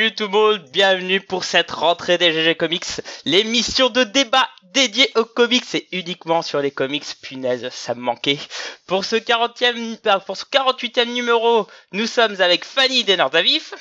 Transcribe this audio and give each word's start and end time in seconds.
Salut 0.00 0.14
tout 0.14 0.24
le 0.24 0.30
monde, 0.30 0.64
bienvenue 0.72 1.20
pour 1.20 1.44
cette 1.44 1.70
rentrée 1.72 2.16
des 2.16 2.32
GG 2.32 2.54
Comics, 2.54 3.02
l'émission 3.26 3.90
de 3.90 4.02
débat 4.02 4.48
dédiée 4.62 5.10
aux 5.14 5.26
comics 5.26 5.74
et 5.74 5.88
uniquement 5.92 6.40
sur 6.40 6.60
les 6.60 6.70
comics. 6.70 7.04
Punaise, 7.20 7.68
ça 7.68 7.94
me 7.94 8.00
manquait. 8.00 8.38
Pour 8.86 9.04
ce 9.04 9.16
40e, 9.16 9.98
euh, 10.06 10.18
pour 10.20 10.38
ce 10.38 10.46
48e 10.46 11.12
numéro, 11.12 11.68
nous 11.92 12.06
sommes 12.06 12.40
avec 12.40 12.64
Fanny 12.64 13.04
des 13.04 13.18
Nordavif. 13.18 13.74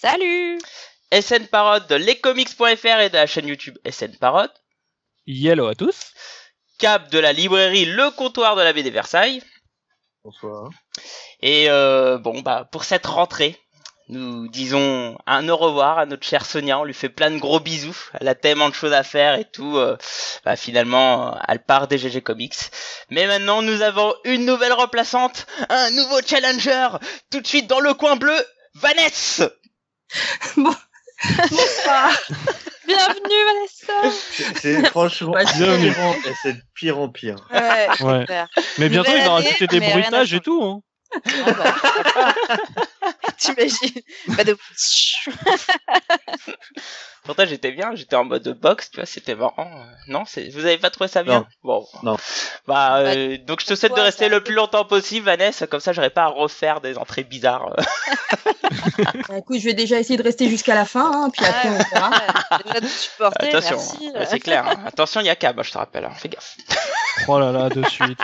Salut 0.00 0.58
SN 1.12 1.46
Parode 1.46 1.86
de 1.86 1.94
lescomics.fr 1.94 3.00
et 3.00 3.10
de 3.10 3.14
la 3.14 3.28
chaîne 3.28 3.46
YouTube 3.46 3.78
SN 3.88 4.16
Parode. 4.16 4.50
Hello 5.28 5.68
à 5.68 5.76
tous. 5.76 6.14
Cap 6.80 7.12
de 7.12 7.20
la 7.20 7.32
librairie 7.32 7.84
Le 7.84 8.10
Comptoir 8.10 8.56
de 8.56 8.62
la 8.62 8.72
BD 8.72 8.90
Versailles. 8.90 9.40
Bonsoir. 10.24 10.70
Et 11.42 11.70
euh, 11.70 12.18
bon, 12.18 12.40
bah 12.40 12.68
pour 12.72 12.82
cette 12.82 13.06
rentrée, 13.06 13.56
nous 14.08 14.48
disons 14.48 15.16
un 15.26 15.48
au 15.48 15.56
revoir 15.56 15.98
à 15.98 16.06
notre 16.06 16.26
chère 16.26 16.44
Sonia. 16.44 16.78
On 16.78 16.84
lui 16.84 16.92
fait 16.94 17.08
plein 17.08 17.30
de 17.30 17.38
gros 17.38 17.58
bisous. 17.60 17.96
Elle 18.20 18.28
a 18.28 18.34
tellement 18.34 18.68
de 18.68 18.74
choses 18.74 18.92
à 18.92 19.02
faire 19.02 19.38
et 19.38 19.44
tout. 19.46 19.76
euh, 19.78 19.96
bah, 20.44 20.56
finalement, 20.56 21.38
elle 21.48 21.62
part 21.62 21.88
des 21.88 21.96
GG 21.98 22.20
Comics. 22.20 22.54
Mais 23.10 23.26
maintenant, 23.26 23.62
nous 23.62 23.80
avons 23.82 24.14
une 24.24 24.44
nouvelle 24.44 24.72
remplaçante, 24.74 25.46
un 25.70 25.90
nouveau 25.90 26.20
challenger. 26.26 26.88
Tout 27.30 27.40
de 27.40 27.46
suite 27.46 27.66
dans 27.66 27.80
le 27.80 27.94
coin 27.94 28.16
bleu, 28.16 28.36
Vanessa. 28.74 29.50
Bonsoir. 30.56 32.10
Bienvenue 32.86 33.44
Vanessa 33.46 34.16
C'est- 34.30 34.58
C'est 34.60 34.86
franchement 34.90 35.32
bienvenue. 35.56 35.94
c'est 36.42 36.52
de 36.52 36.60
pire 36.74 36.98
en 36.98 37.08
pire. 37.08 37.36
Ouais. 37.50 38.26
Mais 38.76 38.90
bientôt, 38.90 39.10
il 39.16 39.24
va 39.24 39.30
rajouter 39.32 39.66
des 39.66 39.80
bruitages 39.80 40.34
et 40.34 40.40
tout. 40.40 40.62
Hein. 40.62 40.80
Ah 41.46 41.52
bah. 41.52 42.34
T'imagines? 43.38 44.02
Pas 44.36 44.44
de... 44.44 44.56
Pourtant, 47.24 47.46
j'étais 47.46 47.72
bien. 47.72 47.94
J'étais 47.94 48.16
en 48.16 48.24
mode 48.24 48.46
box, 48.60 48.90
tu 48.90 48.96
vois, 48.98 49.06
c'était 49.06 49.34
marrant. 49.34 49.70
Non, 50.08 50.24
c'est, 50.26 50.50
vous 50.50 50.66
avez 50.66 50.76
pas 50.76 50.90
trouvé 50.90 51.08
ça 51.08 51.22
bien? 51.22 51.46
Bon. 51.62 51.86
Non. 52.02 52.16
Bah, 52.66 52.98
euh, 52.98 53.38
donc 53.38 53.60
je 53.62 53.66
te 53.66 53.74
souhaite 53.74 53.94
de 53.94 54.00
rester 54.00 54.24
ça- 54.24 54.28
le 54.30 54.42
plus 54.44 54.52
longtemps 54.54 54.84
possible, 54.84 55.24
Vanessa. 55.24 55.66
Comme 55.66 55.80
ça, 55.80 55.94
j'aurais 55.94 56.10
pas 56.10 56.24
à 56.24 56.28
refaire 56.28 56.82
des 56.82 56.98
entrées 56.98 57.24
bizarres. 57.24 57.74
Bah, 59.28 59.38
écoute, 59.38 59.58
je 59.58 59.64
vais 59.64 59.74
déjà 59.74 59.98
essayer 59.98 60.16
de 60.16 60.22
rester 60.22 60.48
jusqu'à 60.48 60.74
la 60.74 60.84
fin, 60.84 61.10
hein, 61.12 61.30
puis 61.30 61.44
après 61.44 61.68
on 61.68 61.78
verra. 61.78 62.10
Ouais, 62.10 62.58
déjà 62.66 62.80
de 62.80 62.86
supporter, 62.86 63.48
Attention, 63.48 63.76
merci. 63.76 64.12
hein. 64.14 64.24
C'est 64.28 64.40
clair. 64.40 64.66
hein. 64.66 64.84
Attention, 64.86 65.20
il 65.20 65.26
y 65.26 65.30
a 65.30 65.36
Cab, 65.36 65.60
je 65.62 65.70
te 65.70 65.78
rappelle. 65.78 66.04
hein. 66.04 66.12
Fais 66.16 66.28
gaffe. 66.28 66.56
Oh 67.28 67.38
là 67.38 67.50
là, 67.52 67.68
de 67.70 67.82
suite. 67.88 68.18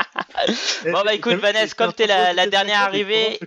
Bon, 0.87 1.03
bah, 1.05 1.15
écoute, 1.15 1.35
Vanessa, 1.35 1.75
comme 1.75 1.93
t'es 1.93 2.07
la- 2.07 2.33
la 2.33 2.47
dernière 2.47 2.81
arrivée- 2.81 3.39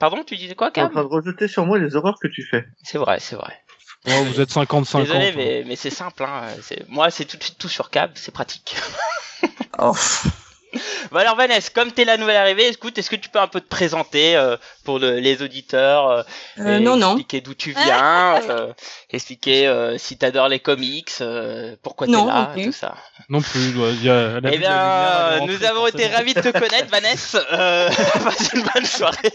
Pardon, 0.00 0.24
tu 0.26 0.36
disais 0.36 0.54
quoi, 0.56 0.70
T'es 0.72 0.80
en 0.80 0.84
Cab 0.86 0.92
train 0.92 1.02
de 1.04 1.08
rejeter 1.08 1.46
sur 1.46 1.64
moi 1.66 1.78
les 1.78 1.94
horreurs 1.94 2.18
que 2.20 2.26
tu 2.26 2.42
fais. 2.42 2.66
C'est 2.82 2.98
vrai, 2.98 3.20
c'est 3.20 3.36
vrai. 3.36 3.52
Oh, 4.08 4.24
vous 4.24 4.40
êtes 4.40 4.50
50-50. 4.50 5.02
Désolé, 5.02 5.28
hein. 5.28 5.32
mais, 5.36 5.64
mais 5.66 5.76
c'est 5.76 5.90
simple. 5.90 6.24
Hein. 6.24 6.48
C'est- 6.62 6.88
Moi, 6.88 7.10
c'est 7.10 7.26
tout 7.26 7.36
de 7.36 7.42
suite 7.42 7.58
tout 7.58 7.68
sur 7.68 7.90
Cab, 7.90 8.10
c'est 8.14 8.32
pratique. 8.32 8.74
Oh. 9.78 9.94
Bon 11.10 11.18
alors 11.18 11.34
Vanessa, 11.36 11.70
comme 11.74 11.90
t'es 11.90 12.04
la 12.04 12.16
nouvelle 12.16 12.36
arrivée, 12.36 12.68
écoute, 12.68 12.96
est-ce 12.96 13.10
que 13.10 13.16
tu 13.16 13.28
peux 13.28 13.40
un 13.40 13.48
peu 13.48 13.60
te 13.60 13.66
présenter 13.68 14.36
euh, 14.36 14.56
pour 14.84 14.98
le- 15.00 15.18
les 15.18 15.42
auditeurs 15.42 16.08
euh, 16.08 16.22
Euh, 16.60 16.78
non, 16.78 16.96
non. 16.96 17.08
Expliquer 17.16 17.40
d'où 17.40 17.54
tu 17.54 17.72
viens, 17.72 18.36
euh, 18.50 18.72
expliquer 19.10 19.66
euh, 19.66 19.98
si 19.98 20.16
t'adores 20.16 20.48
les 20.48 20.60
comics, 20.60 21.10
euh, 21.20 21.74
pourquoi 21.82 22.06
t'es 22.06 22.12
Non, 22.12 22.26
là, 22.26 22.50
plus. 22.54 22.66
tout 22.66 22.72
ça. 22.72 22.94
Non 23.28 23.40
plus. 23.40 23.76
ouais, 23.76 23.94
il 23.94 24.04
y 24.04 24.10
a 24.10 24.40
la 24.40 24.52
Eh 24.52 24.58
bien, 24.58 25.40
nous 25.46 25.64
avons 25.64 25.86
été 25.88 26.06
ravis 26.06 26.34
de 26.34 26.40
te 26.40 26.50
connaître, 26.52 26.88
Vanessa. 26.90 27.40
Euh, 27.52 27.88
passe 28.24 28.50
une 28.54 28.62
bonne 28.62 28.84
soirée. 28.86 29.32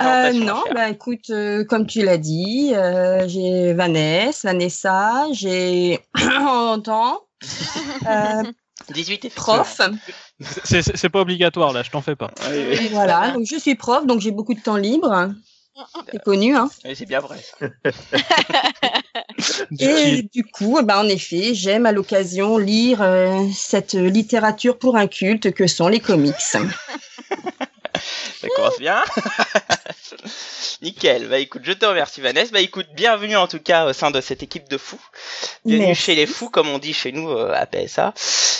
Euh, 0.00 0.32
non, 0.32 0.62
bah 0.74 0.88
écoute, 0.88 1.30
euh, 1.30 1.64
comme 1.64 1.86
tu 1.86 2.02
l'as 2.02 2.18
dit, 2.18 2.72
euh, 2.74 3.26
j'ai 3.28 3.72
Vanessa, 3.72 4.48
Vanessa, 4.48 5.26
j'ai 5.32 6.00
en 6.40 6.80
temps, 6.80 7.20
euh, 8.08 8.42
18 8.92 9.24
effectivement. 9.24 9.62
prof, 9.64 9.80
C'est- 10.64 11.08
pas 11.08 11.20
obligatoire 11.20 11.72
là, 11.72 11.82
je 11.82 11.90
t'en 11.90 12.02
fais 12.02 12.16
pas. 12.16 12.30
Oui, 12.50 12.64
oui. 12.70 12.88
voilà, 12.90 13.30
donc 13.32 13.46
je 13.46 13.56
suis 13.56 13.74
prof, 13.74 14.06
donc 14.06 14.20
j'ai 14.20 14.30
beaucoup 14.30 14.54
de 14.54 14.60
temps 14.60 14.76
libre, 14.76 15.32
c'est 16.10 16.22
connu, 16.22 16.56
hein. 16.56 16.70
Oui, 16.84 16.94
c'est 16.96 17.06
bien 17.06 17.20
vrai. 17.20 17.38
Et 19.78 20.22
du 20.32 20.44
coup, 20.44 20.80
bah, 20.82 21.00
en 21.00 21.08
effet, 21.08 21.54
j'aime 21.54 21.86
à 21.86 21.92
l'occasion 21.92 22.58
lire 22.58 23.02
euh, 23.02 23.42
cette 23.54 23.92
littérature 23.92 24.78
pour 24.78 24.96
un 24.96 25.06
culte 25.06 25.52
que 25.52 25.66
sont 25.66 25.88
les 25.88 26.00
comics. 26.00 26.34
Ça 28.40 28.48
commence 28.54 28.78
bien. 28.78 29.02
Nickel. 30.82 31.28
Bah 31.28 31.38
écoute, 31.38 31.62
je 31.64 31.72
te 31.72 31.86
remercie 31.86 32.20
Vanessa. 32.20 32.50
Bah 32.52 32.60
écoute, 32.60 32.86
bienvenue 32.94 33.36
en 33.36 33.46
tout 33.48 33.58
cas 33.60 33.86
au 33.86 33.92
sein 33.92 34.10
de 34.10 34.20
cette 34.20 34.42
équipe 34.42 34.68
de 34.68 34.78
fous. 34.78 35.00
Bienvenue 35.64 35.88
Merci. 35.88 36.02
chez 36.02 36.14
les 36.14 36.26
fous, 36.26 36.50
comme 36.50 36.68
on 36.68 36.78
dit 36.78 36.92
chez 36.92 37.12
nous 37.12 37.30
euh, 37.30 37.52
à 37.54 37.66
PSA. 37.66 38.12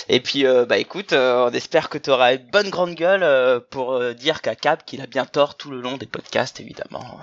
Et 0.09 0.19
puis 0.19 0.45
euh, 0.45 0.65
bah 0.65 0.77
écoute, 0.77 1.13
euh, 1.13 1.47
on 1.49 1.53
espère 1.53 1.89
que 1.89 1.97
tu 1.97 2.09
auras 2.09 2.33
une 2.33 2.45
bonne 2.51 2.69
grande 2.69 2.95
gueule 2.95 3.23
euh, 3.23 3.59
pour 3.69 3.93
euh, 3.93 4.13
dire 4.13 4.41
qu'à 4.41 4.55
Cap 4.55 4.85
qu'il 4.85 5.01
a 5.01 5.05
bien 5.07 5.25
tort 5.25 5.55
tout 5.55 5.69
le 5.69 5.79
long 5.81 5.97
des 5.97 6.05
podcasts 6.05 6.59
évidemment. 6.59 7.19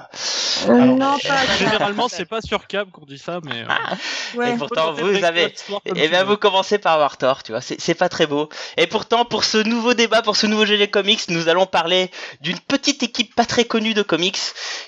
Euh, 0.69 0.73
Alors, 0.73 0.97
non, 0.97 1.19
pas 1.19 1.47
Généralement, 1.59 2.09
c'est 2.09 2.27
pas 2.27 2.41
sur 2.41 2.67
Cab 2.67 2.91
qu'on 2.91 3.05
dit 3.07 3.19
ça, 3.19 3.41
mais. 3.43 3.63
euh, 3.63 4.37
Ouais. 4.39 4.53
Et 4.55 4.57
pourtant 4.57 4.93
vous 4.93 5.23
avez 5.25 5.45
Et 5.85 5.93
tu 5.93 6.09
bien 6.09 6.25
vous 6.25 6.37
commencez 6.37 6.79
par 6.79 6.95
avoir 6.95 7.17
tort, 7.19 7.43
tu 7.43 7.53
vois, 7.53 7.61
c'est 7.61 7.81
c'est 7.81 7.95
pas 7.95 8.09
très 8.09 8.27
beau. 8.27 8.49
Et 8.77 8.87
pourtant 8.87 9.25
pour 9.25 9.45
ce 9.45 9.59
nouveau 9.59 9.95
débat, 9.95 10.23
pour 10.23 10.37
ce 10.37 10.47
nouveau 10.47 10.65
GG 10.67 10.89
Comics, 10.91 11.29
nous 11.29 11.49
allons 11.49 11.67
parler 11.67 12.04
d'une 12.41 12.59
petite 12.59 13.03
équipe 13.03 13.35
pas 13.35 13.45
très 13.45 13.65
connue 13.65 13.95
de 13.95 14.03
comics, 14.03 14.39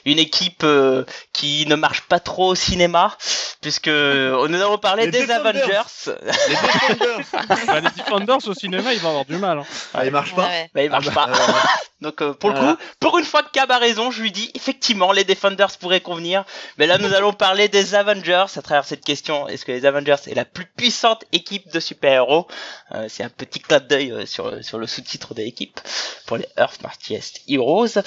une 0.04 0.18
équipe 0.18 0.62
euh, 0.64 1.04
qui 1.32 1.66
ne 1.66 1.74
marche 1.74 2.02
pas 2.02 2.20
trop 2.20 2.48
au 2.48 2.54
cinéma, 2.54 3.16
puisque 3.60 3.88
euh, 3.88 4.46
nous 4.48 4.56
allons 4.60 4.78
parler 4.78 5.06
Les 5.06 5.10
des 5.12 5.26
Defenders. 5.26 5.46
Avengers. 5.46 6.20
Les 6.48 6.54
Defenders 6.54 7.26
Bah, 7.66 7.80
les 7.80 7.90
Defenders 7.90 8.48
au 8.48 8.54
cinéma, 8.54 8.92
ils 8.92 9.00
vont 9.00 9.08
avoir 9.10 9.24
du 9.24 9.36
mal. 9.36 9.58
hein. 9.58 9.64
Ah, 9.94 10.04
ils 10.06 10.12
marchent 10.12 10.34
pas 10.34 10.46
Ouais, 10.46 10.70
Bah 10.74 10.82
il 10.84 10.90
marche 10.90 11.10
pas. 11.10 11.28
Euh, 11.28 11.34
Donc 12.02 12.20
euh, 12.20 12.34
pour 12.34 12.50
le 12.50 12.56
coup, 12.58 12.76
pour 13.00 13.16
une 13.18 13.24
fois 13.24 13.42
que 13.42 13.50
Cab 13.52 13.70
a 13.72 13.78
raison, 13.78 14.10
je 14.10 14.20
lui 14.20 14.30
dis 14.30 14.50
effectivement 14.54 15.12
les 15.12 15.24
Defenders 15.24 15.70
pourraient 15.80 16.02
convenir. 16.02 16.44
Mais 16.76 16.86
là 16.86 16.98
nous 16.98 17.14
allons 17.14 17.32
parler 17.32 17.68
des 17.68 17.94
Avengers 17.94 18.44
à 18.54 18.62
travers 18.62 18.84
cette 18.84 19.02
question. 19.02 19.48
Est-ce 19.48 19.64
que 19.64 19.72
les 19.72 19.86
Avengers 19.86 20.16
est 20.26 20.34
la 20.34 20.44
plus 20.44 20.66
puissante 20.66 21.24
équipe 21.32 21.72
de 21.72 21.80
super-héros? 21.80 22.46
Euh, 22.94 23.06
C'est 23.08 23.22
un 23.22 23.30
petit 23.30 23.60
clin 23.60 23.80
d'œil 23.80 24.12
euh, 24.12 24.26
sur, 24.26 24.62
sur 24.62 24.78
le 24.78 24.86
sous-titre 24.86 25.32
de 25.32 25.40
l'équipe 25.42 25.80
pour 26.26 26.36
les 26.36 26.46
Earth 26.58 26.82
Mightiest 27.10 27.40
Heroes. 27.48 27.98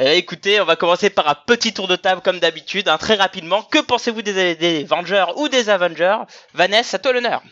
Euh, 0.00 0.12
écoutez, 0.14 0.60
on 0.60 0.64
va 0.64 0.76
commencer 0.76 1.10
par 1.10 1.28
un 1.28 1.34
petit 1.34 1.72
tour 1.72 1.86
de 1.88 1.96
table 1.96 2.20
comme 2.22 2.40
d'habitude, 2.40 2.88
hein, 2.88 2.98
très 2.98 3.14
rapidement. 3.14 3.62
Que 3.62 3.78
pensez-vous 3.78 4.22
des, 4.22 4.54
des 4.56 4.84
Avengers 4.84 5.26
ou 5.36 5.48
des 5.48 5.68
Avengers? 5.68 6.18
Vanessa, 6.54 6.96
à 6.96 7.00
toi 7.00 7.12
l'honneur. 7.12 7.42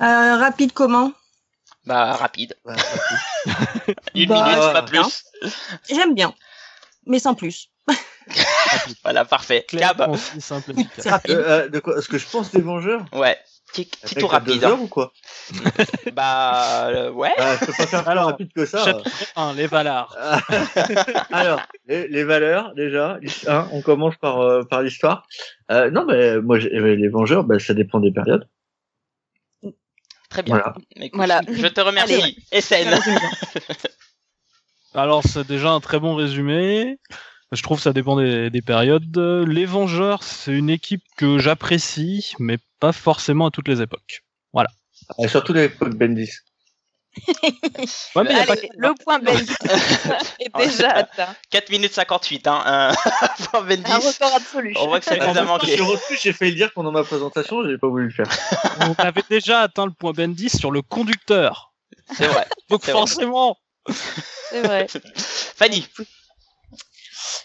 Euh, 0.00 0.36
rapide 0.36 0.72
comment? 0.72 1.12
Bah 1.84 2.12
rapide. 2.14 2.56
ouais, 2.64 2.74
Une 4.14 4.28
Bah, 4.28 4.44
minute, 4.44 4.72
pas 4.72 4.82
bien. 4.82 5.02
plus. 5.02 5.24
J'aime 5.90 6.14
bien, 6.14 6.34
mais 7.06 7.18
sans 7.18 7.34
plus. 7.34 7.68
Voilà, 9.02 9.24
parfait. 9.24 9.64
Clair, 9.68 9.88
Cab. 9.96 10.06
concis, 10.06 10.40
simple, 10.40 10.72
rapide. 11.04 11.30
euh, 11.32 11.64
euh, 11.64 11.68
de 11.68 11.80
quoi 11.80 12.00
Ce 12.00 12.06
que 12.08 12.18
je 12.18 12.26
pense 12.26 12.52
des 12.52 12.60
Vengeurs 12.62 13.04
Ouais. 13.12 13.36
Petit, 13.72 13.88
tour 14.16 14.30
rapide. 14.30 14.60
deux 14.60 14.66
hein. 14.66 14.70
heures 14.70 14.82
ou 14.82 14.86
quoi 14.86 15.12
Bah 16.12 16.88
euh, 16.88 17.10
ouais. 17.10 17.32
Ah, 17.38 17.56
Je 17.58 17.66
peux 17.66 17.72
pas 17.72 17.86
faire 17.86 18.02
plus 18.02 18.10
Alors, 18.10 18.26
rapide 18.26 18.52
que 18.52 18.66
ça. 18.66 18.84
Chapitre 18.84 19.10
1, 19.34 19.54
les 19.54 19.66
Valar. 19.66 20.14
Alors, 21.32 21.62
les, 21.86 22.06
les 22.08 22.24
valeurs, 22.24 22.74
déjà, 22.74 23.18
hein, 23.46 23.68
on 23.72 23.80
commence 23.80 24.16
par, 24.16 24.40
euh, 24.40 24.62
par 24.62 24.82
l'histoire. 24.82 25.26
Euh, 25.70 25.90
non, 25.90 26.04
mais 26.04 26.38
moi, 26.40 26.58
les 26.58 27.08
Vengeurs, 27.08 27.44
bah, 27.44 27.58
ça 27.58 27.72
dépend 27.72 27.98
des 28.00 28.12
périodes. 28.12 28.46
Très 30.28 30.42
bien. 30.42 30.56
Voilà. 30.56 30.74
Écoute, 30.96 31.16
Voilà. 31.16 31.40
Je 31.50 31.66
te 31.66 31.80
remercie. 31.80 32.14
Allez. 32.14 32.60
SN. 32.60 32.98
Alors, 34.94 35.22
c'est 35.26 35.46
déjà 35.46 35.70
un 35.70 35.80
très 35.80 35.98
bon 35.98 36.14
résumé. 36.14 36.98
Je 37.52 37.62
trouve 37.62 37.76
que 37.78 37.82
ça 37.82 37.92
dépend 37.92 38.16
des, 38.16 38.50
des 38.50 38.62
périodes. 38.62 39.16
Les 39.46 39.66
Vengeurs, 39.66 40.22
c'est 40.22 40.52
une 40.52 40.70
équipe 40.70 41.04
que 41.16 41.38
j'apprécie, 41.38 42.32
mais 42.38 42.58
pas 42.80 42.92
forcément 42.92 43.46
à 43.46 43.50
toutes 43.50 43.68
les 43.68 43.80
époques. 43.82 44.22
Et 45.18 45.28
surtout 45.28 45.52
l'époque 45.52 45.94
Bendis. 45.94 46.30
Ouais, 48.16 48.24
mais 48.24 48.46
pas 48.46 48.54
le 48.74 48.94
point 49.04 49.18
Bendis 49.18 49.52
est 50.40 50.56
déjà 50.56 50.92
atteint. 50.92 51.36
4 51.50 51.68
minutes 51.68 51.92
58 51.92 52.46
hein. 52.46 52.62
Un 52.64 52.94
point 53.50 53.66
Un 53.84 53.98
record 53.98 54.34
absolu. 54.34 54.74
On 54.78 54.86
voit 54.86 54.98
que 54.98 55.04
ça 55.04 55.16
nous 55.16 55.24
a 55.24 55.34
Sur 55.34 55.44
manqué. 55.44 55.80
refus, 55.82 56.18
j'ai 56.22 56.32
failli 56.32 56.52
le 56.52 56.56
dire 56.56 56.72
pendant 56.72 56.90
ma 56.90 57.04
présentation, 57.04 57.68
j'ai 57.68 57.76
pas 57.76 57.88
voulu 57.88 58.04
le 58.06 58.10
faire. 58.12 58.26
on 58.80 58.94
avait 58.94 59.24
déjà 59.28 59.60
atteint 59.60 59.84
le 59.84 59.92
point 59.92 60.12
Bendis 60.12 60.48
sur 60.48 60.70
le 60.70 60.80
conducteur. 60.80 61.74
C'est 62.16 62.28
vrai. 62.28 62.46
Donc 62.70 62.82
forcément, 62.82 63.58
C'est 64.48 64.62
vrai. 64.62 64.86
Fanny. 65.16 65.86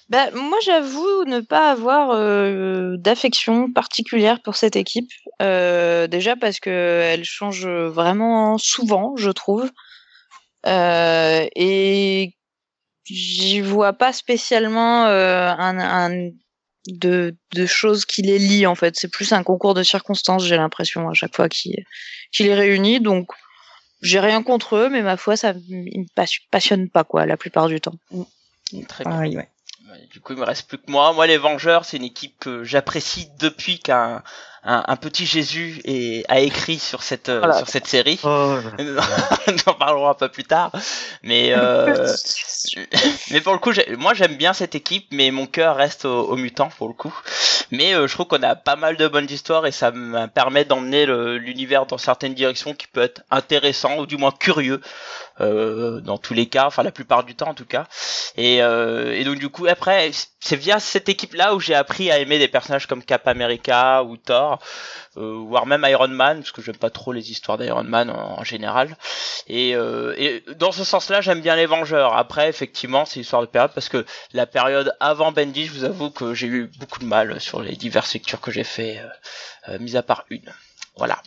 Bah, 0.10 0.32
moi, 0.32 0.58
j'avoue 0.64 1.24
ne 1.26 1.40
pas 1.40 1.72
avoir 1.72 2.12
euh, 2.12 2.96
d'affection 2.98 3.72
particulière 3.72 4.42
pour 4.42 4.56
cette 4.56 4.76
équipe. 4.76 5.10
Euh, 5.42 6.08
déjà 6.08 6.36
parce 6.36 6.60
que 6.60 6.70
elle 6.70 7.24
change 7.24 7.68
vraiment 7.68 8.58
souvent, 8.58 9.16
je 9.18 9.30
trouve. 9.30 9.70
Euh, 10.66 11.48
et 11.56 12.34
j'y 13.06 13.62
vois 13.62 13.94
pas 13.94 14.12
spécialement 14.14 15.06
euh, 15.06 15.50
un, 15.50 15.80
un 15.80 16.30
de, 16.88 17.36
de 17.54 17.66
choses 17.66 18.06
qui 18.06 18.22
les 18.22 18.40
lient 18.40 18.66
en 18.66 18.76
fait. 18.76 18.96
C'est 18.98 19.12
plus 19.12 19.32
un 19.34 19.44
concours 19.44 19.74
de 19.74 19.84
circonstances, 19.84 20.46
j'ai 20.46 20.58
l'impression 20.58 21.10
à 21.10 21.14
chaque 21.14 21.36
fois 21.36 21.50
qu'il 21.50 21.76
qui 22.32 22.44
les 22.44 22.56
réunit. 22.56 23.00
Donc 23.00 23.32
j'ai 24.02 24.20
rien 24.20 24.44
contre 24.44 24.76
eux, 24.76 24.90
mais 24.90 25.02
ma 25.02 25.18
foi, 25.18 25.38
ça 25.38 25.54
ils 25.70 26.02
me 26.02 26.40
passionne 26.52 26.90
pas 26.90 27.04
quoi 27.04 27.26
la 27.26 27.38
plupart 27.38 27.68
du 27.68 27.80
temps. 27.80 27.96
Très 28.88 29.04
bien. 29.06 29.20
ouais. 29.22 29.50
Du 30.12 30.20
coup, 30.20 30.34
il 30.34 30.40
me 30.40 30.46
reste 30.46 30.68
plus 30.68 30.78
que 30.78 30.90
moi. 30.90 31.14
Moi, 31.14 31.28
les 31.28 31.38
Vengeurs, 31.38 31.86
c'est 31.86 31.98
une 31.98 32.04
équipe 32.04 32.38
que 32.40 32.64
j'apprécie 32.64 33.30
depuis 33.40 33.80
qu'un 33.80 34.24
un, 34.70 34.96
petit 34.98 35.26
Jésus 35.26 35.80
est, 35.86 36.26
a 36.30 36.42
écrit 36.42 36.78
sur 36.78 37.02
cette 37.02 37.30
euh, 37.30 37.54
sur 37.54 37.70
cette 37.70 37.88
série. 37.88 38.20
Oh, 38.24 38.58
Nous 38.80 39.58
en 39.66 39.74
parlerons 39.74 40.10
un 40.10 40.14
peu 40.14 40.28
plus 40.28 40.44
tard. 40.44 40.72
Mais 41.24 41.54
euh, 41.54 42.14
mais 43.32 43.40
pour 43.40 43.54
le 43.54 43.60
coup, 43.60 43.72
moi 43.98 44.14
j'aime 44.14 44.36
bien 44.36 44.52
cette 44.52 44.76
équipe, 44.76 45.08
mais 45.12 45.32
mon 45.32 45.46
cœur 45.46 45.78
reste 45.78 46.04
aux, 46.04 46.36
mutants 46.36 46.70
pour 46.78 46.90
le 46.90 46.94
coup. 46.94 47.14
Mais 47.72 47.94
euh, 47.94 48.08
je 48.08 48.14
trouve 48.14 48.28
qu'on 48.28 48.44
a 48.44 48.56
pas 48.56 48.76
mal 48.76 48.98
de 48.98 49.08
bonnes 49.08 49.30
histoires 49.30 49.66
et 49.66 49.72
ça 49.72 49.92
me 49.92 50.26
permet 50.28 50.66
d'emmener 50.66 51.06
l'univers 51.06 51.86
dans 51.86 51.98
certaines 51.98 52.34
directions 52.34 52.74
qui 52.74 52.88
peut 52.88 53.02
être 53.02 53.22
intéressant 53.32 54.00
ou 54.00 54.06
du 54.06 54.18
moins 54.18 54.32
curieux. 54.32 54.82
Euh, 55.40 56.02
dans 56.02 56.18
tous 56.18 56.34
les 56.34 56.48
cas, 56.48 56.66
enfin 56.66 56.82
la 56.82 56.92
plupart 56.92 57.24
du 57.24 57.36
temps 57.36 57.50
en 57.50 57.54
tout 57.54 57.66
cas. 57.66 57.86
Et, 58.38 58.62
euh, 58.62 59.14
et 59.14 59.24
donc 59.24 59.40
du 59.40 59.50
coup 59.50 59.66
après, 59.66 60.12
c'est 60.40 60.56
via 60.56 60.80
cette 60.80 61.10
équipe-là 61.10 61.56
où 61.56 61.60
j'ai 61.60 61.74
appris 61.74 62.12
à 62.12 62.20
aimer 62.20 62.38
des 62.38 62.48
personnages 62.48 62.86
comme 62.86 63.04
Cap 63.04 63.28
America 63.28 64.04
ou 64.04 64.16
Thor, 64.16 64.60
euh, 65.18 65.44
voire 65.48 65.66
même 65.66 65.84
Iron 65.90 66.08
Man, 66.08 66.40
parce 66.40 66.52
que 66.52 66.62
j'aime 66.62 66.78
pas 66.78 66.92
trop 66.92 67.12
les 67.12 67.32
histoires 67.32 67.58
d'Iron 67.58 67.84
Man 67.84 68.12
en, 68.12 68.44
général. 68.44 68.96
Et, 69.48 69.76
euh, 69.76 70.14
et, 70.18 70.44
dans 70.56 70.72
ce 70.72 70.84
sens-là, 70.84 71.22
j'aime 71.22 71.42
bien 71.42 71.56
les 71.56 71.66
Vengeurs. 71.66 72.16
Après, 72.16 72.48
effectivement, 72.48 73.06
c'est 73.06 73.20
histoire 73.20 73.42
de 73.42 73.48
période 73.48 73.72
parce 73.74 73.90
que 73.90 74.06
la 74.34 74.46
période 74.46 74.94
avant 75.00 75.32
Bendy, 75.32 75.66
je 75.66 75.74
vous 75.74 75.84
avoue 75.84 76.12
que 76.12 76.36
j'ai 76.36 76.48
eu 76.48 76.72
beaucoup 76.80 77.00
de 77.00 77.06
mal 77.06 77.42
sur 77.42 77.62
les 77.62 77.76
diverses 77.76 78.14
lectures 78.14 78.40
que 78.40 78.52
j'ai 78.52 78.64
fait, 78.64 79.02
euh, 79.68 79.80
mis 79.80 79.98
à 79.98 80.04
part 80.04 80.26
une. 80.30 80.54
Voilà. 80.96 81.18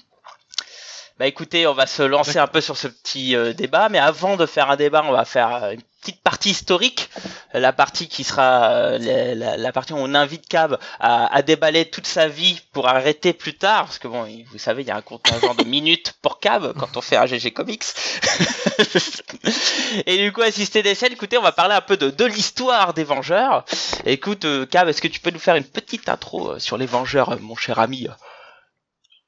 Bah 1.21 1.27
écoutez, 1.27 1.67
on 1.67 1.75
va 1.75 1.87
se 1.87 2.03
lancer 2.03 2.39
un 2.39 2.47
peu 2.47 2.63
sur 2.63 2.79
ce 2.79 2.89
petit 2.89 3.37
euh, 3.37 3.53
débat, 3.53 3.91
mais 3.91 3.99
avant 3.99 4.39
de 4.39 4.47
faire 4.47 4.71
un 4.71 4.77
débat, 4.77 5.03
on 5.05 5.13
va 5.13 5.27
faire 5.27 5.65
euh, 5.65 5.73
une 5.73 5.83
petite 6.01 6.23
partie 6.23 6.51
historique, 6.51 7.11
la 7.53 7.73
partie 7.73 8.09
qui 8.09 8.25
sera 8.25 8.71
euh, 8.71 9.35
la, 9.35 9.73
partie 9.73 9.93
où 9.93 9.99
on 9.99 10.15
invite 10.15 10.49
Cab 10.49 10.79
à, 10.99 11.43
déballer 11.43 11.85
toute 11.85 12.07
sa 12.07 12.29
vie 12.29 12.61
pour 12.73 12.89
arrêter 12.89 13.33
plus 13.33 13.55
tard, 13.55 13.85
parce 13.85 13.99
que 13.99 14.09
bon, 14.09 14.27
vous 14.51 14.59
savez, 14.59 14.83
il 14.83 14.89
y 14.89 14.91
a 14.91 14.97
un 14.97 15.03
contingent 15.03 15.55
de 15.55 15.65
minutes 15.65 16.15
pour 16.23 16.41
Cab 16.41 16.73
quand 16.79 16.97
on 16.97 17.01
fait 17.01 17.17
un 17.17 17.27
GG 17.27 17.53
Comics. 17.53 17.85
Et 20.07 20.19
du 20.19 20.33
coup, 20.33 20.43
assister 20.43 20.83
des 20.83 20.95
scènes, 20.95 21.13
écoutez, 21.13 21.37
on 21.37 21.43
va 21.43 21.53
parler 21.53 21.75
un 21.75 21.81
peu 21.81 21.97
de, 21.97 22.11
de 22.11 22.25
l'histoire 22.25 22.95
des 22.95 23.05
Vengeurs. 23.05 23.65
Écoute, 24.07 24.47
Cab, 24.71 24.89
est-ce 24.89 25.03
que 25.03 25.09
tu 25.09 25.21
peux 25.21 25.31
nous 25.31 25.39
faire 25.39 25.57
une 25.57 25.65
petite 25.65 26.09
intro 26.09 26.59
sur 26.59 26.79
les 26.79 26.87
Vengeurs, 26.87 27.39
mon 27.41 27.57
cher 27.57 27.79
ami? 27.79 28.09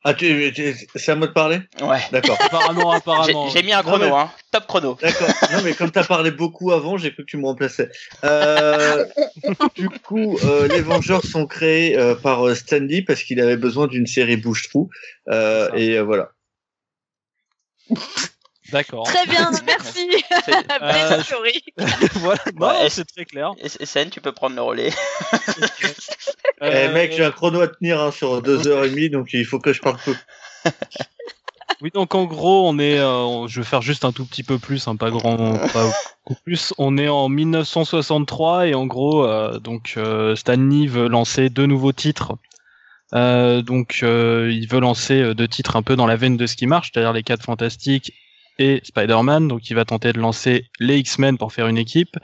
Ah, 0.05 0.15
tu, 0.15 0.53
c'est 0.97 1.13
à 1.13 1.15
moi 1.15 1.29
de 1.29 1.33
parler? 1.33 1.61
Ouais. 1.81 2.01
D'accord. 2.11 2.37
apparemment, 2.41 2.91
apparemment. 2.91 3.49
J'ai 3.51 3.63
mis 3.63 3.73
un 3.73 3.83
chrono, 3.83 4.15
hein. 4.17 4.33
Top 4.51 4.67
chrono. 4.67 4.99
D'accord. 5.01 5.29
Non, 5.53 5.63
mais 5.63 5.75
comme 5.75 5.93
t'as 5.93 6.03
parlé 6.03 6.33
beaucoup 6.33 6.73
avant, 6.73 6.97
j'ai 6.97 7.13
cru 7.13 7.25
que 7.25 7.31
tu 7.31 7.37
me 7.37 7.47
remplaçais. 7.47 7.89
Euh, 8.25 9.05
du 9.77 9.89
coup, 9.89 10.39
euh, 10.45 10.67
les 10.67 10.81
Vengeurs 10.81 11.25
sont 11.25 11.47
créés 11.47 11.97
euh, 11.97 12.17
par 12.17 12.47
euh, 12.47 12.55
Stanley 12.57 13.03
parce 13.03 13.23
qu'il 13.23 13.41
avait 13.41 13.57
besoin 13.57 13.87
d'une 13.87 14.09
série 14.09 14.37
bouche-trou. 14.37 14.91
Euh, 15.29 15.71
et 15.75 15.99
euh, 15.99 16.03
voilà. 16.03 16.31
D'accord. 18.73 19.05
Très 19.05 19.27
bien, 19.27 19.51
merci. 19.67 20.09
Story. 21.25 21.63
voilà, 22.57 22.89
c'est 22.89 23.05
très 23.05 23.27
clair. 23.27 23.53
SN, 23.63 24.09
tu 24.11 24.21
peux 24.21 24.33
prendre 24.33 24.57
le 24.57 24.63
relais. 24.63 24.91
Eh 26.63 26.89
mec, 26.89 27.13
j'ai 27.13 27.25
un 27.25 27.31
chrono 27.31 27.61
à 27.61 27.69
tenir 27.69 28.01
hein, 28.01 28.11
sur 28.11 28.41
deux 28.41 28.67
heures 28.67 28.85
et 28.85 28.91
demie, 28.91 29.11
donc 29.11 29.35
il 29.35 29.45
faut 29.45 29.59
que 29.59 29.73
je 29.73 29.81
parle 29.81 29.99
peu. 30.05 30.15
Oui, 31.83 31.91
donc 31.93 32.15
en 32.15 32.25
gros, 32.25 32.69
on 32.69 32.79
est, 32.79 32.99
euh, 32.99 33.47
je 33.49 33.61
vais 33.61 33.67
faire 33.67 33.83
juste 33.83 34.05
un 34.05 34.13
tout 34.13 34.25
petit 34.25 34.45
peu 34.45 34.59
plus, 34.59 34.87
hein, 34.87 34.97
pas 34.97 35.11
grand, 35.11 35.59
pas 35.73 35.91
beaucoup 36.25 36.41
plus. 36.45 36.73
On 36.79 36.97
est 36.97 37.09
en 37.09 37.29
1963 37.29 38.69
et 38.69 38.75
en 38.75 38.87
gros, 38.87 39.27
euh, 39.27 39.59
donc 39.59 39.95
euh, 39.97 40.37
Stanley 40.37 40.87
veut 40.87 41.09
lancer 41.09 41.51
deux 41.51 41.67
nouveaux 41.67 41.93
titres. 41.93 42.37
donc, 43.13 43.99
il 44.03 44.67
veut 44.71 44.81
lancer 44.81 45.35
deux 45.35 45.49
titres 45.49 45.77
un 45.77 45.83
peu 45.83 45.97
dans 45.97 46.07
la 46.07 46.17
veine 46.17 46.39
de 46.39 46.47
ce 46.47 46.57
qui 46.57 46.67
marche, 46.67 46.91
c'est-à-dire 46.93 47.13
les 47.13 47.25
quatre 47.25 47.43
fantastiques 47.43 48.15
et 48.59 48.81
Spider-Man. 48.85 49.49
Donc, 49.49 49.69
il 49.71 49.75
va 49.75 49.85
tenter 49.85 50.13
de 50.13 50.19
lancer 50.19 50.67
les 50.81 50.99
X-Men 50.99 51.39
pour 51.39 51.53
faire 51.53 51.69
une 51.69 51.79
équipe. 51.79 52.17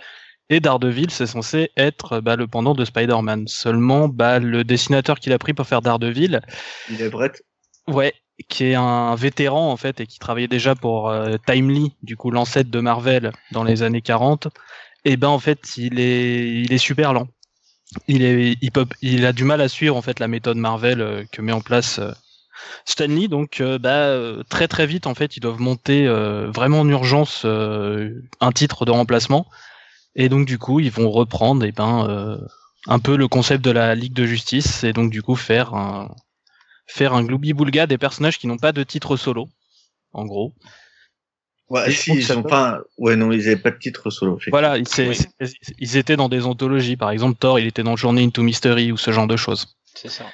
Et 0.51 0.61
Daredevil, 0.61 1.11
c'est 1.11 1.27
censé 1.27 1.71
être 1.77 2.21
bah, 2.21 2.37
le 2.37 2.47
pendant 2.47 2.75
de 2.75 2.85
Spider-Man. 2.85 3.49
Seulement, 3.49 4.09
bah, 4.09 4.39
le 4.39 4.65
dessinateur 4.65 5.19
qu'il 5.19 5.33
a 5.33 5.39
pris 5.39 5.53
pour 5.53 5.67
faire 5.67 5.83
Daredevil. 5.83 6.41
Il 6.91 7.03
est 7.03 7.11
Brett. 7.11 7.43
Ouais, 7.87 8.15
qui 8.49 8.65
est 8.65 8.75
un 8.75 9.15
vétéran 9.15 9.73
en 9.73 9.77
fait 9.77 10.01
et 10.01 10.07
qui 10.07 10.19
travaillait 10.19 10.49
déjà 10.49 10.75
pour 10.75 11.09
euh, 11.09 11.37
Timely, 11.47 11.95
du 12.03 12.17
coup 12.17 12.31
l'ancêtre 12.31 12.71
de 12.71 12.81
Marvel 12.81 13.33
dans 13.53 13.65
les 13.65 13.83
années 13.83 14.03
40. 14.03 14.49
Et 15.05 15.17
ben 15.17 15.29
en 15.29 15.39
fait, 15.39 15.77
il 15.77 15.99
est, 16.01 16.63
il 16.63 16.73
est 16.73 16.79
super 16.79 17.13
lent. 17.13 17.29
Il 18.07 18.23
est, 18.23 18.57
il 18.61 18.71
peut, 18.71 18.87
il 19.01 19.25
a 19.25 19.33
du 19.33 19.45
mal 19.45 19.61
à 19.61 19.69
suivre 19.69 19.97
en 19.97 20.03
fait 20.03 20.21
la 20.21 20.29
méthode 20.29 20.59
Marvel 20.59 21.01
euh, 21.01 21.25
que 21.33 21.41
met 21.41 21.53
en 21.53 21.63
place 21.63 21.99
euh, 21.99 22.13
Stanley. 22.85 23.29
Donc, 23.29 23.63
bah, 23.81 24.19
très 24.49 24.69
très 24.69 24.87
vite 24.87 25.07
en 25.07 25.15
fait, 25.15 25.37
ils 25.37 25.41
doivent 25.41 25.61
monter 25.61 26.07
vraiment 26.07 26.81
en 26.81 26.89
urgence 26.89 27.45
un 27.45 28.53
titre 28.53 28.85
de 28.85 28.91
remplacement 28.91 29.47
et 30.19 30.29
donc 30.29 30.47
du 30.47 30.59
coup, 30.59 30.81
ils 30.81 30.91
vont 30.91 31.11
reprendre 31.11 31.65
et 31.65 31.69
eh 31.69 31.73
ben 31.73 32.07
euh, 32.09 32.39
un 32.87 32.99
peu 32.99 33.17
le 33.17 33.29
concept 33.29 33.65
de 33.65 33.71
la 33.71 33.95
Ligue 33.95 34.13
de 34.13 34.27
Justice 34.27 34.83
et 34.83 34.93
donc 34.93 35.11
du 35.11 35.23
coup 35.23 35.37
faire 35.37 35.75
un 35.75 36.15
faire 36.87 37.15
un 37.15 37.23
gloubi-boulga 37.23 37.87
des 37.87 37.99
personnages 37.99 38.39
qui 38.39 38.49
n'ont 38.49 38.57
pas 38.57 38.73
de 38.73 38.83
titre 38.83 39.17
solo, 39.17 39.49
en 40.13 40.25
gros. 40.25 40.55
Ouais, 41.69 41.91
si, 41.93 42.13
ils 42.15 42.33
ont 42.33 42.43
pas. 42.43 42.81
Ouais, 42.97 43.15
non, 43.15 43.31
ils 43.31 43.47
avaient 43.47 43.61
pas 43.61 43.71
de 43.71 43.79
titre 43.79 44.11
solo. 44.11 44.41
Voilà, 44.49 44.79
ils, 44.79 44.87
ils, 45.79 45.97
étaient 45.99 46.17
dans 46.17 46.31
des 46.31 46.47
anthologies. 46.47 46.97
Par 46.97 47.11
exemple, 47.11 47.39
Thor, 47.39 47.61
il 47.61 47.67
était 47.67 47.83
dans 47.83 47.95
Journey 47.95 48.25
into 48.25 48.43
Mystery 48.43 48.91
ou 48.91 48.97
ce 48.97 49.13
genre 49.13 49.27
de 49.27 49.37
choses. 49.37 49.77
C'est 49.95 50.09
ça. 50.09 50.25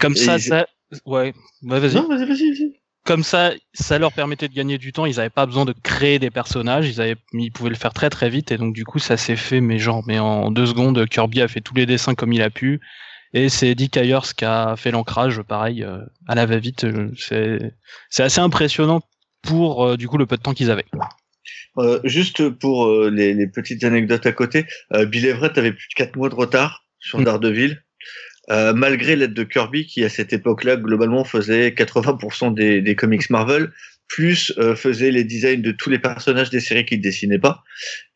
Comme 0.00 0.14
ça, 0.14 0.38
ça. 0.38 0.66
Ouais, 1.04 1.34
bah, 1.62 1.78
vas-y. 1.80 1.94
Non, 1.94 2.08
vas-y, 2.08 2.26
vas-y, 2.26 2.50
vas-y 2.50 2.72
comme 3.04 3.22
ça, 3.22 3.52
ça 3.74 3.98
leur 3.98 4.12
permettait 4.12 4.48
de 4.48 4.54
gagner 4.54 4.78
du 4.78 4.92
temps. 4.92 5.04
Ils 5.04 5.16
n'avaient 5.16 5.30
pas 5.30 5.46
besoin 5.46 5.66
de 5.66 5.74
créer 5.82 6.18
des 6.18 6.30
personnages. 6.30 6.88
Ils, 6.88 7.00
avaient, 7.00 7.16
ils 7.34 7.52
pouvaient 7.52 7.70
le 7.70 7.76
faire 7.76 7.92
très 7.92 8.08
très 8.08 8.30
vite. 8.30 8.50
Et 8.50 8.56
donc 8.56 8.74
du 8.74 8.84
coup, 8.84 8.98
ça 8.98 9.16
s'est 9.16 9.36
fait, 9.36 9.60
mais 9.60 9.78
genre, 9.78 10.02
mais 10.06 10.18
en 10.18 10.50
deux 10.50 10.66
secondes, 10.66 11.06
Kirby 11.06 11.42
a 11.42 11.48
fait 11.48 11.60
tous 11.60 11.74
les 11.74 11.86
dessins 11.86 12.14
comme 12.14 12.32
il 12.32 12.42
a 12.42 12.50
pu. 12.50 12.80
Et 13.34 13.48
c'est 13.48 13.68
Eddie 13.68 13.90
Ayers 13.96 14.32
qui 14.36 14.44
a 14.44 14.74
fait 14.76 14.90
l'ancrage, 14.90 15.42
pareil, 15.42 15.82
euh, 15.82 15.98
à 16.28 16.34
la 16.34 16.46
va-vite. 16.46 16.84
Euh, 16.84 17.10
c'est, 17.18 17.74
c'est 18.08 18.22
assez 18.22 18.40
impressionnant 18.40 19.02
pour 19.42 19.84
euh, 19.84 19.96
du 19.96 20.08
coup 20.08 20.16
le 20.16 20.26
peu 20.26 20.36
de 20.36 20.42
temps 20.42 20.54
qu'ils 20.54 20.70
avaient. 20.70 20.86
Euh, 21.76 22.00
juste 22.04 22.48
pour 22.48 22.88
les, 22.88 23.34
les, 23.34 23.46
petites 23.48 23.82
anecdotes 23.84 24.24
à 24.24 24.32
côté, 24.32 24.64
Bill 24.92 25.26
Everett 25.26 25.58
avait 25.58 25.72
plus 25.72 25.88
de 25.88 25.94
4 25.94 26.16
mois 26.16 26.28
de 26.28 26.36
retard 26.36 26.84
sur 27.00 27.18
mm. 27.18 27.24
Daredevil. 27.24 27.82
Euh, 28.50 28.74
malgré 28.74 29.16
l'aide 29.16 29.32
de 29.32 29.42
Kirby 29.42 29.86
qui 29.86 30.04
à 30.04 30.10
cette 30.10 30.32
époque-là 30.32 30.76
globalement 30.76 31.24
faisait 31.24 31.70
80% 31.70 32.52
des, 32.52 32.82
des, 32.82 32.94
comics 32.94 33.30
Marvel, 33.30 33.70
plus 34.08 34.52
euh, 34.58 34.76
faisait 34.76 35.10
les 35.10 35.24
designs 35.24 35.62
de 35.62 35.72
tous 35.72 35.88
les 35.88 35.98
personnages 35.98 36.50
des 36.50 36.60
séries 36.60 36.84
qu'il 36.84 37.00
dessinait 37.00 37.38
pas. 37.38 37.62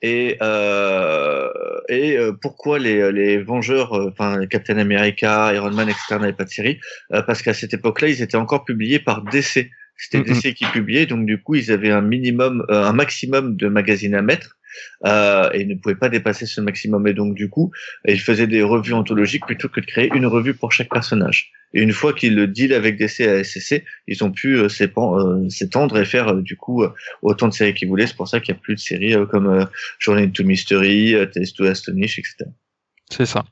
Et, 0.02 0.36
euh, 0.42 1.48
et 1.88 2.16
euh, 2.16 2.32
pourquoi 2.32 2.78
les, 2.78 3.10
les 3.10 3.38
Vengeurs, 3.42 3.92
enfin 3.92 4.46
Captain 4.46 4.78
America, 4.78 5.52
Iron 5.54 5.72
Man, 5.72 5.88
etc. 5.88 6.18
n'avaient 6.20 6.32
pas 6.32 6.44
de 6.44 6.50
série? 6.50 6.78
Parce 7.10 7.42
qu'à 7.42 7.54
cette 7.54 7.74
époque-là, 7.74 8.08
ils 8.08 8.22
étaient 8.22 8.36
encore 8.36 8.64
publiés 8.64 8.98
par 8.98 9.22
DC. 9.22 9.70
C'était 9.96 10.22
DC 10.22 10.54
qui 10.54 10.64
publiait, 10.66 11.06
donc 11.06 11.26
du 11.26 11.42
coup, 11.42 11.56
ils 11.56 11.72
avaient 11.72 11.90
un 11.90 12.02
minimum, 12.02 12.64
un 12.68 12.92
maximum 12.92 13.56
de 13.56 13.66
magazines 13.66 14.14
à 14.14 14.22
mettre 14.22 14.57
euh, 15.06 15.50
et 15.52 15.64
ne 15.64 15.74
pouvait 15.74 15.94
pas 15.94 16.08
dépasser 16.08 16.46
ce 16.46 16.60
maximum. 16.60 17.06
Et 17.06 17.14
donc 17.14 17.34
du 17.34 17.48
coup, 17.48 17.70
il 18.06 18.20
faisait 18.20 18.46
des 18.46 18.62
revues 18.62 18.94
anthologiques 18.94 19.46
plutôt 19.46 19.68
que 19.68 19.80
de 19.80 19.86
créer 19.86 20.10
une 20.14 20.26
revue 20.26 20.54
pour 20.54 20.72
chaque 20.72 20.90
personnage. 20.90 21.52
Et 21.74 21.82
une 21.82 21.92
fois 21.92 22.12
qu'il 22.12 22.34
le 22.34 22.46
deal 22.46 22.72
avec 22.72 22.96
DC 22.96 23.20
à 23.20 23.44
SCC, 23.44 23.84
ils 24.06 24.24
ont 24.24 24.30
pu 24.30 24.56
euh, 24.56 24.68
euh, 24.68 25.48
s'étendre 25.48 25.98
et 25.98 26.04
faire 26.04 26.34
du 26.34 26.56
coup 26.56 26.84
autant 27.22 27.48
de 27.48 27.52
séries 27.52 27.74
qu'ils 27.74 27.88
voulaient. 27.88 28.06
C'est 28.06 28.16
pour 28.16 28.28
ça 28.28 28.40
qu'il 28.40 28.54
n'y 28.54 28.58
a 28.58 28.62
plus 28.62 28.74
de 28.74 28.80
séries 28.80 29.14
comme 29.30 29.68
Journey 29.98 30.30
to 30.30 30.44
Mystery, 30.44 31.14
Test 31.32 31.56
to 31.56 31.64
Astonish, 31.64 32.18
etc. 32.18 32.46
C'est 33.10 33.26
ça. 33.26 33.44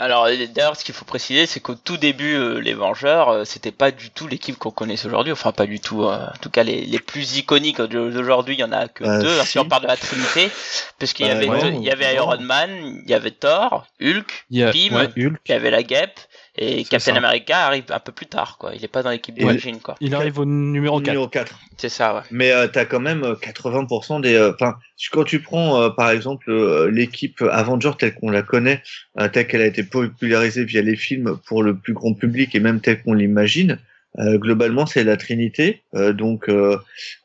Alors 0.00 0.26
d'ailleurs, 0.26 0.76
ce 0.76 0.84
qu'il 0.84 0.94
faut 0.94 1.04
préciser, 1.04 1.46
c'est 1.46 1.58
qu'au 1.58 1.74
tout 1.74 1.96
début, 1.96 2.34
euh, 2.34 2.60
les 2.60 2.72
Vengeurs, 2.72 3.30
euh, 3.30 3.44
c'était 3.44 3.72
pas 3.72 3.90
du 3.90 4.10
tout 4.10 4.28
l'équipe 4.28 4.56
qu'on 4.56 4.70
connaisse 4.70 5.04
aujourd'hui. 5.04 5.32
Enfin, 5.32 5.50
pas 5.50 5.66
du 5.66 5.80
tout. 5.80 6.04
Euh, 6.04 6.24
en 6.24 6.38
tout 6.40 6.50
cas, 6.50 6.62
les, 6.62 6.86
les 6.86 6.98
plus 7.00 7.36
iconiques 7.36 7.80
d'aujourd'hui, 7.80 8.54
il 8.54 8.60
y 8.60 8.64
en 8.64 8.70
a 8.70 8.86
que 8.86 9.02
deux. 9.20 9.42
Si 9.44 9.58
on 9.58 9.64
parle 9.64 9.82
de 9.82 9.88
la 9.88 9.96
Trinité, 9.96 10.50
puisqu'il 10.98 11.26
y 11.26 11.30
avait, 11.30 11.48
il 11.74 11.82
y 11.82 11.90
avait 11.90 12.14
Iron 12.14 12.40
Man, 12.40 12.70
il 13.04 13.10
y 13.10 13.14
avait 13.14 13.32
Thor, 13.32 13.86
Hulk, 14.00 14.46
Pym, 14.50 15.08
il 15.16 15.32
y 15.48 15.52
avait 15.52 15.70
la 15.72 15.82
Guêpe 15.82 16.20
Et 16.60 16.82
Captain 16.84 17.12
ça. 17.12 17.16
America 17.16 17.66
arrive 17.66 17.84
un 17.90 18.00
peu 18.00 18.10
plus 18.12 18.26
tard, 18.26 18.56
quoi. 18.58 18.72
Il 18.74 18.84
est 18.84 18.88
pas 18.88 19.02
dans 19.04 19.10
l'équipe 19.10 19.38
d'origine, 19.38 19.78
quoi. 19.80 19.94
Il 20.00 20.14
arrive 20.14 20.38
au 20.40 20.44
numéro 20.44 20.98
4. 21.00 21.06
Numéro 21.08 21.28
4. 21.28 21.58
C'est 21.76 21.88
ça, 21.88 22.14
ouais. 22.16 22.20
Mais 22.32 22.50
euh, 22.50 22.66
t'as 22.66 22.84
quand 22.84 22.98
même 23.00 23.22
euh, 23.22 23.34
80% 23.34 24.20
des. 24.20 24.34
euh, 24.34 24.52
Enfin, 24.54 24.76
quand 25.12 25.24
tu 25.24 25.40
prends 25.40 25.80
euh, 25.80 25.90
par 25.90 26.10
exemple 26.10 26.50
euh, 26.50 26.90
l'équipe 26.90 27.40
Avenger 27.42 27.92
telle 27.98 28.14
qu'on 28.14 28.30
la 28.30 28.42
connaît, 28.42 28.82
euh, 29.20 29.28
telle 29.28 29.46
qu'elle 29.46 29.62
a 29.62 29.66
été 29.66 29.84
popularisée 29.84 30.64
via 30.64 30.82
les 30.82 30.96
films 30.96 31.38
pour 31.46 31.62
le 31.62 31.76
plus 31.76 31.92
grand 31.92 32.14
public 32.14 32.54
et 32.54 32.60
même 32.60 32.80
telle 32.80 33.02
qu'on 33.02 33.14
l'imagine, 33.14 33.78
euh, 34.18 34.38
globalement 34.38 34.86
c'est 34.86 35.04
la 35.04 35.16
Trinité. 35.16 35.82
Euh, 35.94 36.12
donc 36.12 36.48
euh, 36.48 36.76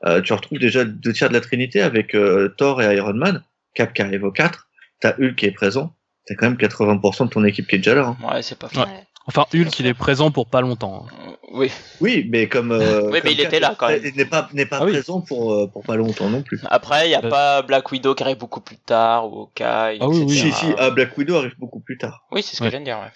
euh, 0.06 0.22
tu 0.22 0.34
retrouves 0.34 0.60
déjà 0.60 0.84
deux 0.86 1.14
tiers 1.14 1.30
de 1.30 1.34
la 1.34 1.42
Trinité 1.42 1.82
avec 1.82 2.14
euh, 2.14 2.50
Thor 2.58 2.82
et 2.84 2.96
Iron 2.96 3.14
Man, 3.16 3.42
Cap 3.74 3.94
qui 3.94 4.04
arrive 4.04 4.24
au 4.26 4.32
4, 4.32 4.68
t'as 5.00 5.14
Hulk 5.20 5.36
qui 5.36 5.46
est 5.48 5.52
présent, 5.52 5.96
t'as 6.28 6.36
quand 6.36 6.46
même 6.50 6.58
80% 6.60 7.26
de 7.26 7.30
ton 7.30 7.44
équipe 7.44 7.68
qui 7.68 7.76
est 7.78 7.80
déjà 7.80 7.96
là. 7.96 8.16
hein. 8.22 8.36
Ouais, 8.36 8.44
c'est 8.44 8.60
pas 8.60 8.70
faux. 8.70 8.82
Ouais. 8.82 9.04
Enfin, 9.26 9.46
Hulk, 9.54 9.80
il 9.80 9.86
est 9.88 9.94
présent 9.94 10.32
pour 10.32 10.48
pas 10.48 10.60
longtemps. 10.62 11.06
hein. 11.08 11.14
Euh, 11.30 11.36
Oui. 11.54 11.72
Oui, 12.02 12.28
mais 12.30 12.50
comme. 12.50 12.72
euh, 12.72 13.10
Oui, 13.12 13.20
mais 13.24 13.32
il 13.32 13.40
était 13.40 13.60
là, 13.60 13.74
quand 13.78 13.88
même. 13.88 14.02
Il 14.04 14.16
n'est 14.18 14.26
pas, 14.26 14.50
n'est 14.54 14.66
pas 14.66 14.80
Ah 14.82 14.86
oui. 14.86 14.92
présent 14.92 15.22
pour, 15.22 15.54
euh, 15.54 15.68
pour 15.68 15.84
pas 15.84 15.96
longtemps 15.96 16.30
non 16.30 16.42
plus. 16.42 16.60
Après, 16.70 17.08
il 17.08 17.12
y 17.12 17.16
a 17.16 17.24
Euh. 17.24 17.30
pas 17.30 17.62
Black 17.62 17.90
Widow 17.92 18.16
qui 18.16 18.24
arrive 18.24 18.38
beaucoup 18.38 18.60
plus 18.60 18.78
tard, 18.78 19.32
ou 19.32 19.44
Hawkeye, 19.44 19.98
Ah 20.02 20.08
oui, 20.10 20.24
oui. 20.28 20.36
Si, 20.38 20.52
si, 20.52 20.74
ah, 20.78 20.90
Black 20.90 21.18
Widow 21.18 21.36
arrive 21.38 21.56
beaucoup 21.58 21.80
plus 21.80 21.98
tard. 21.98 22.26
Oui, 22.32 22.44
c'est 22.44 22.56
ce 22.56 22.60
que 22.60 22.64
Ouais. 22.66 22.70
je 22.72 22.72
viens 22.72 22.80
de 22.82 22.86
dire, 22.86 23.00
ouais. 23.00 23.12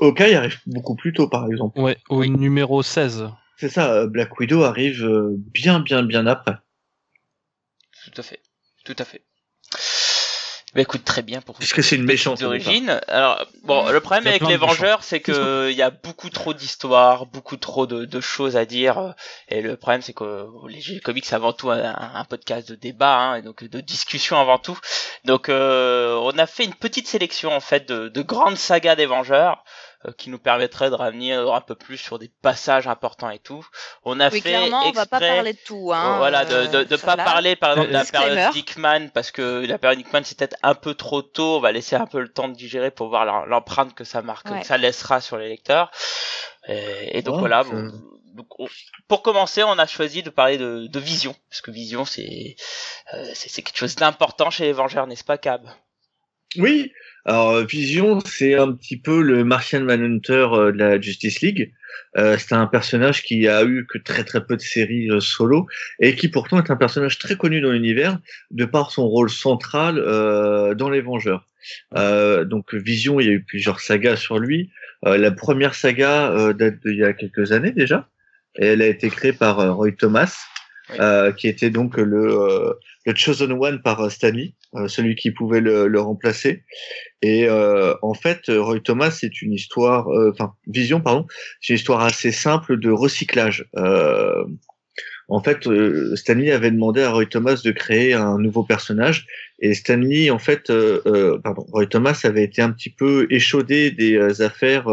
Hawkeye 0.00 0.34
arrive 0.34 0.58
beaucoup 0.66 0.96
plus 0.96 1.12
tôt, 1.12 1.28
par 1.28 1.46
exemple. 1.46 1.78
Ouais, 1.78 1.98
au 2.08 2.18
Oui. 2.20 2.30
numéro 2.30 2.82
16. 2.82 3.28
C'est 3.56 3.68
ça, 3.68 3.92
euh, 3.92 4.06
Black 4.08 4.36
Widow 4.40 4.64
arrive 4.64 5.04
euh, 5.04 5.34
bien, 5.38 5.78
bien, 5.78 6.02
bien 6.02 6.26
après. 6.26 6.56
Tout 8.12 8.20
à 8.20 8.22
fait. 8.24 8.40
Tout 8.84 8.96
à 8.98 9.04
fait. 9.04 9.22
Bah 10.74 10.80
écoute, 10.80 11.04
très 11.04 11.22
bien 11.22 11.40
pour 11.40 11.56
Puisque 11.56 11.84
c'est 11.84 11.94
une 11.94 12.02
méchante. 12.04 12.40
d'origine. 12.40 13.00
Alors, 13.06 13.46
bon, 13.62 13.88
le 13.90 14.00
problème 14.00 14.26
avec 14.26 14.42
les. 14.42 14.56
Vengeurs, 14.56 15.04
c'est 15.04 15.20
que 15.20 15.70
il 15.70 15.76
y 15.76 15.82
a 15.82 15.90
beaucoup 15.90 16.30
trop 16.30 16.52
d'histoires, 16.52 17.26
beaucoup 17.26 17.56
trop 17.56 17.86
de, 17.86 18.04
de 18.04 18.20
choses 18.20 18.56
à 18.56 18.64
dire. 18.64 19.14
Et 19.48 19.62
le 19.62 19.76
problème, 19.76 20.02
c'est 20.02 20.12
que 20.12 20.46
les 20.68 20.80
G 20.80 20.98
Comics, 20.98 21.24
c'est 21.26 21.36
avant 21.36 21.52
tout 21.52 21.70
un, 21.70 21.94
un 22.14 22.24
podcast 22.24 22.68
de 22.68 22.74
débat, 22.74 23.16
hein, 23.16 23.36
et 23.36 23.42
donc 23.42 23.62
de 23.62 23.80
discussion 23.80 24.36
avant 24.38 24.58
tout. 24.58 24.78
Donc, 25.24 25.48
euh, 25.48 26.16
on 26.22 26.36
a 26.38 26.46
fait 26.46 26.64
une 26.64 26.74
petite 26.74 27.06
sélection, 27.06 27.52
en 27.52 27.60
fait, 27.60 27.88
de, 27.88 28.08
de 28.08 28.22
grandes 28.22 28.56
sagas 28.56 28.96
des 28.96 29.06
Vengeurs, 29.06 29.62
qui 30.12 30.30
nous 30.30 30.38
permettrait 30.38 30.90
de 30.90 30.94
revenir 30.94 31.52
un 31.52 31.60
peu 31.60 31.74
plus 31.74 31.96
sur 31.96 32.18
des 32.18 32.28
passages 32.42 32.86
importants 32.86 33.30
et 33.30 33.38
tout. 33.38 33.66
On 34.04 34.20
a 34.20 34.28
Oui, 34.30 34.40
fait 34.40 34.50
clairement, 34.50 34.82
on 34.86 34.92
va 34.92 35.06
pas 35.06 35.16
exprès- 35.18 35.34
parler 35.36 35.52
de 35.54 35.58
tout. 35.64 35.90
Hein, 35.92 36.18
voilà, 36.18 36.44
de, 36.44 36.66
de, 36.66 36.84
de 36.84 36.94
euh, 36.94 36.98
pas 36.98 37.16
parler 37.16 37.56
par 37.56 37.70
exemple 37.72 37.88
de 37.88 37.92
la 37.94 38.04
période 38.04 38.52
Dickman 38.52 39.08
parce 39.12 39.30
que 39.30 39.64
la 39.66 39.78
période 39.78 39.98
Dickman 39.98 40.22
c'est 40.24 40.36
peut-être 40.38 40.56
un 40.62 40.74
peu 40.74 40.94
trop 40.94 41.22
tôt. 41.22 41.56
On 41.56 41.60
va 41.60 41.72
laisser 41.72 41.96
un 41.96 42.06
peu 42.06 42.20
le 42.20 42.28
temps 42.32 42.48
de 42.48 42.54
digérer 42.54 42.90
pour 42.90 43.08
voir 43.08 43.24
l'em- 43.24 43.46
l'empreinte 43.48 43.94
que 43.94 44.04
ça 44.04 44.22
marque, 44.22 44.50
Ouais. 44.50 44.60
que 44.60 44.66
ça 44.66 44.76
laissera 44.78 45.20
sur 45.20 45.36
les 45.38 45.48
lecteurs. 45.48 45.90
Et, 46.68 47.18
et 47.18 47.22
donc 47.22 47.34
Ouais, 47.36 47.40
voilà. 47.40 47.62
c'est- 47.64 47.70
bon, 47.70 47.92
donc, 48.34 48.46
on- 48.58 48.68
pour 49.06 49.22
commencer, 49.22 49.62
on 49.62 49.78
a 49.78 49.86
choisi 49.86 50.22
de 50.22 50.30
parler 50.30 50.58
de, 50.58 50.86
de 50.88 50.98
Vision 50.98 51.34
parce 51.50 51.60
que 51.60 51.70
Vision 51.70 52.04
c'est 52.04 52.56
euh, 53.12 53.24
c'est 53.34 53.48
c'est 53.48 53.62
quelque 53.62 53.76
chose 53.78 53.94
d'important 53.96 54.50
chez 54.50 54.64
les 54.64 54.72
Vengeurs, 54.72 55.06
n'est-ce 55.06 55.22
pas, 55.24 55.38
Cab? 55.38 55.68
Oui, 56.56 56.92
alors 57.24 57.50
euh, 57.50 57.64
Vision, 57.64 58.20
c'est 58.20 58.54
un 58.54 58.72
petit 58.72 58.98
peu 58.98 59.22
le 59.22 59.44
Martian 59.44 59.80
Manhunter 59.80 60.46
euh, 60.52 60.72
de 60.72 60.78
la 60.78 61.00
Justice 61.00 61.40
League. 61.40 61.72
Euh, 62.16 62.36
c'est 62.38 62.54
un 62.54 62.66
personnage 62.66 63.22
qui 63.22 63.48
a 63.48 63.64
eu 63.64 63.86
que 63.86 63.98
très 63.98 64.24
très 64.24 64.44
peu 64.44 64.56
de 64.56 64.60
séries 64.60 65.10
euh, 65.10 65.20
solo 65.20 65.66
et 66.00 66.14
qui 66.16 66.28
pourtant 66.28 66.62
est 66.62 66.70
un 66.70 66.76
personnage 66.76 67.18
très 67.18 67.36
connu 67.36 67.60
dans 67.60 67.70
l'univers 67.70 68.18
de 68.50 68.64
par 68.64 68.90
son 68.90 69.08
rôle 69.08 69.30
central 69.30 69.96
dans 70.76 70.90
les 70.90 71.00
Vengeurs. 71.00 71.46
Donc 71.92 72.74
Vision, 72.74 73.20
il 73.20 73.26
y 73.26 73.30
a 73.30 73.32
eu 73.32 73.42
plusieurs 73.42 73.80
sagas 73.80 74.16
sur 74.16 74.38
lui. 74.38 74.70
La 75.02 75.30
première 75.30 75.74
saga 75.74 76.52
date 76.52 76.80
d'il 76.84 76.98
y 76.98 77.04
a 77.04 77.12
quelques 77.12 77.52
années 77.52 77.72
déjà. 77.72 78.08
Et 78.56 78.66
elle 78.66 78.82
a 78.82 78.86
été 78.86 79.08
créée 79.08 79.32
par 79.32 79.74
Roy 79.74 79.92
Thomas, 79.92 80.44
Euh, 80.90 81.32
qui 81.32 81.48
était 81.48 81.70
donc 81.70 81.96
le, 81.96 82.38
euh, 83.06 83.14
Chosen 83.14 83.52
One 83.52 83.80
par 83.80 84.00
euh, 84.02 84.10
Stanley, 84.10 84.52
celui 84.86 85.14
qui 85.14 85.30
pouvait 85.30 85.62
le, 85.62 86.00
remplacer. 86.00 86.64
Et 87.22 87.48
en 87.48 88.14
fait, 88.14 88.40
Roy 88.48 88.80
Thomas, 88.80 89.10
c'est 89.12 89.40
une 89.40 89.52
histoire, 89.52 90.08
enfin 90.30 90.54
Vision, 90.66 91.00
pardon, 91.00 91.26
c'est 91.60 91.72
une 91.72 91.78
histoire 91.78 92.02
assez 92.02 92.32
simple 92.32 92.78
de 92.78 92.90
recyclage. 92.90 93.66
En 95.28 95.42
fait, 95.42 95.68
Stanley 96.16 96.50
avait 96.50 96.72
demandé 96.72 97.02
à 97.02 97.12
Roy 97.12 97.26
Thomas 97.26 97.62
de 97.64 97.70
créer 97.70 98.12
un 98.12 98.36
nouveau 98.38 98.64
personnage, 98.64 99.26
et 99.60 99.74
Stanley, 99.74 100.28
en 100.30 100.40
fait, 100.40 100.72
pardon, 101.44 101.64
Roy 101.72 101.86
Thomas 101.86 102.20
avait 102.24 102.44
été 102.44 102.60
un 102.60 102.72
petit 102.72 102.90
peu 102.90 103.28
échaudé 103.30 103.92
des 103.92 104.42
affaires 104.42 104.86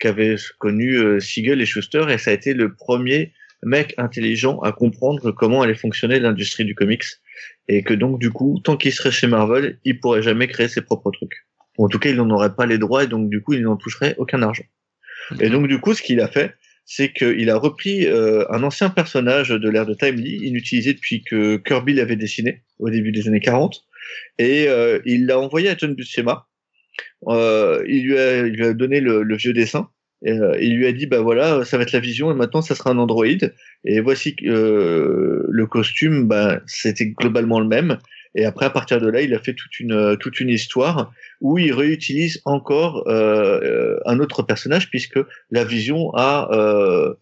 qu'avaient 0.00 0.36
connues 0.58 1.20
Siegel 1.20 1.60
et 1.60 1.66
Schuster, 1.66 2.06
et 2.08 2.16
ça 2.16 2.30
a 2.30 2.34
été 2.34 2.54
le 2.54 2.74
premier 2.74 3.34
mec 3.62 3.94
intelligent 3.98 4.60
à 4.60 4.72
comprendre 4.72 5.32
comment 5.32 5.62
allait 5.62 5.74
fonctionner 5.74 6.20
l'industrie 6.20 6.64
du 6.64 6.74
comics, 6.74 7.04
et 7.68 7.82
que 7.82 7.94
donc 7.94 8.18
du 8.18 8.30
coup, 8.30 8.60
tant 8.62 8.76
qu'il 8.76 8.92
serait 8.92 9.10
chez 9.10 9.26
Marvel, 9.26 9.78
il 9.84 10.00
pourrait 10.00 10.22
jamais 10.22 10.48
créer 10.48 10.68
ses 10.68 10.82
propres 10.82 11.10
trucs. 11.10 11.46
Ou 11.78 11.86
en 11.86 11.88
tout 11.88 11.98
cas, 11.98 12.10
il 12.10 12.16
n'en 12.16 12.30
aurait 12.30 12.54
pas 12.54 12.66
les 12.66 12.78
droits, 12.78 13.04
et 13.04 13.06
donc 13.06 13.30
du 13.30 13.42
coup, 13.42 13.54
il 13.54 13.62
n'en 13.62 13.76
toucherait 13.76 14.14
aucun 14.18 14.42
argent. 14.42 14.64
Et 15.40 15.50
donc 15.50 15.68
du 15.68 15.78
coup, 15.80 15.94
ce 15.94 16.02
qu'il 16.02 16.20
a 16.20 16.28
fait, 16.28 16.54
c'est 16.84 17.12
qu'il 17.12 17.50
a 17.50 17.56
repris 17.58 18.06
euh, 18.06 18.44
un 18.50 18.62
ancien 18.62 18.88
personnage 18.88 19.50
de 19.50 19.68
l'ère 19.68 19.86
de 19.86 19.94
Timely, 19.94 20.36
inutilisé 20.46 20.94
depuis 20.94 21.22
que 21.22 21.56
Kirby 21.58 21.92
l'avait 21.92 22.16
dessiné 22.16 22.62
au 22.78 22.88
début 22.88 23.12
des 23.12 23.28
années 23.28 23.40
40, 23.40 23.84
et 24.38 24.68
euh, 24.68 25.00
il 25.04 25.26
l'a 25.26 25.38
envoyé 25.38 25.68
à 25.68 25.76
John 25.76 25.94
Buscema. 25.94 26.46
Euh, 27.28 27.84
il, 27.86 28.04
lui 28.04 28.18
a, 28.18 28.46
il 28.46 28.54
lui 28.54 28.64
a 28.64 28.72
donné 28.72 29.00
le, 29.00 29.22
le 29.22 29.36
vieux 29.36 29.52
dessin. 29.52 29.90
Euh, 30.26 30.56
il 30.60 30.76
lui 30.76 30.86
a 30.86 30.92
dit 30.92 31.06
bah 31.06 31.20
voilà 31.20 31.64
ça 31.64 31.76
va 31.76 31.84
être 31.84 31.92
la 31.92 32.00
vision 32.00 32.32
et 32.32 32.34
maintenant 32.34 32.60
ça 32.60 32.74
sera 32.74 32.90
un 32.90 32.98
androïde 32.98 33.54
et 33.84 34.00
voici 34.00 34.34
euh, 34.42 35.44
le 35.48 35.66
costume 35.66 36.26
bah 36.26 36.60
c'était 36.66 37.06
globalement 37.06 37.60
le 37.60 37.68
même 37.68 37.98
et 38.34 38.44
après 38.44 38.66
à 38.66 38.70
partir 38.70 39.00
de 39.00 39.08
là 39.08 39.20
il 39.20 39.32
a 39.32 39.38
fait 39.38 39.54
toute 39.54 39.78
une 39.78 40.16
toute 40.18 40.40
une 40.40 40.48
histoire 40.48 41.12
où 41.40 41.56
il 41.56 41.72
réutilise 41.72 42.42
encore 42.46 43.04
euh, 43.06 43.60
euh, 43.62 44.00
un 44.06 44.18
autre 44.18 44.42
personnage 44.42 44.90
puisque 44.90 45.20
la 45.52 45.62
vision 45.62 46.10
a 46.14 46.48
euh, 46.50 47.14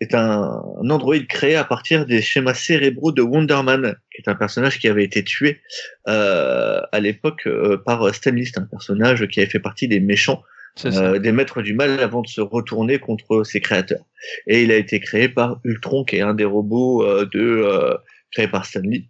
est 0.00 0.14
un, 0.14 0.62
un 0.82 0.90
androïde 0.90 1.26
créé 1.26 1.56
à 1.56 1.64
partir 1.64 2.06
des 2.06 2.22
schémas 2.22 2.54
cérébraux 2.54 3.12
de 3.12 3.22
Wonder 3.22 3.60
Man, 3.64 3.96
qui 4.14 4.22
est 4.22 4.30
un 4.30 4.34
personnage 4.34 4.78
qui 4.78 4.88
avait 4.88 5.04
été 5.04 5.24
tué 5.24 5.60
euh, 6.08 6.80
à 6.92 7.00
l'époque 7.00 7.46
euh, 7.46 7.78
par 7.78 8.14
Stan 8.14 8.30
Lee, 8.30 8.50
un 8.56 8.62
personnage 8.62 9.26
qui 9.26 9.40
avait 9.40 9.48
fait 9.48 9.58
partie 9.58 9.88
des 9.88 10.00
méchants. 10.00 10.42
Euh, 10.86 11.18
des 11.18 11.32
maîtres 11.32 11.62
du 11.62 11.74
mal 11.74 12.00
avant 12.00 12.22
de 12.22 12.28
se 12.28 12.40
retourner 12.40 12.98
contre 12.98 13.44
ses 13.44 13.60
créateurs. 13.60 14.04
Et 14.46 14.62
il 14.62 14.72
a 14.72 14.76
été 14.76 15.00
créé 15.00 15.28
par 15.28 15.60
Ultron, 15.64 16.04
qui 16.04 16.16
est 16.16 16.20
un 16.20 16.34
des 16.34 16.44
robots 16.44 17.04
euh, 17.04 17.28
de 17.32 17.40
euh, 17.40 17.96
créé 18.32 18.48
par 18.48 18.66
Stan 18.66 18.80
Lee, 18.80 19.08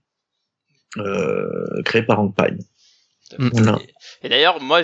euh, 0.97 1.83
créé 1.85 2.03
par 2.03 2.21
Hank. 2.21 2.35
Voilà. 3.39 3.79
Et, 4.23 4.29
d'ailleurs, 4.29 4.61
moi, 4.61 4.81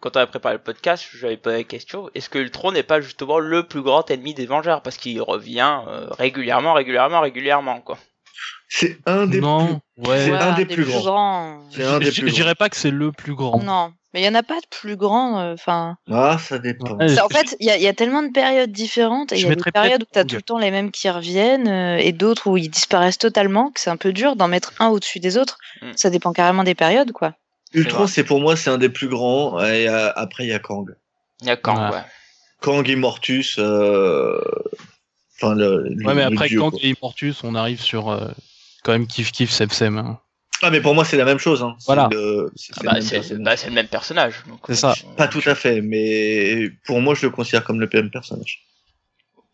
quand 0.00 0.16
on 0.16 0.20
a 0.20 0.26
préparé 0.26 0.54
le 0.54 0.62
podcast, 0.62 1.04
j'avais 1.14 1.36
posé 1.36 1.56
la 1.56 1.64
question 1.64 2.10
est-ce 2.14 2.30
que 2.30 2.38
Ultron 2.38 2.72
n'est 2.72 2.82
pas 2.82 3.00
justement 3.00 3.38
le 3.38 3.66
plus 3.66 3.82
grand 3.82 4.08
ennemi 4.10 4.34
des 4.34 4.46
Vengeurs 4.46 4.82
Parce 4.82 4.96
qu'il 4.96 5.20
revient 5.20 5.80
euh, 5.88 6.06
régulièrement, 6.10 6.74
régulièrement, 6.74 7.20
régulièrement, 7.20 7.80
quoi. 7.80 7.98
C'est 8.68 8.98
un 9.06 9.26
des 9.26 9.40
non, 9.40 9.80
ouais. 9.98 10.24
C'est 10.24 10.30
Ouais, 10.30 10.38
un 10.38 10.54
des 10.54 10.64
plus 10.64 10.84
grands. 10.84 11.60
C'est 11.70 11.84
un 11.84 11.98
des 11.98 12.10
Je 12.10 12.22
plus 12.22 12.30
je 12.30 12.34
dirais 12.34 12.54
pas 12.54 12.68
que 12.68 12.76
c'est 12.76 12.90
le 12.90 13.12
plus 13.12 13.34
grand. 13.34 13.62
Non, 13.62 13.92
mais 14.12 14.20
il 14.20 14.24
y 14.24 14.28
en 14.28 14.34
a 14.34 14.42
pas 14.42 14.60
de 14.60 14.66
plus 14.70 14.96
grand. 14.96 15.38
euh, 15.40 15.54
Enfin. 15.54 15.96
Ah, 16.10 16.38
ça 16.38 16.58
dépend. 16.58 16.96
Ouais, 16.96 17.20
en 17.20 17.28
fait, 17.28 17.56
il 17.60 17.66
y, 17.66 17.70
a- 17.70 17.76
il 17.76 17.82
y 17.82 17.88
a 17.88 17.92
tellement 17.94 18.22
de 18.22 18.30
périodes 18.30 18.72
différentes. 18.72 19.32
et 19.32 19.36
Il 19.38 19.46
y 19.46 19.50
a 19.50 19.54
des 19.54 19.70
périodes 19.72 20.02
où 20.02 20.06
tu 20.12 20.18
as 20.18 20.22
Kang. 20.22 20.30
tout 20.30 20.36
le 20.36 20.42
temps 20.42 20.58
les 20.58 20.70
mêmes 20.70 20.90
qui 20.90 21.08
reviennent 21.10 21.68
euh, 21.68 21.96
et 21.96 22.12
d'autres 22.12 22.48
où 22.48 22.56
ils 22.56 22.68
disparaissent 22.68 23.18
totalement. 23.18 23.70
Que 23.70 23.80
c'est 23.80 23.90
un 23.90 23.96
peu 23.96 24.12
dur 24.12 24.36
d'en 24.36 24.48
mettre 24.48 24.72
un 24.78 24.88
au-dessus 24.88 25.20
des 25.20 25.36
autres. 25.38 25.58
Mm. 25.82 25.92
Ça 25.96 26.10
dépend 26.10 26.32
carrément 26.32 26.64
des 26.64 26.74
périodes, 26.74 27.12
quoi. 27.12 27.34
Ultron, 27.74 28.06
c'est 28.06 28.24
pour 28.24 28.40
moi, 28.40 28.54
c'est 28.56 28.68
un 28.70 28.78
des 28.78 28.90
plus 28.90 29.08
grands. 29.08 29.58
Et 29.60 29.88
euh, 29.88 30.12
après, 30.14 30.44
il 30.44 30.48
y 30.50 30.52
a 30.52 30.58
Kang. 30.58 30.90
Il 31.40 31.46
y 31.48 31.50
a 31.50 31.56
quand, 31.56 31.74
Ouais. 31.76 31.96
ouais. 31.96 32.02
Kang 32.60 32.86
Immortus. 32.86 33.56
Euh... 33.58 34.38
Enfin, 35.40 35.54
le, 35.54 35.88
le- 35.88 36.06
Ouais, 36.06 36.14
mais 36.14 36.28
le 36.28 36.36
après 36.36 36.48
Kang 36.50 36.70
quoi. 36.70 36.78
et 36.82 36.90
Immortus, 36.90 37.42
on 37.42 37.54
arrive 37.54 37.80
sur 37.80 38.10
euh, 38.10 38.28
quand 38.84 38.92
même 38.92 39.06
kiff 39.06 39.32
kiff 39.32 39.50
Sem 39.50 39.70
Sem. 39.70 39.98
hein. 39.98 40.20
Ah, 40.62 40.70
mais 40.70 40.80
pour 40.80 40.94
moi, 40.94 41.04
c'est 41.04 41.16
la 41.16 41.24
même 41.24 41.38
chose. 41.38 41.62
Hein. 41.62 41.74
C'est 41.78 41.86
Voilà. 41.86 42.08
le- 42.12 42.50
c'est- 42.56 42.72
Ah 42.76 42.80
bah, 42.84 42.90
le 42.92 42.94
même 42.98 43.02
c'est 43.02 43.16
personnage. 43.16 43.44
bah, 43.44 43.56
c'est 43.56 43.66
le 43.68 43.74
même 43.74 43.88
personnage. 43.88 44.34
C'est 44.66 44.72
euh, 44.72 44.74
ça. 44.76 44.94
je- 44.96 45.16
Pas 45.16 45.28
tout 45.28 45.42
à 45.46 45.54
fait, 45.54 45.80
mais 45.80 46.70
pour 46.86 47.00
moi, 47.00 47.14
je 47.14 47.26
le 47.26 47.30
considère 47.30 47.64
comme 47.64 47.80
le 47.80 47.88
même 47.92 48.10
personnage. 48.10 48.62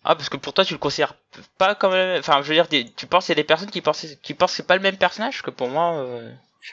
Ah, 0.04 0.14
parce 0.14 0.28
que 0.28 0.36
pour 0.36 0.52
toi, 0.52 0.64
tu 0.64 0.74
le 0.74 0.78
considères 0.78 1.14
pas 1.58 1.74
comme. 1.74 1.92
le 1.92 1.96
même- 1.98 2.20
Enfin, 2.20 2.40
je 2.42 2.48
veux 2.48 2.54
dire, 2.54 2.68
des- 2.68 2.86
tu 2.96 3.06
penses 3.06 3.26
qu'il 3.26 3.32
y 3.32 3.38
a 3.38 3.42
des 3.42 3.46
personnes 3.46 3.70
qui 3.70 3.80
pensent, 3.80 4.06
qui 4.22 4.34
pensent 4.34 4.52
que 4.52 4.56
c'est 4.58 4.66
pas 4.66 4.76
le 4.76 4.82
même 4.82 4.96
personnage 4.96 5.42
que 5.42 5.50
pour 5.50 5.68
moi. 5.68 5.94
euh, 5.96 6.30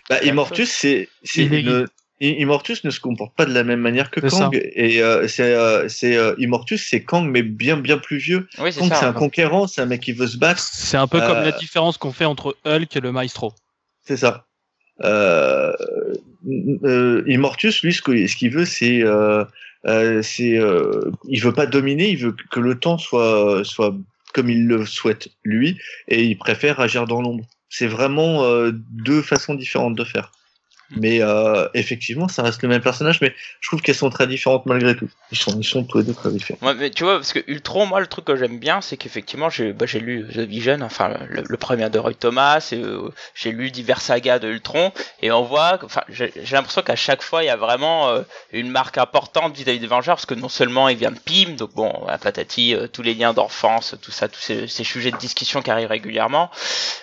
Bah, 0.09 0.21
Immortus, 0.23 0.69
c'est, 0.69 1.07
une- 1.35 1.87
Immortus 2.21 2.83
ne 2.85 2.89
se 2.91 2.99
comporte 2.99 3.35
pas 3.35 3.45
de 3.45 3.53
la 3.53 3.63
même 3.63 3.79
manière 3.81 4.09
que 4.09 4.19
Kang. 4.21 4.53
Et 4.53 5.01
euh, 5.01 5.27
c'est, 5.27 5.53
euh, 5.53 5.87
c'est 5.89 6.15
euh, 6.15 6.33
Immortus, 6.37 6.87
c'est 6.89 7.03
Kang, 7.03 7.29
mais 7.29 7.43
bien 7.43 7.75
bien 7.77 7.97
plus 7.97 8.17
vieux. 8.17 8.47
Oui, 8.57 8.71
c'est 8.73 8.79
Kang, 8.79 8.93
c'est 8.93 9.05
un 9.05 9.13
conquérant, 9.13 9.67
c'est 9.67 9.81
un 9.81 9.85
mec 9.85 10.01
qui 10.01 10.11
veut 10.13 10.27
se 10.27 10.37
battre. 10.37 10.61
C'est 10.61 10.97
un 10.97 11.07
peu 11.07 11.19
comme 11.19 11.37
Euh, 11.37 11.43
la 11.45 11.51
différence 11.51 11.97
qu'on 11.97 12.13
fait 12.13 12.25
entre 12.25 12.55
Hulk 12.65 12.95
et 12.95 12.99
le 13.01 13.11
Maestro. 13.11 13.53
C'est 14.05 14.17
ça. 14.17 14.45
Euh, 15.03 15.73
euh, 16.83 17.23
Immortus, 17.27 17.81
lui, 17.83 17.93
ce 17.93 18.01
qu'il 18.01 18.51
veut, 18.51 18.65
c'est 18.65 19.03
euh, 19.03 19.43
Euh, 19.87 20.23
c'est, 20.23 20.57
veut 20.57 21.53
pas 21.53 21.67
dominer, 21.67 22.09
il 22.09 22.17
veut 22.17 22.35
que 22.51 22.59
le 22.59 22.73
temps 22.79 22.97
soit 22.97 23.63
soit 23.63 23.95
comme 24.33 24.49
il 24.49 24.67
le 24.67 24.85
souhaite 24.85 25.29
lui, 25.43 25.77
et 26.07 26.23
il 26.23 26.37
préfère 26.37 26.79
agir 26.79 27.05
dans 27.05 27.21
l'ombre. 27.21 27.45
C'est 27.69 27.87
vraiment 27.87 28.43
deux 28.71 29.21
façons 29.21 29.53
différentes 29.53 29.95
de 29.95 30.03
faire. 30.03 30.31
Mais 30.91 31.21
euh, 31.21 31.67
effectivement, 31.73 32.27
ça 32.27 32.43
reste 32.43 32.61
le 32.61 32.69
même 32.69 32.81
personnage, 32.81 33.19
mais 33.21 33.33
je 33.59 33.69
trouve 33.69 33.81
qu'elles 33.81 33.95
sont 33.95 34.09
très 34.09 34.27
différentes 34.27 34.65
malgré 34.65 34.95
tout. 34.95 35.09
Ils 35.31 35.37
sont, 35.37 35.57
ils 35.59 35.63
sont 35.63 35.83
tous 35.83 35.99
les 35.99 36.03
deux 36.03 36.13
très 36.13 36.31
différents. 36.31 36.73
Mais 36.75 36.91
tu 36.91 37.03
vois, 37.03 37.15
parce 37.15 37.33
que 37.33 37.39
Ultron, 37.47 37.87
moi, 37.87 37.99
le 37.99 38.07
truc 38.07 38.25
que 38.25 38.35
j'aime 38.35 38.59
bien, 38.59 38.81
c'est 38.81 38.97
qu'effectivement, 38.97 39.49
j'ai 39.49 39.73
bah, 39.73 39.85
lu 39.95 40.25
The 40.31 40.39
Vision, 40.39 40.81
enfin, 40.81 41.13
le, 41.29 41.57
premier 41.57 41.89
de 41.89 41.97
Roy 41.97 42.13
Thomas, 42.13 42.69
euh, 42.73 43.09
j'ai 43.33 43.51
lu 43.51 43.71
divers 43.71 44.01
sagas 44.01 44.39
de 44.39 44.47
Ultron, 44.49 44.91
et 45.21 45.31
on 45.31 45.43
voit, 45.43 45.79
enfin, 45.83 46.01
j'ai 46.09 46.31
l'impression 46.51 46.83
qu'à 46.83 46.95
chaque 46.95 47.23
fois, 47.23 47.43
il 47.43 47.47
y 47.47 47.49
a 47.49 47.55
vraiment 47.55 48.09
euh, 48.09 48.21
une 48.51 48.69
marque 48.69 48.97
importante 48.97 49.55
vis-à-vis 49.55 49.79
des 49.79 49.87
Vengeurs, 49.87 50.15
parce 50.15 50.25
que 50.27 50.35
non 50.35 50.49
seulement 50.49 50.87
il 50.89 50.97
vient 50.97 51.11
de 51.11 51.19
Pym, 51.19 51.55
donc 51.55 51.73
bon, 51.73 51.91
à 52.07 52.17
patati, 52.17 52.75
euh, 52.75 52.87
tous 52.87 53.01
les 53.01 53.15
liens 53.15 53.33
d'enfance, 53.33 53.95
tout 54.01 54.11
ça, 54.11 54.27
tous 54.27 54.39
ces, 54.39 54.67
ces 54.67 54.83
sujets 54.83 55.11
de 55.11 55.17
discussion 55.17 55.61
qui 55.63 55.71
arrivent 55.71 55.89
régulièrement. 55.89 56.51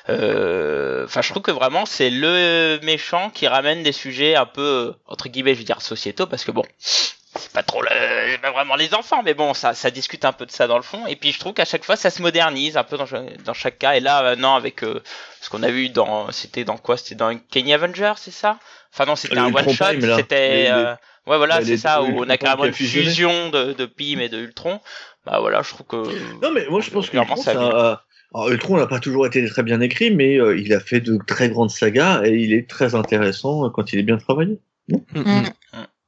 Enfin, 0.08 1.20
je 1.20 1.30
trouve 1.30 1.42
que 1.42 1.50
vraiment, 1.50 1.84
c'est 1.86 2.10
le 2.10 2.78
méchant 2.82 3.30
qui 3.30 3.48
ramène 3.48 3.71
des 3.76 3.92
sujets 3.92 4.34
un 4.34 4.46
peu, 4.46 4.94
entre 5.06 5.28
guillemets, 5.28 5.54
je 5.54 5.60
veux 5.60 5.64
dire, 5.64 5.80
sociétaux, 5.80 6.26
parce 6.26 6.44
que 6.44 6.50
bon, 6.50 6.64
c'est 6.78 7.52
pas 7.52 7.62
trop 7.62 7.80
le, 7.80 8.36
pas 8.38 8.50
vraiment 8.50 8.76
les 8.76 8.92
enfants, 8.92 9.22
mais 9.24 9.32
bon, 9.34 9.54
ça, 9.54 9.72
ça 9.72 9.90
discute 9.90 10.24
un 10.26 10.32
peu 10.32 10.44
de 10.44 10.50
ça 10.50 10.66
dans 10.66 10.76
le 10.76 10.82
fond. 10.82 11.06
Et 11.06 11.16
puis 11.16 11.32
je 11.32 11.38
trouve 11.38 11.54
qu'à 11.54 11.64
chaque 11.64 11.84
fois, 11.84 11.96
ça 11.96 12.10
se 12.10 12.20
modernise 12.20 12.76
un 12.76 12.84
peu 12.84 12.98
dans, 12.98 13.06
dans 13.44 13.54
chaque 13.54 13.78
cas. 13.78 13.94
Et 13.94 14.00
là, 14.00 14.22
maintenant, 14.22 14.54
avec 14.54 14.84
euh, 14.84 15.02
ce 15.40 15.48
qu'on 15.48 15.62
a 15.62 15.70
vu 15.70 15.88
dans, 15.88 16.30
c'était 16.30 16.64
dans 16.64 16.76
quoi? 16.76 16.98
C'était 16.98 17.14
dans 17.14 17.34
Kenny 17.50 17.72
Avenger, 17.72 18.12
c'est 18.16 18.30
ça? 18.30 18.58
Enfin 18.92 19.06
non, 19.06 19.16
c'était 19.16 19.36
Le 19.36 19.40
un 19.40 19.54
one 19.54 19.72
shot. 19.72 20.16
C'était, 20.16 20.68
euh, 20.70 20.92
ouais, 21.26 21.38
voilà, 21.38 21.60
les 21.60 21.66
c'est 21.66 21.76
ça, 21.78 22.02
où 22.02 22.24
on 22.24 22.28
a 22.28 22.36
carrément 22.36 22.66
une 22.66 22.74
fusionné. 22.74 23.06
fusion 23.06 23.48
de, 23.48 23.72
de 23.72 23.86
Pym 23.86 24.20
et 24.20 24.28
de 24.28 24.38
Ultron. 24.38 24.80
Bah 25.24 25.38
voilà, 25.40 25.62
je 25.62 25.70
trouve 25.70 25.86
que. 25.86 26.42
Non, 26.42 26.50
mais 26.50 26.66
moi 26.66 26.80
je 26.82 26.90
pense 26.90 27.08
que 27.08 27.16
ça 27.42 27.52
a 27.52 28.02
alors, 28.34 28.48
Ultron 28.50 28.76
n'a 28.78 28.86
pas 28.86 28.98
toujours 29.00 29.26
été 29.26 29.46
très 29.48 29.62
bien 29.62 29.80
écrit, 29.80 30.10
mais 30.10 30.38
euh, 30.40 30.58
il 30.58 30.72
a 30.72 30.80
fait 30.80 31.00
de 31.00 31.18
très 31.26 31.48
grandes 31.50 31.70
sagas 31.70 32.22
et 32.24 32.30
il 32.34 32.52
est 32.52 32.68
très 32.68 32.94
intéressant 32.94 33.66
euh, 33.66 33.70
quand 33.70 33.92
il 33.92 33.98
est 33.98 34.04
bien 34.04 34.16
travaillé. 34.18 34.58
Mm, 34.88 34.96
mm. 35.14 35.42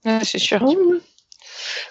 Ouais, 0.07 0.21
c'est 0.25 0.39
sûr. 0.39 0.63
Euh. 0.63 1.01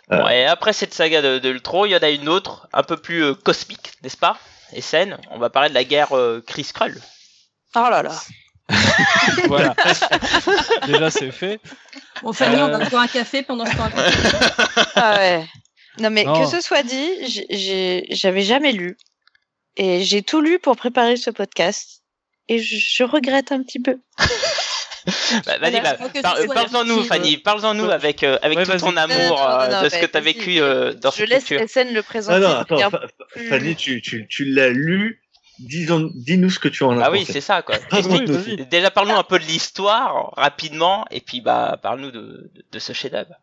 Bon, 0.10 0.28
et 0.28 0.46
après 0.46 0.74
cette 0.74 0.94
saga 0.94 1.22
de, 1.22 1.40
de 1.40 1.50
Ultron, 1.50 1.86
il 1.86 1.92
y 1.92 1.96
en 1.96 2.00
a 2.00 2.10
une 2.10 2.30
autre, 2.30 2.68
un 2.74 2.84
peu 2.84 2.98
plus 2.98 3.24
euh, 3.24 3.34
cosmique, 3.34 3.92
n'est-ce 4.04 4.18
pas? 4.18 4.38
Et 4.74 4.82
scène, 4.82 5.18
on 5.32 5.40
va 5.40 5.50
parler 5.50 5.70
de 5.70 5.74
la 5.74 5.84
guerre 5.84 6.14
euh, 6.14 6.44
Chris 6.46 6.68
Krull. 6.74 6.96
Oh 7.76 7.88
là 7.90 8.04
là. 8.04 8.12
voilà. 9.48 9.76
Déjà, 10.88 11.10
c'est 11.12 11.32
fait. 11.32 11.60
Bon, 12.22 12.34
Fanny, 12.34 12.56
on 12.56 12.70
Euh. 12.70 12.78
va 12.78 12.86
boire 12.90 13.04
un 13.04 13.08
café 13.08 13.44
pendant 13.44 13.66
ce 13.66 13.76
temps. 13.76 13.90
Ah 14.96 15.16
ouais. 15.18 15.46
Non 16.00 16.10
mais 16.10 16.24
Non. 16.24 16.40
que 16.42 16.48
ce 16.50 16.60
soit 16.62 16.82
dit, 16.84 17.08
j'avais 18.10 18.42
jamais 18.42 18.72
lu 18.72 18.98
et 19.78 20.04
j'ai 20.04 20.22
tout 20.24 20.42
lu 20.42 20.60
pour 20.60 20.76
préparer 20.76 21.16
ce 21.18 21.30
podcast 21.30 22.02
et 22.50 22.60
je, 22.60 22.76
je 22.78 23.04
regrette 23.04 23.52
un 23.52 23.64
petit 23.64 23.80
peu. 23.80 23.98
Bah, 25.46 25.58
Vas-y, 25.60 25.82
bah, 25.82 25.96
par- 26.22 26.38
parle-en-nous. 26.54 27.04
Fanny, 27.04 27.38
parle-en-nous 27.38 27.90
avec, 27.90 28.24
euh, 28.24 28.38
avec 28.42 28.58
Ouais, 28.60 28.66
tout 28.66 28.78
ton 28.78 28.96
amour 28.96 29.18
Non, 29.18 29.36
non, 29.36 29.60
euh, 29.60 29.68
non, 29.70 29.82
de 29.84 29.90
ce 29.90 29.96
bah, 29.96 30.02
que 30.02 30.06
tu 30.06 30.18
as 30.18 30.22
vécu 30.22 30.62
euh, 30.62 30.94
dans 30.94 31.12
je 31.12 31.18
cette 31.18 31.30
laisse 31.30 31.50
lecture. 31.50 31.70
SN 31.70 31.94
le 31.94 32.00
Ah 32.00 32.04
présenter. 32.04 32.40
non, 32.40 32.56
attends, 32.56 32.76
Bien 32.78 32.90
Fa- 32.90 33.02
plus- 33.34 33.50
Fanny, 33.50 33.76
tu, 33.76 34.02
tu, 34.02 34.28
tu 34.30 34.46
l'as 34.46 34.70
lu, 34.70 35.22
dis-nous 35.60 36.50
ce 36.50 36.60
que 36.60 36.70
tu 36.70 36.84
en 36.84 36.98
as 37.00 37.06
Ah 37.06 37.12
oui, 37.12 37.26
c'est 37.30 37.42
ça, 37.42 37.62
quoi. 37.64 37.76
Ah, 37.92 38.00
oui. 38.10 38.66
Déjà, 38.70 38.92
parle-nous 38.92 39.16
un 39.18 39.24
peu 39.24 39.40
de 39.40 39.44
l'histoire, 39.46 40.32
rapidement, 40.38 41.06
et 41.12 41.20
puis, 41.20 41.42
bah, 41.42 41.78
parle-nous 41.84 42.12
de, 42.12 42.22
de, 42.54 42.66
de 42.72 42.80
ce 42.80 42.94
chef-d'œuvre. 42.94 43.36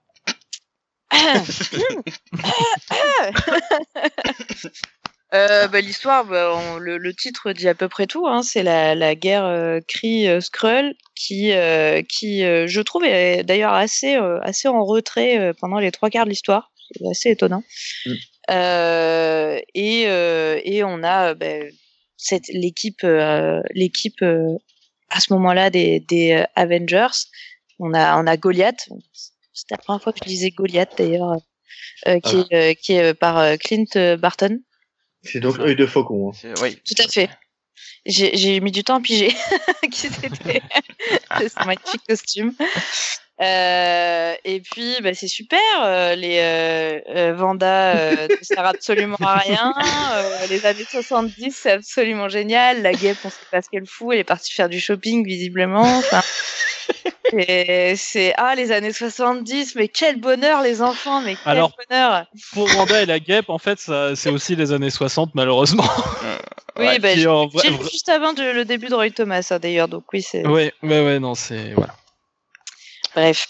Euh, 5.32 5.68
bah, 5.68 5.80
L'histoire, 5.80 6.24
bah, 6.24 6.52
on- 6.56 6.78
le, 6.78 6.98
le 6.98 7.14
titre 7.14 7.52
dit 7.52 7.68
à 7.68 7.74
peu 7.74 7.88
près 7.88 8.06
tout. 8.06 8.26
Hein, 8.26 8.42
c'est 8.42 8.62
la, 8.64 8.94
la 8.96 9.14
guerre 9.14 9.44
euh, 9.44 9.78
Kree 9.86 10.26
euh, 10.28 10.40
Skrull 10.40 10.94
qui, 11.14 11.52
euh, 11.52 12.02
qui 12.02 12.44
euh, 12.44 12.66
je 12.66 12.80
trouve, 12.80 13.04
est 13.04 13.44
d'ailleurs 13.44 13.72
assez, 13.74 14.16
euh, 14.16 14.40
assez 14.42 14.66
en 14.68 14.84
retrait 14.84 15.38
euh, 15.38 15.52
pendant 15.60 15.78
les 15.78 15.92
trois 15.92 16.10
quarts 16.10 16.24
de 16.24 16.30
l'histoire. 16.30 16.72
C'est 16.92 17.08
assez 17.08 17.30
étonnant. 17.30 17.62
Mm. 18.06 18.12
Euh, 18.50 19.60
et, 19.74 20.04
euh, 20.08 20.60
et 20.64 20.82
on 20.82 21.02
a 21.04 21.34
bah, 21.34 21.46
cette 22.16 22.48
l'équipe, 22.48 23.04
euh, 23.04 23.60
l'équipe 23.72 24.20
euh, 24.22 24.48
à 25.10 25.20
ce 25.20 25.32
moment-là 25.34 25.70
des, 25.70 26.00
des 26.00 26.44
Avengers. 26.56 27.06
On 27.78 27.94
a, 27.94 28.20
on 28.20 28.26
a 28.26 28.36
Goliath. 28.36 28.88
C'était 29.52 29.74
la 29.76 29.78
première 29.78 30.02
fois 30.02 30.12
que 30.12 30.18
je 30.24 30.28
disais 30.28 30.50
Goliath 30.50 30.90
d'ailleurs, 30.98 31.36
euh, 32.08 32.18
qui, 32.18 32.36
Ah. 32.38 32.46
est, 32.50 32.70
euh, 32.70 32.74
qui 32.74 32.92
est 32.94 33.14
par 33.14 33.56
Clint 33.58 34.16
Barton. 34.18 34.58
C'est 35.22 35.40
donc 35.40 35.58
œil 35.58 35.76
de 35.76 35.86
faucon. 35.86 36.32
hein. 36.32 36.54
Oui. 36.62 36.78
Tout 36.86 37.02
à 37.02 37.08
fait. 37.08 37.28
J'ai 38.06 38.60
mis 38.60 38.72
du 38.72 38.82
temps 38.82 38.96
à 38.96 39.00
piger 39.00 39.34
qui 39.90 40.08
c'était 40.08 40.62
ce 41.38 41.66
magnifique 41.66 42.02
costume. 42.08 42.54
Euh, 43.42 44.34
et 44.44 44.60
puis, 44.60 44.96
bah, 45.02 45.14
c'est 45.14 45.28
super. 45.28 45.58
euh, 45.82 46.14
les 46.14 46.38
euh, 46.40 47.00
euh, 47.08 47.32
Vanda 47.34 47.96
euh, 47.96 48.28
ne 48.28 48.36
sert 48.44 48.66
absolument 48.66 49.16
à 49.22 49.38
rien. 49.38 49.72
euh, 50.14 50.46
les 50.50 50.66
années 50.66 50.84
70, 50.90 51.50
c'est 51.56 51.72
absolument 51.72 52.28
génial. 52.28 52.82
La 52.82 52.92
guêpe, 52.92 53.16
on 53.24 53.30
sait 53.30 53.36
pas 53.50 53.62
ce 53.62 53.70
qu'elle 53.70 53.86
fout. 53.86 54.08
Elle 54.12 54.20
est 54.20 54.24
partie 54.24 54.52
faire 54.52 54.68
du 54.68 54.78
shopping, 54.78 55.24
visiblement. 55.26 55.80
Enfin, 55.98 56.20
c'est 57.96 58.34
ah 58.36 58.54
les 58.54 58.72
années 58.72 58.92
70, 58.92 59.74
mais 59.76 59.88
quel 59.88 60.20
bonheur 60.20 60.62
les 60.62 60.82
enfants, 60.82 61.20
mais 61.20 61.36
quel 61.36 61.52
Alors, 61.52 61.72
bonheur. 61.88 62.26
Pour 62.52 62.64
Wanda 62.76 63.02
et 63.02 63.06
la 63.06 63.20
guêpe, 63.20 63.48
en 63.48 63.58
fait, 63.58 63.78
c'est 63.78 64.30
aussi 64.30 64.56
les 64.56 64.72
années 64.72 64.90
60, 64.90 65.34
malheureusement. 65.34 65.84
Oui, 66.76 66.86
Ouais, 66.86 66.98
bah, 67.00 67.14
j'ai 67.14 67.26
en 67.26 67.46
vrai- 67.48 67.68
lu 67.68 67.76
juste 67.90 68.08
avant 68.08 68.32
de- 68.32 68.42
le 68.42 68.64
début 68.64 68.86
de 68.88 68.94
Roy 68.94 69.10
Thomas, 69.10 69.46
hein, 69.50 69.58
d'ailleurs. 69.58 69.88
Donc 69.88 70.04
oui, 70.14 70.22
c'est. 70.22 70.46
Ouais, 70.46 70.72
ouais, 70.82 71.04
ouais, 71.04 71.18
non, 71.18 71.34
c'est. 71.34 71.72
Voilà. 71.74 71.94
Bref. 73.14 73.48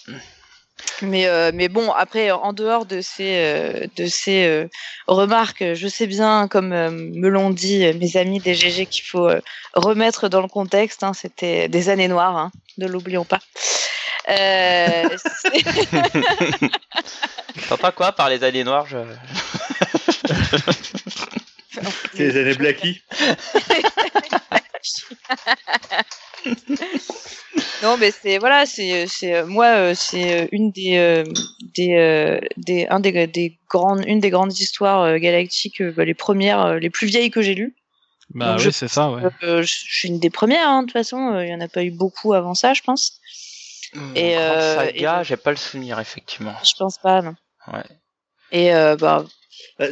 Mais, 1.03 1.27
euh, 1.27 1.51
mais 1.55 1.69
bon, 1.69 1.91
après, 1.93 2.31
en 2.31 2.53
dehors 2.53 2.85
de 2.87 3.01
ces, 3.01 3.37
euh, 3.37 3.87
de 3.97 4.07
ces 4.07 4.45
euh, 4.47 4.69
remarques, 5.07 5.65
je 5.75 5.89
sais 5.89 6.07
bien, 6.07 6.47
comme 6.49 6.73
euh, 6.73 6.91
me 6.91 7.29
l'ont 7.29 7.51
dit 7.51 7.91
mes 7.95 8.17
amis 8.17 8.41
des 8.41 8.55
GG, 8.55 8.87
qu'il 8.87 9.05
faut 9.05 9.29
euh, 9.29 9.41
remettre 9.75 10.29
dans 10.29 10.41
le 10.43 10.49
contexte. 10.49 11.03
hein, 11.03 11.13
C'était 11.15 11.69
des 11.69 11.89
années 11.89 12.09
noires, 12.09 12.37
hein, 12.37 12.51
ne 12.79 12.87
l'oublions 12.87 13.25
pas. 13.25 13.41
Euh, 14.29 15.09
T'entends 17.69 17.93
quoi 17.97 18.13
par 18.13 18.29
les 18.29 18.45
années 18.45 18.65
noires 18.65 18.87
je... 18.87 18.99
C'est 22.15 22.27
les 22.27 22.37
années 22.41 22.55
Blackie. 22.55 23.03
non, 27.83 27.97
mais 27.97 28.11
c'est 28.11 28.39
voilà, 28.39 28.67
c'est 28.67 29.07
c'est 29.07 29.35
euh, 29.35 29.47
moi, 29.47 29.67
euh, 29.67 29.95
c'est 29.95 30.43
euh, 30.43 30.47
une 30.53 30.71
des 30.71 31.25
des 31.75 32.41
des 32.57 32.87
un 32.89 33.01
des, 33.01 33.27
des 33.27 33.59
grandes 33.69 34.05
une 34.07 34.21
des 34.21 34.31
grandes 34.31 34.57
histoires 34.59 35.19
galactiques, 35.19 35.83
bah, 35.83 36.05
les 36.05 36.15
premières, 36.15 36.75
les 36.75 36.91
plus 36.91 37.07
vieilles 37.07 37.31
que 37.31 37.43
j'ai 37.43 37.55
lues. 37.55 37.75
Bah 38.33 38.55
Donc, 38.57 38.65
oui, 38.67 38.73
c'est 38.73 38.87
ça, 38.89 39.11
ouais. 39.11 39.23
Euh, 39.43 39.63
je 39.63 39.75
suis 39.75 40.09
une 40.09 40.21
des 40.21 40.31
premières, 40.31 40.69
hein, 40.69 40.83
de 40.83 40.87
toute 40.87 40.93
façon. 40.93 41.41
Il 41.41 41.49
y 41.49 41.55
en 41.55 41.61
a 41.61 41.67
pas 41.69 41.83
eu 41.83 41.91
beaucoup 41.91 42.33
avant 42.33 42.55
ça, 42.55 42.75
je 42.75 42.83
pense. 42.83 43.19
Et, 44.15 44.31
Et 44.31 44.37
euh, 44.39 44.77
saga, 44.77 45.21
et- 45.21 45.25
j'ai 45.25 45.37
pas 45.37 45.51
le 45.51 45.57
souvenir, 45.57 45.99
effectivement. 45.99 46.55
Je 46.63 46.73
pense 46.79 46.97
pas, 46.99 47.23
non. 47.23 47.35
Ouais. 47.73 47.83
Et 48.53 48.73
euh, 48.73 48.95
Bah, 48.97 49.25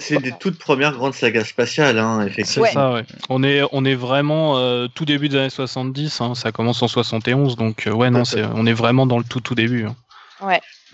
C'est 0.00 0.16
une 0.16 0.20
des 0.20 0.32
toutes 0.38 0.58
premières 0.58 0.92
grandes 0.92 1.14
sagas 1.14 1.44
spatiales, 1.44 1.98
hein, 1.98 2.20
C'est 2.24 2.28
effectivement. 2.30 2.62
Ouais. 2.64 2.72
ça, 2.72 2.92
ouais. 2.92 3.04
On 3.30 3.42
est, 3.42 3.62
on 3.72 3.84
est 3.84 3.94
vraiment 3.94 4.58
euh, 4.58 4.86
tout 4.94 5.04
début 5.04 5.28
des 5.28 5.36
années 5.38 5.50
70, 5.50 6.20
hein, 6.20 6.34
ça 6.34 6.52
commence 6.52 6.82
en 6.82 6.88
71, 6.88 7.56
donc 7.56 7.86
euh, 7.86 7.92
ouais, 7.92 8.10
non, 8.10 8.24
c'est, 8.24 8.44
on 8.54 8.66
est 8.66 8.72
vraiment 8.74 9.06
dans 9.06 9.18
le 9.18 9.24
tout 9.24 9.40
tout 9.40 9.54
début. 9.54 9.86
hein. 9.86 9.96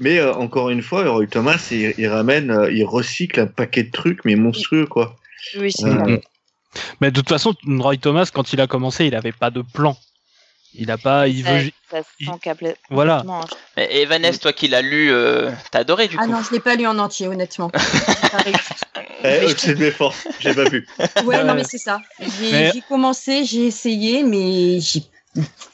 Mais 0.01 0.19
euh, 0.19 0.33
encore 0.35 0.71
une 0.71 0.83
fois, 0.83 1.09
Roy 1.09 1.27
Thomas, 1.27 1.69
il, 1.71 1.95
il 1.99 2.09
ramène, 2.09 2.51
euh, 2.51 2.73
il 2.73 2.85
recycle 2.85 3.41
un 3.41 3.47
paquet 3.47 3.85
de 3.85 3.91
trucs, 3.91 4.25
mais 4.25 4.37
monstrueux, 4.37 4.87
quoi. 4.87 5.17
oui, 5.59 5.71
c'est. 5.73 5.89
Mais 7.01 7.11
de 7.11 7.17
toute 7.21 7.29
façon, 7.29 7.55
Roy 7.79 7.97
Thomas, 7.99 8.29
quand 8.33 8.53
il 8.53 8.61
a 8.61 8.67
commencé, 8.67 9.07
il 9.07 9.15
avait 9.15 9.33
pas 9.33 9.51
de 9.51 9.63
plan. 9.63 9.97
Il 10.77 10.91
a 10.91 10.99
pas, 10.99 11.29
il 11.29 11.45
ça, 11.45 11.53
veut, 11.59 11.71
ça 11.91 11.99
se 12.03 12.09
il- 12.19 12.75
voilà. 12.91 13.23
hein. 13.29 13.41
Et, 13.77 14.01
et 14.03 14.07
Vanessa, 14.07 14.39
toi 14.39 14.53
qui 14.53 14.67
l'as 14.69 14.83
lu, 14.83 15.11
euh, 15.13 15.51
t'as 15.71 15.81
adoré 15.81 16.09
du 16.09 16.17
Ah 16.19 16.25
coup 16.25 16.33
non, 16.33 16.39
je 16.43 16.53
l'ai 16.53 16.61
pas 16.61 16.75
lu 16.75 16.87
en 16.87 16.99
entier, 16.99 17.29
honnêtement. 17.29 17.71
Réussi. 18.45 18.75
Eh, 19.23 19.55
c'est 19.57 19.75
de 19.75 19.81
mes 19.85 19.91
forces, 19.91 20.27
j'ai 20.41 20.53
pas 20.55 20.65
pu. 20.69 20.87
Ouais, 20.99 21.25
Ouais. 21.25 21.45
non, 21.45 21.55
mais 21.55 21.65
c'est 21.65 21.79
ça. 21.79 22.01
J'ai 22.21 22.51
Mais- 22.51 22.73
commencé, 22.89 23.45
j'ai 23.45 23.67
essayé, 23.67 24.23
mais 24.25 24.81
j'ai 24.81 25.03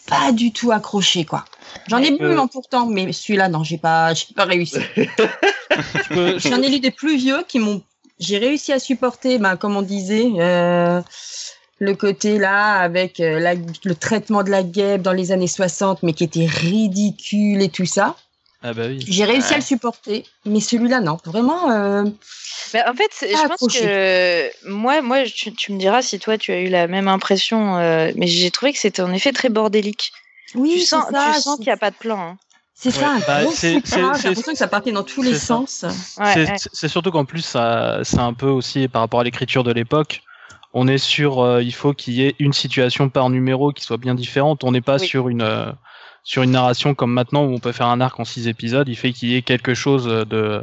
pas 0.06 0.32
du 0.32 0.52
tout 0.52 0.70
accroché, 0.72 1.24
quoi. 1.24 1.44
J'en 1.88 1.98
ai 1.98 2.12
Euh. 2.12 2.32
lu, 2.32 2.38
hein, 2.38 2.46
pourtant, 2.46 2.86
mais 2.86 3.12
celui-là, 3.12 3.48
non, 3.48 3.64
j'ai 3.64 3.78
pas, 3.78 4.12
j'ai 4.14 4.26
pas 4.34 4.44
réussi. 4.44 4.78
J'en 6.10 6.62
ai 6.62 6.68
lu 6.68 6.80
des 6.80 6.90
plus 6.90 7.16
vieux 7.16 7.42
qui 7.48 7.58
m'ont. 7.58 7.82
J'ai 8.18 8.38
réussi 8.38 8.72
à 8.72 8.78
supporter, 8.78 9.38
bah, 9.38 9.56
comme 9.56 9.76
on 9.76 9.82
disait, 9.82 10.26
euh, 10.38 11.00
le 11.80 11.94
côté 11.94 12.38
là 12.38 12.74
avec 12.74 13.20
euh, 13.20 13.40
la- 13.40 13.54
le 13.54 13.94
traitement 13.94 14.42
de 14.44 14.50
la 14.50 14.62
guêpe 14.62 15.02
dans 15.02 15.12
les 15.12 15.32
années 15.32 15.46
60, 15.48 16.02
mais 16.02 16.12
qui 16.12 16.24
était 16.24 16.46
ridicule 16.46 17.62
et 17.62 17.68
tout 17.70 17.86
ça. 17.86 18.16
Ah 18.62 18.74
bah 18.74 18.82
oui. 18.88 19.02
J'ai 19.08 19.24
réussi 19.24 19.48
Ouais. 19.48 19.54
à 19.54 19.56
le 19.58 19.62
supporter, 19.64 20.24
mais 20.44 20.60
celui-là, 20.60 21.00
non. 21.00 21.18
Vraiment, 21.24 21.70
euh, 21.70 22.04
Mais 22.74 22.82
en 22.86 22.92
fait, 22.94 23.10
je 23.22 23.46
pense 23.48 23.72
que 23.74 24.68
moi, 24.68 25.00
moi, 25.00 25.24
tu, 25.24 25.52
tu 25.54 25.72
me 25.72 25.78
diras 25.78 26.02
si 26.02 26.18
toi 26.18 26.36
tu 26.36 26.52
as 26.52 26.60
eu 26.60 26.68
la 26.68 26.86
même 26.86 27.08
impression, 27.08 27.78
euh, 27.78 28.12
mais 28.16 28.26
j'ai 28.26 28.50
trouvé 28.50 28.72
que 28.74 28.78
c'était 28.78 29.00
en 29.02 29.12
effet 29.14 29.32
très 29.32 29.48
bordélique. 29.48 30.12
oui, 30.54 30.74
tu 30.80 30.84
sens, 30.84 31.04
ça. 31.10 31.32
tu 31.34 31.40
sens 31.40 31.56
qu'il 31.56 31.66
n'y 31.66 31.72
a 31.72 31.76
pas 31.78 31.90
de 31.90 31.96
plan. 31.96 32.18
hein. 32.20 32.36
C'est 32.74 32.90
ça, 32.90 33.10
un 33.10 33.18
Bah, 33.20 33.40
c'est- 33.54 33.80
c'est- 33.84 34.00
l'impression 34.00 34.52
que 34.52 34.58
ça 34.58 34.66
partait 34.68 34.92
dans 34.92 35.02
tous 35.02 35.22
les 35.22 35.32
c'est 35.34 35.38
ça. 35.38 35.46
sens. 35.46 35.84
Ouais, 36.18 36.32
C'est- 36.32 36.40
ouais. 36.46 36.54
c'est 36.58 36.70
c'est 36.72 36.88
surtout 36.88 37.10
qu'en 37.10 37.24
plus, 37.26 37.42
ça, 37.42 38.00
c'est 38.04 38.18
un 38.20 38.32
peu 38.34 38.48
aussi 38.48 38.88
par 38.88 39.02
rapport 39.02 39.20
à 39.20 39.24
l'écriture 39.24 39.64
de 39.64 39.72
l'époque. 39.72 40.22
On 40.72 40.86
est 40.86 40.98
sur, 40.98 41.40
euh, 41.40 41.62
il 41.62 41.74
faut 41.74 41.92
qu'il 41.94 42.14
y 42.14 42.26
ait 42.26 42.34
une 42.38 42.52
situation 42.52 43.08
par 43.08 43.28
numéro 43.30 43.72
qui 43.72 43.82
soit 43.82 43.96
bien 43.96 44.14
différente. 44.14 44.62
On 44.64 44.72
n'est 44.72 44.80
pas 44.80 44.98
Oui. 45.00 45.06
sur 45.06 45.28
une 45.28 45.42
euh, 45.42 45.72
sur 46.22 46.42
une 46.42 46.50
narration 46.52 46.94
comme 46.94 47.12
maintenant 47.12 47.44
où 47.44 47.52
on 47.54 47.58
peut 47.58 47.72
faire 47.72 47.86
un 47.88 48.00
arc 48.00 48.20
en 48.20 48.24
six 48.24 48.46
épisodes. 48.46 48.86
Il 48.88 48.96
fait 48.96 49.12
qu'il 49.12 49.30
y 49.30 49.36
ait 49.36 49.42
quelque 49.42 49.74
chose 49.74 50.06
de 50.06 50.60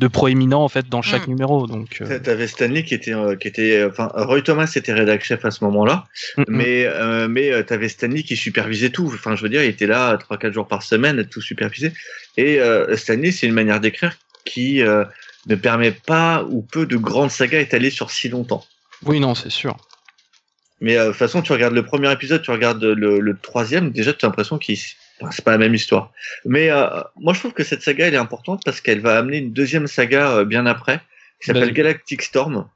de 0.00 0.06
proéminent 0.06 0.62
en 0.62 0.68
fait 0.68 0.88
dans 0.88 1.02
chaque 1.02 1.26
Mm. 1.26 1.30
numéro. 1.30 1.66
Donc, 1.66 1.98
euh, 2.02 2.20
T'avais 2.20 2.46
Stanley 2.46 2.84
qui 2.84 2.94
était, 2.94 3.12
euh, 3.12 3.34
qui 3.34 3.48
était, 3.48 3.84
enfin, 3.84 4.08
Roy 4.14 4.42
Thomas 4.42 4.70
était 4.76 4.92
rédac 4.92 5.24
chef 5.24 5.44
à 5.44 5.50
ce 5.50 5.64
moment-là, 5.64 6.04
mais, 6.46 6.84
euh, 6.86 7.26
mais 7.28 7.64
t'avais 7.64 7.88
Stanley 7.88 8.22
qui 8.22 8.36
supervisait 8.36 8.90
tout. 8.90 9.10
Enfin, 9.12 9.34
je 9.34 9.42
veux 9.42 9.48
dire, 9.48 9.62
il 9.64 9.68
était 9.70 9.88
là 9.88 10.16
trois, 10.16 10.38
quatre 10.38 10.52
jours 10.52 10.68
par 10.68 10.84
semaine, 10.84 11.18
à 11.18 11.24
tout 11.24 11.40
superviser. 11.40 11.92
Et 12.36 12.60
euh, 12.60 12.96
Stanley, 12.96 13.32
c'est 13.32 13.48
une 13.48 13.54
manière 13.54 13.80
d'écrire 13.80 14.16
qui 14.44 14.82
euh, 14.82 15.04
ne 15.48 15.56
permet 15.56 15.90
pas 15.90 16.44
ou 16.48 16.62
peu 16.62 16.86
de 16.86 16.96
grandes 16.96 17.32
sagas 17.32 17.58
étalées 17.60 17.90
sur 17.90 18.10
si 18.12 18.28
longtemps. 18.28 18.64
Oui, 19.04 19.20
non, 19.20 19.34
c'est 19.34 19.50
sûr. 19.50 19.76
Mais 20.80 20.96
euh, 20.96 21.06
de 21.06 21.08
toute 21.08 21.18
façon, 21.18 21.42
tu 21.42 21.52
regardes 21.52 21.74
le 21.74 21.84
premier 21.84 22.12
épisode, 22.12 22.42
tu 22.42 22.50
regardes 22.50 22.82
le, 22.82 23.20
le 23.20 23.38
troisième, 23.38 23.90
déjà 23.90 24.12
tu 24.12 24.24
as 24.24 24.28
l'impression 24.28 24.58
qu'il 24.58 24.78
enfin, 25.20 25.30
c'est 25.32 25.44
pas 25.44 25.52
la 25.52 25.58
même 25.58 25.74
histoire. 25.74 26.12
Mais 26.44 26.70
euh, 26.70 26.86
moi, 27.16 27.34
je 27.34 27.40
trouve 27.40 27.52
que 27.52 27.64
cette 27.64 27.82
saga 27.82 28.06
elle 28.06 28.14
est 28.14 28.18
importante 28.18 28.62
parce 28.64 28.80
qu'elle 28.80 29.00
va 29.00 29.18
amener 29.18 29.38
une 29.38 29.52
deuxième 29.52 29.86
saga 29.86 30.30
euh, 30.30 30.44
bien 30.44 30.66
après, 30.66 31.00
qui 31.40 31.46
s'appelle. 31.46 31.72
Galactic 31.72 32.22
Storm, 32.22 32.68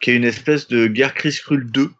qui 0.00 0.10
est 0.10 0.16
une 0.16 0.24
espèce 0.24 0.68
de 0.68 0.86
guerre 0.86 1.14
Chris 1.14 1.32
Skrull 1.32 1.70
2, 1.70 1.90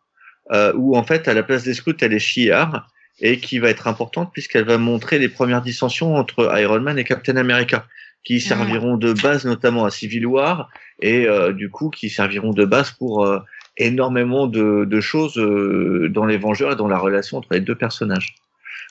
euh, 0.53 0.73
où 0.75 0.97
en 0.97 1.05
fait 1.05 1.29
à 1.29 1.35
la 1.35 1.43
place 1.43 1.63
des 1.63 1.75
Skrulls, 1.75 1.97
elle 2.01 2.13
est 2.13 2.19
Shi'ar 2.19 2.89
et 3.21 3.39
qui 3.39 3.59
va 3.59 3.69
être 3.69 3.87
importante 3.87 4.33
puisqu'elle 4.33 4.65
va 4.65 4.79
montrer 4.79 5.19
les 5.19 5.29
premières 5.29 5.61
dissensions 5.61 6.17
entre 6.17 6.51
Iron 6.59 6.81
Man 6.81 6.99
et 6.99 7.05
Captain 7.05 7.37
America, 7.37 7.87
qui 8.25 8.41
serviront 8.41 8.97
de 8.97 9.13
base 9.13 9.45
notamment 9.45 9.85
à 9.85 9.91
Civil 9.91 10.27
War 10.27 10.69
et 11.01 11.27
euh, 11.27 11.53
du 11.53 11.71
coup 11.71 11.91
qui 11.91 12.11
serviront 12.11 12.53
de 12.53 12.65
base 12.65 12.91
pour 12.93 13.25
euh, 13.25 13.41
énormément 13.77 14.47
de, 14.47 14.85
de 14.85 15.01
choses 15.01 15.39
euh, 15.39 16.09
dans 16.11 16.27
les 16.27 16.37
Vengeurs 16.37 16.73
et 16.73 16.77
dans 16.77 16.89
la 16.89 16.99
relation 16.99 17.39
entre 17.39 17.49
les 17.53 17.61
deux 17.61 17.75
personnages. 17.75 18.35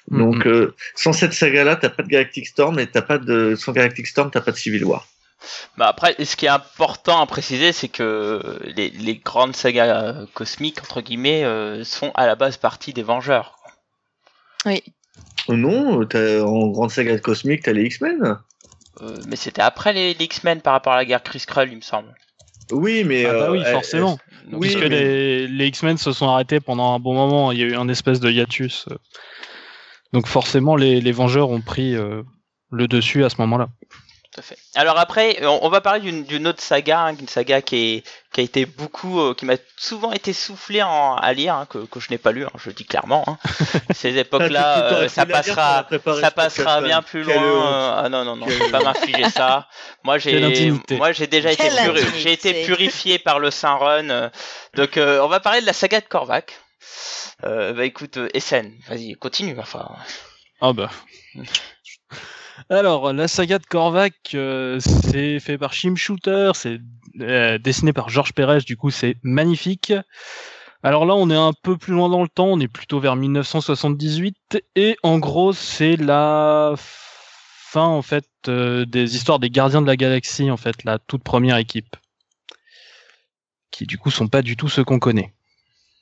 Mhm. 0.10 0.20
Donc 0.20 0.48
euh, 0.48 0.74
sans 0.96 1.14
cette 1.14 1.34
saga-là, 1.34 1.76
t'as 1.76 1.90
pas 1.90 2.04
de 2.04 2.08
Galactic 2.08 2.48
Storm 2.48 2.80
et 2.80 2.88
t'as 2.88 3.02
pas 3.02 3.18
de 3.18 3.56
sans 3.56 3.72
Galactic 3.72 4.08
Storm, 4.08 4.32
t'as 4.32 4.42
pas 4.42 4.52
de 4.52 4.58
Civil 4.58 4.84
War. 4.84 5.08
Bah 5.78 5.88
après, 5.88 6.16
ce 6.24 6.36
qui 6.36 6.48
est 6.48 6.50
important 6.50 7.22
à 7.22 7.26
préciser, 7.26 7.72
c'est 7.72 7.88
que 7.88 8.60
les, 8.76 8.90
les 8.90 9.16
grandes 9.16 9.56
sagas 9.56 10.26
cosmiques, 10.34 10.82
entre 10.82 11.00
guillemets, 11.00 11.46
euh, 11.46 11.86
sont 11.86 12.12
à 12.16 12.28
la 12.28 12.36
base 12.36 12.58
partie 12.58 12.92
des 12.92 13.04
Vengeurs. 13.04 13.58
Oui. 14.66 14.84
Non, 15.48 16.02
en 16.02 16.68
grande 16.68 16.92
saga 16.92 17.18
cosmique, 17.20 17.64
t'as 17.64 17.72
les 17.72 17.84
X-Men. 17.84 18.38
Euh, 19.02 19.18
mais 19.28 19.36
c'était 19.36 19.62
après 19.62 19.94
les, 19.94 20.14
les 20.14 20.26
X-Men 20.26 20.62
par 20.62 20.74
rapport 20.74 20.94
à 20.94 20.98
la 20.98 21.06
guerre 21.06 21.24
Chris 21.24 21.44
Krull, 21.48 21.70
il 21.72 21.78
me 21.78 21.82
semble. 21.82 22.14
Oui, 22.72 23.04
mais 23.04 23.26
Ah 23.26 23.34
bah 23.34 23.40
euh, 23.46 23.52
oui, 23.52 23.64
forcément. 23.66 24.20
Donc, 24.46 24.62
Oui, 24.62 24.68
Puisque 24.70 24.80
mais- 24.84 24.90
les, 24.90 25.48
les 25.48 25.68
X-Men 25.68 25.98
se 25.98 26.12
sont 26.12 26.28
arrêtés 26.30 26.60
pendant 26.60 26.94
un 26.94 27.00
bon 27.00 27.14
moment, 27.14 27.52
il 27.52 27.60
y 27.60 27.64
a 27.64 27.66
eu 27.66 27.76
un 27.76 27.88
espèce 27.88 28.20
de 28.20 28.30
hiatus. 28.30 28.86
euh. 28.92 28.96
Donc 30.14 30.28
forcément, 30.28 30.76
les, 30.76 31.02
les 31.02 31.12
Vengeurs 31.12 31.50
ont 31.50 31.62
pris 31.62 31.96
euh, 31.96 32.24
le 32.72 32.88
dessus 32.88 33.24
à 33.24 33.30
ce 33.30 33.36
moment-là. 33.40 33.70
Tout 34.40 34.46
à 34.54 34.56
fait. 34.56 34.58
Alors 34.76 34.98
après, 34.98 35.40
on, 35.46 35.60
on 35.64 35.70
va 35.70 35.82
parler 35.82 36.12
d'une 36.24 36.48
autre 36.48 36.62
saga, 36.62 37.02
hein, 37.02 37.16
une 37.20 37.28
saga 37.28 37.62
qui, 37.62 37.76
est, 37.98 38.04
qui 38.32 38.42
a 38.42 38.44
été 38.44 38.66
beaucoup, 38.66 39.20
euh, 39.20 39.34
qui 39.34 39.46
m'a 39.46 39.56
souvent 39.76 40.12
été 40.14 40.32
soufflée 40.34 40.82
en, 40.82 41.16
à 41.16 41.34
lire, 41.34 41.56
hein, 41.56 41.66
que, 41.70 41.80
que 41.80 42.00
je 42.00 42.08
n'ai 42.12 42.18
pas 42.18 42.32
lu, 42.32 42.46
hein, 42.46 42.52
je 42.58 42.70
le 42.70 42.74
dis 42.74 42.86
clairement. 42.86 43.24
hein. 43.28 43.38
Ces 43.94 44.18
époques-là, 44.18 44.78
euh, 44.94 45.08
ça 45.10 45.26
passera, 45.42 45.84
ça 46.22 46.32
passera 46.32 46.80
bien 46.88 47.02
plus 47.02 47.24
loin. 47.24 47.44
euh, 47.66 48.02
ah 48.06 48.10
non 48.10 48.24
non 48.24 48.36
non, 48.36 48.48
je 48.48 48.64
vais 48.64 48.72
pas 48.72 48.82
m'infliger 48.84 49.30
ça. 49.30 49.68
Moi 50.04 50.18
j'ai, 50.40 50.40
moi 50.98 51.12
j'ai 51.12 51.28
déjà 51.28 51.52
été, 51.52 51.64
puri- 51.92 52.02
j'ai 52.20 52.32
été 52.34 52.50
purifié 52.66 53.20
par 53.20 53.40
le 53.40 53.52
Saint 53.52 53.76
Run. 53.76 54.10
euh, 54.10 54.30
donc 54.76 54.96
euh, 54.98 55.20
on 55.22 55.28
va 55.28 55.40
parler 55.40 55.62
de 55.62 55.66
la 55.66 55.74
saga 55.74 56.00
de 56.00 56.06
Korvac. 56.06 56.58
Euh, 57.46 57.74
bah 57.74 57.86
écoute, 57.86 58.18
euh, 58.18 58.30
Essen, 58.34 58.72
vas-y, 58.88 59.14
continue. 59.16 59.56
Enfin, 59.60 59.90
Ah 60.62 60.74
bah. 60.74 60.90
Alors, 62.70 63.14
la 63.14 63.28
saga 63.28 63.60
de 63.60 63.66
Korvac, 63.66 64.14
euh, 64.34 64.80
c'est 64.80 65.40
fait 65.40 65.58
par 65.58 65.74
Shim 65.74 65.96
Shooter, 65.96 66.52
c'est 66.56 66.80
euh, 67.22 67.58
dessiné 67.58 67.94
par 67.94 68.10
Georges 68.10 68.34
Pérez, 68.34 68.60
du 68.60 68.76
coup 68.76 68.92
c'est 68.92 69.16
magnifique. 69.24 69.94
Alors 70.84 71.06
là, 71.06 71.16
on 71.16 71.30
est 71.30 71.36
un 71.36 71.54
peu 71.54 71.78
plus 71.78 71.94
loin 71.94 72.10
dans 72.10 72.22
le 72.22 72.30
temps, 72.30 72.48
on 72.48 72.60
est 72.60 72.68
plutôt 72.68 73.00
vers 73.00 73.16
1978, 73.16 74.64
et 74.76 74.98
en 75.04 75.20
gros, 75.20 75.54
c'est 75.54 75.96
la 75.96 76.74
fin 76.78 77.86
en 77.86 78.02
fait 78.02 78.26
euh, 78.48 78.86
des 78.86 79.16
histoires 79.16 79.40
des 79.40 79.50
Gardiens 79.50 79.82
de 79.82 79.88
la 79.88 79.98
Galaxie, 79.98 80.52
en 80.52 80.58
fait, 80.58 80.84
la 80.84 81.00
toute 81.00 81.24
première 81.24 81.58
équipe, 81.58 81.96
qui 83.72 83.86
du 83.86 83.98
coup 83.98 84.12
sont 84.12 84.28
pas 84.28 84.42
du 84.42 84.58
tout 84.58 84.70
ceux 84.70 84.84
qu'on 84.84 85.00
connaît. 85.00 85.34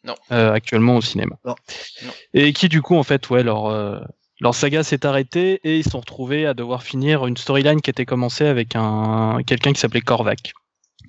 Non. 0.04 0.15
Actuellement 0.30 0.96
au 0.98 1.02
cinéma. 1.02 1.38
Non. 1.43 1.56
Non. 2.04 2.12
Et 2.34 2.54
qui 2.54 2.70
du 2.70 2.82
coup 2.82 2.96
en 2.96 3.04
fait 3.04 3.30
ouais 3.30 3.43
leur 3.43 4.08
leur 4.39 4.54
saga 4.56 4.84
s'est 4.84 5.06
arrêtée 5.06 5.60
et 5.63 5.78
ils 5.78 5.84
se 5.84 5.89
sont 5.91 6.00
retrouvés 6.00 6.45
à 6.45 6.54
devoir 6.54 6.84
finir 6.84 7.26
une 7.26 7.38
storyline 7.38 7.82
qui 7.82 7.89
était 7.89 8.06
commencée 8.06 8.45
avec 8.45 8.76
un 8.76 9.39
quelqu'un 9.45 9.73
qui 9.73 9.80
s'appelait 9.80 10.02
Korvac, 10.02 10.54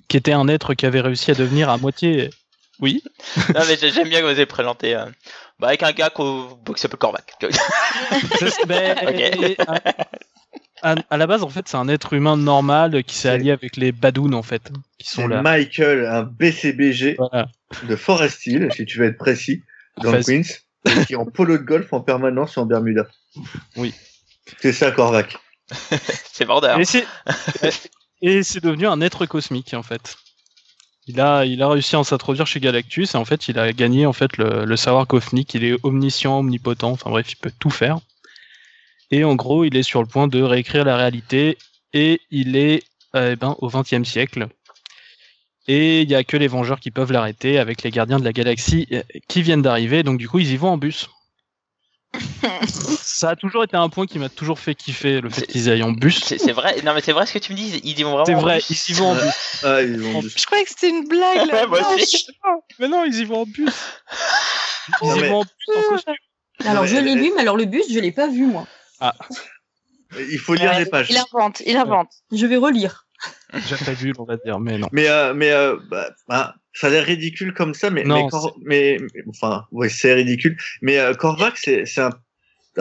qui 0.07 0.17
était 0.17 0.31
un 0.33 0.47
être 0.47 0.73
qui 0.73 0.85
avait 0.85 1.01
réussi 1.01 1.31
à 1.31 1.35
devenir 1.35 1.69
à 1.69 1.77
moitié. 1.77 2.29
Oui. 2.79 3.03
non 3.53 3.61
mais 3.67 3.75
j'ai- 3.79 3.91
j'aime 3.91 4.07
bien 4.09 4.19
que 4.19 4.25
vous 4.25 4.31
avez 4.31 4.45
présenté. 4.45 4.95
euh, 4.95 5.05
bah 5.59 5.67
avec 5.67 5.83
un 5.83 5.91
gars 5.91 6.09
qui 6.09 6.23
s'appelle 6.77 6.97
Korvac. 6.97 7.33
Ben, 8.67 8.97
Ok. 9.07 9.19
et 9.19 9.57
à, 10.81 11.17
la 11.17 11.27
base 11.27 11.43
en 11.43 11.49
fait 11.49 11.67
c'est 11.67 11.75
un 11.77 11.89
être 11.89 12.13
humain 12.13 12.37
normal 12.37 13.03
qui 13.03 13.15
s'est 13.15 13.27
allié 13.29 13.51
avec 13.51 13.75
les 13.75 13.91
Badoun 13.91 14.33
en 14.33 14.41
fait, 14.43 14.71
qui 14.97 15.09
sont 15.09 15.27
là. 15.27 15.41
Michael, 15.41 16.05
un 16.05 16.23
BCBG 16.23 17.15
Voilà. 17.17 17.49
de 17.87 17.95
Forest 17.97 18.47
Hill, 18.47 18.69
si 18.73 18.85
tu 18.85 18.97
veux 18.99 19.07
être 19.07 19.17
précis, 19.17 19.61
dans. 20.01 20.13
Queens, 20.21 20.43
et 20.85 21.05
qui 21.05 21.13
est 21.13 21.17
en 21.17 21.25
polo 21.25 21.57
de 21.57 21.63
golf 21.63 21.91
en 21.91 21.99
permanence 21.99 22.57
en 22.57 22.65
Bermuda. 22.65 23.05
Oui. 23.75 23.93
C'est 24.61 24.73
ça, 24.73 24.91
Korvac. 24.91 25.37
C'est 26.33 26.45
vendeur. 26.45 26.79
Et 26.79 26.85
c'est 26.85 27.05
et 28.21 28.43
c'est 28.43 28.61
devenu 28.61 28.87
un 28.87 28.99
être 29.01 29.25
cosmique 29.25 29.73
en 29.73 29.83
fait. 29.83 30.17
Il 31.07 31.21
a 31.21 31.45
il 31.45 31.61
a 31.61 31.69
réussi 31.69 31.95
à 31.95 32.03
s'introduire 32.03 32.47
chez 32.47 32.59
Galactus 32.59 33.13
et 33.13 33.17
en 33.17 33.23
fait 33.23 33.47
il 33.47 33.59
a 33.59 33.71
gagné 33.71 34.05
en 34.05 34.13
fait 34.13 34.37
le, 34.37 34.65
le 34.65 34.75
savoir 34.77 35.07
cosmique. 35.07 35.53
Il 35.53 35.63
est 35.63 35.77
omniscient, 35.83 36.39
omnipotent. 36.39 36.91
Enfin 36.91 37.11
bref, 37.11 37.31
il 37.31 37.35
peut 37.35 37.51
tout 37.59 37.69
faire. 37.69 37.99
Et 39.11 39.23
en 39.23 39.35
gros, 39.35 39.63
il 39.63 39.75
est 39.75 39.83
sur 39.83 40.01
le 40.01 40.07
point 40.07 40.27
de 40.27 40.41
réécrire 40.41 40.85
la 40.85 40.97
réalité 40.97 41.57
et 41.93 42.21
il 42.29 42.55
est 42.55 42.83
euh, 43.15 43.31
eh 43.33 43.35
ben, 43.35 43.55
au 43.59 43.69
XXe 43.69 44.03
siècle. 44.03 44.47
Et 45.67 46.01
il 46.01 46.09
y 46.09 46.15
a 46.15 46.23
que 46.23 46.37
les 46.37 46.47
Vengeurs 46.47 46.79
qui 46.79 46.91
peuvent 46.91 47.11
l'arrêter 47.11 47.59
avec 47.59 47.83
les 47.83 47.91
Gardiens 47.91 48.19
de 48.19 48.23
la 48.23 48.33
Galaxie 48.33 48.87
euh, 48.91 49.03
qui 49.27 49.41
viennent 49.41 49.61
d'arriver. 49.61 50.03
Donc 50.03 50.19
du 50.19 50.27
coup, 50.27 50.39
ils 50.39 50.51
y 50.51 50.57
vont 50.57 50.69
en 50.69 50.77
bus. 50.77 51.09
Ça 52.61 53.31
a 53.31 53.35
toujours 53.35 53.63
été 53.63 53.75
un 53.77 53.89
point 53.89 54.05
qui 54.07 54.17
m'a 54.17 54.29
toujours 54.29 54.59
fait 54.59 54.73
kiffer 54.75 55.21
le 55.21 55.29
fait 55.29 55.45
qu'ils 55.45 55.69
aillent 55.69 55.83
en 55.83 55.91
bus. 55.91 56.23
C'est 56.23 56.51
vrai. 56.51 56.81
Non 56.83 56.93
mais 56.93 57.01
c'est 57.01 57.11
vrai 57.11 57.25
ce 57.25 57.33
que 57.33 57.39
tu 57.39 57.51
me 57.51 57.57
dis. 57.57 57.79
Ils 57.83 57.99
y 57.99 58.03
vont 58.03 58.11
vraiment. 58.11 58.25
C'est 58.25 58.35
en 58.35 58.39
vrai, 58.41 58.57
bus. 58.57 58.87
ils 58.87 58.91
y 58.91 58.95
vont 58.95 59.09
en 59.11 59.15
bus. 59.15 59.23
Ah, 59.63 59.81
ils. 59.81 60.01
Je 60.35 60.45
croyais 60.45 60.63
que 60.63 60.69
c'était 60.69 60.89
une 60.89 61.07
blague 61.07 61.45
là. 61.47 61.67
Ouais, 61.67 61.81
moi 61.81 61.95
aussi. 61.95 62.25
Mais 62.79 62.87
non, 62.87 63.03
ils 63.05 63.15
y 63.19 63.25
vont 63.25 63.41
en 63.41 63.45
bus. 63.45 63.73
Ils 65.01 65.07
Non, 65.07 65.15
y 65.15 65.19
mais- 65.21 65.29
vont 65.29 65.39
en 65.41 65.43
bus 65.43 65.77
en 65.77 65.81
costume. 65.89 66.13
Alors, 66.65 66.85
je 66.87 66.97
l'ai 66.97 67.15
lu, 67.15 67.31
mais 67.35 67.41
alors 67.43 67.55
le 67.57 67.65
bus, 67.65 67.85
je 67.91 67.99
l'ai 67.99 68.11
pas 68.11 68.27
vu, 68.27 68.45
moi. 68.45 68.65
Il 70.17 70.39
faut 70.39 70.55
lire 70.55 70.71
Ouais, 70.71 70.79
les 70.79 70.85
pages. 70.89 71.07
Il 71.09 71.17
invente, 71.17 71.61
il 71.65 71.77
invente. 71.77 72.09
Je 72.31 72.45
vais 72.45 72.57
relire. 72.57 73.05
J'avais 73.67 73.93
vu, 73.93 74.13
on 74.17 74.23
va 74.23 74.37
dire, 74.37 74.59
mais 74.59 74.77
non. 74.77 74.87
Mais, 74.91 75.07
euh, 75.09 75.33
mais 75.33 75.51
euh, 75.51 75.77
bah, 75.89 76.09
bah, 76.27 76.55
ça 76.79 76.87
a 76.87 76.89
l'air 76.91 77.05
ridicule 77.05 77.53
comme 77.53 77.73
ça, 77.73 77.89
mais, 77.89 78.03
Non, 78.05 78.23
mais, 78.23 78.29
Cor- 78.29 78.57
mais, 78.63 78.97
mais- 79.13 79.23
enfin, 79.27 79.65
ouais, 79.71 79.89
c'est 79.89 80.13
ridicule. 80.13 80.55
Mais 80.81 80.97
euh, 80.97 81.13
Korvac, 81.13 81.57
c'est 81.57 81.85
c'est 81.85 81.99
un. 82.01 82.11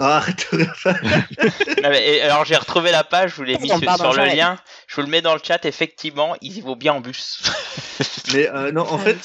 Ah, 0.00 0.16
arrête 0.18 0.46
de 0.52 0.64
faire. 0.74 1.00
Non, 1.82 1.90
mais, 1.90 2.20
alors 2.20 2.44
j'ai 2.44 2.56
retrouvé 2.56 2.90
la 2.90 3.04
page, 3.04 3.30
je 3.32 3.37
vous 3.37 3.44
l'ai 3.44 3.56
mis 3.58 3.68
Pardon, 3.84 4.12
sur, 4.12 4.20
le 4.20 4.28
lien. 4.28 4.58
Je 4.88 4.96
vous 4.96 5.02
le 5.02 5.08
mets 5.08 5.22
dans 5.22 5.34
le 5.34 5.40
chat. 5.42 5.64
Effectivement, 5.64 6.37
ils 6.40 6.58
y 6.58 6.61
vont 6.61 6.76
bien 6.76 6.94
en 6.94 7.00
bus. 7.00 7.42
Mais 8.34 8.48
euh, 8.48 8.72
non, 8.72 8.82
en 8.82 8.98
fait, 8.98 9.16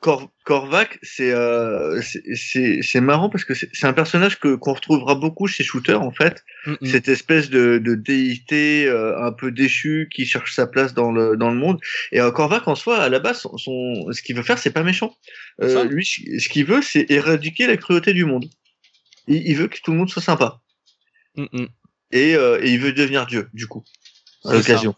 Cor- 0.00 0.30
Korvac, 0.44 0.98
c'est 1.02 1.32
euh, 1.32 2.00
c'est- 2.02 3.00
marrant 3.00 3.28
parce 3.28 3.44
que 3.44 3.52
c'est 3.54 3.84
un 3.84 3.92
personnage 3.92 4.38
que 4.38 4.54
qu'on 4.54 4.72
retrouvera 4.74 5.14
beaucoup 5.14 5.46
chez 5.46 5.64
Shooter 5.64 5.94
en 5.94 6.10
fait. 6.12 6.42
Mm. 6.66 6.74
Cette 6.86 7.08
espèce 7.08 7.50
de, 7.50 7.78
de 7.78 7.94
déité 7.94 8.86
euh, 8.86 9.20
un 9.22 9.32
peu 9.32 9.50
déchue 9.50 10.08
qui 10.14 10.24
cherche 10.24 10.54
sa 10.54 10.66
place 10.66 10.94
dans 10.94 11.12
le 11.12 11.36
dans 11.36 11.50
le 11.50 11.56
monde. 11.56 11.78
Et 12.12 12.20
euh, 12.20 12.30
Korvac 12.30 12.66
en 12.68 12.74
soi, 12.74 12.98
à 13.02 13.08
la 13.08 13.18
base, 13.18 13.40
son, 13.40 13.56
son- 13.58 14.06
ce 14.12 14.22
qu'il 14.22 14.36
veut 14.36 14.42
faire, 14.42 14.58
c'est 14.58 14.70
pas 14.72 14.82
méchant. 14.82 15.14
Euh, 15.62 15.84
lui, 15.84 16.04
ce 16.06 16.48
qu'il 16.48 16.64
veut, 16.64 16.80
c'est 16.82 17.10
éradiquer 17.10 17.66
la 17.66 17.76
cruauté 17.76 18.12
du 18.14 18.24
monde. 18.24 18.46
Il, 19.28 19.36
il 19.48 19.54
veut 19.56 19.68
que 19.68 19.78
tout 19.82 19.92
le 19.92 19.98
monde 19.98 20.10
soit 20.10 20.22
sympa. 20.22 20.60
Mm, 21.36 21.44
mm. 21.52 21.66
et, 22.12 22.34
euh, 22.34 22.60
et 22.62 22.70
il 22.72 22.78
veut 22.80 22.92
devenir 22.92 23.26
Dieu 23.26 23.48
du 23.54 23.66
coup 23.66 23.84
à 24.44 24.52
l'occasion. 24.54 24.94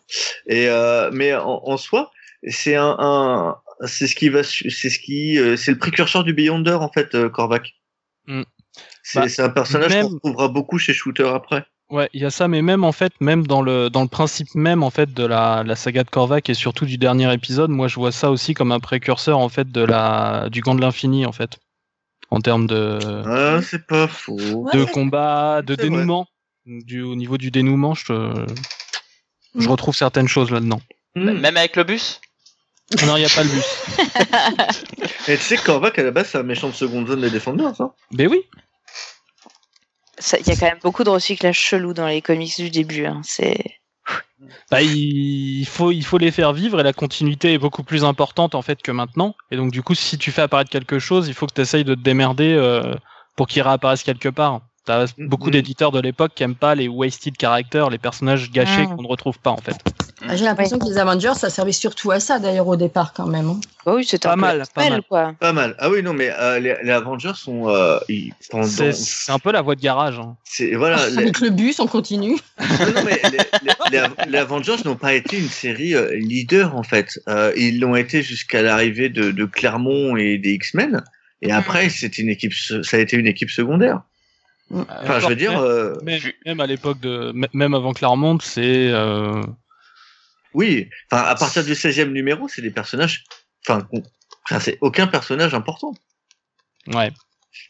Et 0.46 0.68
euh, 0.68 1.10
mais 1.12 1.34
en, 1.34 1.60
en 1.64 1.76
soi, 1.76 2.10
c'est 2.48 2.76
un, 2.76 2.96
un 2.98 3.56
c'est 3.86 4.06
ce 4.06 4.14
qui 4.14 4.28
va, 4.30 4.42
c'est 4.42 4.70
ce 4.70 4.98
qui, 4.98 5.38
euh, 5.38 5.56
c'est 5.56 5.70
le 5.72 5.78
précurseur 5.78 6.24
du 6.24 6.32
Beyonder 6.32 6.72
en 6.74 6.90
fait, 6.90 7.28
Korvac. 7.28 7.74
Mm. 8.26 8.42
C'est 9.02 9.20
Bah, 9.20 9.28
c'est 9.28 9.42
un 9.42 9.50
personnage 9.50 9.90
même- 9.92 10.06
qu'on 10.06 10.14
retrouvera 10.14 10.48
beaucoup 10.48 10.78
chez 10.78 10.92
Shooter 10.94 11.28
après. 11.28 11.64
Ouais, 11.90 12.08
il 12.14 12.22
y 12.22 12.24
a 12.24 12.30
ça, 12.30 12.48
mais 12.48 12.62
même 12.62 12.82
en 12.82 12.92
fait, 12.92 13.12
même 13.20 13.46
dans 13.46 13.60
le 13.60 13.90
dans 13.90 14.00
le 14.02 14.08
principe 14.08 14.54
même 14.54 14.82
en 14.82 14.88
fait 14.90 15.12
de 15.12 15.24
la, 15.26 15.62
la 15.64 15.76
saga 15.76 16.02
de 16.02 16.08
Korvac 16.08 16.48
et 16.48 16.54
surtout 16.54 16.86
du 16.86 16.96
dernier 16.96 17.32
épisode, 17.32 17.70
moi 17.70 17.88
je 17.88 17.96
vois 17.96 18.10
ça 18.10 18.30
aussi 18.30 18.54
comme 18.54 18.72
un 18.72 18.80
précurseur 18.80 19.38
en 19.38 19.50
fait 19.50 19.70
de 19.70 19.82
la 19.82 20.48
du 20.50 20.62
gant 20.62 20.74
de 20.74 20.80
l'infini 20.80 21.26
en 21.26 21.32
fait, 21.32 21.58
en 22.30 22.40
termes 22.40 22.66
de 22.66 22.98
Ah, 23.26 23.60
c'est 23.62 23.86
pas 23.86 24.08
faux. 24.08 24.36
Ouais. 24.38 24.72
de 24.76 24.84
combat, 24.84 25.62
de 25.62 25.74
vrai. 25.74 25.82
dénouement, 25.84 26.26
du 26.66 27.02
au 27.02 27.14
niveau 27.16 27.38
du 27.38 27.50
dénouement, 27.50 27.94
je 27.94 28.44
je 29.56 29.68
retrouve 29.68 29.94
certaines 29.94 30.28
choses 30.28 30.50
là-dedans. 30.50 30.80
Mm. 31.14 31.30
Même 31.32 31.56
avec 31.56 31.76
le 31.76 31.84
bus? 31.84 32.20
Non, 33.06 33.16
il 33.16 33.22
y 33.22 33.24
a 33.24 33.28
pas 33.28 33.44
le 33.44 33.50
bus. 33.50 33.64
Et 35.28 35.36
tu 35.36 35.42
sais 35.42 35.56
que 35.56 35.64
Korvac 35.64 35.98
à 35.98 36.02
la 36.02 36.10
base 36.10 36.28
c'est 36.30 36.38
un 36.38 36.42
méchant 36.42 36.68
de 36.68 36.74
seconde 36.74 37.06
zone 37.08 37.20
des 37.22 37.30
Defenders. 37.30 37.80
Hein? 37.80 37.92
Mais 38.12 38.26
oui, 38.26 38.42
Ça- 40.18 40.38
Il 40.38 40.46
y 40.46 40.50
a 40.50 40.56
quand 40.56 40.66
même 40.66 40.78
beaucoup 40.82 41.02
de 41.04 41.10
recyclage 41.10 41.58
chelou 41.58 41.92
dans 41.94 42.06
les 42.06 42.20
comics 42.22 42.56
du 42.56 42.70
début. 42.70 43.06
Hein. 43.06 43.20
C'est 43.24 43.58
bah, 44.70 44.82
il 44.82 45.64
faut 45.66 45.90
il 45.92 46.04
faut 46.04 46.18
les 46.18 46.30
faire 46.30 46.52
vivre 46.52 46.80
et 46.80 46.82
la 46.82 46.92
continuité 46.92 47.52
est 47.54 47.58
beaucoup 47.58 47.82
plus 47.82 48.04
importante 48.04 48.54
en 48.54 48.62
fait 48.62 48.82
que 48.82 48.92
maintenant. 48.92 49.34
Et 49.50 49.56
donc 49.56 49.70
du 49.72 49.82
coup, 49.82 49.94
si 49.94 50.18
tu 50.18 50.30
fais 50.32 50.42
apparaître 50.42 50.70
quelque 50.70 50.98
chose, 50.98 51.28
il 51.28 51.34
faut 51.34 51.46
que 51.46 51.54
tu 51.54 51.60
essayes 51.60 51.84
de 51.84 51.94
te 51.94 52.00
démerder 52.00 52.52
euh, 52.54 52.94
pour 53.36 53.46
qu'il 53.46 53.62
réapparaisse 53.62 54.02
quelque 54.02 54.28
part. 54.28 54.60
T'as 54.86 55.06
Mhm. 55.16 55.28
beaucoup 55.28 55.50
d'éditeurs 55.50 55.92
de 55.92 56.00
l'époque 56.00 56.32
qui 56.34 56.42
aiment 56.42 56.54
pas 56.56 56.74
les 56.74 56.88
wasted 56.88 57.34
characters, 57.38 57.88
les 57.88 57.98
personnages 57.98 58.50
gâchés 58.50 58.86
Mm. 58.86 58.96
qu'on 58.96 59.02
ne 59.02 59.08
retrouve 59.08 59.38
pas 59.38 59.50
en 59.50 59.56
fait. 59.56 59.76
Ah, 60.28 60.36
J'ai 60.36 60.44
l'impression 60.44 60.78
que 60.78 60.86
les 60.86 60.96
Avengers, 60.98 61.34
ça 61.36 61.50
servait 61.50 61.72
surtout 61.72 62.10
à 62.10 62.20
ça 62.20 62.38
d'ailleurs 62.38 62.66
au 62.68 62.76
départ 62.76 63.12
quand 63.12 63.26
même. 63.26 63.48
hein. 63.48 63.60
bah 63.84 63.92
oui, 63.94 64.04
c'était 64.04 64.28
Pas 64.28 64.32
un 64.32 64.36
peu 64.36 64.40
mal, 64.40 64.58
la 64.58 64.64
pas 64.64 64.80
spell, 64.82 64.92
mal. 64.92 65.02
quoi. 65.08 65.34
Pas 65.38 65.52
mal. 65.52 65.74
Ah 65.78 65.90
oui 65.90 66.02
non 66.02 66.12
mais 66.14 66.30
euh, 66.38 66.58
les, 66.58 66.76
les 66.82 66.90
Avengers 66.90 67.32
sont 67.34 67.68
euh, 67.68 67.98
ils, 68.08 68.32
C'est 68.62 68.92
c'est 68.92 69.32
un 69.32 69.38
peu 69.38 69.52
la 69.52 69.60
voie 69.62 69.74
de 69.74 69.80
garage. 69.80 70.18
hein. 70.18 70.36
c'est 70.44 70.74
voilà 70.74 71.08
les, 71.10 71.18
Avec 71.22 71.40
le 71.40 71.50
bus, 71.50 71.78
on 71.80 71.86
continue. 71.86 72.36
Non, 72.60 72.92
non, 72.94 73.02
mais 73.04 73.20
les, 73.30 73.38
les- 73.62 73.98
les- 74.00 74.30
les 74.32 74.38
Avengers 74.38 74.76
n'ont 74.84 74.96
pas 74.96 75.14
été 75.14 75.38
une 75.38 75.48
série 75.48 75.94
euh, 75.94 76.14
leader 76.16 76.74
en 76.76 76.82
fait. 76.82 77.18
Euh, 77.28 77.52
ils 77.56 77.78
l'ont 77.80 77.94
été 77.96 78.22
jusqu'à 78.22 78.62
l'arrivée 78.62 79.08
de, 79.10 79.30
de 79.30 79.44
Clermont 79.44 80.16
et 80.16 80.38
des 80.38 80.52
X-Men. 80.52 81.02
Et 81.42 81.52
après, 81.52 81.90
c'était 81.90 82.22
une 82.22 82.30
équipe, 82.30 82.54
se- 82.54 82.82
ça 82.82 82.96
a 82.96 83.00
été 83.00 83.16
une 83.16 83.26
équipe 83.26 83.50
secondaire. 83.50 84.00
Enfin, 84.72 85.20
je 85.20 85.26
veux 85.26 85.36
dire, 85.36 85.58
euh, 85.60 85.94
Même, 86.46 86.60
à 86.60 86.66
l'époque 86.66 86.98
de, 87.00 87.30
m- 87.34 87.46
même 87.52 87.74
avant 87.74 87.92
Claremont, 87.92 88.38
c'est 88.40 88.88
euh, 88.90 89.42
oui. 90.54 90.88
Enfin, 91.10 91.22
à 91.24 91.34
partir 91.34 91.64
du 91.64 91.72
16e 91.74 92.10
numéro, 92.12 92.48
c'est 92.48 92.62
des 92.62 92.70
personnages. 92.70 93.24
Enfin, 93.68 93.86
c'est 94.60 94.78
aucun 94.80 95.06
personnage 95.06 95.54
important. 95.54 95.94
ouais. 96.88 97.10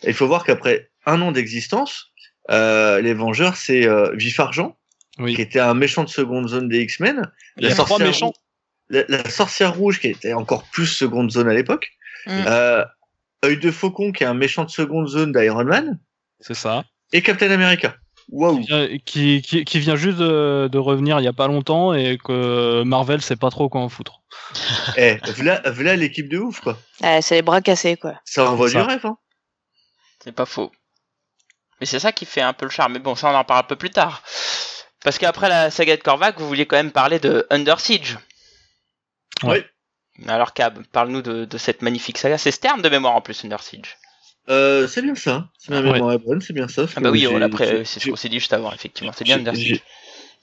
Et 0.02 0.08
il 0.08 0.14
faut 0.14 0.26
voir 0.26 0.44
qu'après 0.44 0.90
un 1.06 1.20
an 1.20 1.30
d'existence, 1.32 2.10
euh, 2.50 3.00
les 3.00 3.12
Vengeurs, 3.14 3.56
c'est 3.56 3.86
euh, 3.86 4.10
Vif 4.14 4.40
Argent, 4.40 4.76
Oui. 5.18 5.34
qui 5.34 5.42
était 5.42 5.60
un 5.60 5.74
méchant 5.74 6.04
de 6.04 6.08
seconde 6.08 6.48
zone 6.48 6.68
des 6.68 6.80
X-Men. 6.82 7.30
Il 7.58 7.64
y 7.64 7.66
a 7.66 7.74
trois 7.74 7.86
sorcière 7.86 8.06
méchants. 8.08 8.26
rou- 8.28 8.34
La, 8.90 9.04
la 9.08 9.28
sorcière 9.30 9.74
rouge, 9.74 10.00
qui 10.00 10.08
était 10.08 10.32
encore 10.32 10.64
plus 10.70 10.86
seconde 10.86 11.30
zone 11.30 11.48
à 11.48 11.54
l'époque. 11.54 11.90
Mm. 12.26 12.30
Euh, 12.46 12.84
Œil 13.44 13.58
de 13.58 13.70
Faucon, 13.70 14.10
qui 14.12 14.24
est 14.24 14.26
un 14.26 14.34
méchant 14.34 14.64
de 14.64 14.70
seconde 14.70 15.06
zone 15.08 15.32
d'Iron 15.32 15.64
Man. 15.64 15.98
C'est 16.40 16.54
ça. 16.54 16.84
Et 17.12 17.20
Captain 17.22 17.50
America. 17.50 17.96
Waouh. 18.30 18.60
Qui, 18.60 18.66
vient- 18.66 18.98
qui, 19.04 19.42
qui, 19.42 19.64
qui 19.64 19.78
vient 19.80 19.96
juste 19.96 20.18
de, 20.18 20.68
de 20.70 20.78
revenir 20.78 21.18
il 21.20 21.24
y 21.24 21.28
a 21.28 21.32
pas 21.32 21.46
longtemps 21.46 21.92
et 21.92 22.18
que 22.18 22.82
Marvel 22.84 23.20
sait 23.22 23.36
pas 23.36 23.50
trop 23.50 23.68
quoi 23.68 23.80
en 23.80 23.88
foutre. 23.88 24.22
Eh, 24.96 25.18
voilà, 25.36 25.96
l'équipe 25.96 26.28
de 26.28 26.38
ouf, 26.38 26.60
quoi. 26.60 26.78
Ouais, 27.00 27.20
c'est 27.22 27.34
les 27.36 27.42
bras 27.42 27.60
cassés, 27.60 27.96
quoi. 27.96 28.14
Ça 28.24 28.48
envoie 28.50 28.68
du 28.70 28.76
rêve, 28.78 29.04
hein. 29.04 29.16
C'est 30.22 30.32
pas 30.32 30.46
faux. 30.46 30.70
Mais 31.80 31.86
c'est 31.86 31.98
ça 31.98 32.12
qui 32.12 32.24
fait 32.24 32.40
un 32.40 32.52
peu 32.52 32.64
le 32.66 32.70
charme. 32.70 32.92
Mais 32.94 32.98
bon, 32.98 33.14
ça 33.14 33.30
on 33.30 33.34
en 33.34 33.44
parle 33.44 33.60
un 33.60 33.68
peu 33.68 33.76
plus 33.76 33.90
tard. 33.90 34.22
Parce 35.02 35.18
qu'après 35.18 35.48
la 35.48 35.70
saga 35.70 35.96
de 35.96 36.02
Korvac, 36.02 36.38
vous 36.38 36.46
vouliez 36.48 36.66
quand 36.66 36.76
même 36.76 36.92
parler 36.92 37.18
de 37.18 37.46
Under 37.50 37.78
Siege. 37.80 38.18
Ouais. 39.42 39.66
Alors 40.28 40.52
Cab, 40.54 40.82
parle-nous 40.92 41.22
de, 41.22 41.44
de 41.44 41.58
cette 41.58 41.82
magnifique 41.82 42.16
saga. 42.18 42.38
C'est 42.38 42.52
Stern 42.52 42.80
de 42.80 42.88
mémoire 42.88 43.14
en 43.14 43.20
plus, 43.20 43.44
Under 43.44 43.62
Siege. 43.62 43.96
Euh, 44.50 44.86
c'est 44.86 45.02
bien 45.02 45.14
ça. 45.14 45.48
C'est 45.58 45.70
ma 45.70 45.80
Ouais. 45.80 45.92
mémoire 45.94 46.12
est 46.12 46.18
bonne, 46.18 46.40
c'est 46.40 46.52
bien 46.52 46.68
ça. 46.68 46.84
Ah 46.96 47.00
bah 47.00 47.10
oui, 47.10 47.20
j'ai- 47.20 47.28
on 47.28 47.38
l'a 47.38 47.48
pré- 47.48 47.66
j'ai- 47.78 47.84
c'est 47.84 48.00
ce 48.00 48.10
qu'on 48.10 48.16
s'est 48.16 48.28
dit 48.28 48.38
juste 48.38 48.52
avant, 48.52 48.72
effectivement. 48.72 49.12
C'est 49.16 49.24
bien 49.24 49.38
Under 49.38 49.56
Siege. 49.56 49.80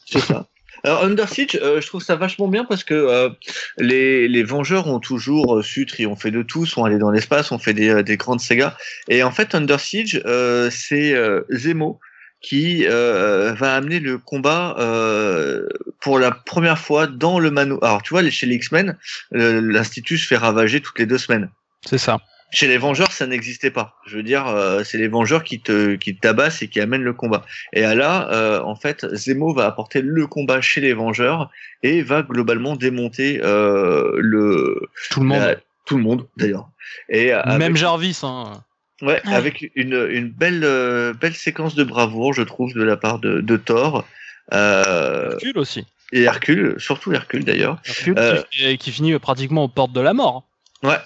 C'est 0.06 0.20
ça. 0.20 0.48
Alors 0.84 1.04
Under 1.04 1.30
Siege, 1.30 1.60
euh, 1.62 1.80
je 1.80 1.86
trouve 1.86 2.02
ça 2.02 2.16
vachement 2.16 2.48
bien 2.48 2.66
parce 2.66 2.84
que 2.84 2.96
euh, 2.96 3.30
les, 3.78 4.28
les 4.28 4.42
Vengeurs 4.44 4.88
ont 4.88 5.00
toujours 5.00 5.58
euh, 5.58 5.62
su 5.62 5.86
triompher 5.86 6.32
de 6.32 6.42
tout, 6.42 6.66
sont 6.66 6.84
allés 6.84 6.98
dans 6.98 7.12
l'espace, 7.12 7.52
ont 7.52 7.60
fait 7.60 7.76
des, 7.76 8.02
des 8.02 8.18
grandes 8.18 8.42
sagas. 8.42 8.76
Et 9.08 9.22
en 9.22 9.30
fait, 9.30 9.54
Under 9.54 9.80
Siege, 9.80 10.20
euh, 10.26 10.72
c'est 10.72 11.14
euh, 11.14 11.42
Zemo 11.52 12.00
qui 12.42 12.88
euh, 12.88 13.54
va 13.54 13.76
amener 13.76 14.00
le 14.00 14.18
combat 14.18 14.76
euh, 14.80 15.68
pour 16.00 16.18
la 16.18 16.32
première 16.32 16.80
fois 16.80 17.06
dans 17.06 17.38
le 17.38 17.52
manoir. 17.52 17.84
Alors 17.84 18.02
tu 18.02 18.16
vois, 18.16 18.28
chez 18.32 18.48
les 18.48 18.56
X-Men, 18.56 18.98
l'Institut 19.32 20.18
se 20.18 20.26
fait 20.26 20.38
ravager 20.38 20.82
toutes 20.82 20.98
les 20.98 21.06
deux 21.06 21.20
semaines. 21.20 21.52
C'est 21.86 22.00
ça. 22.00 22.18
Chez 22.54 22.68
les 22.68 22.78
Vengeurs, 22.78 23.12
ça 23.14 23.28
n'existait 23.28 23.72
pas. 23.72 23.96
Je 24.06 24.18
veux 24.18 24.24
dire, 24.24 24.46
euh, 24.48 24.84
c'est 24.84 24.98
les 24.98 25.08
Vengeurs 25.08 25.44
qui 25.44 25.62
te, 25.62 25.96
qui 25.96 26.14
te 26.16 26.20
tabassent 26.20 26.62
et 26.62 26.68
qui 26.68 26.80
amènent 26.82 27.02
le 27.04 27.14
combat. 27.14 27.46
Et 27.72 27.84
à 27.86 27.96
là, 27.96 28.30
euh, 28.34 28.62
en 28.62 28.76
fait, 28.76 29.06
Zemo 29.16 29.54
va 29.54 29.66
apporter 29.66 30.02
le 30.02 30.28
combat 30.28 30.60
chez 30.62 30.82
les 30.82 30.94
Vengeurs 30.94 31.50
et 31.82 32.02
va 32.02 32.22
globalement 32.24 32.76
démonter 32.76 33.40
euh, 33.44 34.12
le 34.18 34.90
Tout 35.12 35.22
le 35.22 35.26
monde. 35.28 35.40
la- 35.40 35.56
tout 35.86 35.96
le 35.98 36.04
monde 36.04 36.28
d'ailleurs. 36.38 36.70
Et 37.10 37.32
avec, 37.32 37.58
Même 37.60 37.76
Jarvis. 37.78 38.20
Hein. 38.24 38.64
ouais, 39.02 39.22
Ouais. 39.26 39.34
avec 39.34 39.72
une, 39.76 40.08
une 40.12 40.30
belle 40.30 40.64
euh, 40.64 41.14
belle 41.14 41.34
séquence 41.36 41.74
de 41.76 41.84
bravoure, 41.84 42.34
je 42.34 42.44
trouve, 42.44 42.74
de 42.74 42.84
la 42.84 42.98
part 42.98 43.20
de, 43.20 43.42
de 43.42 43.58
Thor 43.58 44.06
euh, 44.54 45.32
Hercule 45.32 45.58
aussi. 45.58 45.86
et 46.12 46.24
Hercule, 46.24 46.76
surtout 46.78 47.14
Hercule 47.14 47.46
d'ailleurs. 47.46 47.80
Hercule 47.86 48.16
Euh, 48.18 48.42
qui, 48.52 48.58
fi- 48.60 48.78
qui 48.78 48.92
finit 48.92 49.18
pratiquement 49.20 49.64
aux 49.64 49.68
portes 49.70 49.94
de 49.94 50.02
la 50.02 50.14
mort. 50.14 50.46
Ouais. 50.84 50.98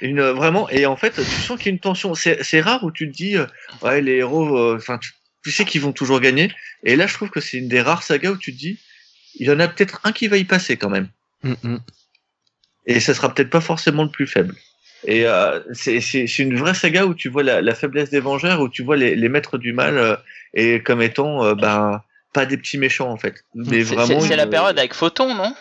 Une 0.00 0.22
vraiment 0.22 0.68
et 0.70 0.86
en 0.86 0.96
fait 0.96 1.12
tu 1.14 1.22
sens 1.42 1.58
qu'il 1.58 1.66
y 1.66 1.68
a 1.70 1.72
une 1.72 1.78
tension. 1.80 2.14
C'est 2.14 2.42
c'est 2.42 2.60
rare 2.60 2.82
où 2.84 2.90
tu 2.90 3.10
te 3.10 3.16
dis 3.16 3.36
euh, 3.36 3.46
ouais 3.82 4.00
les 4.00 4.16
héros, 4.16 4.56
euh, 4.58 4.76
enfin 4.76 4.98
tu, 4.98 5.12
tu 5.44 5.50
sais 5.50 5.64
qu'ils 5.64 5.80
vont 5.82 5.92
toujours 5.92 6.20
gagner. 6.20 6.50
Et 6.84 6.96
là 6.96 7.06
je 7.06 7.14
trouve 7.14 7.30
que 7.30 7.40
c'est 7.40 7.58
une 7.58 7.68
des 7.68 7.80
rares 7.82 8.02
sagas 8.02 8.30
où 8.30 8.36
tu 8.36 8.52
te 8.52 8.58
dis 8.58 8.78
il 9.38 9.46
y 9.46 9.50
en 9.50 9.60
a 9.60 9.68
peut-être 9.68 10.00
un 10.04 10.12
qui 10.12 10.26
va 10.28 10.36
y 10.36 10.44
passer 10.44 10.76
quand 10.76 10.90
même. 10.90 11.08
Mm, 11.42 11.52
mm. 11.62 11.78
Et 12.86 13.00
ça 13.00 13.14
sera 13.14 13.32
peut-être 13.32 13.50
pas 13.50 13.60
forcément 13.60 14.02
le 14.04 14.10
plus 14.10 14.26
faible. 14.26 14.54
Et 15.04 15.26
euh, 15.26 15.60
c'est 15.72 16.00
c'est 16.00 16.26
c'est 16.26 16.42
une 16.42 16.56
vraie 16.56 16.74
saga 16.74 17.06
où 17.06 17.14
tu 17.14 17.28
vois 17.28 17.42
la, 17.42 17.62
la 17.62 17.74
faiblesse 17.74 18.10
des 18.10 18.20
Vengeurs, 18.20 18.60
où 18.60 18.68
tu 18.68 18.82
vois 18.82 18.96
les, 18.96 19.16
les 19.16 19.28
maîtres 19.28 19.56
du 19.58 19.72
mal 19.72 19.96
euh, 19.96 20.16
et 20.54 20.82
comme 20.82 21.00
étant 21.00 21.44
euh, 21.44 21.54
ben 21.54 22.02
pas 22.32 22.46
des 22.46 22.56
petits 22.56 22.78
méchants 22.78 23.10
en 23.10 23.16
fait, 23.16 23.44
mais 23.54 23.84
C'est- 23.84 23.94
une- 23.94 24.36
la 24.36 24.46
période 24.46 24.78
avec 24.78 24.94
Photon, 24.94 25.34
non? 25.34 25.54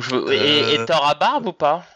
Je 0.00 0.14
et, 0.32 0.74
et 0.74 0.78
Euh, 0.80 0.86
Thor 0.86 1.06
à 1.06 1.14
barbe 1.14 1.46
ou 1.46 1.52
pas? 1.52 1.86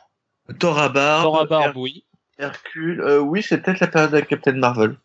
Thor 0.58 0.78
à 0.78 0.88
barbe, 0.88 1.22
Thor 1.24 1.40
à 1.40 1.44
barbe, 1.44 1.76
oui. 1.76 2.04
Her- 2.38 2.46
Hercule. 2.46 3.00
euh, 3.00 3.18
oui, 3.18 3.42
c'est 3.42 3.58
peut-être 3.58 3.80
la 3.80 3.86
période 3.88 4.14
avec 4.14 4.28
Captain 4.28 4.52
Marvel. 4.52 4.96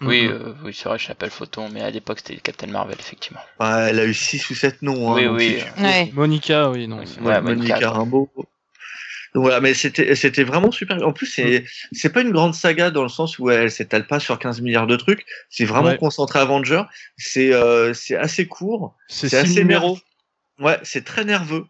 Oui, 0.00 0.26
Mm, 0.26 0.28
mm. 0.28 0.32
euh, 0.32 0.54
oui 0.64 0.72
c'est 0.74 0.88
vrai, 0.88 0.98
je 0.98 1.08
l'appelle 1.08 1.30
Photon, 1.30 1.68
mais 1.72 1.80
à 1.82 1.90
l'époque 1.90 2.18
c'était 2.20 2.36
Captain 2.36 2.68
Marvel, 2.68 2.96
effectivement. 2.98 3.40
Ouais, 3.58 3.88
elle 3.90 3.98
a 3.98 4.04
eu 4.04 4.14
6 4.14 4.48
ou 4.50 4.54
7 4.54 4.82
noms. 4.82 5.10
Hein, 5.10 5.14
Oui, 5.16 5.24
donc 5.24 5.36
oui. 5.38 5.58
si 5.58 5.64
tu- 5.74 5.82
Ouais. 5.82 6.10
Monica, 6.14 6.70
oui, 6.70 6.86
non. 6.86 6.96
Monique 6.96 7.42
Monica, 7.42 7.90
Rimbaud. 7.90 8.30
Donc 8.36 9.42
voilà, 9.42 9.60
mais 9.60 9.74
c'était 9.74 10.14
c'était 10.14 10.44
vraiment 10.44 10.70
super. 10.70 11.04
En 11.04 11.12
plus, 11.12 11.26
c'est 11.26 11.64
c'est 11.90 12.10
pas 12.10 12.20
une 12.20 12.30
grande 12.30 12.54
saga 12.54 12.92
dans 12.92 13.02
le 13.02 13.08
sens 13.08 13.36
où 13.40 13.50
elle 13.50 13.68
s'étale 13.68 14.06
pas 14.06 14.20
sur 14.20 14.38
15 14.38 14.60
milliards 14.60 14.86
de 14.86 14.94
trucs. 14.94 15.26
C'est 15.50 15.64
vraiment 15.64 15.88
Ouais. 15.88 15.98
concentré 15.98 16.38
Avenger. 16.38 16.82
C'est 17.16 17.52
euh, 17.52 17.92
c'est 17.94 18.14
assez 18.16 18.46
court. 18.46 18.94
C'est 19.08 19.34
assez 19.36 19.54
numéros. 19.54 19.98
Ouais, 20.60 20.78
c'est 20.84 21.04
très 21.04 21.24
nerveux. 21.24 21.66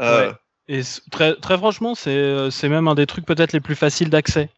Euh, 0.00 0.28
ouais. 0.30 0.34
Et 0.68 0.80
très, 1.10 1.34
très 1.36 1.58
franchement, 1.58 1.94
c'est 1.94 2.10
euh, 2.10 2.50
c'est 2.50 2.68
même 2.68 2.88
un 2.88 2.94
des 2.94 3.06
trucs 3.06 3.26
peut-être 3.26 3.52
les 3.52 3.60
plus 3.60 3.74
faciles 3.74 4.10
d'accès. 4.10 4.48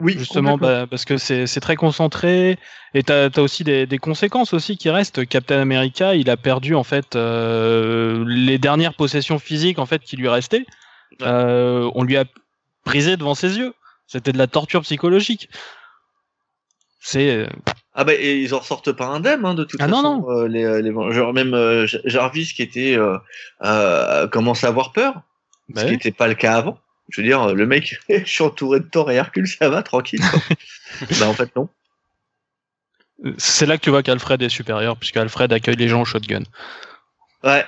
Oui, 0.00 0.16
Justement, 0.18 0.58
bah, 0.58 0.86
parce 0.90 1.04
que 1.04 1.16
c'est 1.18 1.46
très 1.60 1.76
concentré. 1.76 2.58
Et 2.94 3.04
t'as 3.04 3.28
as 3.34 3.38
aussi 3.40 3.62
des, 3.62 3.86
des 3.86 3.98
conséquences 3.98 4.52
aussi 4.52 4.76
qui 4.76 4.90
restent. 4.90 5.24
Captain 5.26 5.60
America, 5.60 6.16
il 6.16 6.28
a 6.30 6.36
perdu 6.36 6.74
en 6.74 6.82
fait 6.82 7.14
euh, 7.14 8.24
les 8.26 8.58
dernières 8.58 8.94
possessions 8.94 9.38
physiques 9.38 9.78
en 9.78 9.86
fait 9.86 10.02
qui 10.02 10.16
lui 10.16 10.28
restaient. 10.28 10.66
Ouais. 11.20 11.26
Euh, 11.26 11.88
on 11.94 12.02
lui 12.02 12.16
a 12.16 12.24
brisé 12.84 13.16
devant 13.16 13.36
ses 13.36 13.56
yeux. 13.56 13.72
C'était 14.08 14.32
de 14.32 14.38
la 14.38 14.48
torture 14.48 14.82
psychologique. 14.82 15.48
C'est 17.00 17.46
Ah 17.94 18.04
bah 18.04 18.14
et 18.14 18.40
ils 18.40 18.54
en 18.54 18.58
ressortent 18.58 18.92
pas 18.92 19.06
indemnes 19.06 19.44
hein, 19.44 19.54
de 19.54 19.62
toute 19.64 19.80
Ah 19.80 19.86
non, 19.86 19.96
façon. 20.22 20.26
euh, 20.30 20.48
les, 20.48 20.82
les 20.82 20.92
genre 21.12 21.32
même 21.32 21.54
euh, 21.54 21.86
Jarvis 22.04 22.52
qui 22.54 22.62
était 22.62 22.96
euh, 22.98 23.16
euh, 23.62 24.26
commence 24.26 24.64
à 24.64 24.68
avoir 24.68 24.92
peur, 24.92 25.20
ce 25.74 25.84
qui 25.84 25.90
n'était 25.90 26.12
pas 26.12 26.28
le 26.28 26.34
cas 26.34 26.54
avant. 26.56 26.78
Je 27.10 27.20
veux 27.20 27.26
dire, 27.26 27.54
le 27.54 27.66
mec, 27.66 27.98
je 28.08 28.24
suis 28.24 28.42
entouré 28.42 28.80
de 28.80 28.84
Thor 28.86 29.10
et 29.10 29.16
Hercule, 29.16 29.46
ça 29.46 29.68
va 29.68 29.82
tranquille. 29.82 30.20
bah 31.20 31.28
en 31.28 31.34
fait 31.34 31.54
non. 31.56 31.68
C'est 33.38 33.66
là 33.66 33.78
que 33.78 33.82
tu 33.82 33.90
vois 33.90 34.02
qu'Alfred 34.02 34.42
est 34.42 34.48
supérieur, 34.48 34.96
puisque 34.96 35.16
Alfred 35.16 35.52
accueille 35.52 35.76
les 35.76 35.88
gens 35.88 36.02
au 36.02 36.04
shotgun. 36.04 36.42
Ouais. 37.42 37.64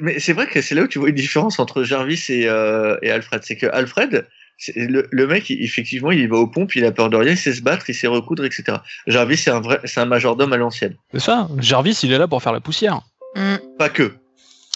Mais 0.00 0.18
c'est 0.18 0.32
vrai 0.32 0.46
que 0.46 0.62
c'est 0.62 0.74
là 0.74 0.82
où 0.82 0.86
tu 0.88 0.98
vois 0.98 1.10
une 1.10 1.14
différence 1.14 1.58
entre 1.58 1.82
Jarvis 1.82 2.24
et, 2.30 2.48
euh, 2.48 2.96
et 3.02 3.10
Alfred. 3.10 3.42
C'est 3.44 3.56
que 3.56 3.66
Alfred, 3.66 4.26
le, 4.74 5.06
le 5.10 5.26
mec, 5.26 5.50
il- 5.50 5.62
effectivement, 5.62 6.10
il 6.10 6.28
va 6.28 6.36
aux 6.36 6.46
pompes, 6.46 6.74
il 6.76 6.84
a 6.86 6.92
peur 6.92 7.10
de 7.10 7.16
rien, 7.16 7.32
il 7.32 7.36
sait 7.36 7.52
se 7.52 7.60
battre, 7.60 7.90
il 7.90 7.94
sait 7.94 8.06
recoudre, 8.06 8.44
etc. 8.44 8.78
Jarvis, 9.06 9.36
c'est 9.36 9.50
un 9.50 9.60
vrai, 9.60 9.80
c'est 9.84 10.00
un 10.00 10.06
majordome 10.06 10.52
à 10.54 10.56
l'ancienne. 10.56 10.96
C'est 11.12 11.20
ça. 11.20 11.48
Jarvis, 11.58 12.00
il 12.02 12.12
est 12.12 12.18
là 12.18 12.26
pour 12.26 12.42
faire 12.42 12.52
la 12.52 12.60
poussière. 12.60 13.02
Mm. 13.36 13.56
Pas 13.78 13.90
que. 13.90 14.14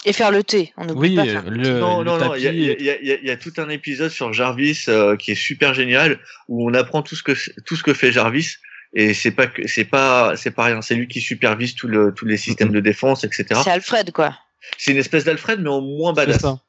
Et 0.05 0.13
faire 0.13 0.31
le 0.31 0.43
thé. 0.43 0.71
On 0.77 0.85
n'oublie 0.85 1.09
Oui, 1.09 1.15
pas 1.15 1.25
faire. 1.25 1.43
le, 1.49 1.79
non, 1.79 1.99
le 1.99 2.05
non, 2.05 2.17
non, 2.17 2.35
il 2.35 2.41
y 2.41 2.47
a, 2.47 2.51
tapis. 2.51 2.75
il 2.79 2.85
y, 3.25 3.27
y 3.27 3.31
y 3.31 3.37
tout 3.37 3.51
un 3.57 3.67
épisode 3.69 4.09
sur 4.11 4.31
Jarvis 4.31 4.85
euh, 4.87 5.17
qui 5.17 5.31
est 5.31 5.35
super 5.35 5.73
génial 5.73 6.19
où 6.47 6.69
on 6.69 6.73
apprend 6.73 7.01
tout 7.01 7.15
ce 7.17 7.23
que 7.23 7.33
tout 7.65 7.75
ce 7.75 7.83
que 7.83 7.93
fait 7.93 8.11
Jarvis 8.11 8.55
et 8.93 9.13
c'est 9.13 9.31
pas 9.31 9.47
que 9.47 9.67
c'est 9.67 9.83
pas 9.85 10.35
c'est 10.37 10.51
pas 10.51 10.63
rien, 10.65 10.81
c'est 10.81 10.95
lui 10.95 11.07
qui 11.09 11.19
supervise 11.19 11.75
tout 11.75 11.87
le 11.89 12.13
tous 12.13 12.25
les 12.25 12.37
systèmes 12.37 12.71
de 12.71 12.79
défense, 12.79 13.23
etc. 13.25 13.59
C'est 13.63 13.71
Alfred, 13.71 14.11
quoi. 14.13 14.35
C'est 14.77 14.91
une 14.91 14.97
espèce 14.97 15.25
d'Alfred 15.25 15.59
mais 15.59 15.69
en 15.69 15.81
moins 15.81 16.13
badass. 16.13 16.39
ça. 16.41 16.59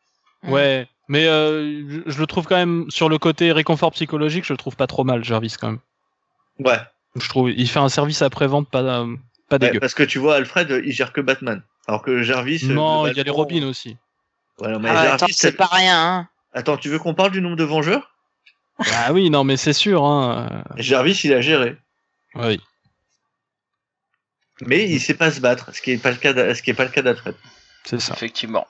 Mm. 0.43 0.53
Ouais, 0.53 0.87
mais 1.09 1.27
euh, 1.27 2.03
je- 2.07 2.19
le 2.19 2.27
trouve 2.27 2.47
quand 2.47 2.57
même 2.57 2.87
sur 2.89 3.09
le 3.09 3.19
côté 3.19 3.53
réconfort 3.53 3.93
psychologique, 3.93 4.45
je 4.45 4.53
le 4.53 4.57
trouve 4.57 4.75
pas 4.75 4.87
trop 4.89 5.05
mal, 5.05 5.23
Jarvis 5.23 5.55
quand 5.61 5.69
même. 5.69 5.79
Ouais. 6.59 6.79
Je 7.17 7.29
trouve, 7.29 7.51
il 7.51 7.69
fait 7.69 7.79
un 7.79 7.89
service 7.89 8.23
après 8.23 8.47
vente 8.49 8.69
pas 8.71 8.83
pas 9.49 9.57
Ouais, 9.57 9.59
dégueu. 9.59 9.81
parce 9.81 9.95
que 9.95 10.03
tu 10.03 10.19
vois 10.19 10.37
Alfred, 10.37 10.83
il 10.85 10.93
gère 10.93 11.13
que 11.13 11.21
Batman. 11.21 11.63
Alors 11.91 12.03
que 12.03 12.23
Jarvis. 12.23 12.61
euh, 12.63 12.73
non, 12.73 13.05
il 13.09 13.09
y 13.09 13.11
a 13.11 13.25
les 13.25 13.33
globalement- 13.33 13.37
Robins 13.39 13.67
aussi. 13.67 13.97
Ouais, 14.61 14.71
non, 14.71 14.79
mais 14.79 14.91
Ah 14.91 14.95
Jarvis, 14.95 15.11
attends, 15.25 15.27
c'est 15.33 15.57
pas 15.57 15.67
rien. 15.67 16.01
Hein. 16.01 16.29
Attends, 16.53 16.77
tu 16.77 16.89
veux 16.89 17.01
qu'on 17.01 17.15
parle 17.15 17.33
du 17.33 17.41
nombre 17.41 17.57
de 17.57 17.65
Vengeurs? 17.65 18.13
Ah 18.93 19.13
oui, 19.13 19.29
non, 19.29 19.43
mais 19.43 19.57
c'est 19.57 19.73
sûr. 19.73 20.05
Hein. 20.05 20.63
Jarvis, 20.77 21.21
il 21.25 21.33
a 21.33 21.41
géré. 21.41 21.77
Oui. 22.37 22.61
Mais 24.61 24.89
il 24.89 25.01
sait 25.01 25.15
pas 25.15 25.33
se 25.33 25.41
battre, 25.41 25.75
ce 25.75 25.83
qui 25.83 25.91
est 25.91 25.99
pas 25.99 26.13
le 26.13 26.17
cas 26.19 26.55
ce 26.55 26.63
qui 26.63 26.71
est 26.71 26.75
pas 26.75 26.85
le 26.85 26.91
cas 26.91 27.03
d'Alfred. 27.03 27.35
C'est 27.85 28.01
ça. 28.01 28.13
Effectivement. 28.15 28.69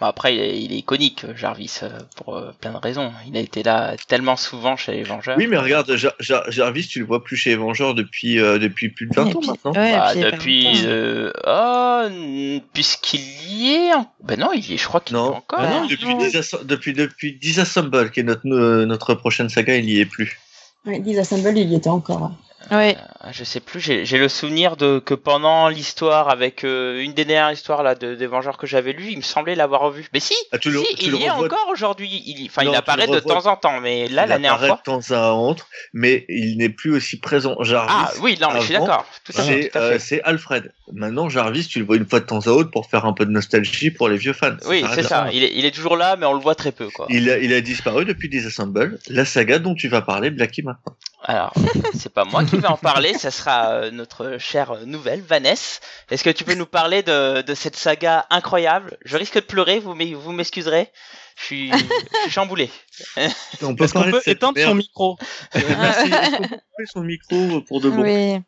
Bon, 0.00 0.06
après, 0.06 0.34
il 0.34 0.40
est, 0.40 0.60
il 0.62 0.72
est 0.72 0.78
iconique, 0.78 1.24
Jarvis, 1.36 1.80
euh, 1.82 1.90
pour 2.16 2.36
euh, 2.36 2.50
plein 2.60 2.72
de 2.72 2.76
raisons. 2.78 3.12
Il 3.28 3.36
a 3.36 3.40
été 3.40 3.62
là 3.62 3.94
tellement 4.08 4.36
souvent 4.36 4.76
chez 4.76 4.92
les 4.92 5.02
Vengeurs. 5.04 5.36
Oui, 5.38 5.46
mais 5.46 5.58
regarde, 5.58 5.94
Jar- 5.96 6.14
Jar- 6.18 6.50
Jarvis, 6.50 6.88
tu 6.88 6.98
le 6.98 7.04
vois 7.04 7.22
plus 7.22 7.36
chez 7.36 7.50
les 7.50 7.56
Vengeurs 7.56 7.94
depuis, 7.94 8.40
euh, 8.40 8.58
depuis 8.58 8.88
plus 8.88 9.06
de 9.06 9.14
20 9.14 9.26
Et 9.28 9.36
ans 9.36 9.40
maintenant. 9.46 9.72
ouais, 9.72 9.92
Bah, 9.92 10.14
depuis. 10.14 10.66
Euh... 10.86 11.30
Oh, 11.46 12.60
puisqu'il 12.72 13.20
y 13.20 13.74
est. 13.74 13.92
en- 13.94 14.10
Ben 14.24 14.40
non, 14.40 14.50
il 14.54 14.68
y 14.68 14.74
est, 14.74 14.76
je 14.78 14.86
crois 14.88 15.00
qu'il 15.00 15.16
y 15.16 15.20
est 15.20 15.22
encore. 15.22 15.58
Ah 15.60 15.68
non, 15.82 15.86
depuis 15.86 17.34
Disassemble, 17.40 18.10
qui 18.10 18.20
est 18.20 18.24
notre, 18.24 18.46
euh, 18.48 18.86
notre 18.86 19.14
prochaine 19.14 19.48
saga, 19.50 19.76
il 19.76 19.88
y 19.88 20.00
est 20.00 20.06
plus. 20.06 20.38
Ouais, 20.84 20.98
Disassemble, 20.98 21.52
il 21.56 21.70
y 21.70 21.76
était 21.76 21.90
encore. 21.90 22.32
Ouais. 22.70 22.76
Ouais. 22.76 22.96
Ah, 23.20 23.30
Je 23.32 23.44
sais 23.44 23.60
plus, 23.60 23.80
j'ai 23.80 24.04
j'ai 24.04 24.18
le 24.18 24.28
souvenir 24.28 24.76
de 24.76 24.98
que 24.98 25.14
pendant 25.14 25.68
l'histoire, 25.68 26.28
avec 26.28 26.64
euh, 26.64 27.00
une 27.02 27.12
des 27.12 27.24
dernières 27.24 27.52
histoires 27.52 27.82
là 27.82 27.94
de, 27.94 28.14
des 28.14 28.26
Vengeurs 28.26 28.58
que 28.58 28.66
j'avais 28.66 28.92
lu, 28.92 29.08
il 29.10 29.16
me 29.18 29.22
semblait 29.22 29.54
l'avoir 29.54 29.82
revu. 29.82 30.06
Mais 30.12 30.20
si, 30.20 30.34
Ah, 30.52 30.58
tu 30.58 30.70
le- 30.70 30.80
si 30.80 30.94
tu 30.96 31.04
il 31.06 31.10
le 31.12 31.18
y 31.18 31.24
est 31.24 31.30
encore 31.30 31.68
aujourd'hui. 31.70 32.22
Il, 32.26 32.46
enfin, 32.46 32.62
il 32.64 32.74
apparaît 32.74 33.06
de 33.06 33.20
temps 33.20 33.46
en 33.46 33.56
temps, 33.56 33.80
mais 33.80 34.08
là, 34.08 34.08
il 34.08 34.14
la 34.14 34.26
dernière 34.26 34.52
apparaît 34.54 34.68
fois. 34.68 34.76
de 34.78 34.82
temps 34.82 35.14
à 35.14 35.32
autre, 35.32 35.68
mais 35.92 36.24
il 36.28 36.56
n'est 36.58 36.68
plus 36.68 36.92
aussi 36.94 37.18
présent. 37.20 37.56
Jarvis, 37.62 37.92
Ah 37.94 38.10
oui, 38.20 38.36
non, 38.40 38.48
mais 38.52 38.60
je 38.60 38.64
suis 38.66 38.74
d'accord. 38.74 39.06
Tout 39.24 39.32
à 39.36 39.42
fait. 39.42 39.70
c'est 39.98 40.18
euh, 40.20 40.28
Alfred. 40.28 40.72
Maintenant, 40.92 41.28
Jarvis, 41.28 41.66
tu 41.68 41.78
le 41.78 41.84
vois 41.86 41.96
une 41.96 42.06
fois 42.08 42.20
de 42.20 42.26
temps 42.26 42.40
à 42.46 42.50
autre 42.50 42.70
pour 42.70 42.86
faire 42.86 43.04
un 43.06 43.12
peu 43.12 43.24
de 43.24 43.30
nostalgie 43.30 43.90
pour 43.90 44.08
les 44.08 44.16
vieux 44.16 44.32
fans. 44.34 44.56
Oui, 44.66 44.84
c'est 44.94 45.02
ça. 45.04 45.28
Il 45.32 45.42
est, 45.44 45.52
il 45.54 45.64
est 45.64 45.70
toujours 45.70 45.96
là, 45.96 46.16
mais 46.16 46.26
on 46.26 46.34
le 46.34 46.40
voit 46.40 46.54
très 46.54 46.72
peu, 46.72 46.88
quoi. 46.90 47.06
Il 47.08 47.30
a, 47.30 47.38
il 47.38 47.52
a 47.54 47.60
disparu 47.60 48.04
depuis 48.04 48.28
Disassemble, 48.28 48.98
la 49.08 49.24
saga 49.24 49.58
dont 49.58 49.74
tu 49.74 49.88
vas 49.88 50.02
parler, 50.02 50.30
Blackie 50.30 50.62
maintenant. 50.62 50.96
Alors, 51.24 51.52
c'est 51.94 52.12
pas 52.12 52.24
moi 52.24 52.44
qui 52.44 52.51
vais 52.56 52.66
en 52.66 52.76
parler, 52.76 53.14
ça 53.14 53.30
sera 53.30 53.72
euh, 53.72 53.90
notre 53.90 54.38
chère 54.38 54.86
nouvelle, 54.86 55.20
Vanessa. 55.22 55.80
Est-ce 56.10 56.24
que 56.24 56.30
tu 56.30 56.44
peux 56.44 56.54
nous 56.54 56.66
parler 56.66 57.02
de, 57.02 57.42
de 57.42 57.54
cette 57.54 57.76
saga 57.76 58.26
incroyable? 58.30 58.96
Je 59.04 59.16
risque 59.16 59.34
de 59.36 59.40
pleurer, 59.40 59.78
vous 59.80 59.94
m'e- 59.94 60.14
vous 60.14 60.32
m'excuserez. 60.32 60.90
Je 61.36 61.44
suis, 61.44 61.70
je 61.72 61.76
suis 62.22 62.30
chamboulé. 62.30 62.70
On 63.62 63.74
peut 63.74 63.86
cette 63.86 64.26
éteindre 64.36 64.60
son 64.60 64.74
micro? 64.74 65.16
Euh, 65.56 65.60
Merci. 65.78 66.10
Qu'on 66.10 66.48
peut 66.48 66.86
son 66.92 67.00
micro 67.00 67.60
pour 67.62 67.80
de 67.80 67.88
bon? 67.90 68.02
Oui. 68.02 68.38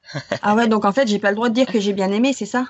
Ah 0.43 0.55
ouais, 0.55 0.69
donc 0.69 0.85
en 0.85 0.93
fait, 0.93 1.09
j'ai 1.09 1.19
pas 1.19 1.31
le 1.31 1.37
droit 1.37 1.49
de 1.49 1.55
dire 1.55 1.67
que 1.67 1.81
j'ai 1.81 1.93
bien 1.95 2.13
aimé, 2.13 2.33
c'est 2.33 2.47
ça? 2.47 2.67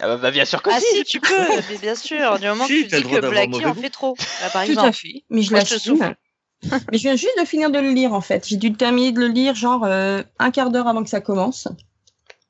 Ah 0.00 0.06
bah, 0.06 0.16
bah, 0.16 0.30
bien 0.30 0.44
sûr 0.44 0.62
que 0.62 0.70
Ah 0.72 0.80
si. 0.80 0.86
si, 0.98 1.04
tu 1.04 1.20
peux, 1.20 1.34
mais 1.70 1.78
bien 1.78 1.94
sûr. 1.94 2.38
Du 2.38 2.46
moment 2.46 2.66
Si, 2.66 2.84
que 2.88 2.96
tu 2.96 3.02
dis 3.02 3.10
que 3.10 3.28
Blackie 3.28 3.66
en 3.66 3.74
fait 3.74 3.90
trop. 3.90 4.16
Là, 4.40 4.48
par 4.50 4.64
Tout 4.64 4.70
exemple. 4.70 4.88
à 4.88 4.92
fait. 4.92 5.24
Mais 5.28 5.42
je 5.42 5.52
l'assume. 5.52 6.14
Mais 6.92 6.98
je 6.98 7.02
viens 7.02 7.16
juste 7.16 7.38
de 7.40 7.44
finir 7.44 7.70
de 7.70 7.78
le 7.78 7.90
lire 7.90 8.12
en 8.12 8.20
fait. 8.20 8.46
J'ai 8.48 8.56
dû 8.56 8.72
terminer 8.72 9.12
de 9.12 9.20
le 9.20 9.28
lire 9.28 9.54
genre 9.54 9.84
euh, 9.84 10.22
un 10.38 10.50
quart 10.50 10.70
d'heure 10.70 10.88
avant 10.88 11.02
que 11.04 11.10
ça 11.10 11.20
commence. 11.20 11.68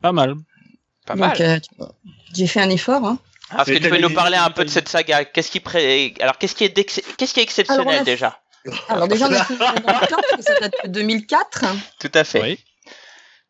Pas 0.02 0.12
mal. 0.12 0.34
Pas 1.06 1.14
mal. 1.14 1.30
Donc 1.30 1.40
euh, 1.40 1.58
j'ai 2.34 2.46
fait 2.46 2.60
un 2.60 2.70
effort. 2.70 3.04
Hein. 3.04 3.18
Alors, 3.50 3.62
Est-ce 3.62 3.70
Mais 3.72 3.78
que 3.80 3.84
tu 3.84 3.90
peux 3.90 4.00
nous 4.00 4.14
parler 4.14 4.36
un 4.36 4.50
peu 4.50 4.64
de 4.64 4.70
cette 4.70 4.88
saga 4.88 5.24
Qu'est-ce 5.24 5.50
qui 5.50 5.60
pré... 5.60 6.12
Alors, 6.20 6.36
qu'est-ce 6.36 6.54
qui 6.54 6.64
est, 6.64 6.72
qu'est-ce 7.16 7.32
qui 7.32 7.40
est 7.40 7.42
exceptionnel 7.42 7.80
Alors, 7.88 7.98
on 7.98 8.02
a- 8.02 8.04
déjà? 8.04 8.40
Alors 8.88 9.08
déjà, 9.08 9.26
on 9.28 9.32
a 9.32 9.44
fait 9.44 9.56
dans 9.56 9.64
le 9.64 10.06
temps, 10.06 10.16
parce 10.28 10.36
que 10.36 10.42
ça 10.42 10.60
date 10.60 10.74
de 10.84 10.88
2004. 10.90 11.64
Tout 11.98 12.10
à 12.12 12.24
fait. 12.24 12.42
Oui. 12.42 12.58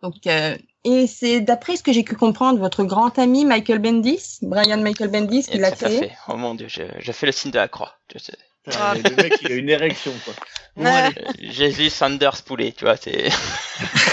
Donc, 0.02 0.14
euh, 0.28 0.56
et 0.84 1.08
c'est 1.08 1.40
d'après 1.40 1.76
ce 1.76 1.82
que 1.82 1.92
j'ai 1.92 2.04
pu 2.04 2.14
comprendre, 2.14 2.60
votre 2.60 2.84
grand 2.84 3.18
ami 3.18 3.44
Michael 3.44 3.80
Bendis, 3.80 4.38
Brian 4.42 4.78
Michael 4.78 5.08
Bendis, 5.10 5.46
qui 5.46 5.58
l'a 5.58 5.72
tout 5.72 5.84
à 5.86 5.88
créé. 5.88 5.98
fait. 6.00 6.12
Oh 6.28 6.36
mon 6.36 6.54
dieu, 6.54 6.68
je, 6.68 6.82
je 7.00 7.10
fais 7.12 7.26
le 7.26 7.32
signe 7.32 7.50
de 7.50 7.56
la 7.58 7.66
croix. 7.66 7.94
Je 8.14 8.18
sais. 8.18 8.38
Ah. 8.66 8.94
Le 8.94 9.16
mec, 9.22 9.34
il 9.42 9.52
a 9.52 9.54
une 9.54 9.68
érection, 9.70 10.12
quoi. 10.24 10.34
Ouais. 10.76 11.10
Jésus 11.40 11.90
Sanders 11.90 12.42
Poulet, 12.42 12.72
tu 12.76 12.84
vois, 12.84 12.96
c'est. 12.96 13.28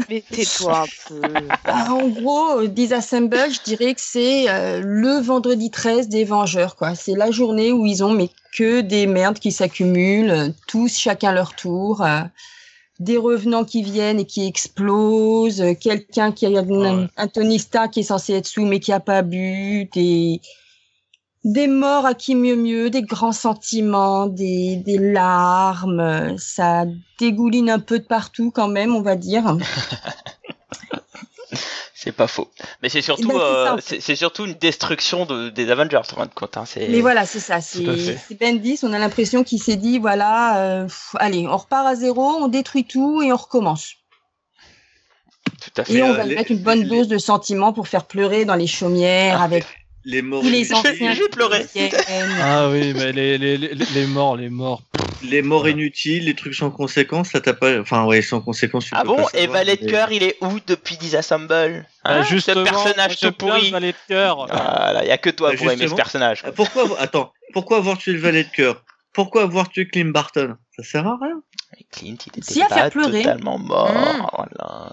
Mais 0.10 0.22
tais-toi 0.30 0.80
un 0.82 0.86
peu. 1.08 1.20
Bah, 1.64 1.86
en 1.90 2.08
gros, 2.08 2.60
euh, 2.60 2.66
Disassemble, 2.68 3.36
je 3.52 3.62
dirais 3.62 3.94
que 3.94 4.00
c'est 4.02 4.48
euh, 4.50 4.80
le 4.84 5.20
vendredi 5.20 5.70
13 5.70 6.08
des 6.08 6.24
Vengeurs, 6.24 6.76
quoi. 6.76 6.94
C'est 6.94 7.14
la 7.14 7.30
journée 7.30 7.72
où 7.72 7.86
ils 7.86 8.02
ont 8.04 8.12
mais 8.12 8.28
que 8.56 8.80
des 8.80 9.06
merdes 9.06 9.38
qui 9.38 9.52
s'accumulent, 9.52 10.30
euh, 10.30 10.48
tous 10.66 10.98
chacun 10.98 11.32
leur 11.32 11.54
tour. 11.54 12.02
euh, 12.02 12.20
des 12.98 13.16
revenants 13.16 13.64
qui 13.64 13.82
viennent 13.82 14.20
et 14.20 14.26
qui 14.26 14.46
explosent, 14.46 15.62
euh, 15.62 15.72
quelqu'un 15.74 16.32
qui 16.32 16.44
a 16.44 16.50
un, 16.50 16.62
Ouais. 16.66 17.06
un 17.16 17.28
Tony 17.28 17.58
Stark 17.58 17.92
qui 17.92 18.00
est 18.00 18.02
censé 18.02 18.34
être 18.34 18.46
sous 18.46 18.66
mais 18.66 18.78
qui 18.78 18.92
a 18.92 19.00
pas 19.00 19.22
bu, 19.22 19.86
des 19.94 20.42
des 21.44 21.66
morts 21.68 22.04
à 22.06 22.14
qui 22.14 22.34
mieux 22.34 22.56
mieux, 22.56 22.90
des 22.90 23.02
grands 23.02 23.32
sentiments, 23.32 24.26
des, 24.26 24.76
des 24.76 24.98
larmes, 24.98 26.36
ça 26.38 26.84
dégouline 27.18 27.70
un 27.70 27.78
peu 27.78 27.98
de 27.98 28.04
partout 28.04 28.50
quand 28.50 28.68
même, 28.68 28.94
on 28.94 29.02
va 29.02 29.16
dire. 29.16 29.56
C'est 31.94 32.12
pas 32.12 32.28
faux. 32.28 32.48
Mais 32.82 32.88
c'est 32.88 33.02
surtout, 33.02 33.28
ben, 33.28 33.34
c'est 33.34 33.40
ça, 33.40 33.94
euh, 33.96 34.00
c'est 34.00 34.16
surtout 34.16 34.46
une 34.46 34.54
destruction 34.54 35.26
de, 35.26 35.50
des 35.50 35.70
Avengers, 35.70 35.98
en 35.98 36.02
fin 36.02 36.24
de 36.24 36.32
compte. 36.32 36.56
Hein. 36.56 36.64
Mais 36.76 37.02
voilà, 37.02 37.26
c'est 37.26 37.40
ça. 37.40 37.60
C'est 37.60 37.84
Bendis. 38.40 38.78
On 38.82 38.94
a 38.94 38.98
l'impression 38.98 39.44
qu'il 39.44 39.62
s'est 39.62 39.76
dit 39.76 39.98
voilà, 39.98 40.56
euh, 40.64 40.84
pff, 40.84 41.14
allez, 41.18 41.46
on 41.46 41.54
repart 41.58 41.86
à 41.86 41.94
zéro, 41.94 42.22
on 42.26 42.48
détruit 42.48 42.84
tout 42.84 43.20
et 43.20 43.30
on 43.34 43.36
recommence. 43.36 43.96
Tout 45.60 45.70
à 45.76 45.82
Et 45.82 45.84
fait. 45.84 46.02
on 46.02 46.08
euh, 46.08 46.12
va 46.14 46.24
les- 46.24 46.36
mettre 46.36 46.52
une 46.52 46.62
bonne 46.62 46.84
les- 46.84 46.88
dose 46.88 47.08
de 47.08 47.18
sentiments 47.18 47.74
pour 47.74 47.86
faire 47.86 48.06
pleurer 48.06 48.46
dans 48.46 48.54
les 48.56 48.66
chaumières 48.66 49.36
Ah, 49.42 49.44
avec 49.44 49.66
Les 50.04 50.22
morts 50.22 50.42
les 50.42 50.48
inutiles, 50.70 50.74
anciens. 50.74 51.14
J'ai 51.14 51.28
pleuré. 51.28 51.66
Ah 52.40 52.68
oui, 52.70 52.92
mais 52.94 53.12
les, 53.12 53.36
les, 53.38 53.58
les, 53.58 53.74
les 53.74 54.06
morts, 54.06 54.36
les 54.36 54.48
morts. 54.48 54.82
les 55.22 55.42
morts 55.42 55.68
inutiles, 55.68 56.24
les 56.24 56.34
trucs 56.34 56.54
sans 56.54 56.70
conséquence, 56.70 57.32
là 57.34 57.40
t'as 57.40 57.52
pas, 57.52 57.78
enfin 57.80 58.04
ouais, 58.06 58.22
sans 58.22 58.40
conséquence. 58.40 58.86
tu 58.86 58.90
Ah 58.94 59.04
bon 59.04 59.26
Et 59.34 59.46
Valet 59.46 59.76
de 59.76 59.86
cœur, 59.90 60.10
il 60.12 60.22
est 60.22 60.36
où 60.40 60.58
depuis 60.66 60.96
Disassemble 60.96 61.84
Bah, 62.04 62.10
hein, 62.12 62.22
justement, 62.22 62.64
Ce 62.64 62.70
personnage 62.70 63.20
le 63.22 63.30
pourri. 63.32 63.70
valet 63.70 63.92
de 63.92 63.96
cœur. 64.08 64.46
Ah 64.50 64.92
là, 64.94 65.04
y 65.04 65.10
a 65.10 65.18
que 65.18 65.30
toi 65.30 65.50
Bah, 65.50 65.56
pour 65.58 65.70
aimer 65.70 65.86
ce 65.88 65.94
personnage. 65.94 66.42
Ah, 66.44 66.52
Pourquoi, 66.52 66.84
attends, 66.98 67.32
pourquoi 67.52 67.76
avoir 67.76 67.98
tué 67.98 68.12
le 68.12 68.20
valet 68.20 68.44
de 68.44 68.50
cœur? 68.50 68.82
Pourquoi 69.12 69.42
avoir 69.42 69.68
tué 69.68 69.86
Clint 69.88 70.06
Barton? 70.12 70.56
Ça 70.76 70.82
sert 70.84 71.06
à 71.06 71.18
rien. 71.20 71.42
Clint, 71.90 72.16
il 72.26 72.38
était 72.38 72.52
Si, 72.52 72.62
à 72.62 72.68
faire 72.68 72.76
pas 72.84 72.90
pleurer. 72.90 73.22
totalement 73.22 73.58
mort. 73.58 73.92
Mm. 73.92 74.26
Voilà. 74.36 74.92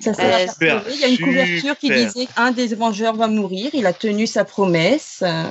Ça 0.00 0.14
sert 0.14 0.34
à 0.34 0.38
faire 0.38 0.52
Super, 0.52 0.82
pleurer. 0.82 0.94
Il 0.94 1.00
y 1.00 1.04
a 1.04 1.08
une 1.08 1.18
couverture 1.18 1.78
qui 1.78 1.90
disait 1.90 2.26
qu'un 2.26 2.50
des 2.52 2.74
Vengeurs 2.74 3.14
va 3.16 3.26
mourir. 3.28 3.70
Il 3.72 3.86
a 3.86 3.92
tenu 3.92 4.26
sa 4.26 4.44
promesse. 4.44 5.22
euh, 5.26 5.44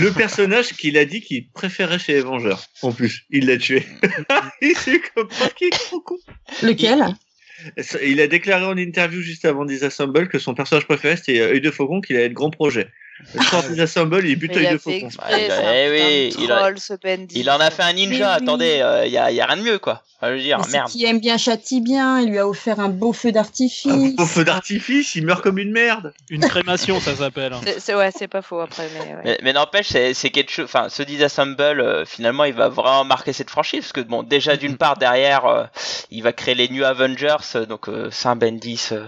Le 0.00 0.10
personnage 0.12 0.68
qu'il 0.74 0.98
a 0.98 1.04
dit 1.04 1.20
qu'il 1.22 1.48
préférait 1.50 1.98
chez 1.98 2.14
les 2.14 2.20
Vengeurs. 2.22 2.62
En 2.82 2.92
plus, 2.92 3.24
il 3.30 3.46
l'a 3.46 3.56
tué. 3.56 3.86
il 4.62 4.76
s'est 4.76 5.00
comme 5.14 5.28
qui 5.56 5.70
con. 6.04 6.16
Lequel 6.62 7.04
Il 8.04 8.20
a 8.20 8.26
déclaré 8.26 8.64
en 8.64 8.76
interview 8.76 9.20
juste 9.20 9.44
avant 9.44 9.64
Disassemble 9.64 10.28
que 10.28 10.38
son 10.38 10.54
personnage 10.54 10.86
préféré 10.86 11.16
c'était 11.16 11.40
euh, 11.40 11.52
Œil 11.52 11.60
de 11.60 11.70
Faucon, 11.70 12.00
qu'il 12.00 12.16
avait 12.16 12.28
de 12.28 12.34
grands 12.34 12.50
projets. 12.50 12.88
Le 13.34 13.42
sort 13.44 13.62
Disassemble, 13.62 14.26
il 14.26 14.36
bute 14.36 14.52
de 14.52 14.78
faucon. 14.78 15.08
un 15.22 15.28
eh 15.30 15.90
oui, 15.90 16.34
il 16.42 16.50
a- 16.50 16.56
troll, 16.58 16.78
ce 16.80 16.94
Bendy. 16.94 17.38
Il 17.38 17.50
en 17.50 17.60
a 17.60 17.70
fait 17.70 17.82
un 17.82 17.92
ninja, 17.92 18.36
oui. 18.38 18.42
attendez, 18.42 18.82
il 19.06 19.12
y, 19.12 19.16
a, 19.18 19.30
y 19.30 19.40
a 19.40 19.46
rien 19.46 19.56
de 19.56 19.62
mieux 19.62 19.78
quoi. 19.78 20.02
Enfin, 20.20 20.32
je 20.32 20.36
veux 20.36 20.42
dire, 20.42 20.58
Mais 20.58 20.64
c'est 20.66 20.72
merde. 20.72 20.88
qui 20.90 21.04
aime 21.04 21.18
bien 21.20 21.36
châtie 21.36 21.80
bien. 21.80 22.20
Il 22.20 22.30
lui 22.30 22.38
a 22.38 22.46
offert 22.46 22.78
un 22.78 22.88
beau 22.88 23.12
feu 23.12 23.32
d'artifice. 23.32 24.14
Au 24.18 24.24
feu 24.26 24.44
d'artifice, 24.44 25.14
il 25.16 25.24
meurt 25.26 25.42
comme 25.42 25.58
une 25.58 25.72
merde. 25.72 26.14
Une 26.30 26.42
crémation, 26.42 27.00
ça 27.00 27.16
s'appelle. 27.16 27.54
C'est- 27.78 27.94
ouais, 27.94 28.10
c'est 28.16 28.28
pas 28.28 28.40
faux 28.42 28.60
après, 28.60 28.88
mais 28.94 29.00
ouais. 29.00 29.20
Mais, 29.24 29.38
mais 29.42 29.52
n'empêche, 29.52 29.88
c'est 29.88 30.30
quelque 30.30 30.50
chose. 30.52 30.64
Enfin, 30.66 30.88
ce 30.88 31.02
Disassemble, 31.02 31.60
euh, 31.80 32.04
finalement, 32.04 32.44
il 32.44 32.54
va 32.54 32.68
vraiment 32.68 33.04
marquer 33.04 33.32
cette 33.32 33.50
franchise 33.50 33.80
parce 33.80 33.92
que 33.92 34.00
bon, 34.00 34.22
déjà 34.22 34.56
d'une 34.56 34.76
part 34.76 34.96
derrière, 34.96 35.44
euh, 35.46 35.64
il 36.10 36.22
va 36.22 36.32
créer 36.32 36.54
les 36.54 36.68
New 36.68 36.84
Avengers, 36.84 37.36
euh, 37.56 37.66
donc 37.66 37.88
euh, 37.88 38.08
Saint 38.12 38.36
Bendis, 38.36 38.88
euh, 38.92 39.06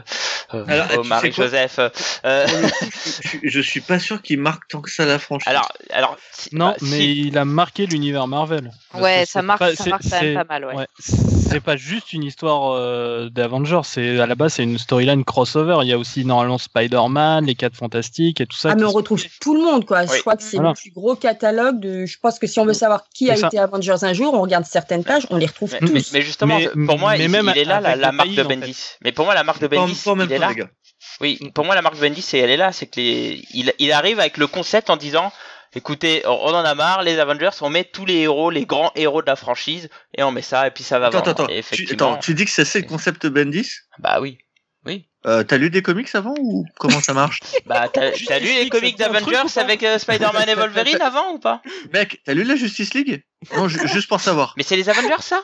euh, 0.53 0.65
Alors, 0.67 1.05
Marie 1.05 1.31
Joseph. 1.33 1.79
euh, 1.79 1.89
euh, 2.25 2.47
je, 2.83 3.11
suis- 3.29 3.41
je 3.45 3.61
suis 3.61 3.81
pas 3.81 3.94
sûr 3.99 4.23
qu'il 4.23 4.39
marque 4.41 4.69
tant 4.69 4.81
que 4.81 4.91
ça 4.91 5.05
la 5.07 5.19
franchise. 5.19 5.49
alors, 5.49 5.69
alors, 5.91 6.17
si- 6.33 6.55
Non, 6.55 6.69
bah, 6.71 6.77
mais 6.83 6.99
si. 6.99 7.21
il 7.29 7.39
a 7.39 7.45
marqué 7.45 7.87
l'univers 7.87 8.27
Marvel. 8.27 8.71
Ouais, 8.95 9.25
ça 9.27 9.43
marque, 9.43 9.59
pas- 9.61 9.75
ça 9.75 9.89
marque 9.91 10.03
quand 10.11 10.21
même 10.23 10.35
pas 10.35 10.45
mal, 10.45 10.65
ouais. 10.67 10.75
ouais, 10.75 10.87
c'est 10.99 11.61
pas 11.61 11.77
juste 11.77 12.13
une 12.13 12.23
histoire 12.25 12.73
euh, 12.73 13.29
d'Avengers, 13.31 13.81
c'est 13.85 14.19
à 14.21 14.27
la 14.27 14.35
base 14.35 14.55
c'est 14.55 14.63
une 14.63 14.79
storyline 14.79 15.25
crossover. 15.25 15.79
Il 15.83 15.89
y 15.89 15.93
a 15.93 15.99
aussi 15.99 16.25
normalement 16.25 16.59
Spider-Man, 16.59 17.47
les 17.47 17.55
4 17.55 17.75
Fantastiques 17.77 18.41
et 18.41 18.47
tout 18.47 18.57
ça. 18.57 18.71
Ah, 18.73 18.75
mais 18.77 18.85
on 18.85 18.91
sont- 18.91 18.97
retrouve 18.97 19.23
tout 19.41 19.55
le 19.55 19.61
monde, 19.63 19.85
quoi. 19.85 20.03
Oui. 20.03 20.09
Je 20.17 20.21
crois 20.21 20.37
que 20.37 20.43
c'est 20.43 20.57
Voilà. 20.57 20.71
le 20.71 20.75
plus 20.81 20.91
gros 20.91 21.17
catalogue 21.17 21.81
de. 21.81 22.07
Je 22.07 22.19
pense 22.19 22.39
que 22.39 22.47
si 22.47 22.59
on 22.61 22.65
veut 22.67 22.73
savoir 22.75 23.05
qui 23.15 23.31
a 23.31 23.37
ça. 23.37 23.47
été 23.49 23.59
Avengers 23.59 23.97
un 24.03 24.13
jour, 24.13 24.35
on 24.35 24.43
regarde 24.43 24.65
certaines 24.65 25.05
pages, 25.05 25.27
on 25.31 25.37
les 25.37 25.47
retrouve 25.47 25.73
Mais, 25.73 25.87
tous. 25.87 25.93
mais- 25.93 26.03
mais 26.13 26.23
justement, 26.23 26.59
Mais- 26.59 26.87
pour 26.87 26.99
moi, 26.99 27.13
mais 27.17 27.25
il, 27.25 27.31
même 27.31 27.51
il 27.55 27.59
est 27.59 27.65
là 27.65 27.81
la, 27.81 28.13
marque 28.13 28.29
de 28.31 28.35
taille, 28.35 28.45
en 28.47 28.49
fait. 28.49 28.57
Bendis. 28.57 28.79
Mais 29.05 29.13
pour 29.13 29.25
moi, 29.25 29.35
la 29.35 29.45
marque 29.45 29.61
de 29.61 29.67
pas, 29.67 29.77
en- 29.77 29.87
Bendis, 29.87 30.03
pas 30.05 30.13
il 30.25 30.33
est 30.33 30.39
là. 30.39 30.53
Oui, 31.21 31.39
pour 31.55 31.65
moi, 31.65 31.75
la 31.75 31.83
marque 31.83 31.97
de 31.97 32.01
Bendis, 32.01 32.23
c'est 32.23 32.39
elle 32.39 32.51
est 32.51 32.57
là, 32.57 32.73
c'est 32.73 32.87
que 32.87 33.01
les, 33.01 33.45
il, 33.53 33.73
il 33.79 33.93
arrive 33.93 34.19
avec 34.21 34.37
le 34.37 34.47
concept 34.47 34.91
en 34.91 34.97
disant, 34.97 35.33
écoutez, 35.75 36.23
on 36.27 36.31
en 36.55 36.65
a 36.65 36.75
marre, 36.75 37.03
les 37.03 37.19
Avengers, 37.19 37.51
on 37.61 37.71
met 37.71 37.85
tous 37.85 38.05
les 38.05 38.19
héros, 38.21 38.51
les 38.51 38.67
grands 38.67 38.91
héros 38.97 39.23
de 39.23 39.27
la 39.27 39.37
franchise, 39.37 39.89
et 40.17 40.23
on 40.23 40.33
met 40.33 40.43
ça, 40.43 40.67
et 40.67 40.71
puis 40.71 40.83
ça 40.85 40.99
va 40.99 41.07
Attends, 41.07 41.19
vendre. 41.19 41.31
attends, 41.31 41.45
Et 41.49 41.53
tu, 41.55 41.59
effectivement, 41.59 42.13
attends, 42.13 42.21
tu 42.21 42.35
dis 42.35 42.45
que 42.45 42.51
ça 42.51 42.65
c'est 42.65 42.81
le 42.81 42.87
concept 42.87 43.27
Bendis 43.27 43.71
bah 43.99 44.19
oui. 44.21 44.39
euh, 45.27 45.43
T'as 45.45 45.57
lu 45.57 45.71
des 45.71 45.81
comics 45.83 46.13
avant 46.15 46.35
ou 46.39 46.67
comment 46.79 47.01
ça 47.01 47.15
marche? 47.15 47.41
Bah, 47.67 47.89
t'as 47.93 48.11
lu 48.41 48.47
les 48.47 48.69
comics 48.69 48.99
d'Avengers 48.99 49.43
avec 49.57 49.83
euh, 49.83 49.99
Spider-Man 49.99 50.49
et 50.49 50.55
Wolverine 50.55 51.01
avant 51.01 51.33
ou 51.33 51.39
pas? 51.39 51.63
Mec, 51.93 52.21
t'as 52.25 52.35
lu 52.35 52.43
la 52.45 52.57
Justice 52.57 52.93
League? 52.93 53.25
Non, 53.57 53.69
ju- 53.69 53.87
juste 53.89 54.09
pour 54.09 54.21
savoir. 54.21 54.53
Mais 54.57 54.63
c'est 54.65 54.77
les 54.77 54.89
Avengers 54.91 55.15
ça? 55.23 55.41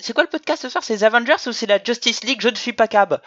C'est 0.00 0.12
quoi 0.12 0.24
le 0.24 0.28
podcast 0.28 0.62
ce 0.62 0.68
soir? 0.68 0.84
C'est 0.84 0.94
les 0.94 1.04
Avengers 1.04 1.36
ou 1.46 1.52
c'est 1.52 1.66
la 1.66 1.82
Justice 1.82 2.22
League? 2.24 2.40
Je 2.42 2.48
ne 2.48 2.54
suis 2.56 2.72
pas 2.74 2.88
cab. 2.88 3.20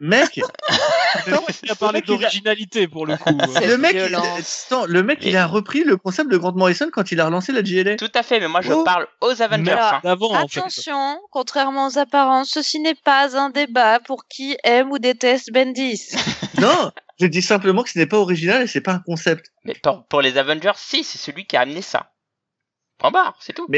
Mec, 0.00 0.36
Il 0.36 1.70
a 1.70 1.74
parlé 1.74 1.98
a- 1.98 2.02
d'originalité 2.02 2.86
pour 2.86 3.04
le 3.06 3.16
coup. 3.16 3.30
Le 3.66 3.76
mec, 3.76 3.94
il, 3.94 3.98
violence. 4.06 4.66
attends, 4.66 4.86
le 4.86 5.02
mec, 5.02 5.18
il 5.22 5.32
Mais- 5.32 5.38
a 5.38 5.46
repris 5.46 5.82
le 5.82 5.96
concept 5.96 6.30
de 6.30 6.36
Grant 6.36 6.52
Morrison 6.52 6.88
quand 6.92 7.10
il 7.10 7.20
a 7.20 7.26
relancé 7.26 7.52
la 7.52 7.64
JLA. 7.64 7.96
Tout 7.96 8.10
à 8.14 8.22
fait, 8.22 8.38
mais 8.40 8.46
moi 8.48 8.60
je 8.60 8.72
Oh. 8.72 8.84
parle 8.84 9.06
aux 9.20 9.42
Avengers. 9.42 9.72
Hein. 9.72 10.00
D'avant, 10.04 10.32
en 10.34 10.46
fait. 10.46 10.60
Attention, 10.60 11.20
contrairement 11.30 11.88
aux 11.88 11.98
apparences, 11.98 12.50
ceci 12.50 12.78
n'est 12.80 12.94
pas 12.94 13.36
un 13.36 13.50
débat 13.50 13.98
pour 14.00 14.26
qui 14.28 14.56
aime 14.64 14.92
ou 14.92 14.98
déteste 14.98 15.50
Bendis. 15.52 16.10
Non, 16.58 16.90
je 17.20 17.26
dis 17.26 17.42
simplement 17.42 17.82
que 17.84 17.90
ce 17.90 17.98
n'est 17.98 18.06
pas 18.06 18.18
original 18.18 18.62
et 18.62 18.66
c'est 18.66 18.80
pas 18.80 18.92
un 18.92 18.98
concept. 18.98 19.52
Mais 19.64 19.74
pour, 19.82 20.04
pour 20.06 20.22
les 20.22 20.38
Avengers, 20.38 20.72
si, 20.76 21.04
c'est 21.04 21.18
celui 21.18 21.46
qui 21.46 21.56
a 21.56 21.60
amené 21.60 21.82
ça. 21.82 22.10
Point 22.98 23.12
barre, 23.12 23.36
c'est 23.40 23.52
tout. 23.52 23.68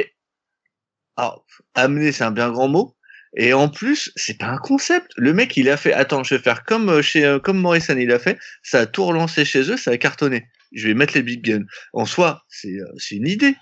Alors, 1.16 1.45
amener, 1.75 2.12
c'est 2.12 2.25
un 2.25 2.31
bien 2.31 2.51
grand 2.51 2.68
mot. 2.68 2.95
Et 3.37 3.53
en 3.53 3.68
plus, 3.68 4.12
c'est 4.16 4.39
pas 4.39 4.49
un 4.49 4.59
concept. 4.59 5.12
Le 5.16 5.33
mec, 5.33 5.57
il 5.57 5.68
a 5.70 5.76
fait, 5.76 5.93
attends, 5.93 6.24
je 6.24 6.35
vais 6.35 6.43
faire 6.43 6.64
comme 6.64 6.89
euh, 6.89 7.03
chez, 7.03 7.24
euh, 7.24 7.39
comme 7.39 7.59
Morrison, 7.59 7.97
il 7.97 8.11
a 8.11 8.18
fait. 8.18 8.39
Ça 8.62 8.81
a 8.81 8.87
tout 8.87 9.05
relancé 9.05 9.45
chez 9.45 9.70
eux, 9.70 9.76
ça 9.76 9.93
a 9.93 9.99
cartonné. 9.99 10.49
Je 10.72 10.89
vais 10.89 10.95
mettre 10.95 11.14
les 11.14 11.22
big 11.22 11.45
guns. 11.45 11.64
En 11.93 12.07
soi, 12.07 12.45
c'est, 12.49 12.74
euh, 12.74 12.93
c'est 12.99 13.16
une 13.16 13.28
idée. 13.28 13.55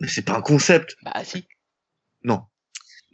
Mais 0.00 0.08
c'est 0.08 0.24
pas 0.24 0.36
un 0.36 0.42
concept. 0.42 0.96
Bah 1.02 1.22
si. 1.24 1.46
Non. 2.24 2.42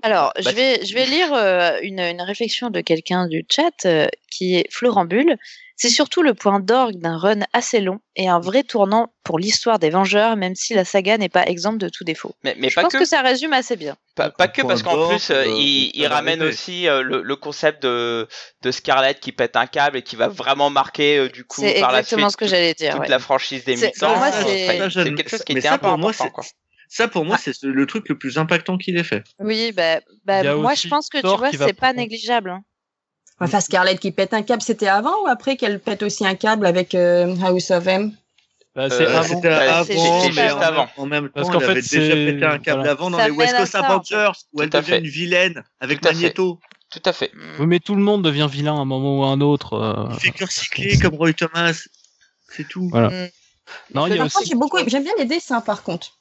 Alors, 0.02 0.32
Bah, 0.36 0.50
je, 0.50 0.54
vais, 0.54 0.84
je 0.84 0.94
vais 0.94 1.06
lire 1.06 1.32
euh, 1.32 1.78
une, 1.82 2.00
une 2.00 2.20
réflexion 2.22 2.70
de 2.70 2.80
quelqu'un 2.80 3.26
du 3.28 3.44
chat 3.50 3.84
euh, 3.86 4.06
qui 4.30 4.56
est 4.56 4.66
Florent 4.70 5.04
Bulle. 5.04 5.36
C'est 5.78 5.90
surtout 5.90 6.22
le 6.22 6.32
point 6.32 6.58
d'orgue 6.58 6.96
d'un 7.00 7.18
run 7.18 7.40
assez 7.52 7.82
long 7.82 7.98
et 8.14 8.30
un 8.30 8.40
vrai 8.40 8.62
tournant 8.62 9.12
pour 9.24 9.38
l'histoire 9.38 9.78
des 9.78 9.90
Vengeurs, 9.90 10.34
même 10.36 10.54
si 10.54 10.72
la 10.72 10.86
saga 10.86 11.18
n'est 11.18 11.28
pas 11.28 11.44
exempte 11.44 11.76
de 11.82 11.90
tout 11.90 12.02
défaut. 12.02 12.34
Mais, 12.44 12.54
mais 12.58 12.70
je 12.70 12.74
pas 12.76 12.82
pense 12.84 12.94
que, 12.94 12.98
que... 13.00 13.04
ça 13.04 13.20
résume 13.20 13.52
assez 13.52 13.76
bien. 13.76 13.94
pas, 14.14 14.30
pas 14.30 14.48
que 14.48 14.62
parce 14.62 14.82
qu'en 14.82 15.06
plus, 15.08 15.28
euh, 15.28 15.44
il, 15.46 16.06
ramène 16.06 16.42
aussi 16.42 16.88
euh, 16.88 17.02
le, 17.02 17.20
le 17.20 17.36
concept 17.36 17.82
de, 17.82 18.26
de 18.62 18.70
Scarlett 18.70 19.20
qui 19.20 19.32
pète 19.32 19.54
un 19.56 19.66
câble 19.66 19.98
et 19.98 20.02
qui 20.02 20.16
va 20.16 20.28
vraiment 20.28 20.70
marquer 20.70 21.18
euh, 21.18 21.28
du 21.28 21.44
coup 21.44 21.60
par 21.60 21.92
la 21.92 21.98
exactement 21.98 22.30
suite 22.30 22.32
ce 22.32 22.36
que 22.38 22.46
j'allais 22.46 22.72
dire. 22.72 22.92
toute 22.92 23.00
ouais. 23.02 23.08
la 23.08 23.18
franchise 23.18 23.64
des 23.64 23.76
C'est- 23.76 23.88
mutants. 23.88 24.08
pour 24.08 24.16
moi, 24.16 24.32
c'est- 24.32 24.66
quelque 25.14 25.28
chose 25.28 25.44
qui 25.44 25.52
mais 25.52 25.60
était 25.60 25.68
ça, 25.68 25.74
un 25.74 25.78
peu 25.78 25.88
pour 25.88 25.98
moi, 25.98 26.10
important. 26.12 26.24
c'est- 26.24 26.30
Quoi. 26.30 26.44
Ça, 26.88 27.08
pour 27.08 27.24
moi, 27.24 27.36
c'est 27.38 27.52
ce- 27.52 27.66
le 27.66 27.86
truc 27.86 28.08
le 28.08 28.16
plus 28.16 28.38
impactant 28.38 28.78
qu'il 28.78 28.96
ait 28.96 29.04
fait. 29.04 29.24
Oui, 29.38 29.72
bah, 29.72 30.00
bah, 30.24 30.42
Il 30.44 30.50
moi 30.60 30.74
je 30.74 30.88
pense 30.88 31.08
que 31.08 31.18
tu 31.18 31.26
vois, 31.26 31.50
c'est 31.50 31.58
pas 31.72 31.88
prendre- 31.88 31.96
négligeable. 31.98 32.50
hein. 32.50 32.62
Enfin, 33.40 33.60
Scarlett 33.60 34.00
qui 34.00 34.12
pète 34.12 34.32
un 34.32 34.42
câble, 34.42 34.62
c'était 34.62 34.86
avant 34.88 35.12
ou 35.24 35.26
après 35.28 35.56
qu'elle 35.56 35.78
pète 35.80 36.02
aussi 36.02 36.26
un 36.26 36.34
câble 36.36 36.64
avec 36.66 36.94
euh, 36.94 37.34
House 37.42 37.70
of 37.70 37.86
M? 37.86 38.12
Bah, 38.74 38.88
c'est 38.90 39.02
Euh, 39.06 39.18
avant. 39.18 39.40
Bah, 39.40 39.78
avant, 39.78 39.84
juste 39.84 40.36
mais 40.36 40.42
juste 40.44 40.54
en, 40.56 40.60
avant. 40.60 40.88
en 40.96 41.06
même 41.06 41.24
temps, 41.26 41.32
Parce 41.34 41.48
elle 41.48 41.52
qu'en 41.54 41.60
fait, 41.60 41.66
avait 41.70 41.82
déjà 41.82 42.14
pété 42.14 42.44
un 42.44 42.58
câble 42.58 42.78
voilà. 42.80 42.90
avant 42.92 43.10
dans 43.10 43.18
Ça 43.18 43.26
les 43.28 43.30
West 43.34 43.56
Coast 43.56 43.72
fait. 43.72 43.78
Avengers, 43.78 44.30
où 44.52 44.62
elle 44.62 44.70
devient 44.70 44.84
fait. 44.86 44.98
une 45.00 45.06
vilaine 45.06 45.64
avec 45.80 46.00
Tout 46.00 46.08
fait. 46.08 46.14
Magneto. 46.14 46.60
Tout 46.90 47.02
à 47.04 47.12
fait. 47.12 47.30
Oui, 47.58 47.66
mais 47.66 47.80
tout 47.80 47.94
le 47.94 48.02
monde 48.02 48.22
devient 48.22 48.48
vilain 48.50 48.74
à 48.76 48.78
un 48.78 48.84
moment 48.84 49.18
ou 49.18 49.24
à 49.24 49.28
un 49.28 49.40
autre. 49.40 49.74
euh. 49.74 50.14
Figure 50.18 50.50
cyclée 50.52 50.98
comme 50.98 51.14
Roy 51.16 51.32
Thomas. 51.32 51.72
C'est 52.48 52.68
tout. 52.68 52.88
Voilà. 52.90 53.08
Mm. 53.10 53.28
Non, 53.94 54.06
il 54.06 54.14
y 54.14 54.18
a 54.20 54.24
aussi. 54.24 54.54
beaucoup, 54.54 54.78
j'aime 54.86 55.02
bien 55.02 55.12
les 55.18 55.24
dessins 55.24 55.60
par 55.60 55.82
contre. 55.82 56.15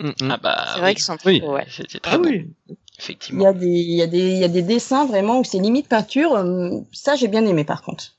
Mm, 0.00 0.08
mm. 0.20 0.30
Ah 0.30 0.36
bah, 0.36 0.64
C'est 0.74 0.80
vrai 0.80 0.88
oui, 0.90 0.94
qu'ils 0.94 1.04
sont 1.04 1.16
très 1.16 1.30
Oui. 1.30 1.40
beaux, 1.40 1.52
ouais. 1.54 1.66
c'était 1.70 1.98
très 1.98 2.14
Ah 2.14 2.18
beau, 2.18 2.28
oui. 2.28 2.46
Il 2.68 2.74
y 2.74 2.76
effectivement. 2.98 3.46
a 3.48 3.52
des, 3.52 3.66
il 3.66 3.96
y 3.96 4.02
a 4.02 4.06
des, 4.06 4.18
il 4.32 4.38
y 4.38 4.44
a 4.44 4.48
des 4.48 4.62
dessins 4.62 5.06
vraiment 5.06 5.38
où 5.40 5.44
c'est 5.44 5.58
limite 5.58 5.88
peinture. 5.88 6.34
euh, 6.36 6.70
Ça, 6.92 7.16
j'ai 7.16 7.28
bien 7.28 7.44
aimé 7.46 7.64
par 7.64 7.82
contre. 7.82 8.14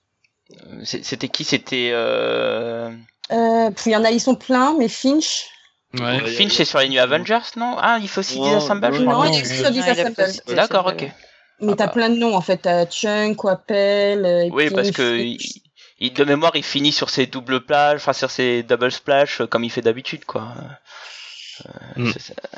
Euh, 0.68 0.82
C'était 0.84 1.28
qui? 1.30 1.44
C'était 1.44 1.92
euh... 1.94 2.92
Euh, 3.32 3.70
puis 3.72 3.92
il 3.92 3.94
y 3.94 3.96
en 3.96 4.04
a, 4.04 4.12
ils 4.12 4.20
sont 4.22 4.36
pleins, 4.36 4.76
mais 4.78 4.88
Finch. 4.88 5.46
Ouais. 5.94 6.22
Ouais. 6.22 6.28
Finch, 6.32 6.52
c'est 6.54 6.66
sur 6.66 6.80
les 6.80 6.90
New 6.90 7.00
Avengers, 7.00 7.40
non? 7.58 7.76
Ah, 7.80 7.98
il 8.02 8.08
faut 8.08 8.20
aussi 8.22 8.40
Disassemble, 8.40 8.94
je 8.94 9.02
non, 9.04 9.24
il 9.26 9.36
est 9.40 9.44
sur 9.46 9.54
Ouais, 9.54 9.60
il 9.60 9.66
a 9.66 9.72
Disassemble. 9.94 10.16
fait- 10.16 10.42
c'est- 10.48 10.56
D'accord, 10.56 10.88
ok. 10.88 11.12
Mais 11.62 11.74
Ah 11.74 11.76
t'as 11.76 11.86
bah. 11.88 11.92
plein 11.94 12.10
de 12.10 12.16
noms 12.16 12.36
en 12.36 12.42
fait. 12.42 12.58
T'as 12.58 12.86
Chunk, 12.86 13.44
Wappel. 13.44 14.50
Oui, 14.54 14.70
parce 14.70 14.92
que 14.92 15.18
Finch. 15.18 15.46
il, 15.46 15.62
il- 16.08 16.14
de 16.14 16.24
mémoire, 16.24 16.52
il 16.56 16.64
finit 16.64 16.92
sur 16.94 17.10
ses 17.10 17.26
doubles 17.26 17.62
plages, 17.66 17.98
enfin 17.98 18.14
sur 18.14 18.32
ses 18.32 18.64
double 18.64 18.92
splash, 18.92 19.42
comme 19.50 19.64
il 19.64 19.70
fait 19.72 19.82
d'habitude, 19.82 20.26
quoi. 20.26 20.54
Euh, 21.66 22.04
Mm. 22.04 22.12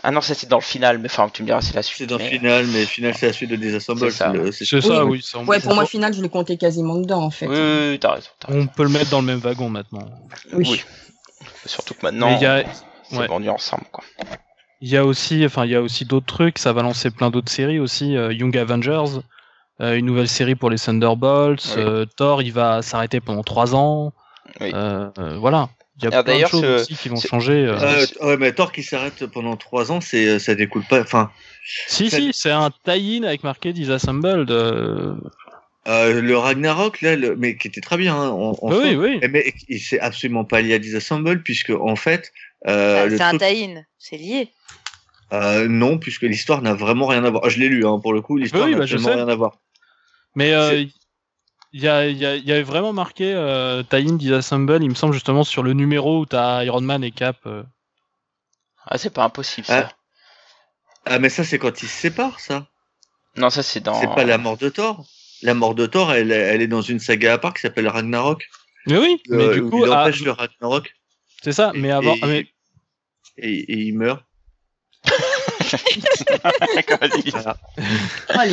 Ah 0.04 0.12
non, 0.12 0.22
ça 0.22 0.34
c'est 0.36 0.48
dans 0.48 0.58
le 0.58 0.62
final, 0.64 0.98
mais 1.00 1.08
enfin, 1.10 1.30
tu 1.34 1.42
me 1.42 1.48
diras, 1.48 1.62
c'est 1.62 1.74
la 1.76 1.82
suite. 1.84 1.98
C'est 2.00 2.06
dans 2.08 2.18
le 2.18 2.24
mais- 2.24 2.30
final, 2.30 2.66
mais 2.68 2.82
le 2.82 2.86
final, 2.86 3.14
c'est 3.16 3.28
la 3.28 3.34
suite 3.34 3.50
de 3.50 3.56
Disassemble. 3.56 4.00
C'est 4.00 4.12
ça. 4.12 4.32
le- 4.32 4.52
c'est- 4.52 4.66
C'est 4.66 4.82
ça, 4.82 5.04
Oui. 5.06 5.12
oui. 5.18 5.22
ça, 5.24 5.40
on- 5.40 5.46
Ouais, 5.46 5.60
pour 5.60 5.74
moi, 5.74 5.86
final, 5.86 6.14
je 6.14 6.22
le 6.22 6.28
comptais 6.28 6.58
quasiment 6.58 6.96
dedans 6.98 7.24
en 7.24 7.32
fait. 7.32 7.48
Oui, 7.48 7.56
oui, 7.58 7.90
oui, 7.92 8.00
t'as 8.00 8.14
raison. 8.16 8.30
On 8.50 8.68
peut 8.68 8.84
le 8.84 8.90
mettre 8.90 9.10
dans 9.10 9.22
le 9.22 9.26
même 9.28 9.40
wagon 9.40 9.70
maintenant. 9.70 10.06
Oui. 10.54 10.66
Oui. 10.70 10.82
Surtout 11.66 11.94
que 11.96 12.00
maintenant, 12.04 12.40
y 12.40 12.46
a, 12.46 12.64
c'est 13.10 13.18
ouais. 13.18 13.28
vendu 13.28 13.50
ensemble, 13.50 13.84
quoi. 13.92 14.04
il 14.82 14.90
y 14.90 14.98
a 14.98 15.06
aussi, 15.06 15.46
enfin, 15.46 15.66
il 15.66 15.72
y 15.72 15.76
a 15.76 15.82
aussi 15.82 16.06
d'autres 16.06 16.26
trucs. 16.26 16.58
Ça 16.58 16.74
va 16.74 16.82
lancer 16.82 17.10
plein 17.12 17.30
d'autres 17.30 17.52
séries 17.52 17.80
aussi. 17.80 18.16
euh, 18.18 18.32
Young 18.34 18.56
Avengers, 18.58 19.20
euh, 19.82 19.96
une 19.96 20.06
nouvelle 20.06 20.28
série 20.28 20.56
pour 20.56 20.70
les 20.70 20.78
Thunderbolts. 20.78 21.64
Oui. 21.78 21.84
euh, 21.84 22.06
Thor, 22.18 22.42
il 22.42 22.52
va 22.54 22.82
s'arrêter 22.82 23.20
pendant 23.22 23.44
trois 23.44 23.74
ans. 23.76 24.12
Oui. 24.60 24.72
Euh, 24.74 25.10
euh, 25.20 25.38
voilà. 25.38 25.70
Il 25.98 26.04
y 26.06 26.08
a 26.08 26.12
Alors, 26.12 26.24
plein 26.24 26.40
de 26.42 26.46
choses 26.48 26.62
ce- 26.62 26.82
aussi 26.82 26.96
qui 26.96 27.10
vont 27.10 27.16
changer. 27.18 27.66
euh. 27.66 27.78
Euh, 27.80 28.06
ouais, 28.22 28.38
mais 28.38 28.54
Thor 28.54 28.72
qui 28.72 28.82
s'arrête 28.84 29.26
pendant 29.28 29.56
trois 29.58 29.92
ans, 29.92 30.02
c'est, 30.02 30.40
ça 30.40 30.56
découle 30.56 30.84
pas. 30.90 31.02
Enfin, 31.02 31.32
si, 31.88 32.10
si, 32.10 32.32
c'est 32.34 32.50
un 32.52 32.72
tie-in 32.86 33.24
avec 33.24 33.44
marqué 33.44 33.74
Disassembled. 33.74 34.50
euh. 34.52 35.14
euh, 35.88 36.22
le 36.22 36.38
Ragnarok 36.38 37.02
là, 37.02 37.16
le, 37.16 37.36
mais 37.36 37.58
qui 37.58 37.68
était 37.68 37.82
très 37.82 37.98
bien. 37.98 38.16
Hein, 38.16 38.30
en, 38.30 38.56
en 38.62 38.72
oui, 38.72 38.96
oui. 38.96 39.20
Mais 39.32 39.54
il 39.68 39.80
s'est 39.80 40.00
absolument 40.00 40.46
pas 40.46 40.62
lié 40.62 40.74
à 40.76 40.80
Disassemble 40.80 41.44
puisque 41.44 41.72
en 41.72 41.96
fait, 41.98 42.32
euh, 42.68 43.08
Ah, 43.08 43.10
c'est 43.10 43.22
un 43.22 43.38
tie-in, 43.38 43.84
c'est 44.00 44.18
lié. 44.18 44.48
euh, 45.34 45.68
non, 45.68 45.98
puisque 45.98 46.24
l'histoire 46.24 46.62
n'a 46.62 46.74
vraiment 46.74 47.06
rien 47.08 47.24
à 47.26 47.30
voir. 47.30 47.50
Je 47.50 47.60
l'ai 47.60 47.68
lu 47.70 47.86
hein, 47.86 48.00
pour 48.02 48.14
le 48.14 48.22
coup, 48.22 48.38
l'histoire 48.38 48.66
Oui, 48.66 48.72
n'a 48.72 48.78
bah, 48.78 48.84
absolument 48.84 49.10
sais. 49.10 49.16
rien 49.16 49.28
à 49.28 49.36
voir. 49.36 49.58
Mais 50.36 50.54
euh, 50.54 50.70
C'est- 50.72 50.88
il 51.74 51.82
y, 51.82 51.88
a, 51.88 52.08
il 52.08 52.18
y, 52.18 52.26
a, 52.26 52.36
il 52.36 52.44
y 52.46 52.52
avait 52.52 52.64
vraiment 52.64 52.94
marqué 52.94 53.34
euh, 53.34 53.82
tie-in 53.84 54.14
Disassemble, 54.14 54.84
il 54.84 54.90
me 54.90 54.96
semble 54.96 55.14
justement 55.14 55.44
sur 55.44 55.64
le 55.64 55.74
numéro 55.74 56.20
où 56.20 56.26
t'as 56.26 56.64
Iron 56.66 56.82
Man 56.82 57.04
et 57.04 57.12
Cap. 57.12 57.38
euh. 57.46 57.64
Ah, 58.86 58.98
c'est 58.98 59.10
pas 59.14 59.24
impossible, 59.24 59.68
ça. 59.68 59.90
Ah. 59.92 59.96
Ah, 61.06 61.20
mais 61.20 61.30
ça 61.30 61.44
c'est 61.44 61.58
quand 61.60 61.82
ils 61.82 61.88
se 61.88 61.96
séparent, 61.98 62.40
ça. 62.40 62.68
Non, 63.38 63.50
ça 63.50 63.64
c'est 63.64 63.80
dans. 63.80 64.00
C'est 64.00 64.08
pas 64.14 64.24
la 64.26 64.38
mort 64.38 64.58
de 64.58 64.70
Thor. 64.70 65.06
La 65.42 65.54
mort 65.54 65.74
de 65.74 65.86
Thor, 65.88 66.12
elle, 66.14 66.32
elle 66.32 66.62
est 66.62 66.68
dans 66.68 66.82
une 66.82 67.00
saga 67.00 67.34
à 67.34 67.38
part 67.38 67.54
qui 67.54 67.62
s'appelle 67.62 67.88
Ragnarok. 67.88 68.48
Mais 68.88 68.98
oui, 68.98 69.22
mais 69.30 69.44
Euh, 69.46 69.54
du 69.54 69.60
où 69.62 69.70
coup, 69.70 69.86
il 69.86 69.92
ah, 69.92 70.02
empêche 70.04 70.22
le 70.22 70.32
Ragnarok. 70.32 70.94
c'est 71.42 71.54
ça. 71.54 71.72
Mais 71.74 71.90
avant, 71.92 72.14
et, 72.16 72.20
ah, 72.22 72.28
mais- 72.28 72.48
et, 73.38 73.54
et 73.74 73.78
il 73.80 73.98
meurt. 73.98 74.24
Voilà. 77.32 77.58
Ah, 78.30 78.46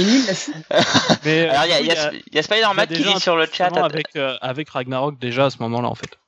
mais, 1.25 1.49
Alors, 1.49 1.65
il 1.81 1.87
y 2.33 2.39
a, 2.39 2.43
Spider-Man 2.43 2.87
qui 2.87 3.03
dit 3.03 3.21
sur 3.21 3.37
le 3.37 3.47
chat. 3.53 3.77
avec, 3.77 4.09
euh, 4.17 4.37
avec 4.41 4.71
Ragnarok 4.71 5.19
déjà 5.19 5.47
à 5.47 5.51
ce 5.51 5.59
moment-là 5.61 5.89
en 5.89 5.95
fait. 5.95 6.19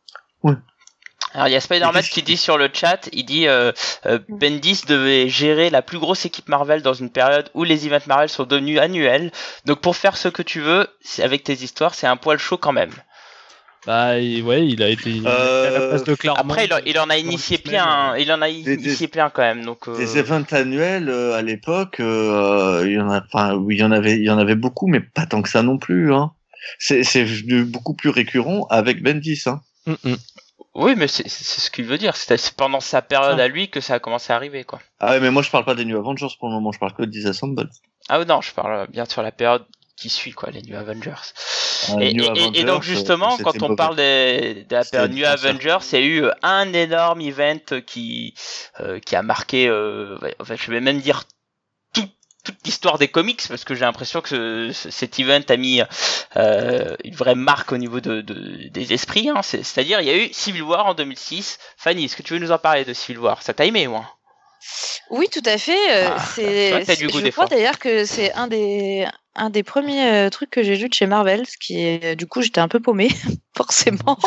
Alors 1.33 1.47
il 1.47 1.53
y 1.53 1.57
a 1.57 1.61
Spider-Man 1.61 2.03
qui 2.03 2.23
dit 2.23 2.37
sur 2.37 2.59
le 2.59 2.69
chat, 2.73 3.09
il 3.13 3.25
dit 3.25 3.47
euh, 3.47 3.71
euh, 4.07 4.19
Bendis 4.29 4.83
devait 4.89 5.29
gérer 5.29 5.71
la 5.71 5.81
plus 5.81 5.99
grosse 5.99 6.27
équipe 6.27 6.49
Marvel 6.49 6.83
dans 6.83 6.93
une 6.93 7.11
période 7.11 7.51
où 7.55 7.63
les 7.63 7.87
events 7.87 8.07
Marvel 8.09 8.29
sont 8.29 8.45
devenus 8.45 8.81
annuels. 8.81 9.31
Donc 9.65 9.81
pour 9.81 9.95
faire 9.95 10.17
ce 10.17 10.29
que 10.29 10.43
tu 10.43 10.61
veux, 10.61 10.89
avec 11.23 11.45
tes 11.45 11.53
histoires, 11.53 11.95
c'est 11.95 12.09
un 12.09 12.17
poil 12.17 12.39
chaud 12.39 12.59
quand 12.59 12.73
même. 12.73 12.93
Bah 13.87 14.19
il- 14.19 14.43
ouais, 14.43 14.67
il 14.67 14.83
a 14.83 14.89
été 14.89 15.11
il 15.11 15.27
a 15.27 15.31
été 15.33 15.67
à 15.67 15.71
la 15.81 15.89
place 15.89 16.05
de 16.05 16.15
Claremont. 16.15 16.53
Après 16.53 16.67
il, 16.67 16.75
en- 16.75 16.81
il 16.85 16.99
en 16.99 17.09
a 17.09 17.17
initié 17.17 17.57
plein, 17.59 17.85
hein. 17.85 18.17
il 18.19 18.31
en 18.31 18.43
a 18.43 18.49
Des- 18.51 18.75
initié 18.75 19.09
plein 19.09 19.31
quand 19.31 19.43
même. 19.43 19.65
Donc 19.65 19.89
euh, 19.89 19.97
Des 19.97 20.19
events 20.19 20.45
annuels 20.53 21.09
euh, 21.09 21.35
à 21.35 21.43
l'époque, 21.43 21.99
euh, 22.01 22.83
il 22.85 22.93
y 22.93 23.01
en 23.01 23.11
a, 23.11 23.23
enfin, 23.33 23.55
oui, 23.55 23.77
il 23.77 23.81
y 23.81 23.85
en 23.85 23.91
avait, 23.91 24.17
il 24.17 24.25
y 24.25 24.31
en 24.31 24.39
avait 24.39 24.55
beaucoup, 24.55 24.87
mais 24.87 25.01
pas 25.01 25.25
tant 25.27 25.41
que 25.41 25.49
ça 25.49 25.63
non 25.63 25.79
plus. 25.79 26.13
Hein. 26.13 26.33
C'est, 26.79 27.03
beaucoup 27.65 27.95
plus 27.95 28.11
récurrent 28.11 28.67
avec 28.69 29.03
Bendis. 29.03 29.45
Hein. 29.47 29.63
Mm, 29.87 29.93
mm. 30.05 30.17
oui, 30.75 30.95
mais 30.97 31.09
c'est 31.09 31.27
c'est 31.27 31.61
ce 31.61 31.71
qu'il 31.71 31.87
veut 31.87 31.97
dire. 31.99 32.17
C'est 32.17 32.37
c'est 32.37 32.55
pendant 32.55 32.81
sa 32.81 33.01
période 33.01 33.41
à 33.41 33.49
lui 33.49 33.71
que 33.71 33.81
ça 33.81 33.95
a 33.95 33.99
commencé 33.99 34.31
à 34.33 34.37
arriver 34.37 34.65
quoi. 34.65 34.79
Ah 35.01 35.13
ouais, 35.13 35.21
mais 35.21 35.31
moi 35.31 35.41
je 35.43 35.51
parle 35.51 35.65
pas 35.65 35.75
des 35.75 35.87
New 35.87 35.97
Avengers 35.99 36.29
pour 36.39 36.49
le 36.49 36.55
moment, 36.55 36.71
je 36.71 36.79
parle 36.79 36.93
que 36.93 37.03
de 37.03 37.11
Disassemble. 37.11 37.71
Ah 38.11 38.23
non, 38.27 38.43
je 38.43 38.53
parle 38.53 38.89
bien 38.89 39.07
sur 39.07 39.23
la 39.23 39.33
période 39.33 39.65
qui 40.01 40.09
suit 40.11 40.33
quoi, 40.33 40.51
les 40.51 40.63
New 40.63 40.77
Avengers. 40.77 41.13
Et, 42.01 42.13
New 42.15 42.23
et- 42.23 42.27
et- 42.27 42.31
Avengers, 42.31 42.61
et 42.61 42.65
donc 42.65 42.83
justement, 42.83 43.37
quand 43.39 43.57
on 43.63 43.69
mauvais. 43.69 43.77
parle 43.77 43.97
des- 43.97 44.65
de 44.69 44.75
la 44.75 44.85
période 44.85 45.13
New. 45.13 45.25
Avengers, 45.27 45.79
il 45.93 45.99
y 45.99 46.03
a 46.03 46.05
eu 46.05 46.25
euh, 46.25 46.33
un 46.43 46.73
énorme 46.73 47.21
event 47.21 47.59
qui 47.87 48.35
euh, 48.81 48.99
qui 49.01 49.15
a 49.17 49.23
marqué, 49.23 49.69
euh, 49.69 50.19
enfin, 50.41 50.57
je 50.57 50.71
vais 50.71 50.81
même 50.81 51.01
dire 51.01 51.25
tout- 51.95 52.09
toute 52.45 52.57
l'histoire 52.65 52.99
des 52.99 53.09
comics 53.09 53.43
parce 53.49 53.65
que 53.65 53.75
j'ai 53.75 53.85
l'impression 53.85 54.21
que 54.23 54.29
ce- 54.29 54.73
ce- 54.73 54.91
cet 54.91 55.19
event 55.19 55.41
a 55.49 55.57
mis 55.57 55.83
euh, 56.37 56.97
une 57.05 57.15
vraie 57.15 57.35
marque 57.35 57.73
au 57.73 57.77
niveau 57.79 58.01
de, 58.01 58.21
de- 58.23 58.69
des 58.69 58.93
esprits. 58.93 59.29
Hein. 59.29 59.43
C'est- 59.43 59.63
C'est-à-dire, 59.63 60.01
il 60.01 60.07
y 60.07 60.11
a 60.11 60.17
eu 60.17 60.33
Civil 60.33 60.63
War 60.63 60.87
en 60.87 60.95
2006. 60.95 61.59
Fanny, 61.77 62.05
est-ce 62.07 62.17
que 62.17 62.23
tu 62.23 62.33
veux 62.35 62.39
nous 62.41 62.53
en 62.53 62.59
parler 62.59 62.85
de 62.85 62.93
Civil 62.95 63.19
War? 63.19 63.43
Ça 63.43 63.53
t'a 63.55 63.65
aimé, 63.67 63.87
moi 63.89 64.05
Oui, 65.11 65.27
tout 65.33 65.43
à 65.47 65.57
fait. 65.59 66.07
Ah, 66.07 66.17
c'est, 66.35 66.85
je 66.95 67.07
des 67.21 67.33
crois 67.33 67.47
fois. 67.47 67.47
d'ailleurs 67.47 67.79
que 67.79 68.05
c'est 68.05 68.33
un 68.35 68.47
des, 68.47 69.07
un 69.35 69.51
des 69.51 69.63
premiers 69.63 70.27
euh, 70.27 70.31
trucs 70.31 70.51
que 70.51 70.63
j'ai 70.63 70.77
lu 70.77 70.89
de 70.89 70.95
chez 70.95 71.07
Marvel, 71.07 71.47
ce 71.47 71.57
qui 71.59 71.81
est, 71.81 72.17
du 72.17 72.27
coup, 72.27 72.43
j'étais 72.43 72.61
un 72.61 72.69
peu 72.69 72.81
paumée, 72.81 73.11
forcément. 73.57 74.19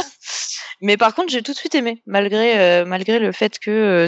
Mais 0.81 0.97
par 0.97 1.13
contre, 1.15 1.31
j'ai 1.31 1.41
tout 1.41 1.51
de 1.51 1.57
suite 1.57 1.75
aimé, 1.75 2.01
malgré, 2.05 2.59
euh, 2.59 2.85
malgré 2.85 3.19
le 3.19 3.31
fait 3.31 3.59
que, 3.59 3.71
euh, 3.71 4.07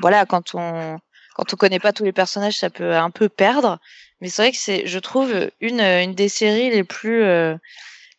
voilà, 0.00 0.26
quand 0.26 0.54
on, 0.54 0.98
quand 1.34 1.54
on 1.54 1.56
connaît 1.56 1.78
pas 1.78 1.92
tous 1.92 2.04
les 2.04 2.12
personnages, 2.12 2.58
ça 2.58 2.70
peut 2.70 2.94
un 2.94 3.10
peu 3.10 3.28
perdre. 3.28 3.78
Mais 4.20 4.28
c'est 4.28 4.42
vrai 4.42 4.52
que 4.52 4.58
c'est, 4.58 4.86
je 4.86 4.98
trouve, 4.98 5.50
une, 5.60 5.80
une 5.80 6.14
des 6.14 6.28
séries 6.28 6.70
les 6.70 6.84
plus, 6.84 7.22
euh, 7.22 7.56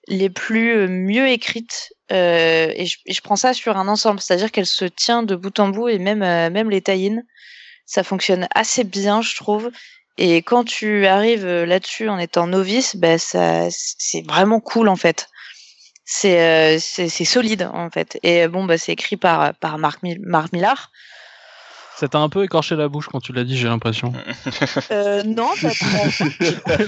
les 0.09 0.29
plus 0.29 0.75
euh, 0.75 0.87
mieux 0.87 1.27
écrites. 1.27 1.93
euh, 2.11 2.71
et, 2.75 2.85
je, 2.85 3.21
prends 3.21 3.35
ça 3.35 3.53
sur 3.53 3.77
un 3.77 3.87
ensemble, 3.87 4.19
c'est-à-dire 4.19 4.51
qu'elle 4.51 4.65
se 4.65 4.85
tient 4.85 5.23
de 5.23 5.35
bout 5.35 5.57
en 5.59 5.69
bout 5.69 5.89
et 5.89 5.99
même, 5.99 6.23
euh, 6.23 6.49
même 6.49 6.69
les 6.69 6.81
tie 6.81 7.15
ça 7.85 8.03
fonctionne 8.03 8.47
assez 8.53 8.83
bien, 8.83 9.21
je 9.21 9.35
trouve. 9.35 9.71
Et 10.21 10.41
quand 10.43 10.65
tu 10.65 11.07
arrives 11.07 11.45
euh, 11.45 11.65
là-dessus 11.65 12.09
en 12.09 12.19
étant 12.19 12.45
novice, 12.45 12.97
bah, 12.97 13.17
ça, 13.17 13.67
c'est 13.71 14.21
vraiment 14.27 14.59
cool 14.59 14.89
en 14.89 14.97
fait. 14.97 15.29
C'est 16.03 16.41
euh, 16.75 16.77
c'est 16.79 17.07
solide 17.25 17.69
en 17.73 17.89
fait. 17.89 18.19
Et 18.21 18.47
bon, 18.49 18.65
bah, 18.65 18.77
c'est 18.77 18.91
écrit 18.91 19.15
par, 19.15 19.53
par 19.55 19.77
Marc, 19.77 20.03
Mil- 20.03 20.19
Marc 20.21 20.51
Millar. 20.51 20.91
Ça 21.95 22.07
t'a 22.09 22.17
un 22.19 22.27
peu 22.29 22.43
écorché 22.43 22.75
la 22.75 22.89
bouche 22.89 23.07
quand 23.07 23.19
tu 23.21 23.31
l'as 23.31 23.43
dit, 23.45 23.57
j'ai 23.57 23.67
l'impression. 23.67 24.11
Euh, 24.91 25.23
non, 25.23 25.49
pas, 25.61 25.69
pas, 25.69 26.83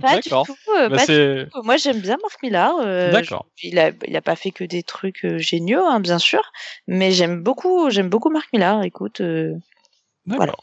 pas 0.00 0.16
du 0.16 0.22
D'accord. 0.22 0.46
tout. 0.46 0.56
euh, 0.76 0.88
Bah, 0.88 1.04
du 1.06 1.48
tout. 1.52 1.62
Moi, 1.62 1.76
j'aime 1.76 2.00
bien 2.00 2.16
Marc 2.22 2.42
Millar. 2.42 2.74
euh, 2.80 3.10
D'accord. 3.12 3.46
il 3.62 3.78
a, 3.78 3.90
il 4.06 4.16
a 4.16 4.22
pas 4.22 4.36
fait 4.36 4.50
que 4.50 4.64
des 4.64 4.82
trucs 4.82 5.24
euh, 5.24 5.38
géniaux, 5.38 5.84
hein, 5.84 6.00
bien 6.00 6.18
sûr, 6.18 6.52
mais 6.88 7.12
j'aime 7.12 7.42
beaucoup, 7.42 7.90
j'aime 7.90 8.08
beaucoup 8.08 8.30
Marc 8.30 8.52
Millar. 8.52 8.82
Écoute, 8.82 9.20
euh, 9.20 9.54
voilà. 10.26 10.54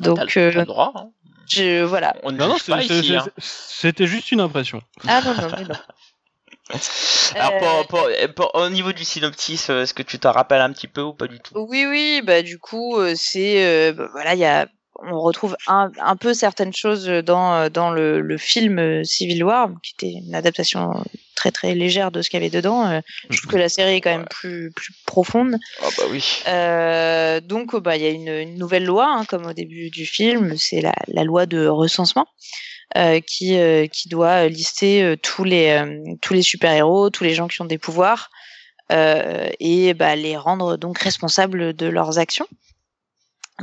Donc 0.00 0.34
le- 0.34 0.60
euh, 0.60 0.64
droit. 0.64 0.92
hein. 0.96 1.10
je, 1.48 1.82
voilà. 1.82 2.14
On 2.22 2.32
ne 2.32 2.38
Non, 2.38 2.48
non, 2.48 2.54
hein. 3.16 3.24
c'était 3.36 4.06
juste 4.06 4.32
une 4.32 4.40
impression. 4.40 4.82
Ah 5.06 5.20
non, 5.22 5.34
non, 5.34 5.48
mais 5.56 5.64
non. 5.64 5.74
Alors, 7.34 7.52
Euh, 7.52 7.58
pour, 7.84 7.86
pour- 7.88 8.08
pour- 8.36 8.54
au 8.62 8.68
niveau 8.68 8.92
du 8.92 9.04
synopsis, 9.04 9.70
euh, 9.70 9.82
est-ce 9.82 9.92
que 9.94 10.02
tu 10.02 10.18
t'en 10.18 10.32
rappelles 10.32 10.60
un 10.60 10.72
petit 10.72 10.86
peu 10.88 11.00
ou 11.02 11.12
pas 11.12 11.26
du 11.26 11.40
tout? 11.40 11.52
Oui, 11.68 11.84
oui, 11.86 12.22
bah 12.24 12.42
du 12.42 12.58
coup, 12.58 12.96
euh, 12.96 13.14
c'est 13.16 13.64
euh, 13.64 13.92
bah, 13.92 14.08
voilà, 14.12 14.34
il 14.34 14.40
y 14.40 14.44
a, 14.44 14.68
on 15.02 15.20
retrouve 15.20 15.56
un, 15.66 15.90
un 16.00 16.16
peu 16.16 16.34
certaines 16.34 16.74
choses 16.74 17.06
dans 17.06 17.54
euh, 17.54 17.68
dans 17.68 17.90
le, 17.90 18.20
le 18.20 18.38
film 18.38 19.04
Civil 19.04 19.44
War, 19.44 19.70
qui 19.82 19.94
était 19.98 20.18
une 20.26 20.34
adaptation 20.34 21.04
très 21.34 21.50
très 21.50 21.74
légère 21.74 22.10
de 22.10 22.20
ce 22.20 22.28
qu'il 22.28 22.38
y 22.38 22.42
avait 22.42 22.50
dedans. 22.50 22.86
euh, 22.86 23.00
je 23.30 23.38
trouve 23.38 23.52
que 23.52 23.56
la 23.56 23.70
série 23.70 23.94
est 23.94 24.00
quand 24.02 24.10
même 24.10 24.28
plus 24.28 24.70
plus 24.72 24.92
profonde. 25.06 25.56
Ah 25.82 25.88
bah 25.96 26.04
oui. 26.10 26.42
Euh, 26.48 27.40
donc, 27.40 27.74
bah, 27.76 27.96
il 27.96 28.02
y 28.02 28.06
a 28.06 28.10
une, 28.10 28.28
une 28.28 28.58
nouvelle 28.58 28.84
loi, 28.84 29.06
hein, 29.10 29.24
comme 29.24 29.46
au 29.46 29.54
début 29.54 29.88
du 29.90 30.04
film, 30.04 30.56
c'est 30.58 30.82
la, 30.82 30.92
la 31.08 31.24
loi 31.24 31.46
de 31.46 31.66
recensement. 31.66 32.26
euh, 32.96 33.20
qui, 33.20 33.56
euh, 33.58 33.86
qui 33.86 34.08
doit 34.08 34.48
lister 34.48 35.14
tous 35.22 35.44
les, 35.44 35.80
tous 36.20 36.34
les 36.34 36.42
super-héros, 36.42 37.10
tous 37.10 37.24
les 37.24 37.34
gens 37.34 37.48
qui 37.48 37.62
ont 37.62 37.66
des 37.66 37.78
pouvoirs, 37.78 38.30
et 38.92 39.94
bah, 39.94 40.16
les 40.16 40.36
rendre 40.36 40.76
donc 40.76 40.98
responsables 40.98 41.74
de 41.74 41.86
leurs 41.86 42.18
actions, 42.18 42.48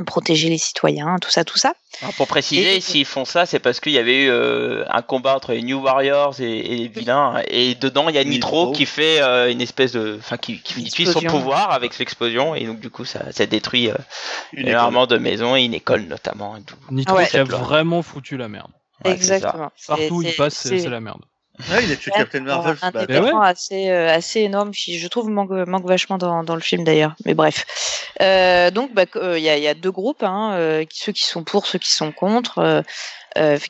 protéger 0.04 0.48
les 0.48 0.58
citoyens, 0.58 1.16
tout 1.20 1.30
ça, 1.30 1.44
tout 1.44 1.58
ça. 1.58 1.74
Alors, 2.02 2.14
pour 2.14 2.26
préciser, 2.26 2.76
Et- 2.76 2.80
s'ils 2.80 3.04
font 3.04 3.24
ça, 3.24 3.46
c'est 3.46 3.58
parce 3.58 3.80
qu'il 3.80 3.92
y 3.92 3.98
avait 3.98 4.24
eu 4.24 4.30
euh, 4.30 4.84
un 4.90 5.02
combat 5.02 5.34
entre 5.36 5.52
les 5.52 5.62
New 5.62 5.80
Warriors 5.80 6.40
et, 6.40 6.44
et 6.58 6.76
les 6.76 6.88
vilains, 6.88 7.42
et 7.48 7.74
dedans 7.74 8.08
il 8.08 8.14
y 8.14 8.18
a 8.18 8.24
Nitro, 8.24 8.56
Nitro. 8.66 8.72
qui 8.72 8.86
fait 8.86 9.20
euh, 9.20 9.50
une 9.50 9.60
espèce 9.60 9.92
de, 9.92 10.16
enfin 10.18 10.36
qui, 10.36 10.60
qui 10.62 10.80
utilise 10.80 11.12
son 11.12 11.20
Explosion. 11.20 11.30
pouvoir 11.30 11.72
avec 11.72 11.98
l'explosion, 11.98 12.54
et 12.54 12.64
donc 12.66 12.80
du 12.80 12.90
coup 12.90 13.04
ça, 13.04 13.32
ça 13.32 13.46
détruit 13.46 13.90
euh, 13.90 13.94
Une 14.52 14.68
énormément 14.68 15.06
de 15.06 15.18
maisons 15.18 15.56
et 15.56 15.62
une 15.62 15.74
école 15.74 16.02
notamment. 16.02 16.56
Et 16.56 16.62
tout. 16.62 16.76
Nitro 16.90 17.16
Ouais. 17.16 17.26
qui 17.26 17.36
a 17.36 17.44
vraiment 17.44 18.02
foutu 18.02 18.36
la 18.36 18.48
merde. 18.48 18.70
Ouais. 19.04 19.12
Exactement. 19.12 19.70
Partout 19.86 20.16
où 20.16 20.22
il 20.22 20.34
passe, 20.34 20.54
c'est 20.54 20.88
la 20.88 21.00
merde. 21.00 21.22
Ouais, 21.70 21.82
il 21.84 21.92
a 21.92 21.96
tué 21.96 22.10
Captain 22.12 22.40
Marvel. 22.40 22.76
un. 22.82 22.90
Mais 23.08 23.18
ouais. 23.20 23.30
assez 23.42 23.90
euh, 23.90 24.08
assez 24.14 24.40
énorme 24.40 24.70
qui 24.70 24.98
je 24.98 25.08
trouve 25.08 25.28
manque 25.28 25.50
manque 25.50 25.86
vachement 25.86 26.16
dans, 26.16 26.44
dans 26.44 26.54
le 26.54 26.60
film 26.60 26.84
d'ailleurs 26.84 27.14
mais 27.26 27.34
bref 27.34 27.64
Euh, 28.22 28.70
donc 28.70 28.94
bah, 28.94 29.06
que- 29.06 29.18
euh, 29.18 29.38
il 29.38 29.44
y, 29.44 29.48
a, 29.48 29.56
il 29.56 29.62
y 29.62 29.68
a 29.68 29.74
deux 29.74 29.90
groupes 29.90 30.22
hein, 30.22 30.52
euh, 30.54 30.84
ceux 30.92 31.12
qui 31.12 31.24
sont 31.26 31.42
pour 31.44 31.66
ceux 31.66 31.78
qui 31.78 31.92
sont 31.92 32.12
contre 32.12 32.82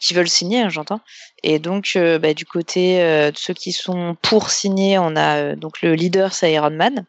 qui 0.01 0.15
veulent 0.15 0.29
signer 0.29 0.61
hein, 0.63 0.69
j'entends 0.71 1.01
et 1.43 1.59
donc 1.59 1.97
bah, 2.23 2.35
du 2.35 2.45
côté 2.47 2.99
de 2.99 3.37
ceux 3.37 3.55
qui 3.55 3.73
sont 3.73 4.17
pour 4.23 4.51
signer 4.51 4.99
on 4.99 5.17
a 5.17 5.55
donc 5.57 5.83
le 5.83 5.95
leader 5.95 6.33
c'est 6.35 6.53
Iron 6.53 6.71
Man 6.71 7.05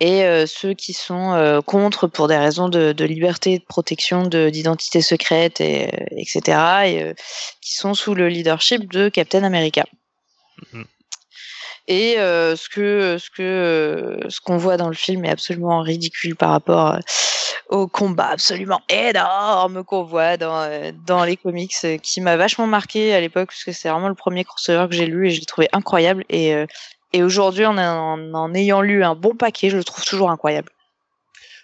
et 0.00 0.22
ceux 0.46 0.72
qui 0.74 0.92
sont 0.94 1.60
contre 1.66 2.06
pour 2.06 2.26
des 2.26 2.36
raisons 2.38 2.70
de, 2.70 2.92
de 2.92 3.04
liberté, 3.04 3.58
de 3.58 3.64
protection, 3.64 4.22
de- 4.22 4.48
d'identité 4.48 5.02
secrète, 5.02 5.60
et, 5.60 5.90
etc., 6.16 6.58
et 6.86 7.14
qui 7.60 7.74
sont 7.74 7.92
sous 7.92 8.14
le 8.14 8.28
leadership 8.30 8.90
de 8.90 9.10
Captain 9.10 9.44
America. 9.44 9.84
Mhm. 10.72 10.84
Et 11.88 12.18
euh, 12.18 12.54
ce 12.56 12.68
que 12.68 13.18
ce 13.18 13.30
que 13.30 14.20
ce 14.28 14.40
qu'on 14.40 14.56
voit 14.56 14.76
dans 14.76 14.88
le 14.88 14.94
film 14.94 15.24
est 15.24 15.30
absolument 15.30 15.80
ridicule 15.80 16.36
par 16.36 16.50
rapport 16.50 16.94
euh, 16.94 16.98
au 17.68 17.88
combat 17.88 18.28
absolument 18.28 18.80
énorme 18.88 19.82
qu'on 19.84 20.04
voit 20.04 20.36
dans 20.36 20.62
euh, 20.62 20.92
dans 21.06 21.24
les 21.24 21.36
comics, 21.36 21.74
qui 22.02 22.20
m'a 22.20 22.36
vachement 22.36 22.66
marqué 22.66 23.14
à 23.14 23.20
l'époque 23.20 23.48
parce 23.48 23.64
que 23.64 23.72
c'est 23.72 23.88
vraiment 23.88 24.08
le 24.08 24.14
premier 24.14 24.44
crossover 24.44 24.88
que 24.88 24.94
j'ai 24.94 25.06
lu 25.06 25.28
et 25.28 25.30
je 25.30 25.40
l'ai 25.40 25.46
trouvé 25.46 25.68
incroyable. 25.72 26.24
Et 26.28 26.54
et 27.12 27.22
aujourd'hui, 27.24 27.66
en 27.66 27.76
en 27.76 28.54
ayant 28.54 28.82
lu 28.82 29.02
un 29.02 29.16
bon 29.16 29.34
paquet, 29.34 29.70
je 29.70 29.76
le 29.76 29.84
trouve 29.84 30.04
toujours 30.04 30.30
incroyable. 30.30 30.70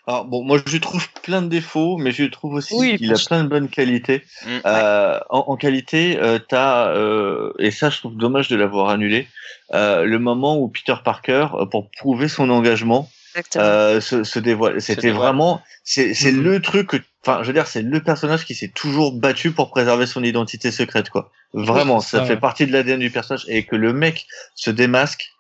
Alors 0.09 0.25
bon, 0.25 0.45
moi 0.45 0.59
je 0.65 0.73
lui 0.73 0.81
trouve 0.81 1.05
plein 1.23 1.43
de 1.43 1.49
défauts, 1.49 1.97
mais 1.97 2.13
je 2.13 2.23
lui 2.23 2.31
trouve 2.31 2.55
aussi 2.55 2.75
Oui, 2.75 2.97
qu'il 2.97 3.13
a 3.13 3.17
plein 3.27 3.43
de 3.43 3.49
bonnes 3.49 3.69
qualités. 3.69 4.23
Mm. 4.45 4.49
Euh, 4.67 5.19
en, 5.31 5.45
en 5.49 5.57
qualité, 5.57 6.19
euh, 6.21 6.39
t'as 6.39 6.91
euh, 6.95 7.53
et 7.59 7.71
ça 7.73 7.91
je 7.91 7.99
trouve 7.99 8.17
dommage 8.17 8.49
de 8.49 8.57
l'avoir 8.57 8.89
annulé. 8.91 9.27
euh, 9.75 10.05
le 10.05 10.19
moment 10.21 10.59
où 10.59 10.69
Peter 10.69 10.95
Parker, 11.05 11.49
euh, 11.55 11.67
pour 11.67 11.91
prouver 11.91 12.29
son 12.29 12.51
engagement, 12.51 13.11
euh, 13.57 14.01
se, 14.01 14.23
se 14.23 14.39
dévoile. 14.39 14.81
C'était 14.81 15.11
vraiment, 15.11 15.61
c'est 15.83 16.15
c'est 16.15 16.31
Mhm. 16.33 16.43
le 16.45 16.63
truc. 16.63 16.87
que- 16.89 16.97
Enfin, 17.27 17.41
je 17.43 17.49
veux 17.49 17.53
dire, 17.53 17.67
c'est 17.67 17.83
le 17.83 18.01
personnage 18.01 18.45
qui 18.47 18.55
s'est 18.55 18.71
toujours 18.73 19.13
battu 19.13 19.51
pour 19.51 19.71
préserver 19.71 20.07
son 20.07 20.23
identité 20.23 20.71
secrète, 20.71 21.11
quoi. 21.11 21.33
Vraiment, 21.53 21.99
ça, 22.01 22.19
ça, 22.19 22.25
fait 22.25 22.35
ouais. 22.35 22.41
partie 22.41 22.65
de 22.69 22.73
l'ADN 22.73 23.01
du 23.01 23.11
personnage 23.11 23.45
et 23.49 23.65
que 23.67 23.75
le 23.75 23.93
mec 23.93 24.27
se 24.55 24.71
démasque. 24.71 25.33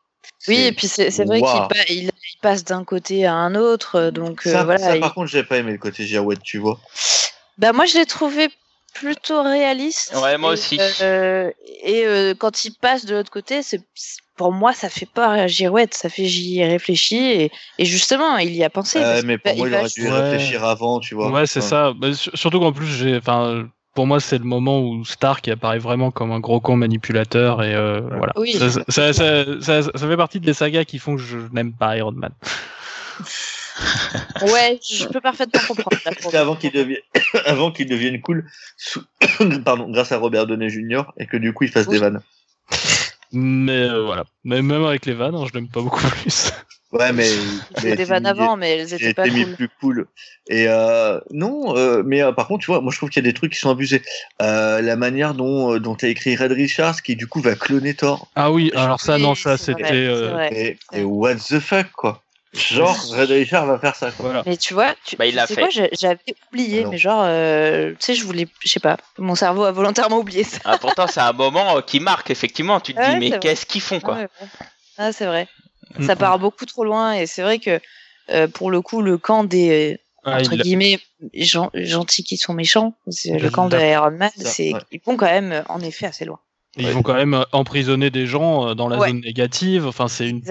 Oui, 0.48 0.56
et 0.58 0.72
puis 0.72 0.88
c'est 0.88 1.12
c'est 1.12 1.24
vrai 1.24 1.38
Waouh. 1.40 1.68
qu'il 1.68 1.96
il, 1.96 2.10
il 2.36 2.40
passe 2.40 2.64
d'un 2.64 2.84
côté 2.84 3.26
à 3.26 3.34
un 3.34 3.54
autre, 3.54 3.96
euh, 3.96 4.10
donc 4.10 4.46
euh, 4.46 4.52
ça, 4.52 4.64
voilà. 4.64 4.78
ça, 4.78 4.96
il- 4.96 5.00
par 5.00 5.14
contre, 5.14 5.28
j'ai 5.30 5.42
pas 5.42 5.56
aimé 5.58 5.72
le 5.72 5.78
côté 5.78 6.06
girouette, 6.06 6.42
tu 6.42 6.58
vois. 6.58 6.78
Bah 7.58 7.72
moi 7.72 7.86
je 7.86 7.96
l'ai 7.98 8.06
trouvé 8.06 8.48
plutôt 8.94 9.42
réaliste. 9.42 10.14
Ouais, 10.22 10.36
moi 10.38 10.50
Et, 10.50 10.52
aussi. 10.54 10.78
euh, 11.00 11.50
et 11.84 12.06
euh, 12.06 12.34
quand 12.34 12.64
il 12.64 12.72
passe 12.74 13.04
de 13.06 13.14
l'autre 13.14 13.30
côté, 13.30 13.62
c'est 13.62 13.80
pour 14.36 14.52
moi 14.52 14.72
ça 14.74 14.88
fait 14.90 15.06
pas 15.06 15.46
girouette, 15.46 15.94
ça 15.94 16.08
fait 16.10 16.26
j'y 16.26 16.60
ai 16.60 16.66
réfléchi 16.66 17.16
et, 17.16 17.50
et 17.78 17.84
justement 17.86 18.36
il 18.36 18.54
y 18.54 18.64
a 18.64 18.70
pensé. 18.70 18.98
Euh, 18.98 19.22
mais 19.24 19.38
qu'il 19.38 19.44
va- 19.44 19.50
pour 19.50 19.58
moi, 19.58 19.68
il 19.68 19.70
il 19.70 19.72
va 19.72 19.78
aurait 19.80 19.88
dû 19.88 20.08
réfléchir 20.08 20.64
avant, 20.64 21.00
tu 21.00 21.14
vois. 21.14 21.30
Ouais, 21.32 21.46
c'est 21.46 21.62
ça. 21.62 21.92
Bah, 21.94 22.12
sur- 22.12 22.36
surtout 22.36 22.60
qu'en 22.60 22.72
plus, 22.72 22.86
j'ai, 22.86 23.16
enfin, 23.16 23.68
pour 23.96 24.06
moi, 24.06 24.20
c'est 24.20 24.38
le 24.38 24.44
moment 24.44 24.80
où 24.80 25.04
Stark 25.04 25.48
apparaît 25.48 25.78
vraiment 25.80 26.12
comme 26.12 26.30
un 26.30 26.38
gros 26.38 26.60
con 26.60 26.76
manipulateur 26.76 27.62
et 27.64 27.74
euh, 27.74 28.00
voilà. 28.16 28.32
Oui. 28.36 28.52
Ça, 28.52 28.70
ça, 28.70 29.12
ça, 29.12 29.44
ça, 29.60 29.82
ça 29.82 30.08
fait 30.08 30.16
partie 30.16 30.38
des 30.38 30.52
sagas 30.54 30.84
qui 30.84 31.00
font 31.00 31.16
que 31.16 31.22
je 31.22 31.38
n'aime 31.52 31.72
pas 31.72 31.96
Iron 31.96 32.12
Man. 32.12 32.30
Ouais, 34.42 34.78
je 34.88 35.06
peux 35.06 35.20
parfaitement 35.20 35.60
comprendre. 35.68 35.98
là, 36.32 36.40
avant 36.40 36.56
qu'il 36.56 36.72
devienne, 36.72 37.00
avant 37.44 37.70
qu'il 37.70 37.86
devienne 37.86 38.20
cool, 38.22 38.48
sous- 38.78 39.02
pardon, 39.66 39.90
grâce 39.90 40.12
à 40.12 40.16
Robert 40.18 40.46
Downey 40.46 40.70
Jr. 40.70 41.02
et 41.18 41.26
que 41.26 41.36
du 41.36 41.52
coup 41.52 41.64
il 41.64 41.70
fasse 41.70 41.86
Oui. 41.86 41.94
des 41.94 41.98
vannes. 41.98 42.20
Mais 43.32 43.82
euh, 43.82 44.02
voilà. 44.04 44.24
Mais 44.44 44.62
même 44.62 44.84
avec 44.84 45.04
les 45.04 45.12
vannes, 45.12 45.34
hein, 45.34 45.44
je 45.46 45.52
l'aime 45.52 45.68
pas 45.68 45.82
beaucoup 45.82 46.00
plus. 46.22 46.52
Ouais, 46.92 47.12
mais. 47.12 47.28
Mais 47.82 47.96
des 47.96 48.04
vannes 48.04 48.26
avant, 48.26 48.56
mais 48.56 48.78
elles 48.78 48.94
étaient 48.94 49.12
pas 49.12 49.26
été 49.26 49.34
mis 49.34 49.44
cool. 49.44 49.54
plus 49.56 49.68
cool. 49.80 50.06
Et 50.48 50.66
euh, 50.68 51.20
non, 51.30 51.76
euh, 51.76 52.02
mais 52.06 52.22
euh, 52.22 52.32
par 52.32 52.46
contre, 52.46 52.64
tu 52.64 52.70
vois, 52.70 52.80
moi 52.80 52.92
je 52.92 52.96
trouve 52.98 53.10
qu'il 53.10 53.22
y 53.22 53.26
a 53.26 53.30
des 53.30 53.34
trucs 53.34 53.52
qui 53.52 53.58
sont 53.58 53.70
abusés. 53.70 54.02
Euh, 54.40 54.80
la 54.80 54.96
manière 54.96 55.34
dont 55.34 55.74
euh, 55.74 55.80
dont 55.80 55.94
t'as 55.96 56.08
écrit 56.08 56.36
Red 56.36 56.52
Richards, 56.52 57.02
qui 57.02 57.16
du 57.16 57.26
coup 57.26 57.40
va 57.40 57.54
cloner 57.56 57.94
Thor. 57.94 58.28
Ah 58.36 58.50
oui, 58.52 58.70
alors 58.76 59.00
ça, 59.00 59.18
non, 59.18 59.34
ça 59.34 59.56
c'était. 59.58 59.92
euh. 59.92 60.48
Et, 60.52 60.78
what 61.02 61.34
the 61.34 61.58
fuck 61.58 61.90
quoi. 61.92 62.22
Genre 62.54 62.96
Red 63.12 63.30
Richards 63.30 63.66
va 63.66 63.78
faire 63.78 63.94
ça. 63.96 64.10
Quoi. 64.12 64.26
Voilà. 64.26 64.42
Mais 64.46 64.56
tu 64.56 64.72
vois, 64.72 64.94
tu, 65.04 65.16
Bah, 65.16 65.26
il 65.26 65.30
tu 65.32 65.36
l'a 65.36 65.46
sais 65.46 65.54
fait. 65.56 65.60
quoi, 65.62 65.70
j'avais 65.92 66.18
oublié, 66.52 66.84
Ah 66.86 66.88
mais 66.90 66.96
genre, 66.98 67.24
euh, 67.26 67.90
tu 67.90 67.96
sais, 68.00 68.14
je 68.14 68.24
voulais, 68.24 68.46
je 68.64 68.68
sais 68.70 68.80
pas, 68.80 68.96
mon 69.18 69.34
cerveau 69.34 69.64
a 69.64 69.72
volontairement 69.72 70.18
oublié 70.18 70.42
ça. 70.44 70.58
Ah, 70.64 70.78
pourtant, 70.78 71.06
c'est 71.06 71.20
un 71.20 71.32
moment 71.34 71.82
qui 71.82 72.00
marque, 72.00 72.30
effectivement. 72.30 72.80
Tu 72.80 72.94
te 72.94 72.98
Ouais, 73.00 73.18
dis, 73.18 73.30
mais 73.30 73.38
qu'est-ce 73.40 73.66
qu'ils 73.66 73.82
font, 73.82 73.96
Ah, 73.98 74.04
quoi 74.04 74.14
ouais, 74.14 74.22
ouais. 74.40 74.48
Ah, 74.96 75.12
c'est 75.12 75.26
vrai. 75.26 75.48
Ça 76.06 76.16
part 76.16 76.38
beaucoup 76.38 76.66
trop 76.66 76.84
loin 76.84 77.14
et 77.14 77.26
c'est 77.26 77.42
vrai 77.42 77.58
que 77.58 77.80
euh, 78.30 78.48
pour 78.48 78.70
le 78.70 78.80
coup, 78.82 79.02
le 79.02 79.18
camp 79.18 79.44
des 79.44 79.98
Ah, 80.24 80.40
entre 80.40 80.54
il- 80.54 80.62
guillemets 80.62 80.98
gen- 81.34 81.70
gentils 81.74 82.24
qui 82.24 82.36
sont 82.36 82.52
méchants, 82.54 82.94
c'est 83.08 83.38
le 83.38 83.48
camp 83.50 83.68
de 83.68 83.78
Iron 83.78 84.10
Man, 84.10 84.30
c'est 84.36 84.72
ouais. 84.72 84.80
ils 84.90 85.00
vont 85.04 85.16
quand 85.16 85.26
même 85.26 85.52
euh, 85.52 85.62
en 85.68 85.80
effet 85.80 86.06
assez 86.06 86.24
loin. 86.24 86.40
Ils 86.78 86.90
vont 86.90 87.02
quand 87.02 87.14
même 87.14 87.34
euh, 87.34 87.44
emprisonner 87.52 88.10
des 88.10 88.26
gens 88.26 88.68
euh, 88.68 88.74
dans 88.74 88.88
la 88.88 88.98
Ouais. 88.98 89.08
zone 89.08 89.20
négative. 89.20 89.86
Enfin, 89.86 90.08
c'est 90.08 90.28
une. 90.28 90.42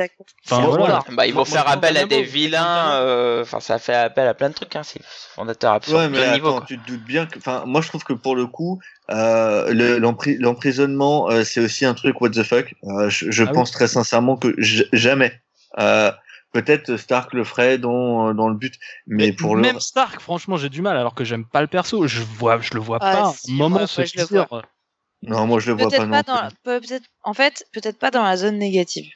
Enfin, 0.46 0.62
voilà. 0.68 1.04
Bah, 1.12 1.28
ils 1.28 1.32
vont 1.34 1.38
Moi, 1.40 1.46
faire 1.46 1.64
moi, 1.66 1.74
appel 1.74 1.98
à 1.98 2.06
des 2.06 2.24
vilains. 2.24 2.94
Euh, 2.94 3.42
Enfin, 3.44 3.60
ça 3.60 3.78
fait 3.80 3.94
appel 3.94 4.28
à 4.28 4.34
plein 4.34 4.50
de 4.50 4.56
trucs. 4.56 4.76
Hein. 4.76 4.82
C'est 4.84 5.02
fondateur 5.36 5.80
Ouais, 5.90 6.10
mais 6.10 6.34
niveaux. 6.34 6.50
attends, 6.58 6.66
tu 6.66 6.80
te 6.80 6.88
doutes 6.88 7.04
bien 7.04 7.26
que. 7.26 7.38
Enfin, 7.38 7.64
moi 7.68 7.82
je 7.82 7.88
trouve 7.90 8.04
que 8.04 8.14
pour 8.14 8.36
le 8.36 8.48
coup, 8.48 8.80
euh, 9.12 9.72
le- 9.74 9.98
l'empri- 10.00 10.38
l'emprisonnement, 10.40 11.30
euh, 11.30 11.44
c'est 11.44 11.60
aussi 11.62 11.86
un 11.86 11.94
truc 11.94 12.20
what 12.22 12.30
the 12.32 12.44
fuck. 12.44 12.74
Euh, 12.86 13.10
je 13.10 13.30
je 13.30 13.44
Ah 13.44 13.48
oui. 13.48 13.54
pense 13.54 13.72
très 13.72 13.88
sincèrement 13.88 14.36
que 14.38 14.56
jamais. 14.94 15.40
Euh, 15.80 16.12
Peut-être 16.54 16.96
Stark 16.96 17.34
le 17.34 17.44
ferait 17.44 17.78
dans, 17.78 18.34
dans 18.34 18.48
le 18.48 18.56
but, 18.56 18.76
mais, 19.08 19.34
pour 19.34 19.58
le. 19.58 19.62
même 19.62 19.82
Stark, 19.82 20.22
franchement, 20.22 20.56
j'ai 20.56 20.70
du 20.70 20.82
mal 20.82 20.96
alors 20.96 21.14
que 21.14 21.26
j'aime 21.26 21.44
pas 21.44 21.60
le 21.60 21.68
perso. 21.68 22.08
Je 22.08 22.22
vois, 22.22 22.62
je 22.62 22.70
le 22.74 22.80
vois 22.80 22.98
Ah, 23.02 23.12
pas. 23.12 23.34
si, 23.36 23.52
un 23.52 23.56
moment 23.56 23.86
se 23.86 24.04
Non, 25.28 25.46
moi 25.48 25.60
je 25.60 25.68
le 25.68 25.74
vois 25.78 25.90
pas 25.90 25.98
Peut-être 25.98 26.06
non 26.06 26.12
pas, 26.12 26.24
plus. 26.24 26.34
dans, 26.34 26.50
peut- 26.64 26.82
peut-être, 26.88 27.06
en 27.24 27.34
fait, 27.34 27.66
peut-être 27.74 27.98
pas 28.00 28.12
dans 28.12 28.24
la 28.24 28.38
zone 28.38 28.58
négative. 28.58 29.10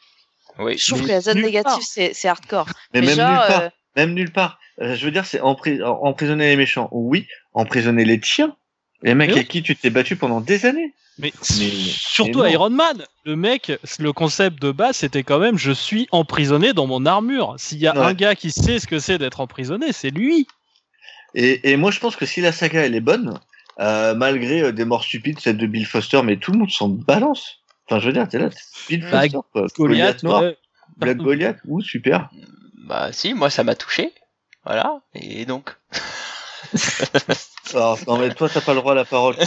Oui. 0.58 0.78
Je 0.78 0.88
trouve 0.88 1.02
Mais 1.02 1.08
que 1.08 1.12
la 1.14 1.22
zone 1.22 1.42
négative 1.42 1.64
part. 1.64 1.82
c'est 1.82 2.14
c'est 2.14 2.28
hardcore. 2.28 2.68
Mais, 2.94 3.02
Mais 3.02 3.08
même 3.08 3.16
genre, 3.18 3.30
nulle 3.30 3.48
part. 3.48 3.62
euh, 3.62 3.70
Même 3.96 4.14
nulle 4.14 4.32
part. 4.32 4.60
Euh, 4.82 4.96
je 4.96 5.06
veux 5.06 5.12
dire, 5.12 5.26
c'est 5.26 5.40
empri- 5.40 5.82
emprisonner 5.84 6.48
les 6.50 6.56
méchants. 6.56 6.90
Oui, 6.92 7.28
emprisonner 7.54 8.06
les 8.06 8.20
tiens. 8.20 8.56
Les 9.02 9.14
mecs 9.14 9.30
oui. 9.30 9.36
avec 9.36 9.48
qui 9.48 9.64
tu 9.64 9.76
t'es 9.76 9.90
battu 9.90 10.16
pendant 10.18 10.42
des 10.42 10.66
années. 10.66 10.94
Mais, 11.18 11.34
Mais- 11.60 11.70
surtout 11.70 12.40
mais 12.40 12.46
non. 12.48 12.54
Iron 12.54 12.70
Man, 12.70 13.04
le 13.26 13.36
mec, 13.36 13.72
le 14.00 14.14
concept 14.14 14.62
de 14.62 14.72
base, 14.72 14.98
c'était 14.98 15.24
quand 15.24 15.40
même 15.40 15.58
je 15.58 15.72
suis 15.72 16.08
emprisonné 16.12 16.72
dans 16.74 16.88
mon 16.88 17.06
armure. 17.06 17.56
S'il 17.58 17.80
y 17.80 17.88
a 17.88 17.94
Ouais. 17.94 18.06
un 18.06 18.14
gars 18.14 18.36
qui 18.36 18.52
sait 18.52 18.80
ce 18.80 18.88
que 18.88 19.00
c'est 19.00 19.18
d'être 19.18 19.42
emprisonné, 19.42 19.92
c'est 19.92 20.12
lui. 20.12 20.48
Et, 21.36 21.72
et 21.72 21.78
moi, 21.78 21.92
je 21.92 22.00
pense 22.00 22.16
que 22.16 22.26
si 22.26 22.42
la 22.42 22.52
saga 22.52 22.86
elle 22.86 22.96
est 22.96 23.02
bonne, 23.02 23.40
euh, 23.80 24.14
malgré 24.16 24.62
euh, 24.62 24.72
des 24.72 24.86
morts 24.86 25.04
stupides, 25.04 25.40
celle 25.40 25.58
de 25.58 25.68
Bill 25.68 25.86
Foster, 25.86 26.22
mais 26.24 26.38
tout 26.38 26.52
le 26.52 26.60
monde 26.60 26.72
s'en 26.72 26.90
balance. 26.90 27.60
Enfin, 27.88 28.00
je 28.00 28.08
veux 28.08 28.14
dire, 28.14 28.28
t'es 28.28 28.40
là, 28.40 28.50
Bill 28.88 29.02
Bah, 29.10 29.22
Foster, 29.22 29.40
quoi. 29.52 29.68
Goliath, 29.76 29.78
Goliath 29.78 30.24
noir, 30.24 30.42
ouais. 30.42 30.58
Black 30.98 31.18
Goliath, 31.18 31.58
ouh, 31.68 31.82
super. 31.82 32.30
Bah, 32.88 33.12
si, 33.12 33.34
moi, 33.34 33.50
ça 33.50 33.64
m'a 33.64 33.76
touché. 33.76 34.14
Voilà. 34.66 35.02
Et 35.16 35.46
donc. 35.46 35.76
Alors, 37.74 37.98
non, 38.08 38.18
mais 38.18 38.34
toi, 38.34 38.50
t'as 38.50 38.62
pas 38.62 38.74
le 38.74 38.80
droit 38.80 38.92
à 38.92 38.96
la 38.96 39.06
parole. 39.06 39.36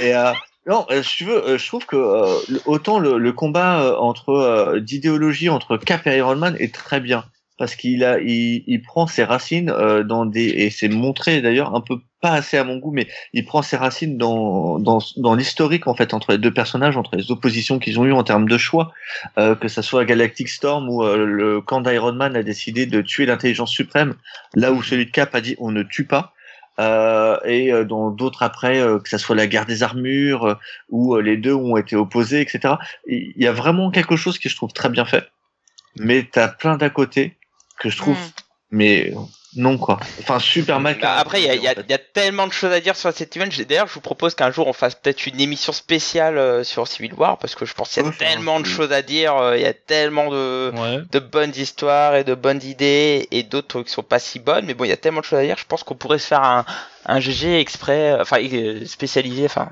Et 0.00 0.14
euh, 0.14 0.32
non, 0.68 0.86
si 1.02 1.16
tu 1.16 1.24
veux, 1.24 1.56
je 1.56 1.66
trouve 1.66 1.86
que 1.86 1.96
euh, 1.96 2.38
autant 2.66 2.98
le, 2.98 3.18
le 3.18 3.32
combat 3.32 3.80
euh, 3.80 3.96
entre 3.96 4.30
euh, 4.30 4.80
d'idéologie 4.80 5.48
entre 5.48 5.78
Cap 5.78 6.06
et 6.06 6.18
Iron 6.18 6.36
Man 6.36 6.56
est 6.60 6.74
très 6.74 7.00
bien 7.00 7.24
parce 7.58 7.74
qu'il 7.74 8.04
a, 8.04 8.20
il, 8.20 8.64
il 8.66 8.82
prend 8.82 9.06
ses 9.06 9.24
racines 9.24 9.70
euh, 9.70 10.04
dans 10.04 10.24
des 10.24 10.46
et 10.46 10.70
c'est 10.70 10.88
montré 10.88 11.42
d'ailleurs 11.42 11.74
un 11.74 11.80
peu 11.80 11.96
pas 12.20 12.32
assez 12.32 12.56
à 12.56 12.64
mon 12.64 12.78
goût, 12.78 12.90
mais 12.90 13.06
il 13.32 13.44
prend 13.44 13.62
ses 13.62 13.76
racines 13.76 14.16
dans 14.16 14.78
dans, 14.78 15.00
dans 15.16 15.34
l'historique 15.34 15.86
en 15.86 15.94
fait 15.94 16.14
entre 16.14 16.32
les 16.32 16.38
deux 16.38 16.52
personnages, 16.52 16.96
entre 16.96 17.16
les 17.16 17.30
oppositions 17.30 17.78
qu'ils 17.78 18.00
ont 18.00 18.06
eues 18.06 18.12
en 18.12 18.24
termes 18.24 18.48
de 18.48 18.58
choix, 18.58 18.92
euh, 19.38 19.54
que 19.54 19.68
ça 19.68 19.82
soit 19.82 20.04
Galactic 20.04 20.48
Storm 20.48 20.88
où 20.88 21.02
euh, 21.04 21.26
le 21.26 21.60
camp 21.60 21.80
d'Iron 21.80 22.12
Man 22.12 22.36
a 22.36 22.42
décidé 22.42 22.86
de 22.86 23.02
tuer 23.02 23.26
l'intelligence 23.26 23.70
suprême, 23.70 24.14
là 24.54 24.72
où 24.72 24.82
celui 24.82 25.06
de 25.06 25.10
Cap 25.10 25.34
a 25.34 25.40
dit 25.40 25.56
on 25.58 25.70
ne 25.70 25.82
tue 25.82 26.06
pas. 26.06 26.32
Euh, 26.80 27.38
et 27.44 27.72
euh, 27.72 27.84
dans 27.84 28.10
d'autres 28.10 28.42
après, 28.42 28.80
euh, 28.80 28.98
que 29.00 29.08
ça 29.08 29.18
soit 29.18 29.34
la 29.34 29.46
guerre 29.46 29.66
des 29.66 29.82
armures, 29.82 30.44
euh, 30.44 30.54
où 30.90 31.16
euh, 31.16 31.22
les 31.22 31.36
deux 31.36 31.54
ont 31.54 31.76
été 31.76 31.96
opposés, 31.96 32.40
etc. 32.40 32.74
Il 33.06 33.32
y 33.36 33.46
a 33.46 33.52
vraiment 33.52 33.90
quelque 33.90 34.16
chose 34.16 34.38
qui 34.38 34.48
je 34.48 34.56
trouve 34.56 34.72
très 34.72 34.88
bien 34.88 35.04
fait, 35.04 35.28
mais 35.98 36.28
t'as 36.30 36.48
plein 36.48 36.76
d'à 36.76 36.90
côté 36.90 37.37
que 37.78 37.88
je 37.90 37.96
trouve, 37.96 38.16
mais 38.70 39.12
non 39.56 39.78
quoi. 39.78 39.98
Enfin 40.20 40.38
super 40.38 40.78
mal. 40.78 40.98
Bah, 41.00 41.16
après, 41.18 41.40
il 41.40 41.46
y 41.46 41.50
a, 41.50 41.54
il 41.54 41.62
y 41.62 41.68
en 41.68 41.72
fait. 41.74 41.86
y 41.88 41.92
a 41.94 41.98
tellement 41.98 42.46
de 42.46 42.52
choses 42.52 42.70
à 42.72 42.80
dire 42.80 42.94
sur 42.96 43.10
cet 43.12 43.34
event. 43.36 43.48
D'ailleurs, 43.66 43.86
je 43.88 43.94
vous 43.94 44.00
propose 44.02 44.34
qu'un 44.34 44.50
jour 44.50 44.66
on 44.66 44.72
fasse 44.74 44.94
peut-être 44.94 45.26
une 45.26 45.40
émission 45.40 45.72
spéciale 45.72 46.36
euh, 46.36 46.64
sur 46.64 46.86
Civil 46.86 47.14
War 47.14 47.38
parce 47.38 47.54
que 47.54 47.64
je 47.64 47.72
pense 47.72 47.88
qu'il 47.90 48.02
y 48.02 48.06
a 48.06 48.08
Ouais, 48.10 48.14
tellement 48.16 48.60
de 48.60 48.66
choses 48.66 48.92
à 48.92 49.00
dire. 49.00 49.36
euh, 49.36 49.56
Il 49.56 49.62
y 49.62 49.66
a 49.66 49.72
tellement 49.72 50.28
de, 50.30 50.70
Ouais. 50.76 51.02
de 51.10 51.18
bonnes 51.18 51.52
histoires 51.56 52.14
et 52.16 52.24
de 52.24 52.34
bonnes 52.34 52.62
idées 52.62 53.26
et 53.30 53.42
d'autres 53.42 53.82
qui 53.82 53.90
sont 53.90 54.02
pas 54.02 54.18
si 54.18 54.38
bonnes. 54.38 54.66
Mais 54.66 54.74
bon, 54.74 54.84
il 54.84 54.90
y 54.90 54.92
a 54.92 54.96
tellement 54.98 55.20
de 55.20 55.24
choses 55.24 55.38
à 55.38 55.44
dire. 55.44 55.56
Je 55.58 55.64
pense 55.66 55.82
qu'on 55.82 55.94
pourrait 55.96 56.18
se 56.18 56.26
faire 56.26 56.42
un, 56.44 56.66
un 57.06 57.18
GG 57.20 57.58
exprès, 57.58 58.12
euh, 58.12 58.22
enfin 58.22 58.36
euh, 58.42 58.84
spécialisé, 58.86 59.46
enfin 59.46 59.70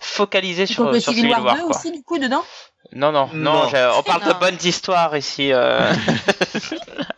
focalisé 0.00 0.64
sur, 0.66 0.90
sur 1.02 1.12
Civil 1.12 1.32
War 1.32 1.56
2 1.56 1.62
quoi. 1.62 1.76
aussi, 1.76 1.92
du 1.92 2.02
coup, 2.02 2.18
dedans? 2.18 2.44
Non, 2.92 3.12
non, 3.12 3.28
non, 3.34 3.68
on 3.98 4.02
parle 4.02 4.24
de 4.24 4.32
bonnes 4.40 4.56
histoires 4.64 5.14
ici. 5.16 5.52
euh. 5.52 5.92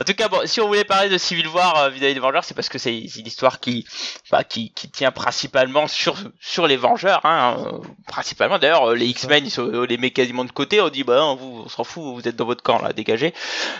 en 0.00 0.04
tout 0.04 0.14
cas, 0.14 0.28
bon, 0.28 0.40
si 0.44 0.60
on 0.60 0.66
voulait 0.68 0.84
parler 0.84 1.08
de 1.08 1.18
Civil 1.18 1.48
War 1.48 1.76
euh, 1.78 1.88
vis-à-vis 1.90 2.14
des 2.14 2.20
Vengeurs, 2.20 2.44
c'est 2.44 2.54
parce 2.54 2.68
que 2.68 2.78
c'est 2.78 2.96
une 2.96 3.26
histoire 3.26 3.60
qui, 3.60 3.86
bah, 4.30 4.44
qui, 4.44 4.70
qui 4.72 4.88
tient 4.90 5.10
principalement 5.10 5.86
sur, 5.88 6.16
sur 6.40 6.66
les 6.66 6.76
Vengeurs, 6.76 7.20
hein, 7.24 7.56
euh, 7.66 7.78
principalement. 8.06 8.58
D'ailleurs, 8.58 8.90
euh, 8.90 8.94
les 8.94 9.06
X-Men, 9.06 9.44
ils 9.46 9.50
sont, 9.50 9.70
on 9.72 9.82
les 9.84 9.96
met 9.98 10.10
quasiment 10.10 10.44
de 10.44 10.52
côté. 10.52 10.80
On 10.80 10.88
dit, 10.88 11.04
bah, 11.04 11.16
non, 11.18 11.34
vous, 11.36 11.62
on 11.64 11.68
s'en 11.68 11.84
fout, 11.84 12.02
vous 12.14 12.28
êtes 12.28 12.36
dans 12.36 12.44
votre 12.46 12.62
camp 12.62 12.80
là, 12.82 12.92
dégagez. 12.92 13.34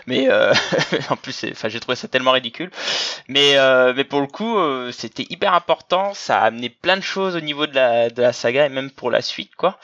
Mais 0.06 0.28
euh, 0.30 0.52
en 1.10 1.16
plus, 1.16 1.44
enfin, 1.52 1.68
j'ai 1.68 1.80
trouvé 1.80 1.96
ça 1.96 2.08
tellement 2.08 2.32
ridicule. 2.32 2.70
Mais, 3.28 3.56
euh, 3.56 3.92
mais 3.96 4.04
pour 4.04 4.20
le 4.20 4.26
coup, 4.26 4.58
euh, 4.58 4.90
c'était 4.92 5.26
hyper 5.30 5.54
important. 5.54 6.12
Ça 6.14 6.38
a 6.40 6.44
amené 6.46 6.68
plein 6.70 6.96
de 6.96 7.02
choses 7.02 7.36
au 7.36 7.40
niveau 7.40 7.66
de 7.66 7.74
la, 7.74 8.10
de 8.10 8.22
la 8.22 8.32
saga 8.32 8.66
et 8.66 8.68
même 8.68 8.90
pour 8.90 9.10
la 9.10 9.22
suite, 9.22 9.54
quoi. 9.56 9.78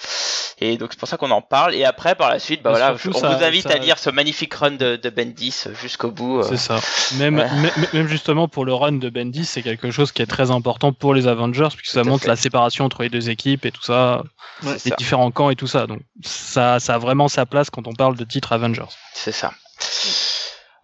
Et 0.61 0.76
donc 0.78 0.91
c'est 0.93 0.99
pour 1.01 1.09
ça 1.09 1.16
qu'on 1.16 1.32
en 1.32 1.43
parle. 1.43 1.74
Et 1.74 1.85
après, 1.85 2.14
par 2.14 2.30
la 2.30 2.39
suite, 2.39 2.62
bah 2.62 2.70
voilà, 2.70 2.97
surtout, 2.97 3.18
on 3.18 3.20
ça- 3.20 3.37
vous 3.37 3.43
invite 3.45 3.64
ça- 3.68 3.74
à 3.74 3.78
lire 3.78 3.99
ce 3.99 4.09
magnifique 4.09 4.55
run 4.55 4.70
de, 4.70 4.95
de 4.97 5.11
Bendis 5.11 5.64
jusqu'au 5.82 6.12
bout. 6.12 6.24
Euh. 6.41 6.43
C'est 6.43 6.57
ça. 6.57 6.81
Même, 7.16 7.37
ouais. 7.39 7.70
même, 7.93 8.09
justement 8.09 8.49
pour 8.49 8.64
le 8.64 8.75
run 8.75 8.93
de 8.93 9.09
Bendis, 9.11 9.45
c'est 9.45 9.62
quelque 9.62 9.91
chose 9.91 10.12
qui 10.12 10.22
est 10.22 10.27
très 10.27 10.51
important 10.51 10.93
pour 10.93 11.14
les 11.14 11.27
Avengers, 11.27 11.68
puisque 11.77 11.93
ça 11.95 12.05
montre 12.05 12.22
fait. 12.22 12.29
la 12.29 12.37
séparation 12.37 12.85
entre 12.85 13.03
les 13.03 13.09
deux 13.09 13.31
équipes 13.31 13.64
et 13.66 13.70
tout 13.70 13.83
ça, 13.83 14.22
Ouais, 14.62 14.72
les 14.85 14.91
ça. 14.91 14.97
différents 14.97 15.31
camps 15.31 15.51
et 15.51 15.57
tout 15.57 15.66
ça. 15.66 15.87
Donc 15.87 16.01
ça, 16.22 16.81
ça 16.81 16.95
a 16.95 16.99
vraiment 16.99 17.29
sa 17.29 17.47
place 17.47 17.70
quand 17.70 17.87
on 17.89 17.93
parle 17.93 18.16
de 18.16 18.25
titre 18.25 18.53
Avengers. 18.53 18.83
C'est 19.12 19.33
ça. 19.33 19.53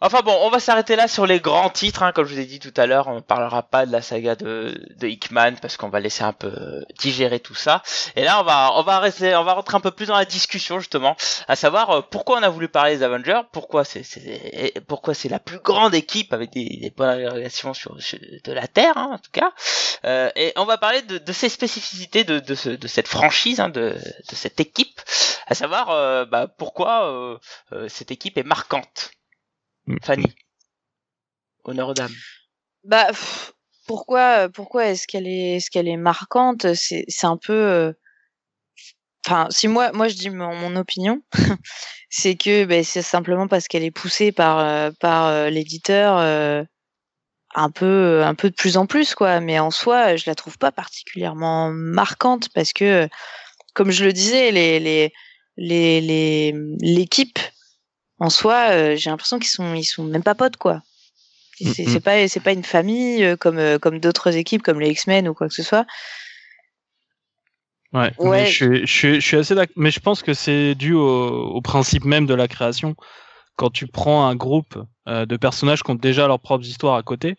Enfin 0.03 0.21
bon, 0.23 0.35
on 0.41 0.49
va 0.49 0.61
s'arrêter 0.61 0.97
là 0.97 1.09
sur 1.09 1.27
les 1.27 1.41
grands 1.41 1.69
titres, 1.69 2.03
hein, 2.03 2.13
comme 2.13 2.25
je 2.25 2.33
vous 2.33 2.41
ai 2.41 2.47
dit 2.47 2.59
tout 2.59 2.73
à 2.79 2.87
l'heure, 2.87 3.09
on 3.09 3.21
parlera 3.21 3.63
pas 3.63 3.85
de 3.85 3.93
la 3.93 4.01
saga 4.01 4.35
de, 4.35 4.75
de 4.97 5.07
Hickman 5.07 5.57
parce 5.61 5.77
qu'on 5.77 5.91
va 5.91 6.01
laisser 6.01 6.25
un 6.25 6.33
peu 6.33 6.87
digérer 6.99 7.39
tout 7.39 7.55
ça. 7.55 7.83
Et 8.17 8.25
là, 8.25 8.41
on 8.41 8.45
va, 8.45 8.73
on 8.77 8.83
va 8.83 8.99
rester, 8.99 9.37
on 9.37 9.45
va 9.45 9.53
rentrer 9.53 9.77
un 9.77 9.81
peu 9.81 9.91
plus 9.91 10.07
dans 10.07 10.17
la 10.17 10.25
discussion 10.25 10.79
justement, 10.79 11.17
à 11.49 11.55
savoir 11.55 11.91
euh, 11.91 12.01
pourquoi 12.01 12.39
on 12.39 12.43
a 12.43 12.49
voulu 12.49 12.69
parler 12.69 12.97
des 12.97 13.03
Avengers, 13.03 13.43
pourquoi 13.53 13.85
c'est, 13.85 14.03
pourquoi 14.89 15.13
c'est 15.13 15.29
la 15.29 15.39
plus 15.39 15.59
grande 15.59 15.95
équipe 15.95 16.33
avec 16.33 16.51
des, 16.51 16.65
des 16.65 16.91
bonnes 16.97 17.29
relations 17.29 17.75
sur, 17.75 17.95
de 17.95 18.53
la 18.53 18.67
Terre, 18.69 18.97
hein, 18.97 19.11
en 19.13 19.19
tout 19.19 19.33
cas. 19.33 19.53
Euh, 20.07 20.31
et 20.35 20.55
on 20.57 20.65
va 20.65 20.79
parler 20.79 21.03
de, 21.03 21.33
ces 21.33 21.51
spécificités 21.51 22.25
de, 22.25 22.39
de, 22.39 22.55
ce, 22.55 22.71
de 22.71 22.89
cette 22.89 23.09
franchise, 23.09 23.61
hein, 23.61 23.69
de, 23.69 23.95
cette 24.33 24.61
équipe, 24.61 24.99
à 25.47 25.55
savoir 25.55 25.91
euh, 25.91 26.25
bah, 26.25 26.47
pourquoi 26.49 27.39
cette 27.89 28.11
équipe 28.11 28.39
est 28.39 28.45
marquante. 28.45 29.11
Fanny. 30.03 30.35
Honneur 31.65 31.89
aux 31.89 31.95
dames. 31.95 32.15
Bah, 32.85 33.07
pff, 33.09 33.53
pourquoi, 33.87 34.49
pourquoi 34.49 34.87
est-ce 34.87 35.07
qu'elle 35.07 35.27
est, 35.27 35.57
est-ce 35.57 35.71
qu'elle 35.71 35.89
est 35.89 35.97
marquante? 35.97 36.75
C'est, 36.75 37.05
c'est 37.09 37.27
un 37.27 37.37
peu. 37.37 37.53
euh, 37.53 37.93
Enfin, 39.27 39.49
si 39.51 39.69
moi, 39.69 39.93
moi 39.93 40.09
je 40.09 40.15
dis 40.15 40.31
mon, 40.31 40.55
mon 40.55 40.77
opinion, 40.77 41.21
c'est 42.09 42.37
que 42.37 42.65
ben, 42.65 42.83
c'est 42.83 43.03
simplement 43.03 43.49
parce 43.49 43.69
qu'elle 43.69 43.85
est 43.85 43.91
poussée 43.91 44.33
par, 44.33 44.59
euh, 44.61 44.91
par 44.99 45.27
euh, 45.27 45.51
l'éditeur 45.51 46.17
euh, 46.19 46.65
un 47.55 47.71
peu, 47.71 48.23
un 48.25 48.35
peu 48.35 48.49
de 48.49 48.55
plus 48.55 48.79
en 48.79 48.87
plus, 48.87 49.15
quoi. 49.15 49.41
Mais 49.41 49.59
en 49.59 49.71
soi, 49.71 50.17
je 50.17 50.25
la 50.27 50.35
trouve 50.35 50.57
pas 50.57 50.73
particulièrement 50.73 51.71
marquante 51.71 52.49
parce 52.55 52.73
que, 52.73 53.09
comme 53.75 53.91
je 53.91 54.05
le 54.07 54.13
disais, 54.13 54.53
les, 54.53 54.81
les, 54.81 55.13
les, 55.59 56.01
les 56.01 56.55
l'équipe 56.81 57.39
en 58.21 58.31
soi, 58.31 58.69
euh, 58.71 58.97
j'ai 58.97 59.11
l'impression 59.11 59.39
qu'ils 59.39 59.49
sont, 59.51 59.75
ils 59.75 59.85
sont 59.85 60.05
même 60.05 60.23
pas 60.23 60.35
potes, 60.35 60.57
quoi. 60.57 60.83
C'est 61.63 62.01
pas, 62.01 62.27
c'est 62.27 62.41
pas 62.41 62.53
une 62.53 62.65
famille 62.65 63.23
euh, 63.23 63.37
comme, 63.37 63.59
euh, 63.59 63.79
comme 63.79 63.99
d'autres 64.01 64.35
équipes, 64.37 64.63
comme 64.63 64.81
les 64.81 64.91
X-Men 64.91 65.29
ou 65.29 65.35
quoi 65.35 65.49
que 65.49 65.55
ce 65.55 65.63
soit. 65.63 65.85
Ouais, 67.93 68.13
Ouais. 68.19 68.31
mais 68.43 68.47
je, 68.47 68.53
suis- 68.55 68.87
je, 68.87 68.93
suis- 68.93 69.15
je 69.21 69.27
suis 69.27 69.37
assez 69.37 69.55
d'accord. 69.55 69.75
Mais 69.77 69.91
je 69.91 70.01
pense 70.01 70.23
que 70.23 70.33
c'est 70.33 70.75
dû 70.75 70.95
au, 70.95 71.29
au 71.29 71.61
principe 71.61 72.05
même 72.05 72.27
de 72.27 72.35
la 72.35 72.49
création. 72.49 72.95
Quand 73.57 73.69
tu 73.71 73.87
prends 73.87 74.27
un 74.27 74.37
groupe 74.37 74.79
euh, 75.09 75.27
de 75.27 75.37
personnages 75.37 75.83
qui 75.83 75.91
ont 75.91 75.97
déjà 75.97 76.27
leurs 76.27 76.41
propres 76.41 76.67
histoires 76.67 76.97
à 76.97 77.03
côté, 77.03 77.37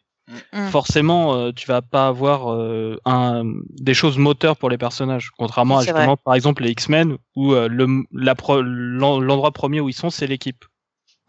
Mm. 0.54 0.70
forcément, 0.70 1.34
euh, 1.36 1.52
tu 1.52 1.68
vas 1.68 1.82
pas 1.82 2.08
avoir 2.08 2.54
euh, 2.54 2.96
un, 3.06 3.44
des 3.70 3.94
choses 3.94 4.18
moteurs 4.18 4.56
pour 4.56 4.70
les 4.70 4.78
personnages. 4.78 5.30
Contrairement 5.38 5.80
à 5.80 5.84
justement, 5.84 6.16
par 6.16 6.36
exemple, 6.36 6.64
les 6.64 6.72
X-Men, 6.72 7.18
où 7.36 7.54
le, 7.54 8.06
l'endroit 8.12 9.52
premier 9.52 9.82
où 9.82 9.90
ils 9.90 9.94
sont, 9.94 10.10
c'est 10.10 10.28
l'équipe. 10.28 10.64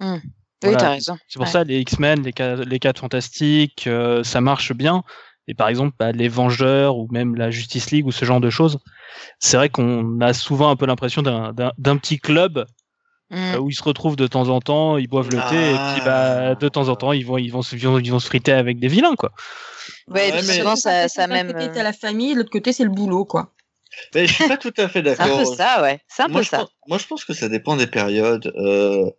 Oui, 0.02 0.20
Voilà. 0.62 0.78
t'as 0.78 0.90
raison. 0.90 1.16
C'est 1.28 1.38
pour 1.38 1.46
Ouais. 1.46 1.52
ça 1.52 1.64
les 1.64 1.78
X-Men, 1.80 2.22
les, 2.22 2.32
les 2.66 2.78
4 2.78 3.00
fantastiques, 3.00 3.86
euh, 3.86 4.22
ça 4.22 4.40
marche 4.40 4.72
bien. 4.72 5.02
Et 5.48 5.54
par 5.54 5.68
exemple, 5.68 5.94
bah, 5.98 6.12
les 6.12 6.28
Vengeurs 6.28 6.96
ou 6.96 7.08
même 7.10 7.34
la 7.34 7.50
Justice 7.50 7.90
League 7.90 8.06
ou 8.06 8.12
ce 8.12 8.24
genre 8.24 8.40
de 8.40 8.48
choses, 8.50 8.78
c'est 9.40 9.56
vrai 9.56 9.68
qu'on 9.70 10.20
a 10.20 10.32
souvent 10.34 10.70
un 10.70 10.76
peu 10.76 10.86
l'impression 10.86 11.20
d'un- 11.22 11.52
d'un 11.52 11.72
d'un 11.78 11.96
petit 11.96 12.18
club 12.20 12.64
Mm. 13.30 13.54
euh, 13.54 13.58
où 13.58 13.70
ils 13.70 13.74
se 13.74 13.82
retrouvent 13.82 14.14
de 14.16 14.26
temps 14.26 14.50
en 14.50 14.60
temps, 14.60 14.98
ils 14.98 15.08
boivent 15.08 15.30
le 15.30 15.38
thé 15.48 15.70
et 15.70 15.74
puis 15.94 16.04
bah, 16.04 16.54
de 16.54 16.68
temps 16.68 16.88
en 16.90 16.96
temps 16.96 17.12
ils 17.12 17.24
vont 17.26 17.38
ils 17.38 17.48
vont 17.50 17.62
se 17.62 17.74
ils 17.74 17.82
vont, 17.88 17.98
ils 17.98 18.10
vont 18.12 18.18
se 18.20 18.26
friter 18.26 18.52
avec 18.52 18.78
des 18.78 18.88
vilains 18.88 19.14
quoi. 19.16 19.32
Ouais, 20.06 20.30
mais- 20.32 20.42
souvent, 20.42 20.76
ça, 20.76 21.02
D'un 21.02 21.08
ça 21.08 21.26
même. 21.26 21.52
côté, 21.52 21.64
euh, 21.64 21.70
t'as 21.74 21.82
la 21.82 21.92
famille, 21.92 22.34
de 22.34 22.38
l'autre 22.38 22.50
côté, 22.50 22.72
c'est 22.72 22.84
le 22.84 22.90
boulot, 22.90 23.24
quoi. 23.24 23.52
Mais 24.14 24.26
je 24.26 24.32
suis 24.34 24.46
pas 24.48 24.56
tout 24.58 24.72
à 24.78 24.88
fait 24.88 25.02
C'est 25.02 25.20
un 25.20 25.26
d'accord. 25.26 25.38
peu 25.40 25.44
ça, 25.56 25.82
ouais. 25.82 26.00
C'est 26.08 26.22
un 26.22 26.28
moi, 26.28 26.40
peu 26.40 26.44
je 26.44 26.48
ça. 26.50 26.58
Pense, 26.58 26.70
moi, 26.86 26.98
je 26.98 27.06
pense 27.06 27.24
que 27.24 27.32
ça 27.34 27.48
dépend 27.48 27.76
des 27.76 27.86
périodes. 27.88 28.52
Euh, 28.56 29.10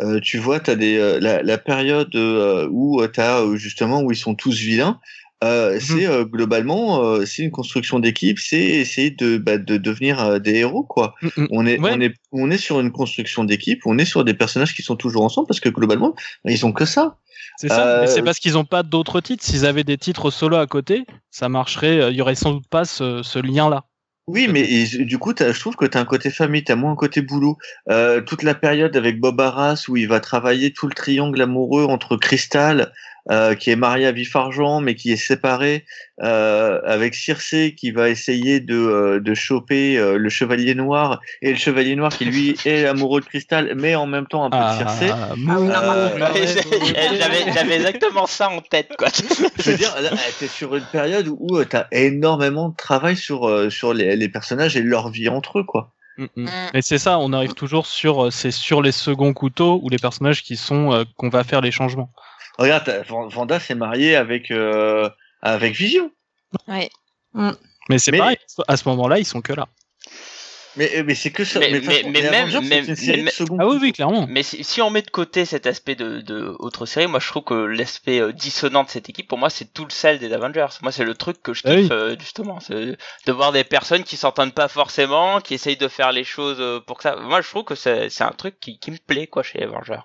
euh, 0.00 0.20
tu 0.20 0.38
vois, 0.38 0.60
t'as 0.60 0.74
des 0.74 0.96
euh, 0.96 1.18
la, 1.20 1.42
la 1.42 1.58
période 1.58 2.14
euh, 2.14 2.68
où 2.70 3.04
tu 3.06 3.20
as 3.20 3.44
justement 3.54 4.02
où 4.02 4.12
ils 4.12 4.16
sont 4.16 4.34
tous 4.34 4.56
vilains. 4.58 5.00
Mhm. 5.42 5.78
C'est 5.78 6.24
globalement, 6.24 7.24
c'est 7.24 7.42
une 7.44 7.52
construction 7.52 8.00
d'équipe, 8.00 8.40
c'est 8.40 8.58
essayer 8.58 9.10
de, 9.12 9.38
bah, 9.38 9.56
de 9.56 9.76
devenir 9.76 10.40
des 10.40 10.56
héros, 10.56 10.82
quoi. 10.82 11.14
On 11.52 11.64
est, 11.64 11.78
Ouais. 11.78 11.92
on 11.94 12.00
est, 12.00 12.14
on 12.32 12.50
est 12.50 12.58
sur 12.58 12.80
une 12.80 12.90
construction 12.90 13.44
d'équipe, 13.44 13.82
on 13.86 13.98
est 13.98 14.04
sur 14.04 14.24
des 14.24 14.34
personnages 14.34 14.74
qui 14.74 14.82
sont 14.82 14.96
toujours 14.96 15.22
ensemble 15.22 15.46
parce 15.46 15.60
que 15.60 15.68
globalement, 15.68 16.16
ils 16.44 16.66
ont 16.66 16.72
que 16.72 16.84
ça. 16.84 17.18
C'est 17.56 17.68
ça, 17.68 17.98
mais 18.00 18.08
c'est 18.08 18.22
parce 18.22 18.40
qu'ils 18.40 18.58
ont 18.58 18.64
pas 18.64 18.82
d'autres 18.82 19.20
titres. 19.20 19.44
S'ils 19.44 19.64
avaient 19.64 19.84
des 19.84 19.96
titres 19.96 20.32
solo 20.32 20.56
à 20.56 20.66
côté, 20.66 21.04
ça 21.30 21.48
marcherait. 21.48 22.10
Il 22.10 22.16
y 22.16 22.20
aurait 22.20 22.34
sans 22.34 22.54
doute 22.54 22.68
pas 22.68 22.84
ce, 22.84 23.22
ce 23.22 23.38
lien 23.38 23.70
là. 23.70 23.84
Oui, 24.28 24.46
mais 24.46 24.84
du 24.84 25.16
coup, 25.16 25.32
je 25.38 25.58
trouve 25.58 25.74
que 25.74 25.86
tu 25.86 25.96
as 25.96 26.02
un 26.02 26.04
côté 26.04 26.28
famille, 26.28 26.62
tu 26.62 26.70
as 26.70 26.76
moins 26.76 26.92
un 26.92 26.96
côté 26.96 27.22
boulot. 27.22 27.56
Euh, 27.88 28.20
toute 28.20 28.42
la 28.42 28.54
période 28.54 28.94
avec 28.94 29.20
Bob 29.20 29.40
Arras 29.40 29.86
où 29.88 29.96
il 29.96 30.06
va 30.06 30.20
travailler 30.20 30.70
tout 30.70 30.86
le 30.86 30.92
triangle 30.92 31.40
amoureux 31.40 31.86
entre 31.86 32.18
Crystal, 32.18 32.92
euh, 33.30 33.54
qui 33.54 33.70
est 33.70 33.76
marié 33.76 34.06
à 34.06 34.12
Vif 34.12 34.34
Argent, 34.36 34.80
mais 34.80 34.94
qui 34.94 35.12
est 35.12 35.16
séparé, 35.16 35.84
euh, 36.22 36.80
avec 36.84 37.14
Circe 37.14 37.54
qui 37.76 37.90
va 37.90 38.08
essayer 38.08 38.60
de, 38.60 38.76
euh, 38.76 39.20
de 39.20 39.34
choper 39.34 39.98
euh, 39.98 40.16
le 40.16 40.28
Chevalier 40.28 40.74
Noir, 40.74 41.20
et 41.42 41.50
le 41.50 41.56
Chevalier 41.56 41.96
Noir 41.96 42.10
qui 42.10 42.24
lui 42.24 42.56
est 42.64 42.86
amoureux 42.86 43.20
de 43.20 43.26
Crystal, 43.26 43.72
mais 43.76 43.94
en 43.94 44.06
même 44.06 44.26
temps 44.26 44.44
un 44.44 44.50
peu 44.50 44.56
de 44.56 44.78
Circe. 44.78 45.12
Ah, 45.12 45.28
Euh, 45.32 46.18
non, 46.18 46.26
J'avais 47.18 47.52
j'avais 47.52 47.76
exactement 47.76 48.26
ça 48.26 48.48
en 48.48 48.60
tête, 48.60 48.90
quoi. 48.98 49.08
Je 49.58 49.70
veux 49.70 49.76
dire, 49.76 49.94
t'es 50.38 50.48
sur 50.48 50.74
une 50.74 50.86
période 50.92 51.28
où 51.28 51.64
tu 51.64 51.76
as 51.76 51.86
énormément 51.92 52.68
de 52.68 52.76
travail 52.76 53.16
sur, 53.16 53.48
euh, 53.48 53.70
sur 53.70 53.94
les, 53.94 54.16
les 54.16 54.28
personnages 54.28 54.76
et 54.76 54.82
leur 54.82 55.10
vie 55.10 55.28
entre 55.28 55.60
eux, 55.60 55.64
quoi. 55.64 55.92
Mm, 56.18 56.24
mm. 56.24 56.42
Mm. 56.42 56.48
Mais 56.74 56.82
c'est 56.82 56.98
ça, 56.98 57.18
on 57.18 57.32
arrive 57.32 57.54
toujours 57.54 57.86
sur 57.86 58.26
euh, 58.26 58.30
c'est 58.30 58.50
sur 58.50 58.82
les 58.82 58.92
seconds 58.92 59.32
couteaux 59.32 59.80
ou 59.82 59.88
les 59.88 59.98
personnages 59.98 60.42
qui 60.42 60.56
sont 60.56 60.92
euh, 60.92 61.04
qu'on 61.16 61.28
va 61.28 61.44
faire 61.44 61.60
les 61.60 61.70
changements. 61.70 62.10
Regarde, 62.58 63.04
Vanda 63.08 63.60
s'est 63.60 63.74
mariée 63.74 64.16
avec, 64.16 64.50
euh, 64.50 65.08
avec 65.42 65.74
Vision. 65.74 66.10
Ouais. 66.66 66.90
Mais 67.88 67.98
c'est 67.98 68.10
Mais- 68.10 68.18
pareil, 68.18 68.36
à 68.66 68.76
ce 68.76 68.88
moment-là, 68.88 69.18
ils 69.18 69.24
sont 69.24 69.40
que 69.40 69.52
là. 69.52 69.66
Mais, 70.76 71.02
mais 71.04 71.14
c'est 71.16 71.32
que 71.32 71.44
ça. 71.44 71.58
Mais- 71.58 71.80
mais- 71.80 72.02
même- 72.04 72.32
Avengers, 72.34 72.58
c'est 72.62 72.68
même- 72.68 72.84
une 72.88 72.94
série 72.94 73.18
de 73.18 73.22
mais- 73.24 73.30
second 73.32 73.56
Ah 73.58 73.66
oui, 73.66 73.78
oui, 73.80 73.92
clairement. 73.92 74.26
Mais 74.28 74.44
si, 74.44 74.62
si 74.62 74.80
on 74.80 74.90
met 74.90 75.02
de 75.02 75.10
côté 75.10 75.44
cet 75.44 75.66
aspect 75.66 75.96
de, 75.96 76.20
de 76.20 76.54
autre 76.60 76.86
série, 76.86 77.08
moi 77.08 77.18
je 77.18 77.26
trouve 77.26 77.42
que 77.42 77.54
l'aspect 77.54 78.20
euh, 78.20 78.32
dissonant 78.32 78.84
de 78.84 78.88
cette 78.90 79.08
équipe, 79.08 79.26
pour 79.26 79.38
moi, 79.38 79.50
c'est 79.50 79.72
tout 79.72 79.84
le 79.84 79.90
sel 79.90 80.18
des 80.20 80.32
Avengers. 80.32 80.66
Moi, 80.82 80.92
c'est 80.92 81.04
le 81.04 81.14
truc 81.14 81.42
que 81.42 81.52
je 81.52 81.62
Ah 81.64 81.70
kiffe 81.74 81.80
oui. 81.84 81.88
euh, 81.90 82.16
justement, 82.20 82.60
c'est 82.60 82.96
de 83.26 83.32
voir 83.32 83.50
des 83.50 83.64
personnes 83.64 84.04
qui 84.04 84.16
s'entendent 84.16 84.54
pas 84.54 84.68
forcément, 84.68 85.40
qui 85.40 85.54
essayent 85.54 85.76
de 85.78 85.88
faire 85.88 86.12
les 86.12 86.24
choses 86.24 86.58
euh, 86.60 86.78
pour 86.80 86.98
que 86.98 87.02
ça. 87.04 87.16
Moi, 87.16 87.40
je 87.40 87.48
trouve 87.48 87.64
que 87.64 87.74
c'est 87.74 88.08
c'est 88.08 88.24
un 88.24 88.30
truc 88.32 88.60
qui, 88.60 88.78
qui 88.78 88.92
me 88.92 88.98
plaît 88.98 89.26
quoi 89.26 89.42
chez 89.42 89.58
les 89.58 89.64
Avengers. 89.64 90.02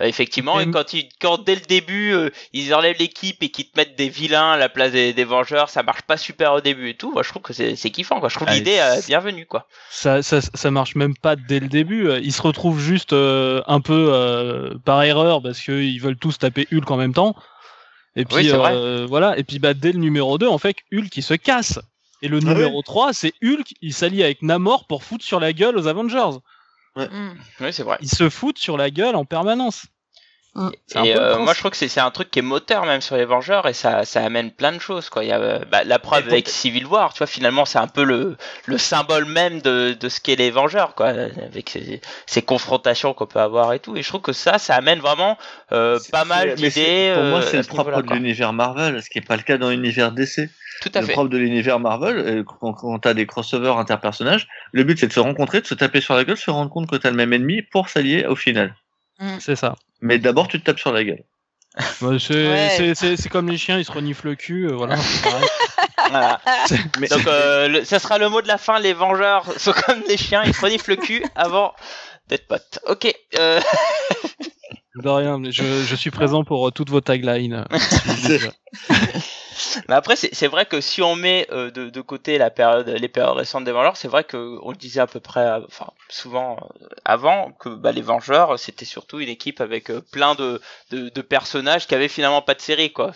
Euh, 0.00 0.04
effectivement, 0.04 0.60
Et- 0.60 0.70
quand, 0.70 0.92
ils, 0.92 1.08
quand 1.20 1.42
dès 1.44 1.54
le 1.56 1.60
début 1.62 2.12
euh, 2.12 2.30
ils 2.52 2.72
enlèvent 2.74 2.98
l'équipe 2.98 3.42
et 3.42 3.50
qu'ils 3.50 3.68
te 3.70 3.76
mettent 3.76 3.96
des 3.96 4.08
vilains 4.08 4.52
à 4.52 4.56
la 4.56 4.68
place 4.68 4.92
des, 4.92 5.12
des 5.12 5.24
Vengeurs, 5.24 5.70
ça 5.70 5.82
marche 5.82 6.02
pas 6.02 6.16
super 6.16 6.52
au 6.52 6.60
début 6.60 6.90
et 6.90 6.94
tout. 6.94 7.10
Moi, 7.12 7.22
je 7.22 7.30
trouve 7.30 7.42
que 7.42 7.52
c'est 7.52 7.74
c'est 7.76 7.90
kiffant. 7.90 8.20
Quoi. 8.20 8.28
Je 8.28 8.36
trouve 8.36 8.48
Ah, 8.50 8.54
l'idée 8.54 8.78
euh, 8.78 9.00
bienvenue 9.06 9.46
quoi. 9.46 9.66
Ça, 9.90 10.22
ça, 10.22 10.40
ça 10.40 10.70
marche 10.70 10.94
même 10.94 11.16
pas 11.16 11.34
dès 11.36 11.58
le 11.60 11.68
début. 11.68 12.10
Ils 12.22 12.32
se 12.32 12.42
retrouvent 12.42 12.80
juste 12.80 13.12
euh, 13.12 13.62
un 13.66 13.80
peu 13.80 14.10
euh, 14.12 14.74
par 14.84 15.02
erreur 15.02 15.42
parce 15.42 15.60
qu'ils 15.60 16.00
veulent 16.00 16.16
tous 16.18 16.38
taper 16.38 16.68
Hulk 16.72 16.90
en 16.90 16.96
même 16.96 17.14
temps. 17.14 17.34
Et 18.16 18.24
puis 18.24 18.36
Oui, 18.36 18.48
c'est 18.48 18.56
vrai. 18.56 19.04
voilà. 19.06 19.38
Et 19.38 19.44
puis 19.44 19.58
bah 19.58 19.74
dès 19.74 19.92
le 19.92 19.98
numéro 19.98 20.38
2, 20.38 20.46
en 20.48 20.58
fait, 20.58 20.76
Hulk 20.92 21.16
il 21.16 21.22
se 21.22 21.34
casse. 21.34 21.78
Et 22.22 22.26
le 22.28 22.38
Ah 22.42 22.46
numéro 22.52 22.82
3, 22.82 23.12
c'est 23.12 23.32
Hulk, 23.44 23.74
il 23.80 23.94
s'allie 23.94 24.24
avec 24.24 24.42
Namor 24.42 24.86
pour 24.88 25.04
foutre 25.04 25.24
sur 25.24 25.38
la 25.38 25.52
gueule 25.52 25.76
aux 25.76 25.86
Avengers. 25.86 26.38
Mm. 27.06 27.34
Oui, 27.60 27.72
c'est 27.72 27.82
vrai. 27.82 27.98
Ils 28.00 28.10
se 28.10 28.28
foutent 28.28 28.58
sur 28.58 28.76
la 28.76 28.90
gueule 28.90 29.16
en 29.16 29.24
permanence. 29.24 29.86
Mm. 30.54 30.70
Et 31.04 31.14
euh, 31.16 31.38
moi 31.38 31.52
je 31.52 31.58
trouve 31.60 31.70
que 31.70 31.76
c'est 31.76 31.88
c'est 31.88 32.00
un 32.00 32.10
truc 32.10 32.30
qui 32.30 32.38
est 32.38 32.42
moteur 32.42 32.84
même 32.86 33.00
sur 33.02 33.16
les 33.16 33.26
Vengeurs 33.26 33.68
et 33.68 33.74
ça, 33.74 34.04
ça 34.04 34.24
amène 34.24 34.50
plein 34.50 34.72
de 34.72 34.78
choses 34.80 35.08
quoi. 35.10 35.22
Il 35.22 35.28
y 35.28 35.32
a 35.32 35.38
euh, 35.38 35.58
bah, 35.70 35.84
la 35.84 35.98
preuve 35.98 36.26
avec 36.26 36.48
Civil 36.48 36.86
War, 36.86 37.12
tu 37.12 37.18
vois 37.18 37.26
finalement 37.26 37.64
c'est 37.64 37.78
un 37.78 37.86
peu 37.86 38.02
le, 38.02 38.36
le 38.66 38.78
symbole 38.78 39.26
même 39.26 39.60
de, 39.60 39.92
de 39.92 40.08
ce 40.08 40.20
qu'est 40.20 40.36
les 40.36 40.50
Vengeurs 40.50 40.94
quoi, 40.94 41.08
avec 41.08 41.68
ces, 41.70 42.00
ces 42.26 42.42
confrontations 42.42 43.12
qu'on 43.14 43.26
peut 43.26 43.40
avoir 43.40 43.72
et 43.74 43.78
tout. 43.78 43.96
Et 43.96 44.02
je 44.02 44.08
trouve 44.08 44.22
que 44.22 44.32
ça, 44.32 44.58
ça 44.58 44.74
amène 44.74 44.98
vraiment 45.00 45.36
euh, 45.72 45.98
pas 46.10 46.24
mal 46.24 46.54
c'est- 46.56 46.62
mais 46.62 46.70
c'est- 46.70 46.80
d'idées. 46.80 47.12
Pour 47.14 47.24
moi, 47.24 47.42
c'est 47.42 47.56
le 47.58 47.62
ce 47.62 47.68
propre 47.68 48.02
de 48.02 48.12
l'univers 48.14 48.52
Marvel, 48.52 49.02
ce 49.02 49.10
qui 49.10 49.18
n'est 49.18 49.24
pas 49.24 49.36
le 49.36 49.42
cas 49.42 49.58
dans 49.58 49.70
l'univers 49.70 50.10
DC. 50.12 50.48
Tout 50.80 50.90
à 50.94 51.00
Le 51.00 51.06
fait. 51.06 51.12
propre 51.12 51.28
de 51.30 51.38
l'univers 51.38 51.78
Marvel, 51.78 52.44
quand, 52.60 52.72
quand 52.72 52.98
t'as 53.00 53.12
des 53.14 53.26
crossovers 53.26 53.76
interpersonnages, 53.78 54.48
le 54.72 54.82
but 54.84 54.98
c'est 54.98 55.08
de 55.08 55.12
se 55.12 55.20
rencontrer, 55.20 55.60
de 55.60 55.66
se 55.66 55.74
taper 55.74 56.00
sur 56.00 56.14
la 56.14 56.24
gueule, 56.24 56.36
se 56.36 56.50
rendre 56.50 56.70
compte 56.70 56.88
que 56.88 56.96
t'as 56.96 57.10
le 57.10 57.16
même 57.16 57.32
ennemi 57.32 57.62
pour 57.62 57.88
s'allier 57.88 58.26
au 58.26 58.36
final. 58.36 58.74
C'est 59.40 59.56
ça. 59.56 59.74
Mais 60.00 60.18
d'abord, 60.18 60.48
tu 60.48 60.58
te 60.60 60.64
tapes 60.66 60.78
sur 60.78 60.92
la 60.92 61.04
gueule. 61.04 61.22
Bah, 62.00 62.16
c'est 62.18 62.48
Ouais. 62.48 62.74
c'est- 62.76 62.94
c'est- 62.94 63.16
c'est 63.16 63.28
comme 63.28 63.48
les 63.48 63.58
chiens, 63.58 63.78
ils 63.78 63.84
se 63.84 63.92
reniflent 63.92 64.28
le 64.28 64.34
cul. 64.34 64.66
euh, 64.68 64.74
voilà. 64.74 64.96
Voilà. 66.10 66.40
Mais, 66.98 67.08
Donc 67.08 67.26
euh, 67.26 67.68
le- 67.68 67.84
ça 67.84 67.98
sera 67.98 68.16
le 68.18 68.28
mot 68.30 68.40
de 68.40 68.48
la 68.48 68.56
fin. 68.56 68.78
Les 68.80 68.94
Vengeurs 68.94 69.44
sont 69.58 69.72
comme 69.72 70.00
des 70.08 70.16
chiens, 70.16 70.42
ils 70.44 70.54
se 70.54 70.60
reniflent 70.62 70.90
le 70.90 70.96
cul 70.96 71.22
avant 71.34 71.74
d'être 72.28 72.46
potes. 72.46 72.78
Ok. 72.86 73.12
Euh... 73.38 73.60
De 75.02 75.08
rien, 75.08 75.38
mais 75.38 75.52
je, 75.52 75.62
je 75.86 75.94
suis 75.94 76.10
présent 76.10 76.44
pour 76.44 76.66
euh, 76.66 76.70
toutes 76.70 76.88
vos 76.90 77.00
taglines. 77.02 77.64
Mais 79.88 79.94
après, 79.94 80.16
c'est 80.16 80.34
c'est 80.34 80.46
vrai 80.48 80.66
que 80.66 80.80
si 80.80 81.02
on 81.02 81.14
met 81.16 81.46
euh, 81.50 81.70
de, 81.70 81.90
de 81.90 82.00
côté 82.00 82.38
la 82.38 82.50
période, 82.50 82.88
les 82.88 83.08
périodes 83.08 83.36
récentes 83.36 83.64
des 83.64 83.72
Vengeurs, 83.72 83.96
c'est 83.96 84.08
vrai 84.08 84.24
que 84.24 84.58
on 84.62 84.70
le 84.70 84.76
disait 84.76 85.00
à 85.00 85.06
peu 85.06 85.20
près, 85.20 85.48
enfin 85.66 85.88
souvent 86.08 86.56
euh, 86.82 86.86
avant, 87.04 87.52
que 87.52 87.68
bah, 87.68 87.92
les 87.92 88.02
Vengeurs, 88.02 88.58
c'était 88.58 88.84
surtout 88.84 89.20
une 89.20 89.28
équipe 89.28 89.60
avec 89.60 89.90
euh, 89.90 90.00
plein 90.12 90.34
de, 90.34 90.60
de, 90.90 91.08
de 91.08 91.22
personnages 91.22 91.86
qui 91.86 91.94
avaient 91.94 92.08
finalement 92.08 92.42
pas 92.42 92.54
de 92.54 92.60
série, 92.60 92.92
quoi. 92.92 93.12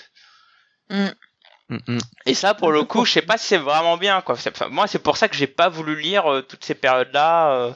Mm, 1.68 1.76
mm. 1.88 1.98
Et 2.26 2.34
ça, 2.34 2.54
pour 2.54 2.70
le 2.72 2.82
coup, 2.84 3.04
je 3.04 3.12
sais 3.12 3.22
pas 3.22 3.38
si 3.38 3.46
c'est 3.46 3.58
vraiment 3.58 3.96
bien, 3.96 4.20
quoi. 4.20 4.34
Enfin, 4.34 4.68
moi, 4.68 4.86
c'est 4.86 4.98
pour 4.98 5.16
ça 5.16 5.28
que 5.28 5.36
j'ai 5.36 5.46
pas 5.46 5.68
voulu 5.68 5.98
lire 6.00 6.30
euh, 6.30 6.42
toutes 6.42 6.64
ces 6.64 6.74
périodes-là. 6.74 7.52
euh, 7.54 7.72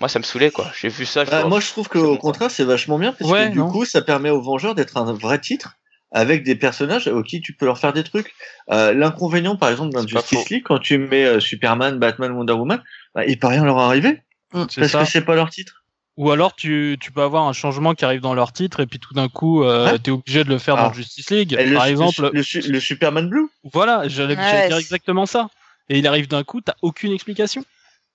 moi, 0.00 0.08
ça 0.08 0.18
me 0.18 0.24
saoulait, 0.24 0.50
quoi. 0.50 0.70
J'ai 0.78 0.88
vu 0.88 1.06
ça. 1.06 1.24
je 1.24 1.30
Ah, 1.30 1.40
vois- 1.40 1.48
moi, 1.50 1.60
je 1.60 1.68
trouve 1.68 1.88
qu'au 1.88 2.16
contraire, 2.18 2.50
c'est 2.50 2.64
vachement 2.64 2.98
bien 2.98 3.12
parce 3.12 3.30
Ouais, 3.30 3.48
que 3.48 3.52
du 3.52 3.58
non. 3.58 3.70
coup, 3.70 3.84
ça 3.84 4.02
permet 4.02 4.30
aux 4.30 4.40
Vengeurs 4.42 4.74
d'être 4.74 4.96
un 4.96 5.12
vrai 5.12 5.40
titre 5.40 5.76
avec 6.12 6.44
des 6.44 6.54
personnages 6.56 7.08
auxquels 7.08 7.40
tu 7.40 7.52
peux 7.54 7.66
leur 7.66 7.78
faire 7.78 7.92
des 7.92 8.04
trucs. 8.04 8.32
Euh, 8.70 8.92
L'inconvénient, 8.94 9.56
par 9.56 9.70
exemple, 9.70 9.92
d'un 9.92 10.02
pas 10.04 10.06
Justice. 10.20 10.48
League, 10.50 10.62
quand 10.64 10.78
tu 10.78 10.98
mets 10.98 11.24
euh, 11.24 11.40
Superman, 11.40 11.98
Batman, 11.98 12.32
Wonder 12.32 12.52
Woman, 12.54 12.82
bah, 13.14 13.24
il 13.26 13.38
peut 13.38 13.48
rien 13.48 13.64
leur 13.64 13.78
arriver 13.78 14.22
C'est 14.68 14.80
parce 14.80 14.92
ça. 14.92 14.98
que 15.04 15.08
c'est 15.10 15.24
pas 15.24 15.34
leur 15.34 15.50
titre. 15.50 15.82
Ou 16.16 16.30
alors 16.30 16.54
tu, 16.56 16.96
tu 16.98 17.12
peux 17.12 17.20
avoir 17.20 17.46
un 17.46 17.52
changement 17.52 17.94
qui 17.94 18.04
arrive 18.06 18.22
dans 18.22 18.32
leur 18.32 18.52
titre 18.54 18.80
et 18.80 18.86
puis 18.86 18.98
tout 18.98 19.12
d'un 19.12 19.28
coup 19.28 19.62
euh, 19.64 19.92
Ouais. 19.92 19.98
t'es 19.98 20.10
obligé 20.10 20.44
de 20.44 20.48
le 20.48 20.56
faire 20.56 20.76
Ah. 20.78 20.84
dans 20.88 20.92
Justice 20.94 21.28
League. 21.30 21.52
Et 21.52 21.56
Par 21.74 21.84
le- 21.84 21.90
exemple, 21.90 22.30
le, 22.32 22.42
su- 22.42 22.60
le 22.62 22.80
Superman 22.80 23.28
Blue. 23.28 23.48
voilà, 23.64 24.08
j'allais 24.08 24.34
Ouais, 24.34 24.68
dire 24.68 24.78
exactement 24.78 25.26
ça. 25.26 25.50
Et 25.90 25.98
il 25.98 26.06
arrive 26.06 26.26
d'un 26.26 26.42
coup, 26.42 26.62
t'as 26.62 26.74
aucune 26.80 27.12
explication. 27.12 27.62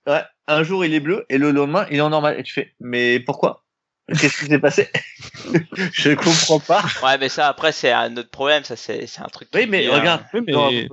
Ouais, 0.08 0.24
un 0.48 0.64
jour 0.64 0.84
il 0.84 0.96
est 0.96 1.00
bleu 1.00 1.26
et 1.30 1.38
le 1.38 1.52
lendemain 1.52 1.86
il 1.92 1.98
est 1.98 2.02
en 2.02 2.10
normal. 2.10 2.40
Et 2.40 2.44
tu 2.44 2.52
fais, 2.54 2.74
mais 2.80 3.20
pourquoi? 3.20 3.64
Qu'est-ce 4.10 4.40
qui 4.40 4.46
s'est 4.48 4.60
passé? 4.60 4.90
Je 5.94 6.14
comprends 6.16 6.60
pas. 6.60 6.84
Ouais, 7.04 7.18
mais 7.18 7.30
ça, 7.30 7.48
après, 7.48 7.72
c'est 7.72 7.92
un 7.92 8.16
autre 8.18 8.30
problème. 8.30 8.64
Ça, 8.64 8.76
c'est 8.76 9.08
c'est 9.08 9.22
un 9.22 9.28
truc. 9.28 9.48
Oui, 9.54 9.66
mais 9.70 9.82
vient- 9.82 10.00
regarde, 10.00 10.24
Oui, 10.34 10.44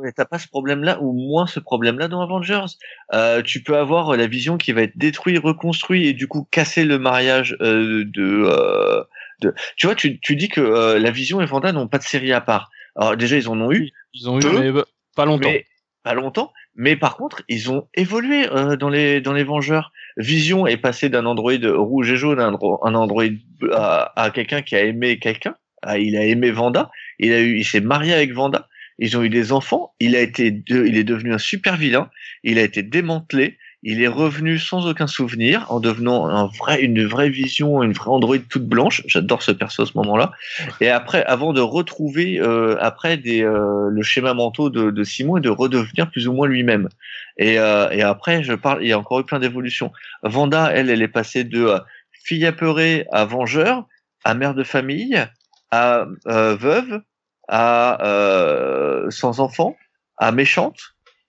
mais- 0.01 0.13
t'as 0.13 0.25
pas 0.25 0.39
ce 0.39 0.47
problème-là 0.49 0.99
ou 1.01 1.13
moins 1.13 1.47
ce 1.47 1.59
problème-là 1.59 2.09
dans 2.09 2.21
Avengers. 2.23 2.67
Euh, 3.15 3.43
tu 3.43 3.63
peux 3.63 3.77
avoir 3.77 4.11
euh, 4.13 4.17
la 4.17 4.27
vision 4.27 4.57
qui 4.57 4.73
va 4.73 4.83
être 4.83 4.97
détruit, 4.97 5.39
reconstruit 5.39 6.07
et 6.07 6.13
du 6.13 6.29
coup 6.29 6.47
casser 6.51 6.85
le 6.85 6.99
mariage 6.99 7.57
euh, 7.61 8.05
de, 8.07 8.45
euh, 8.47 9.03
de. 9.41 9.55
Tu 9.77 9.87
vois, 9.87 9.95
tu, 9.97 10.21
tu 10.21 10.37
dis 10.37 10.49
que 10.49 10.61
euh, 10.61 10.99
la 10.99 11.11
vision 11.11 11.41
et 11.41 11.47
Vanda 11.47 11.73
n'ont 11.73 11.89
pas 11.89 11.99
de 11.99 12.05
série 12.05 12.33
à 12.33 12.41
part. 12.41 12.71
Alors 12.97 13.17
déjà 13.17 13.37
ils 13.37 13.49
en 13.49 13.61
ont 13.61 13.73
eu, 13.73 13.91
Ils 14.13 14.29
ont 14.29 14.39
eu, 14.41 14.45
mais 14.45 14.83
pas 15.17 15.25
longtemps. 15.25 15.49
mais 15.49 15.65
pas 16.05 16.15
longtemps. 16.15 16.53
Mais 16.81 16.95
par 16.97 17.17
contre, 17.17 17.43
ils 17.49 17.71
ont 17.73 17.89
évolué 17.95 18.49
euh, 18.53 18.77
dans 18.77 18.89
les 18.89 19.21
dans 19.21 19.33
les 19.33 19.43
Vengeurs. 19.43 19.91
Vision 20.17 20.67
est 20.67 20.77
passé 20.77 21.09
d'un 21.09 21.27
android 21.27 21.53
rouge 21.63 22.11
et 22.11 22.17
jaune 22.17 22.41
à 22.41 24.31
quelqu'un 24.31 24.63
qui 24.63 24.77
a 24.77 24.85
aimé 24.85 25.19
quelqu'un. 25.19 25.55
Ah, 25.83 25.99
il 25.99 26.17
a 26.17 26.25
aimé 26.25 26.51
Vanda. 26.51 26.91
Il 27.19 27.33
a 27.33 27.41
eu, 27.41 27.59
il 27.59 27.65
s'est 27.65 27.81
marié 27.81 28.13
avec 28.13 28.33
Vanda. 28.33 28.69
Ils 28.99 29.17
ont 29.17 29.23
eu 29.23 29.29
des 29.29 29.53
enfants. 29.53 29.95
Il 30.01 30.17
a 30.17 30.21
été, 30.21 30.63
il 30.69 30.97
est 30.97 31.05
devenu 31.05 31.33
un 31.33 31.39
super 31.39 31.77
vilain. 31.77 32.11
Il 32.43 32.59
a 32.59 32.63
été 32.63 32.83
démantelé. 32.83 33.59
Il 33.85 34.03
est 34.03 34.09
revenu 34.09 34.59
sans 34.59 34.89
aucun 34.89 35.07
souvenir, 35.07 35.67
en 35.71 35.79
devenant 35.79 36.27
un 36.27 36.47
vrai, 36.47 36.81
une 36.83 37.07
vraie 37.07 37.31
vision, 37.31 37.83
une 37.83 37.93
vraie 37.93 38.11
android 38.11 38.37
toute 38.49 38.67
blanche. 38.67 39.03
J'adore 39.07 39.43
ce 39.43 39.53
perso 39.53 39.83
à 39.83 39.87
ce 39.87 39.93
moment-là. 39.99 40.33
Et 40.81 40.89
après, 40.89 41.25
avant 41.25 41.53
de 41.53 41.61
retrouver 41.61 42.41
euh, 42.41 42.77
après 42.81 43.17
des, 43.17 43.45
euh, 43.45 43.89
le 43.89 44.03
schéma 44.03 44.35
mentaux 44.35 44.69
de, 44.69 44.91
de 44.91 45.05
Simon 45.05 45.37
et 45.37 45.41
de 45.41 45.49
redevenir 45.49 46.11
plus 46.11 46.27
ou 46.27 46.33
moins 46.33 46.49
lui-même. 46.49 46.89
Et, 47.37 47.61
euh, 47.61 47.89
et 47.91 48.03
après, 48.03 48.43
je 48.43 48.55
parle, 48.55 48.83
il 48.83 48.89
y 48.89 48.93
a 48.93 48.99
encore 48.99 49.21
eu 49.21 49.25
plein 49.25 49.39
d'évolutions. 49.39 49.93
Vanda, 50.25 50.73
elle, 50.73 50.91
elle 50.91 51.03
est 51.03 51.07
passée 51.09 51.45
de 51.45 51.65
euh, 51.65 51.79
fille 52.25 52.47
apeurée 52.47 53.07
à 53.13 53.25
vengeur, 53.25 53.87
à 54.25 54.35
mère 54.35 54.55
de 54.55 54.65
famille, 54.65 55.25
à 55.71 56.07
euh, 56.27 56.57
veuve, 56.57 57.01
à 57.47 58.05
euh, 58.05 59.09
sans 59.11 59.39
enfant, 59.39 59.77
à 60.17 60.33
méchante, 60.33 60.79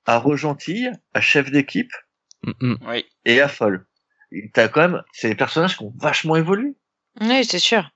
à 0.08 0.18
regentille, 0.18 0.92
à 1.14 1.22
chef 1.22 1.52
d'équipe 1.52 1.92
Mm, 2.44 2.52
mm. 2.62 2.78
Oui. 2.88 3.06
et 3.26 3.42
à 3.42 3.48
folle. 3.48 3.86
Et 4.32 4.50
T'as 4.54 4.68
quand 4.68 4.82
même, 4.82 5.02
c'est 5.12 5.30
des 5.30 5.36
personnages 5.36 5.78
qui 5.78 5.84
ont 5.84 5.94
vachement 5.98 6.36
évolué. 6.36 6.76
Oui, 7.22 7.44
c'est 7.44 7.60
sûr. 7.60 7.90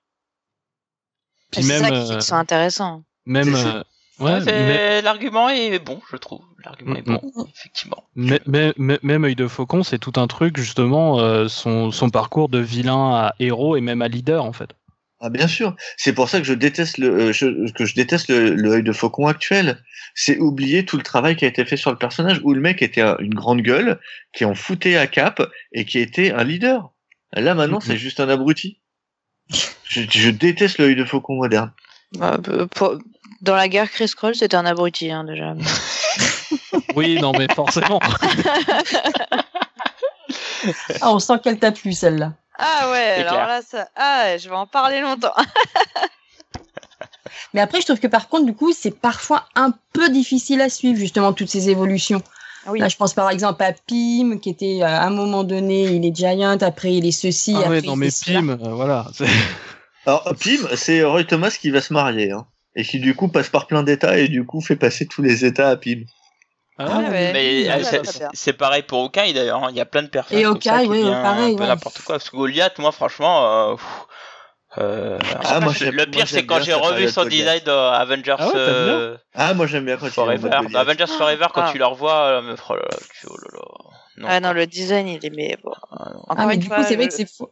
C'est 1.52 1.64
même, 1.64 1.82
ça 1.84 1.90
qui 1.92 1.96
fait 2.08 2.14
euh, 2.14 2.18
qu'ils 2.18 2.22
sont 2.24 2.36
intéressants. 2.36 3.04
même, 3.26 3.44
c'est- 3.56 3.66
euh, 3.68 3.84
ouais, 4.20 4.42
C'est- 4.42 4.52
mais- 4.52 5.02
L'argument 5.04 5.50
est 5.50 5.78
bon, 5.80 6.02
je 6.12 6.18
trouve. 6.18 6.42
L'argument 6.66 6.96
est 6.96 7.08
Mm, 7.08 7.20
bon, 7.22 7.46
effectivement. 7.56 8.04
mais- 8.16 8.42
mais- 8.48 8.74
mais- 8.78 9.00
même 9.04 9.24
œil 9.26 9.36
de 9.36 9.48
faucon, 9.48 9.84
c'est 9.84 10.00
tout 10.00 10.14
un 10.16 10.28
truc 10.28 10.58
justement. 10.58 11.20
euh, 11.20 11.48
son, 11.48 11.92
son 11.92 12.10
parcours 12.10 12.50
de 12.50 12.58
vilain 12.60 13.14
à 13.16 13.36
héros 13.40 13.76
et 13.78 13.82
même 13.82 14.02
à 14.02 14.08
leader 14.08 14.44
en 14.46 14.54
fait. 14.54 14.74
Ah 15.26 15.30
bien 15.30 15.48
sûr, 15.48 15.74
c'est 15.96 16.12
pour 16.12 16.28
ça 16.28 16.40
que 16.40 16.46
je 16.46 16.54
déteste 16.54 16.98
le 16.98 17.08
euh, 17.30 17.32
je- 17.34 17.72
que 17.72 17.86
je 17.86 17.96
déteste 17.96 18.28
le, 18.30 18.54
le 18.56 18.72
œil 18.74 18.84
de 18.84 18.92
faucon 18.92 19.28
actuel. 19.28 19.78
C'est 20.16 20.38
oublier 20.38 20.84
tout 20.84 20.98
le 20.98 21.04
travail 21.04 21.38
qui 21.38 21.46
a 21.46 21.48
été 21.48 21.64
fait 21.64 21.78
sur 21.78 21.92
le 21.92 21.98
personnage 21.98 22.42
où 22.44 22.54
le 22.54 22.60
mec 22.60 22.82
était 22.82 23.00
un- 23.02 23.16
une 23.20 23.34
grande 23.34 23.62
gueule, 23.62 24.02
qui 24.34 24.44
en 24.44 24.54
foutait 24.54 24.98
à 24.98 25.08
cap 25.08 25.42
et 25.72 25.86
qui 25.86 26.00
était 26.00 26.32
un 26.34 26.44
leader. 26.44 26.92
Là 27.32 27.56
maintenant, 27.56 27.80
c'est 27.80 27.98
juste 27.98 28.20
un 28.20 28.28
abruti. 28.28 28.82
Je, 29.86 30.02
je 30.12 30.30
déteste 30.30 30.78
le 30.78 30.86
œil 30.88 30.96
de 30.98 31.06
faucon 31.06 31.36
moderne. 31.36 31.72
Bah, 32.18 32.38
euh, 32.50 32.66
pour- 32.68 32.98
Dans 33.42 33.56
la 33.56 33.70
guerre, 33.70 33.90
Chris 33.90 34.12
Kroll, 34.16 34.36
c'était 34.36 34.58
un 34.58 34.66
abruti 34.66 35.10
hein, 35.10 35.24
déjà. 35.24 35.56
Oui, 36.96 37.18
non, 37.20 37.32
mais 37.38 37.48
forcément. 37.56 38.00
Ah, 41.02 41.12
on 41.14 41.20
sent 41.20 41.34
qu'elle 41.44 41.60
t'a 41.60 41.72
plu 41.72 41.94
celle-là. 41.94 42.34
Ah 42.58 42.90
ouais, 42.92 43.22
alors 43.22 43.34
clair. 43.34 43.48
là, 43.48 43.62
ça... 43.62 43.88
ah, 43.96 44.24
ouais, 44.26 44.40
je 44.40 44.50
vais 44.50 44.56
en 44.56 44.68
parler 44.68 45.02
longtemps. 45.02 45.34
Mais 47.54 47.62
après, 47.62 47.82
je 47.82 47.86
trouve 47.86 48.00
que 48.00 48.08
par 48.08 48.30
contre, 48.30 48.46
du 48.46 48.54
coup, 48.54 48.74
c'est 48.74 49.00
parfois 49.00 49.46
un 49.56 49.74
peu 49.94 50.10
difficile 50.10 50.62
à 50.62 50.70
suivre, 50.70 50.98
justement, 51.00 51.34
toutes 51.34 51.50
ces 51.50 51.70
évolutions. 51.70 52.22
Oui. 52.68 52.80
Là, 52.80 52.88
je 52.88 52.96
pense 52.96 53.14
par 53.14 53.30
exemple 53.30 53.62
à 53.64 53.74
Pym, 53.74 54.40
qui 54.40 54.50
était 54.50 54.80
euh, 54.82 54.86
à 54.86 55.04
un 55.06 55.10
moment 55.10 55.44
donné, 55.44 55.84
il 55.84 56.06
est 56.06 56.16
giant, 56.16 56.58
après 56.62 56.94
il 56.94 57.06
est 57.06 57.12
ceci, 57.12 57.54
Ah 57.56 57.66
après 57.66 57.70
ouais, 57.70 57.82
non, 57.82 57.96
mais. 57.98 58.10
Pim, 58.26 58.50
euh, 58.50 58.56
voilà. 58.70 59.08
c'est- 59.14 59.26
Alors 60.06 60.24
Pim, 60.42 60.68
c'est 60.76 61.04
Roy 61.04 61.26
Thomas 61.26 61.56
qui 61.60 61.72
va 61.72 61.82
se 61.82 61.92
marier 61.94 62.32
hein, 62.32 62.46
et 62.76 62.84
qui 62.84 63.00
du 63.00 63.16
coup 63.16 63.28
passe 63.28 63.50
par 63.50 63.68
plein 63.68 63.84
d'états 63.84 64.18
et 64.18 64.28
du 64.30 64.46
coup 64.46 64.62
fait 64.62 64.76
passer 64.78 65.06
tous 65.08 65.22
les 65.22 65.44
états 65.46 65.70
à 65.70 65.76
Pim. 65.76 66.04
Ah, 66.78 66.98
ouais, 67.00 67.10
ouais. 67.10 67.34
Mais 67.34 67.68
Ouais, 67.70 67.86
euh, 67.96 68.04
c'est- 68.34 68.54
pareil 68.54 68.84
pour 68.84 69.04
Hawkeye 69.04 69.34
d'ailleurs. 69.34 69.64
hein. 69.64 69.68
Il 69.70 69.76
y 69.76 69.82
a 69.82 69.86
plein 69.86 70.02
de 70.04 70.08
personnes. 70.08 70.38
Et 70.38 70.44
comme 70.44 70.60
ça 70.62 70.76
Hawkeye, 70.78 70.84
qui 70.86 70.90
oui, 71.04 71.12
pareil, 71.12 71.54
Un 71.54 71.56
peu 71.56 71.62
ouais. 71.64 71.68
n'importe 71.68 72.00
quoi. 72.02 72.16
Parce 72.16 72.30
que 72.30 72.36
Goliath, 72.36 72.80
moi, 72.80 72.92
franchement. 72.92 73.72
euh, 73.72 73.76
euh, 74.80 75.20
Ah, 75.46 75.60
moi, 75.60 75.72
le 75.80 76.06
pire, 76.06 76.28
c'est 76.28 76.46
quand 76.46 76.62
j'ai 76.62 76.74
revu 76.74 77.08
son 77.10 77.22
Goliath. 77.24 77.40
design 77.40 77.62
dans 77.66 77.92
Avengers 77.92 78.36
Ah 78.40 78.48
ouais, 78.48 78.54
euh, 78.56 79.18
Ah 79.36 79.54
moi 79.54 79.68
j'aime 79.68 79.86
bien 79.86 79.98
quand 79.98 80.10
Forever. 80.10 80.50
Avengers 80.76 81.06
Forever, 81.16 81.46
quand 81.54 81.62
Ah. 81.66 81.70
tu 81.72 81.78
le 81.78 81.86
revois, 81.86 82.42
mais, 82.42 82.54
oh 82.70 82.74
là 82.74 82.82
là, 82.82 82.98
tu- 83.20 83.28
oh 83.30 83.38
là 83.38 83.48
là. 83.54 83.62
Non, 84.18 84.28
Ah 84.30 84.40
non, 84.40 84.52
le 84.54 84.66
design, 84.68 85.08
il 85.08 85.24
est 85.26 85.30
mais 85.36 85.58
bon. 85.64 85.72
Ah. 85.92 86.12
Ah, 86.30 86.46
mais 86.48 86.58
du 86.58 86.68
fois, 86.68 86.78
coup, 86.78 86.84
c'est 86.88 86.96
vrai 86.96 87.08
que 87.08 87.14
c'est 87.14 87.30
fou. 87.32 87.48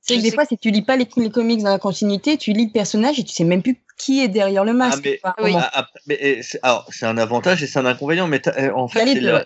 C'est 0.00 0.16
que 0.16 0.22
des 0.22 0.32
fois, 0.32 0.44
si 0.44 0.58
tu 0.58 0.70
lis 0.70 0.82
pas 0.82 0.96
les, 0.96 1.08
les 1.16 1.30
comics 1.30 1.62
dans 1.62 1.70
la 1.70 1.78
continuité, 1.78 2.36
tu 2.36 2.52
lis 2.52 2.66
le 2.66 2.72
personnage 2.72 3.18
et 3.18 3.24
tu 3.24 3.32
sais 3.32 3.44
même 3.44 3.62
plus 3.62 3.82
qui 3.96 4.22
est 4.22 4.28
derrière 4.28 4.64
le 4.64 4.72
masque. 4.72 5.02
mais- 5.04 5.20
Oui. 5.38 5.52
moment. 5.52 5.64
Ah, 5.72 5.84
ah, 5.84 5.88
mais 6.06 6.40
alors 6.62 6.86
c'est 6.90 7.06
un 7.06 7.16
avantage 7.18 7.62
et 7.62 7.66
c'est 7.66 7.78
un 7.78 7.86
inconvénient, 7.86 8.26
mais 8.26 8.40
t'as- 8.40 8.54
eh, 8.58 8.70
en 8.70 8.88
fait 8.88 9.06
c'est 9.06 9.20
la- 9.20 9.44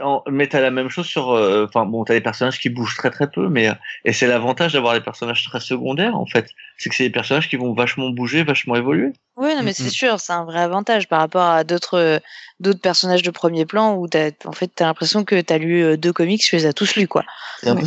en- 0.00 0.22
mais 0.28 0.48
t'as 0.48 0.60
la 0.60 0.72
même 0.72 0.88
chose 0.88 1.06
sur, 1.06 1.30
euh, 1.30 1.66
enfin 1.68 1.86
bon, 1.86 2.04
t'as 2.04 2.14
des 2.14 2.20
personnages 2.20 2.58
qui 2.58 2.68
bougent 2.68 2.96
très 2.96 3.10
très 3.10 3.30
peu, 3.30 3.48
mais 3.48 3.68
euh, 3.68 3.74
et 4.04 4.12
c'est 4.12 4.26
l'avantage 4.26 4.72
d'avoir 4.72 4.94
des 4.94 5.00
personnages 5.00 5.44
très 5.44 5.60
secondaires 5.60 6.16
en 6.16 6.26
fait, 6.26 6.48
c'est 6.78 6.90
que 6.90 6.96
c'est 6.96 7.04
des 7.04 7.10
personnages 7.10 7.48
qui 7.48 7.54
vont 7.56 7.72
vachement 7.74 8.10
bouger, 8.10 8.42
vachement 8.42 8.74
évoluer. 8.74 9.12
Oui, 9.36 9.54
non, 9.54 9.62
mais 9.62 9.70
Mm, 9.70 9.74
c'est 9.74 9.84
mm. 9.84 9.90
sûr, 9.90 10.20
c'est 10.20 10.32
un 10.32 10.44
vrai 10.44 10.60
avantage 10.60 11.06
par 11.08 11.20
rapport 11.20 11.44
à 11.44 11.62
d'autres 11.62 11.94
euh, 11.98 12.18
d'autres 12.58 12.80
personnages 12.80 13.22
de 13.22 13.30
premier 13.30 13.66
plan 13.66 13.94
où 13.94 14.08
t'as, 14.08 14.30
en 14.46 14.52
fait, 14.52 14.68
t'as 14.74 14.86
l'impression 14.86 15.24
que 15.24 15.40
t'as 15.40 15.58
lu 15.58 15.84
euh, 15.84 15.96
deux 15.96 16.12
comics, 16.12 16.42
tu 16.42 16.56
les 16.56 16.66
as 16.66 16.72
tous 16.72 16.96
lus, 16.96 17.06
quoi. 17.06 17.22
C'est 17.60 17.68
un 17.68 17.76
peu 17.76 17.86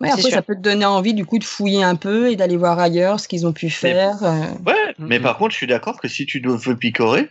Ouais. 0.00 0.08
après, 0.10 0.22
sûr. 0.22 0.30
ça 0.32 0.42
peut 0.42 0.54
te 0.54 0.60
donner 0.60 0.84
envie 0.84 1.14
du 1.14 1.24
coup 1.24 1.38
de 1.38 1.44
fouiller 1.44 1.82
un 1.82 1.96
peu 1.96 2.30
et 2.30 2.36
d'aller 2.36 2.56
voir 2.56 2.78
ailleurs 2.78 3.18
ce 3.20 3.26
qu'ils 3.28 3.46
ont 3.46 3.52
pu 3.52 3.68
faire. 3.70 4.22
euh. 4.22 4.42
Ouais, 4.66 4.94
Mhm. 4.98 5.06
mais 5.08 5.20
par 5.20 5.36
contre, 5.38 5.52
je 5.52 5.56
suis 5.56 5.66
d'accord 5.66 6.00
que 6.00 6.08
si 6.08 6.24
tu 6.26 6.40
veux 6.44 6.76
picorer, 6.76 7.28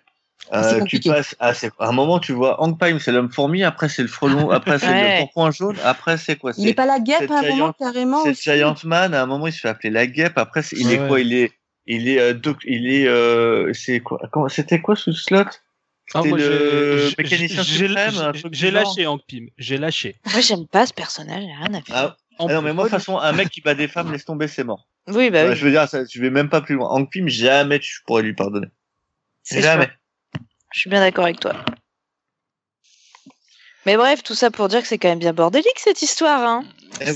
C'est 0.52 0.82
euh, 0.82 0.84
tu 0.86 1.00
passes 1.02 1.36
à, 1.40 1.50
à 1.80 1.88
un 1.90 1.92
moment, 1.92 2.20
tu 2.20 2.32
vois 2.32 2.62
Hank 2.62 2.80
Pym, 2.80 3.00
c'est 3.00 3.12
l'homme 3.12 3.32
fourmi, 3.32 3.64
après 3.64 3.90
c'est 3.90 4.02
le 4.02 4.08
frelon, 4.08 4.50
après 4.52 4.80
c'est 4.80 4.88
Ouais. 4.88 5.18
le 5.20 5.24
pourpoint 5.26 5.52
jaune, 5.52 5.76
après 5.84 6.18
c'est 6.18 6.36
quoi 6.38 6.52
Il 6.58 6.68
est 6.70 6.74
pas 6.74 6.86
la 6.86 7.00
guêpe 7.00 7.30
à 7.32 7.40
un 7.40 7.50
moment 7.50 7.74
carrément 7.74 8.24
c'est 8.24 8.34
Giant 8.34 8.76
Man, 8.86 9.14
à 9.14 9.24
un 9.24 9.26
moment 9.26 9.48
il 9.48 9.54
se 9.54 9.60
fait 9.60 9.68
appeler 9.70 9.90
la 9.90 10.08
guêpe, 10.08 10.38
après 10.38 10.62
il 10.72 10.88
Ouais, 10.88 10.94
est 10.94 11.08
quoi. 11.08 11.20
Il 11.20 11.34
est, 11.34 11.52
il 11.86 12.08
est, 12.10 12.20
euh, 12.20 12.34
doc- 12.34 12.64
il 12.66 12.88
est, 12.94 13.08
euh, 13.08 13.72
c'est 13.74 14.00
quoi 14.00 14.20
C'était 14.50 14.80
quoi 14.82 14.96
sous 14.96 15.14
slot? 15.14 15.44
Ah, 16.14 16.24
moi, 16.24 16.38
le 16.38 17.10
j'ai- 17.10 17.16
mécanicien 17.18 17.64
lâché 18.72 19.06
Hank 19.06 19.22
Pym, 19.28 19.50
j'ai 19.58 19.78
lâché. 19.78 20.16
Moi, 20.32 20.40
j'aime 20.40 20.66
pas 20.66 20.86
ce 20.86 20.94
personnage, 20.94 21.44
j'ai 21.44 21.54
rien 21.66 21.74
à 21.74 21.82
faire. 21.82 21.96
Ah, 21.96 22.18
ah 22.40 22.54
non, 22.54 22.62
mais 22.62 22.74
moi, 22.74 22.86
de 22.86 22.90
toute 22.90 23.00
façon, 23.00 23.18
un 23.18 23.32
mec 23.32 23.50
qui 23.50 23.62
bat 23.62 23.74
des 23.76 23.88
femmes, 23.88 24.12
laisse 24.12 24.26
tomber, 24.26 24.48
c'est 24.48 24.64
mort. 24.64 24.88
Oui, 25.08 25.30
bah 25.30 25.48
oui. 25.48 25.56
Je 25.56 25.64
veux 25.66 25.72
dire, 25.72 25.88
ça, 25.88 26.04
je 26.06 26.22
vais 26.22 26.30
même 26.30 26.50
pas 26.50 26.62
plus 26.62 26.76
loin. 26.76 26.90
Hank 26.90 27.10
Pym, 27.12 27.28
jamais 27.30 27.80
tu 27.80 28.02
pourrais 28.06 28.24
lui 28.24 28.34
pardonner. 28.34 28.68
Jamais. 29.50 29.86
sûr. 29.86 29.94
Je 30.74 30.80
suis 30.82 30.90
bien 30.90 31.00
d'accord 31.00 31.24
avec 31.26 31.40
toi. 31.40 31.54
Mais 33.86 33.96
bref, 33.96 34.22
tout 34.22 34.36
ça 34.36 34.52
pour 34.52 34.68
dire 34.68 34.82
que 34.82 34.88
c'est 34.88 34.98
quand 34.98 35.08
même 35.08 35.20
bien 35.20 35.32
bordélique 35.32 35.80
cette 35.80 36.02
histoire, 36.02 36.42
hein. 36.42 36.66
Eh 37.00 37.14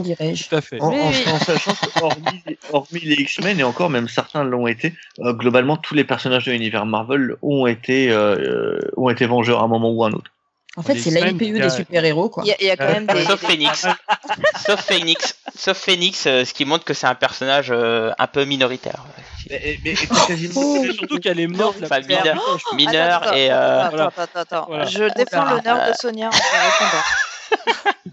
dirais-je. 0.00 0.48
Tout 0.48 0.56
à 0.56 0.60
fait. 0.60 0.80
En, 0.80 0.88
en- 0.88 1.06
en 1.08 1.38
sachant 1.38 1.72
que 1.74 2.02
hormis, 2.02 2.42
les- 2.46 2.58
hormis 2.72 3.00
les 3.00 3.14
X-Men 3.16 3.60
et 3.60 3.62
encore 3.62 3.90
même 3.90 4.08
certains 4.08 4.42
l'ont 4.42 4.66
été, 4.66 4.94
euh, 5.20 5.32
globalement 5.34 5.76
tous 5.76 5.94
les 5.94 6.04
personnages 6.04 6.46
de 6.46 6.52
l'univers 6.52 6.86
Marvel 6.86 7.36
ont 7.42 7.66
été 7.66 8.10
euh, 8.10 8.78
ont 8.96 9.08
été 9.10 9.26
vengeurs 9.26 9.60
à 9.60 9.64
un 9.64 9.68
moment 9.68 9.90
ou 9.92 10.02
à 10.04 10.08
un 10.08 10.12
autre. 10.12 10.32
En 10.76 10.82
fait, 10.82 10.98
c'est 10.98 11.10
la 11.10 11.26
a- 11.26 11.32
des 11.32 11.68
super-héros, 11.70 12.28
quoi. 12.30 12.44
Il 12.44 12.48
y, 12.48 12.52
a- 12.52 12.56
il 12.60 12.66
y 12.66 12.70
a 12.70 12.76
quand 12.76 12.86
même 12.86 13.06
des. 13.06 13.24
Sauf 13.24 13.40
Phoenix. 13.40 13.86
Sauf 14.66 14.80
Phoenix. 14.80 15.34
Sauf 15.56 15.76
Phoenix, 15.76 16.26
euh, 16.26 16.44
ce 16.44 16.54
qui 16.54 16.64
montre 16.64 16.84
que 16.84 16.94
c'est 16.94 17.08
un 17.08 17.16
personnage 17.16 17.70
euh, 17.72 18.12
un 18.18 18.26
peu 18.28 18.44
minoritaire. 18.44 19.04
Mais, 19.50 19.78
mais- 19.84 19.94
quasiment- 19.94 20.82
C'est 20.84 20.92
surtout 20.92 21.18
qu'elle 21.18 21.40
est 21.40 21.48
morte 21.48 21.80
la 21.80 21.86
Enfin, 21.86 22.00
première 22.00 22.22
mineur, 22.22 22.42
fois. 22.60 22.76
mineur 22.76 23.22
Attends, 23.24 23.32
et 23.34 23.50
attends, 23.50 23.62
euh, 23.62 24.06
attends, 24.06 24.22
attends, 24.22 24.40
attends. 24.40 24.64
Voilà. 24.68 24.84
Je 24.86 25.04
défends 25.16 25.44
l'honneur 25.44 25.88
de 25.88 25.92
Sonia 25.94 26.28
en 26.28 26.30
répondant. 26.30 27.04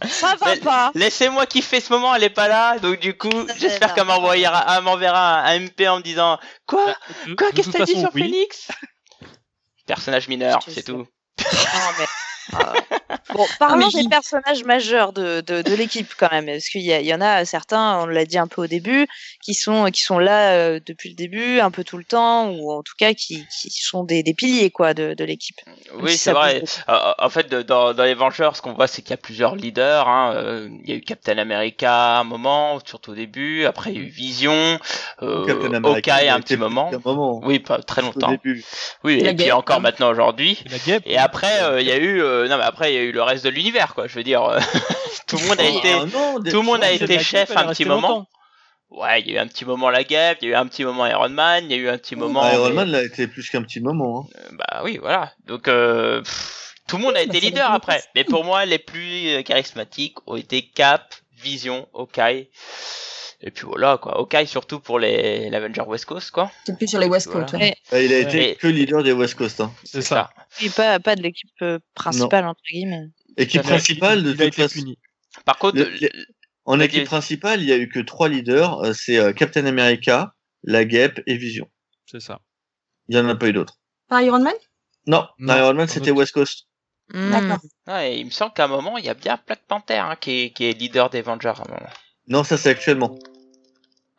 Ça 0.10 0.36
va 0.40 0.56
Mais- 0.56 0.60
pas. 0.60 0.92
Laissez-moi 0.96 1.46
kiffer 1.46 1.80
ce 1.80 1.94
moment, 1.94 2.14
elle 2.16 2.24
est 2.24 2.30
pas 2.32 2.48
là, 2.48 2.80
donc 2.80 3.00
du 3.00 3.16
coup, 3.16 3.30
j'espère 3.60 3.94
qu'elle 3.94 4.06
m'enverra 4.06 5.42
un 5.46 5.60
MP 5.60 5.88
en 5.88 5.98
me 5.98 6.02
disant 6.02 6.40
quoi, 6.66 6.86
De- 7.28 7.36
quoi, 7.36 7.52
qu'est-ce 7.52 7.70
que 7.70 7.78
t'as 7.78 7.86
dit 7.86 8.00
sur 8.00 8.10
oui. 8.16 8.24
Phoenix? 8.24 8.68
Personnage 9.86 10.28
mineur, 10.28 10.60
c'est 10.68 10.82
tout. 10.84 10.98
Non, 10.98 11.06
mais. 12.00 12.06
Bon, 13.34 13.46
parlons 13.60 13.88
mais 13.94 14.04
des 14.04 14.08
personnages 14.10 14.64
majeurs 14.64 15.12
de, 15.12 15.42
de, 15.42 15.62
de 15.62 15.74
l'équipe 15.76 16.14
quand 16.18 16.32
même, 16.32 16.46
parce 16.46 16.70
qu'il 16.70 16.82
y, 16.82 16.94
a- 16.94 17.02
il 17.02 17.06
y 17.06 17.14
en 17.14 17.20
a 17.22 17.44
certains, 17.46 18.00
on 18.02 18.06
l'a 18.06 18.26
dit 18.26 18.38
un 18.38 18.48
peu 18.48 18.62
au 18.64 18.68
début, 18.68 19.06
qui 19.44 19.54
sont 19.54 19.86
qui 19.92 20.02
sont 20.02 20.18
là 20.18 20.54
euh, 20.54 20.80
depuis 20.86 21.10
le 21.10 21.16
début, 21.16 21.60
un 21.60 21.70
peu 21.72 21.84
tout 21.84 21.98
le 21.98 22.04
temps, 22.06 22.50
ou 22.52 22.72
en 22.72 22.84
tout 22.84 22.94
cas 22.98 23.14
qui, 23.14 23.46
qui 23.62 23.70
sont 23.72 24.04
des, 24.06 24.24
des 24.24 24.34
piliers 24.34 24.72
quoi 24.72 24.94
de, 24.94 25.14
de 25.14 25.24
l'équipe. 25.26 25.58
Oui, 25.96 26.12
si 26.14 26.18
c'est 26.20 26.32
vrai. 26.32 26.64
Euh, 26.90 27.14
en 27.18 27.30
fait, 27.30 27.50
de- 27.50 27.62
dans, 27.62 27.94
dans 27.94 28.04
les 28.04 28.14
Vengeurs, 28.14 28.56
ce 28.56 28.62
qu'on 28.62 28.74
voit, 28.74 28.88
c'est 28.88 29.02
qu'il 29.02 29.12
y 29.12 29.14
a 29.14 29.18
plusieurs 29.18 29.56
leaders. 29.56 30.08
hein. 30.08 30.34
Euh, 30.36 30.70
Il 30.84 30.90
y 30.90 30.94
a 30.94 30.96
eu 30.96 31.02
Captain 31.02 31.38
America 31.38 32.18
à 32.18 32.20
un 32.20 32.24
moment, 32.24 32.80
surtout 32.86 33.12
au 33.12 33.16
début. 33.16 33.66
Après, 33.66 33.92
il 33.92 33.98
y 33.98 34.00
a 34.00 34.04
eu 34.04 34.10
Vision, 34.10 34.80
euh, 35.22 35.80
Hawkeye 35.84 36.28
a 36.30 36.36
un 36.36 36.40
petit 36.40 36.58
moment. 36.58 36.92
Un 36.94 37.02
moment. 37.04 37.42
Oui, 37.44 37.60
pas 37.60 37.80
très 37.82 38.02
Au 38.02 38.06
longtemps. 38.06 38.30
début. 38.30 38.64
Oui, 39.04 39.20
et 39.24 39.34
puis 39.34 39.52
encore 39.52 39.78
hein. 39.78 39.82
maintenant 39.82 40.10
aujourd'hui. 40.10 40.64
Et 41.06 41.18
après, 41.18 41.62
euh, 41.64 41.82
il 41.82 41.88
y 41.88 41.92
a 41.92 41.98
eu, 41.98 42.22
euh, 42.44 42.48
non 42.48 42.58
mais 42.58 42.64
après, 42.64 42.92
il 42.92 42.96
y 42.96 43.00
a 43.00 43.04
eu 43.04 43.12
le 43.12 43.22
reste 43.24 43.44
de 43.44 43.50
l'univers, 43.50 43.94
quoi. 43.94 44.08
Je 44.08 44.16
veux 44.16 44.24
dire, 44.24 44.44
euh, 44.44 44.60
tout 45.28 45.38
le 45.38 45.48
monde 45.48 45.60
a 45.60 45.64
Oh, 45.66 45.78
été, 45.78 45.94
non, 45.94 46.36
tout 46.44 46.58
le 46.58 46.62
monde 46.62 46.84
a 46.84 46.92
été 46.92 47.20
chef 47.20 47.52
un 47.56 47.68
petit 47.68 47.86
moment. 47.86 48.08
longtemps. 48.10 48.28
Ouais, 48.90 49.20
il 49.22 49.28
y 49.28 49.32
a 49.32 49.36
eu 49.36 49.44
un 49.44 49.48
petit 49.48 49.66
moment 49.66 49.90
la 49.90 50.04
guêpe, 50.06 50.38
il 50.42 50.48
y 50.48 50.52
a 50.54 50.54
eu 50.54 50.60
un 50.60 50.66
petit 50.66 50.86
moment 50.86 51.06
Iron 51.08 51.28
Man, 51.30 51.66
il 51.66 51.72
y 51.72 51.74
a 51.74 51.78
eu 51.78 51.90
un 51.90 51.98
petit 51.98 52.16
moment. 52.16 52.50
Iron 52.50 52.70
mais- 52.70 52.74
Man 52.76 52.90
l'a 52.92 53.04
été 53.04 53.28
plus 53.28 53.50
qu'un 53.50 53.62
petit 53.64 53.82
moment. 53.82 54.30
hein. 54.34 54.38
Euh, 54.40 54.50
Bah 54.58 54.82
oui, 54.86 54.98
voilà. 55.02 55.34
Donc 55.46 55.68
euh, 55.68 56.22
pff, 56.22 56.74
tout 56.88 56.96
le 56.96 57.04
monde 57.04 57.18
a 57.18 57.22
été 57.22 57.34
bah, 57.42 57.46
leader 57.46 57.72
après. 57.72 58.02
Mais 58.16 58.24
pour 58.24 58.46
moi, 58.46 58.64
les 58.66 58.80
plus 58.80 59.44
charismatiques 59.44 60.16
ont 60.26 60.38
été 60.38 60.62
Cap, 60.62 61.14
Vision, 61.36 61.86
Hawkeye. 61.94 62.50
Et 63.42 63.52
puis 63.52 63.66
voilà 63.66 63.98
quoi. 64.02 64.18
Hawkeye 64.18 64.48
surtout 64.48 64.80
pour 64.80 64.98
les 65.00 65.50
l'Avenger 65.52 65.82
West 65.88 66.06
Coast 66.06 66.32
quoi. 66.32 66.52
C'est 66.66 66.76
plus 66.78 66.88
sur 66.88 67.00
les 67.00 67.06
West 67.08 67.28
Coast. 67.32 67.52
Voilà. 67.52 67.66
ouais. 67.92 68.06
Il 68.06 68.14
a 68.14 68.20
été 68.20 68.56
que 68.56 68.68
leader 68.68 69.04
des 69.04 69.12
West 69.12 69.36
Coast. 69.36 69.62
hein. 69.62 69.72
C'est 69.84 70.02
ça. 70.02 70.32
Et 70.62 70.70
pas 70.72 71.00
pas 71.00 71.16
de 71.16 71.22
l'équipe 71.22 71.50
euh, 71.62 71.78
principale 71.94 72.48
entre 72.48 72.62
guillemets. 72.72 73.08
Équipe 73.38 73.62
principale, 73.62 74.24
de 74.24 74.34
toute 74.34 74.56
façon. 74.56 74.80
Par 75.46 75.58
contre, 75.60 75.78
Le- 75.78 76.10
En 76.66 76.80
équipe 76.80 77.06
principale, 77.06 77.62
il 77.62 77.68
y 77.70 77.72
a 77.72 77.78
eu 77.78 77.88
que 77.90 78.00
trois 78.00 78.28
leaders. 78.28 78.80
euh, 78.84 78.94
C'est 78.94 79.18
euh, 79.20 79.32
Captain 79.34 79.66
America, 79.68 80.34
la 80.64 80.84
Guêpe 80.84 81.22
et 81.28 81.38
Vision. 81.38 81.70
C'est 82.08 82.20
ça. 82.20 82.40
Il 83.08 83.16
y 83.16 83.20
en 83.20 83.30
a 83.30 83.36
pas 83.36 83.48
eu 83.48 83.54
d'autres. 83.54 83.78
Pas 84.10 84.24
Iron 84.24 84.40
Man? 84.42 84.56
Non, 85.06 85.28
Non, 85.38 85.56
Iron 85.56 85.74
Man 85.76 85.88
c'était. 85.88 86.10
West 86.12 86.32
Coast. 86.34 86.66
Hmm. 87.14 87.30
D'accord. 87.32 87.60
ouais, 87.88 88.20
il 88.20 88.26
me 88.26 88.32
semble 88.32 88.54
qu'à 88.54 88.66
un 88.66 88.68
moment, 88.68 88.98
il 88.98 89.06
y 89.06 89.10
a 89.10 89.14
bien 89.14 89.40
Black 89.46 89.62
Panther 89.68 89.98
hein, 89.98 90.16
qui, 90.20 90.32
est, 90.46 90.50
qui 90.52 90.66
est 90.66 90.74
leader 90.74 91.10
des 91.12 91.20
Avengers 91.20 91.50
à 91.56 91.62
un 91.62 91.70
moment. 91.70 91.90
Non, 92.28 92.44
ça 92.44 92.58
c'est 92.58 92.70
actuellement. 92.70 93.18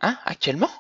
Hein 0.01 0.17
Actuellement? 0.25 0.71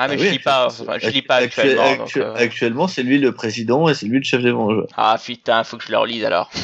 Ah 0.00 0.06
mais 0.06 0.14
Ah 0.14 0.16
je 0.18 0.22
oui, 0.22 0.30
lis 0.30 0.38
pas, 0.38 0.68
je 0.68 1.08
lis 1.08 1.22
pas 1.22 1.36
actu- 1.36 1.60
actuellement. 1.60 1.82
actu- 2.04 2.18
donc, 2.20 2.26
euh, 2.28 2.34
Actuellement, 2.36 2.86
c'est 2.88 3.02
lui 3.02 3.18
le 3.18 3.32
président 3.32 3.88
et 3.88 3.94
c'est 3.94 4.06
lui 4.06 4.18
le 4.18 4.24
chef 4.24 4.42
des 4.42 4.52
Vengeurs. 4.52 4.86
Ah 4.96 5.18
putain, 5.22 5.64
faut 5.64 5.76
que 5.76 5.84
je 5.84 5.90
le 5.90 5.98
relise 5.98 6.24
alors. 6.24 6.50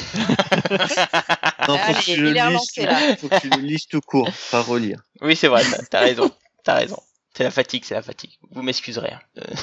Non, 1.67 1.79
faut 1.79 1.85
Allez, 1.85 1.95
que 1.99 2.05
tu 2.05 2.11
il 2.13 2.21
le 2.23 2.33
lises. 2.33 2.77
là. 2.77 3.17
Faut 3.17 3.29
que 3.29 3.41
tu 3.41 3.49
le 3.49 3.57
lises 3.63 3.87
tout 3.87 4.01
court, 4.03 4.29
pas 4.51 4.61
relire. 4.61 5.01
Oui, 5.23 5.35
c'est 5.35 5.49
vrai, 5.49 5.63
t'as- 5.91 6.01
raison. 6.01 6.31
T'as 6.63 6.75
raison. 6.75 7.01
C'est 7.37 7.43
la 7.45 7.51
fatigue, 7.51 7.85
c'est 7.85 7.95
la 7.95 8.03
fatigue. 8.03 8.33
Vous 8.51 8.63
m'excuserez. 8.63 9.13
hein. 9.13 9.21
Euh, 9.39 9.55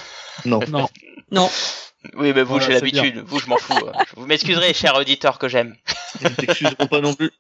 Non. 0.46 0.60
Non. 0.68 0.90
Non. 1.32 1.50
Oui, 2.16 2.34
mais 2.34 2.42
vous, 2.42 2.56
Voilà, 2.58 2.66
j'ai 2.66 2.74
l'habitude. 2.74 3.20
Vous, 3.26 3.40
je 3.40 3.48
m'en 3.48 3.58
fous. 3.58 3.78
euh. 3.86 3.92
Vous 4.18 4.26
m'excuserez, 4.26 4.74
cher 4.74 4.96
auditeur 4.96 5.38
que 5.40 5.48
j'aime. 5.48 5.76
Ils 6.20 6.26
ne 6.26 6.30
t'excuseront 6.30 6.88
pas 6.88 7.00
non 7.00 7.14
plus. 7.14 7.32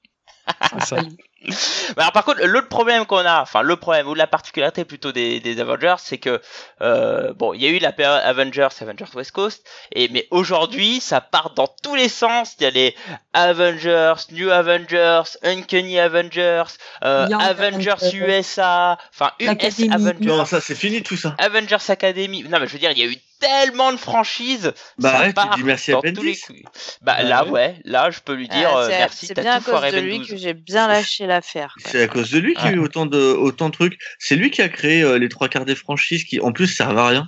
C'est 0.73 0.85
ça. 0.85 0.97
Alors, 1.97 2.11
par 2.11 2.23
contre, 2.23 2.45
l'autre 2.45 2.67
problème 2.67 3.05
qu'on 3.05 3.25
a, 3.25 3.41
enfin 3.41 3.63
le 3.63 3.75
problème 3.75 4.07
ou 4.07 4.13
la 4.13 4.27
particularité 4.27 4.85
plutôt 4.85 5.11
des, 5.11 5.39
des 5.39 5.59
Avengers, 5.59 5.95
c'est 5.97 6.19
que 6.19 6.39
euh, 6.81 7.33
bon, 7.33 7.53
il 7.53 7.63
y 7.63 7.65
a 7.65 7.69
eu 7.69 7.79
la 7.79 7.91
période 7.91 8.21
Avengers, 8.23 8.67
Avengers 8.79 9.11
West 9.15 9.31
Coast, 9.31 9.67
et 9.91 10.07
mais 10.09 10.27
aujourd'hui, 10.29 10.99
ça 10.99 11.19
part 11.19 11.53
dans 11.55 11.67
tous 11.81 11.95
les 11.95 12.09
sens. 12.09 12.55
Il 12.59 12.63
y 12.63 12.65
a 12.67 12.69
les 12.69 12.95
Avengers, 13.33 14.13
New 14.31 14.51
Avengers, 14.51 15.23
Uncanny 15.43 15.99
Avengers, 15.99 16.63
euh, 17.03 17.27
Avengers. 17.39 17.95
USA, 18.13 18.97
enfin 19.11 19.31
US 19.39 19.47
L'Académie. 19.47 19.93
Avengers, 19.93 20.25
Non, 20.25 20.45
ça 20.45 20.61
c'est 20.61 20.75
fini 20.75 21.01
tout 21.01 21.17
ça. 21.17 21.35
Avengers 21.39 21.77
Academy. 21.87 22.43
Non, 22.43 22.59
mais 22.59 22.67
je 22.67 22.73
veux 22.73 22.79
dire, 22.79 22.91
il 22.91 22.99
y 22.99 23.03
a 23.03 23.07
eu 23.07 23.17
tellement 23.41 23.91
de 23.91 23.97
franchises. 23.97 24.71
Bah 24.97 25.11
ça 25.11 25.19
ouais, 25.19 25.33
tu 25.33 25.57
dis 25.57 25.63
merci 25.63 25.91
à 25.91 25.99
les 26.03 26.11
Bendis. 26.13 26.39
coups. 26.39 26.59
Bah 27.01 27.15
Bah 27.17 27.23
là, 27.23 27.43
ouais. 27.45 27.51
ouais, 27.51 27.81
là, 27.83 28.11
je 28.11 28.19
peux 28.21 28.33
lui 28.33 28.47
dire 28.47 28.69
Ah, 28.73 28.77
euh, 28.77 28.89
c'est- 28.89 28.97
merci. 28.99 29.25
C'est 29.27 29.39
bien 29.41 29.53
à 29.55 29.59
cause 29.59 29.81
de 29.91 29.99
lui 29.99 30.17
22. 30.19 30.27
que 30.33 30.37
j'ai 30.37 30.53
bien 30.53 30.87
lâché 30.87 31.27
l'affaire. 31.27 31.75
C'est 31.83 32.03
à 32.03 32.07
cause 32.07 32.31
de 32.31 32.39
lui 32.39 32.53
qu'il 32.55 32.65
y 32.65 32.69
a 32.69 32.71
eu 32.73 32.79
autant 32.79 33.05
de, 33.05 33.17
autant 33.17 33.67
de 33.69 33.73
trucs. 33.73 33.99
C'est 34.19 34.35
lui 34.35 34.51
qui 34.51 34.61
a 34.61 34.69
créé 34.69 35.01
euh, 35.01 35.17
les 35.17 35.27
trois 35.29 35.49
quarts 35.49 35.65
des 35.65 35.75
franchises 35.75 36.23
qui, 36.23 36.39
en 36.39 36.51
plus, 36.51 36.67
servent 36.67 36.97
à 36.97 37.07
rien. 37.07 37.27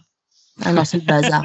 Ah 0.64 0.72
non, 0.72 0.86
c'est 0.86 0.97
le 0.97 1.03
bazar. 1.03 1.43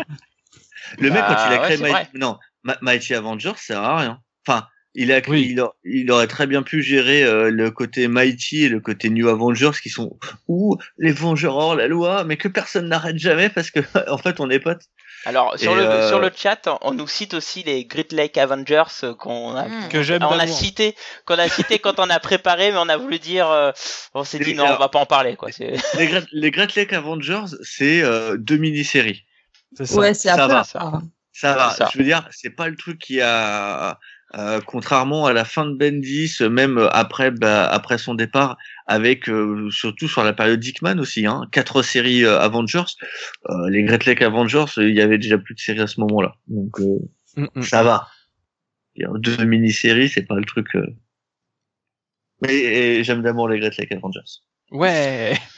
Le 0.99 1.11
mec, 1.11 1.21
Bah, 1.21 1.27
quand 1.29 1.51
il 1.51 1.55
a 1.57 1.61
ouais, 1.61 1.64
créé 1.64 1.77
Mighty, 1.79 1.93
vrai. 1.93 2.09
non, 2.14 2.39
Mighty 2.83 3.14
Avengers, 3.14 3.53
ça 3.57 3.62
sert 3.75 3.83
à 3.83 3.97
rien. 3.99 4.21
Enfin, 4.47 4.66
il 4.95 5.12
a, 5.12 5.20
Oui. 5.28 5.49
il, 5.51 5.61
a- 5.61 5.72
il 5.84 6.11
aurait 6.11 6.26
très 6.26 6.47
bien 6.47 6.62
pu 6.62 6.82
gérer 6.82 7.22
euh, 7.22 7.51
le 7.51 7.70
côté 7.70 8.09
Mighty 8.09 8.64
et 8.64 8.68
le 8.68 8.80
côté 8.80 9.11
New 9.11 9.28
Avengers 9.28 9.70
qui 9.82 9.91
sont 9.91 10.18
ou 10.49 10.76
les 10.99 11.12
Vengeurs 11.12 11.57
hors 11.57 11.76
la 11.76 11.86
loi, 11.86 12.24
mais 12.24 12.36
que 12.36 12.49
personne 12.49 12.89
n'arrête 12.89 13.18
jamais 13.18 13.49
parce 13.49 13.70
que 13.70 13.80
en 14.11 14.18
fait 14.18 14.41
on 14.41 14.51
est 14.51 14.59
potes. 14.61 14.82
Alors 15.24 15.59
sur 15.59 15.72
Et, 15.72 15.76
le 15.76 15.82
euh, 15.82 16.09
sur 16.09 16.20
le 16.20 16.30
chat, 16.34 16.68
on 16.82 16.93
nous 16.95 17.09
cite 17.09 17.34
aussi 17.34 17.62
les 17.64 17.84
Great 17.84 18.12
Lake 18.12 18.39
Avengers 18.39 18.84
euh, 19.05 19.14
qu'on 19.14 19.55
a 19.57 19.66
Mm. 19.68 19.89
Que 19.91 20.03
j'aime 20.03 20.22
on 20.22 20.39
a 20.39 20.47
cité 20.47 20.95
qu'on 21.26 21.39
a 21.39 21.49
cité 21.49 21.78
quand 21.80 21.99
on 21.99 22.09
a 22.09 22.18
préparé, 22.20 22.70
mais 22.70 22.78
on 22.78 22.89
a 22.89 22.97
voulu 22.97 23.18
dire 23.18 23.51
euh, 23.51 23.72
on 24.14 24.24
s'est 24.24 24.39
dit 24.39 24.55
non, 24.55 24.64
alors- 24.64 24.76
on 24.76 24.80
va 24.80 24.89
pas 24.89 25.01
en 25.01 25.07
parler 25.07 25.36
quoi. 25.36 25.51
C'est 25.53 25.72
Les 25.99 26.07
Great, 26.07 26.26
les 26.32 26.51
Great 26.51 26.74
Lake 26.76 26.93
Avengers, 26.93 27.45
c'est 27.62 28.01
euh, 28.03 28.36
deux 28.39 28.57
mini-séries. 28.57 29.24
C'est 29.76 29.86
ça. 29.86 29.97
Ouais, 29.99 30.14
c'est 30.14 30.28
Ça 30.28 30.36
peu 30.36 30.53
va, 30.53 30.61
à 30.61 30.64
ça. 30.64 30.78
part. 30.78 31.03
Ça 31.32 31.55
va. 31.55 31.70
Ça. 31.70 31.89
Je 31.93 31.99
veux 31.99 32.05
dire, 32.05 32.26
c'est 32.32 32.51
pas 32.51 32.68
le 32.68 32.74
truc 32.76 32.99
qui 32.99 33.20
a, 33.20 33.99
euh, 34.37 34.61
contrairement 34.66 35.26
à 35.26 35.33
la 35.33 35.45
fin 35.45 35.64
de 35.66 35.74
Bendis, 35.74 36.37
même 36.51 36.79
après, 36.93 37.31
bah, 37.31 37.66
après 37.66 37.99
son 37.99 38.14
départ, 38.14 38.57
avec 38.87 39.29
euh, 39.29 39.70
surtout 39.70 40.09
sur 40.09 40.22
la 40.24 40.33
période 40.35 40.61
Dickman 40.61 40.99
aussi, 41.01 41.26
hein, 41.26 41.43
quatre 41.53 41.83
séries 41.83 42.24
euh, 42.24 42.39
Avengers. 42.41 42.85
euh, 43.49 43.70
les 43.70 43.83
Great 43.85 44.05
Lake 44.07 44.22
Avengers, 44.22 44.66
euh, 44.79 44.89
il 44.89 44.95
y 44.95 45.01
avait 45.01 45.18
déjà 45.18 45.39
plus 45.39 45.55
de 45.55 45.61
séries 45.61 45.81
à 45.81 45.87
ce 45.87 46.01
moment-là, 46.01 46.35
donc 46.49 46.79
euh, 46.81 46.99
Mm, 47.37 47.47
mm. 47.55 47.62
ça 47.62 47.83
va. 47.85 48.09
Deux 48.97 49.45
mini-séries, 49.45 50.09
c'est 50.09 50.26
pas 50.26 50.35
le 50.35 50.45
truc. 50.45 50.74
euh. 50.74 50.87
Mais 52.43 53.05
j'aime 53.05 53.22
d'abord 53.22 53.49
les 53.49 53.59
Great 53.61 53.76
Lake 53.76 53.93
Avengers. 53.93 54.43
Ouais. 54.71 55.37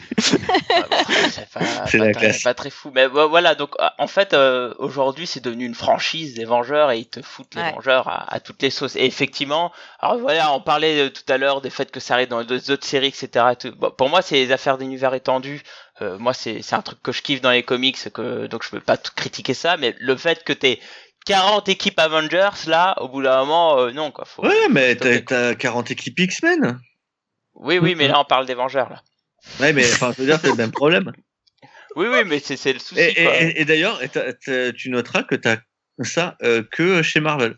Ah 0.73 0.83
bon, 0.91 0.97
c'est 1.31 1.49
pas, 1.51 1.61
pas 1.61 2.13
classe. 2.13 2.43
pas 2.43 2.55
très 2.55 2.71
fou. 2.71 2.91
Mais 2.95 3.07
vo- 3.07 3.29
voilà, 3.29 3.55
donc 3.55 3.71
euh, 3.81 3.87
en 3.99 4.07
fait, 4.07 4.35
euh, 4.35 4.75
aujourd'hui, 4.79 5.27
c'est 5.27 5.43
devenu 5.43 5.65
une 5.65 5.75
franchise 5.75 6.35
des 6.35 6.45
Vengeurs 6.45 6.91
et 6.91 6.99
ils 6.99 7.09
te 7.09 7.23
foutent 7.23 7.55
les 7.55 7.63
Ouais. 7.63 7.73
Vengeurs 7.73 8.09
à, 8.09 8.33
à 8.35 8.41
toutes 8.41 8.61
les 8.63 8.71
sauces. 8.71 8.97
Et 8.97 9.05
effectivement, 9.05 9.73
alors 10.01 10.19
voilà, 10.19 10.53
on 10.53 10.61
parlait 10.61 11.07
euh, 11.07 11.11
tout 11.11 11.23
à 11.33 11.39
l'heure 11.39 11.61
des 11.61 11.71
faits 11.71 11.91
que 11.93 12.01
ça 12.01 12.15
arrive 12.15 12.29
dans 12.29 12.41
les 12.41 12.71
autres 12.71 12.85
séries, 12.87 13.07
etc. 13.09 13.47
et 13.53 13.57
tout. 13.57 13.73
Bon, 13.77 13.91
pour 13.91 14.09
moi, 14.09 14.21
c'est 14.21 14.35
les 14.37 14.53
affaires 14.53 14.79
d'univers 14.79 15.15
étendu. 15.15 15.63
Euh, 16.03 16.19
moi, 16.19 16.35
c'est 16.35 16.61
c'est 16.63 16.75
un 16.75 16.83
truc 16.83 17.01
que 17.03 17.13
je 17.13 17.23
kiffe 17.23 17.41
dans 17.41 17.51
les 17.53 17.63
comics, 17.63 17.97
que 18.13 18.47
donc 18.47 18.65
je 18.65 18.71
peux 18.71 18.81
pas 18.81 18.97
tout 18.97 19.13
critiquer 19.15 19.55
ça. 19.55 19.77
Mais 19.77 19.95
le 20.01 20.17
fait 20.17 20.43
que 20.45 20.53
t'aies 20.53 20.81
40 21.27 21.69
équipes 21.69 21.99
Avengers, 22.01 22.51
là, 22.67 23.01
au 23.01 23.09
bout 23.09 23.23
d'un 23.23 23.39
moment, 23.41 23.79
euh, 23.79 23.91
non, 23.93 24.11
quoi. 24.11 24.25
Faut, 24.25 24.45
Ouais, 24.45 24.69
mais 24.71 24.97
t'as 24.97 25.55
40 25.55 25.91
équipes 25.93 26.19
X-Men. 26.19 26.81
Oui, 27.55 27.79
oui, 27.79 27.95
mais 27.95 28.09
là, 28.09 28.21
on 28.21 28.25
parle 28.25 28.47
des 28.47 28.55
Vengeurs, 28.55 28.91
là. 28.91 29.03
Ouais, 29.59 29.73
mais 29.73 29.85
enfin, 29.93 30.13
je 30.17 30.23
veux 30.23 30.27
dire, 30.29 30.39
c'est 30.41 30.51
le 30.51 30.57
même 30.57 30.73
problème. 30.73 31.13
Oui, 31.97 32.07
oui, 32.09 32.23
mais 32.25 32.39
c'est 32.39 32.57
c'est 32.57 32.73
le 32.73 32.79
souci, 32.79 33.01
Et, 33.01 33.65
d'ailleurs, 33.65 34.01
t'as- 34.13 34.33
t'as- 34.33 34.73
tu 34.73 34.91
noteras 34.91 35.25
que 35.25 35.35
tu 35.35 35.49
as 35.49 35.59
ça 36.05 36.37
euh, 36.43 36.63
que 36.63 37.03
chez 37.03 37.19
Marvel. 37.19 37.57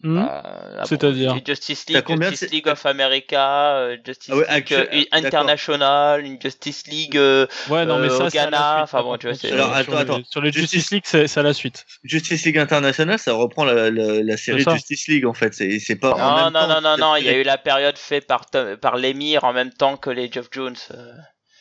Hmm. 0.00 0.16
Euh, 0.18 0.26
ah 0.30 0.74
bon, 0.78 0.84
C'est-à-dire 0.86 1.36
Justice 1.44 1.86
League, 1.88 2.04
Justice 2.22 2.50
League 2.52 2.68
of 2.68 2.86
America, 2.86 3.74
euh, 3.78 3.96
Justice 4.06 4.28
Ah 4.32 4.36
ouais, 4.36 4.42
League 4.42 4.50
actuel- 4.56 4.88
euh. 4.92 5.02
International, 5.10 6.24
une 6.24 6.40
Justice 6.40 6.86
League. 6.86 7.16
euh, 7.16 7.46
Ouais, 7.68 7.84
non, 7.84 7.98
mais 7.98 8.08
euh, 8.08 8.16
ça, 8.16 8.28
Ghana, 8.28 8.82
enfin 8.84 9.02
bon, 9.02 9.16
tu 9.16 9.26
vois, 9.26 9.34
c'est- 9.34 9.48
Sur- 9.48 9.56
Alors, 9.56 9.68
sur 9.70 9.78
attends, 9.78 9.92
les- 9.92 10.00
attends. 10.20 10.24
Sur 10.30 10.40
les 10.40 10.52
Justice- 10.52 10.70
Justice 10.70 10.90
League, 10.92 11.02
c'est 11.04 11.26
c'est 11.26 11.40
à 11.40 11.42
la 11.42 11.52
suite. 11.52 11.84
Justice 12.04 12.44
League 12.44 12.58
International, 12.58 13.18
ça 13.18 13.32
reprend 13.32 13.64
la, 13.64 13.90
la, 13.90 14.22
la 14.22 14.36
série. 14.36 14.62
Justice 14.62 15.08
League 15.08 15.26
en 15.26 15.34
fait. 15.34 15.52
C'est 15.52 15.80
c'est 15.80 15.96
pas. 15.96 16.12
en 16.12 16.18
Non, 16.18 16.36
même 16.36 16.52
non, 16.52 16.60
temps, 16.60 16.68
non, 16.68 16.80
non, 16.80 16.96
non, 16.96 17.16
il 17.16 17.24
y 17.24 17.28
a 17.28 17.36
eu 17.36 17.42
la 17.42 17.58
période 17.58 17.98
faite 17.98 18.28
par, 18.28 18.46
par 18.80 18.96
l'émir 18.96 19.42
en 19.42 19.52
même 19.52 19.72
temps 19.72 19.96
que 19.96 20.10
les 20.10 20.30
Geoff 20.30 20.46
Jones. 20.52 20.76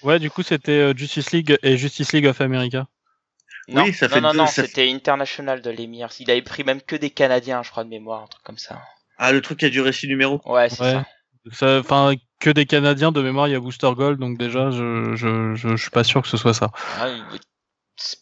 Ouais, 0.04 0.20
du 0.20 0.30
coup, 0.30 0.44
c'était 0.44 0.96
Justice 0.96 1.32
League 1.32 1.58
et 1.64 1.76
Justice 1.76 2.14
League 2.14 2.28
of 2.28 2.40
America. 2.40 2.86
Non, 3.70 3.84
Oui, 3.84 3.93
ça 3.93 4.07
non, 4.07 4.13
fait 4.15 4.22
non, 4.22 4.32
deux- 4.32 4.38
non, 4.38 4.45
ça 4.47 4.61
fait- 4.63 4.68
c'était 4.68 4.89
International 4.91 5.61
de 5.61 5.70
l'émir. 5.70 6.09
Il 6.20 6.32
avait 6.32 6.41
pris 6.41 6.63
même 6.63 6.82
que 6.82 6.95
des 6.95 7.09
Canadiens, 7.09 7.63
je 7.63 7.72
crois, 7.72 7.84
de 7.84 7.89
mémoire, 7.89 8.24
un 8.24 8.28
truc 8.28 8.43
comme 8.43 8.57
ça. 8.57 8.82
Ah, 9.18 9.32
le 9.32 9.41
truc 9.41 9.59
qui 9.59 9.65
a 9.65 9.70
duré 9.70 9.91
six 9.91 10.07
numéros? 10.07 10.41
Ouais, 10.45 10.70
c'est 10.70 10.82
Ouais. 10.82 11.03
ça. 11.59 11.80
Enfin, 11.80 12.13
que 12.39 12.49
des 12.49 12.65
Canadiens 12.65 13.11
de 13.11 13.22
mémoire, 13.22 13.47
il 13.47 13.51
y 13.51 13.55
a 13.55 13.59
Booster 13.59 13.89
Gold, 13.95 14.20
donc 14.20 14.38
déjà, 14.38 14.70
je, 14.72 15.15
je, 15.15 15.55
je, 15.55 15.70
je 15.70 15.76
suis 15.82 15.91
pas 15.91 16.03
sûr 16.03 16.22
que 16.22 16.28
ce 16.28 16.38
soit 16.38 16.53
ça. 16.53 16.72
Ah, 16.99 17.09
il- 17.09 17.39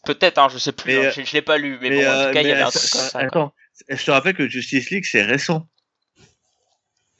Peut-être, 0.04 0.38
hein, 0.38 0.48
je 0.50 0.56
sais 0.58 0.72
plus, 0.72 0.92
Mais, 0.92 1.06
hein, 1.06 1.10
je, 1.14 1.22
je 1.22 1.32
l'ai 1.34 1.42
pas 1.42 1.58
lu, 1.58 1.78
mais, 1.82 1.90
mais, 1.90 2.02
bon, 2.02 2.10
en 2.10 2.12
euh, 2.14 2.26
tout 2.28 2.32
cas, 2.32 2.40
il 2.40 2.44
y 2.44 2.46
mais, 2.46 2.52
avait 2.52 2.62
un 2.62 2.68
euh, 2.68 2.70
truc 2.70 2.90
comme 2.90 3.00
ça. 3.02 3.10
quoi. 3.10 3.26
Attends, 3.26 3.54
je 3.90 4.04
te 4.04 4.10
rappelle 4.10 4.34
que 4.34 4.48
Justice 4.48 4.90
League 4.90 5.04
c'est 5.04 5.22
récent. 5.22 5.68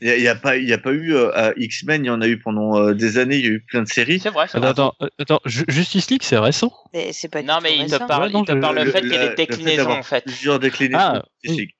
Il 0.01 0.09
y 0.09 0.11
a, 0.11 0.17
il 0.17 0.23
y 0.23 0.29
a 0.29 0.35
pas, 0.37 0.57
il 0.57 0.69
y 0.69 0.73
a 0.75 0.79
pas 0.79 0.93
eu 0.93 1.15
euh, 1.15 1.53
X-Men, 1.57 2.05
il 2.05 2.09
y 2.09 2.11
en 2.11 2.21
a 2.21 2.29
eu 2.29 2.39
pendant 2.39 2.79
euh, 2.79 2.95
des 2.95 3.17
années. 3.19 3.37
Il 3.37 3.45
y 3.45 3.49
a 3.49 3.53
eu 3.53 3.61
plein 3.63 3.83
de 3.83 3.89
séries. 3.89 4.21
C'est 4.21 4.31
vrai, 4.31 4.47
c'est 4.47 4.59
Attends, 4.59 4.95
vrai. 4.99 5.09
attends, 5.09 5.09
attends, 5.37 5.41
Ju- 5.47 5.65
Justice 5.69 6.11
League, 6.11 6.23
c'est 6.23 6.37
récent? 6.39 6.73
Mais 6.93 7.13
c'est 7.13 7.29
pas 7.29 7.43
Non, 7.43 7.61
mais 7.63 7.79
il 7.79 7.87
te 7.91 7.97
parle, 8.07 8.25
Ouais, 8.25 8.31
non, 8.31 8.43
il 8.43 8.47
te 8.47 8.53
je- 8.53 8.59
parle 8.59 8.77
le, 8.77 8.85
le- 8.85 8.93
fait 8.93 9.01
qu'il 9.01 9.13
y 9.13 9.15
ait 9.15 9.19
le- 9.19 9.25
des 9.25 9.31
le 9.31 9.37
fait 9.37 9.47
déclinaisons, 9.47 9.91
en 9.91 10.03
fait. 10.03 10.25
Plusieurs 10.25 10.59
déclinaisons 10.59 10.99
Ah, 10.99 11.13
de 11.15 11.23
Justice 11.43 11.51
oui. 11.51 11.57
League. 11.59 11.71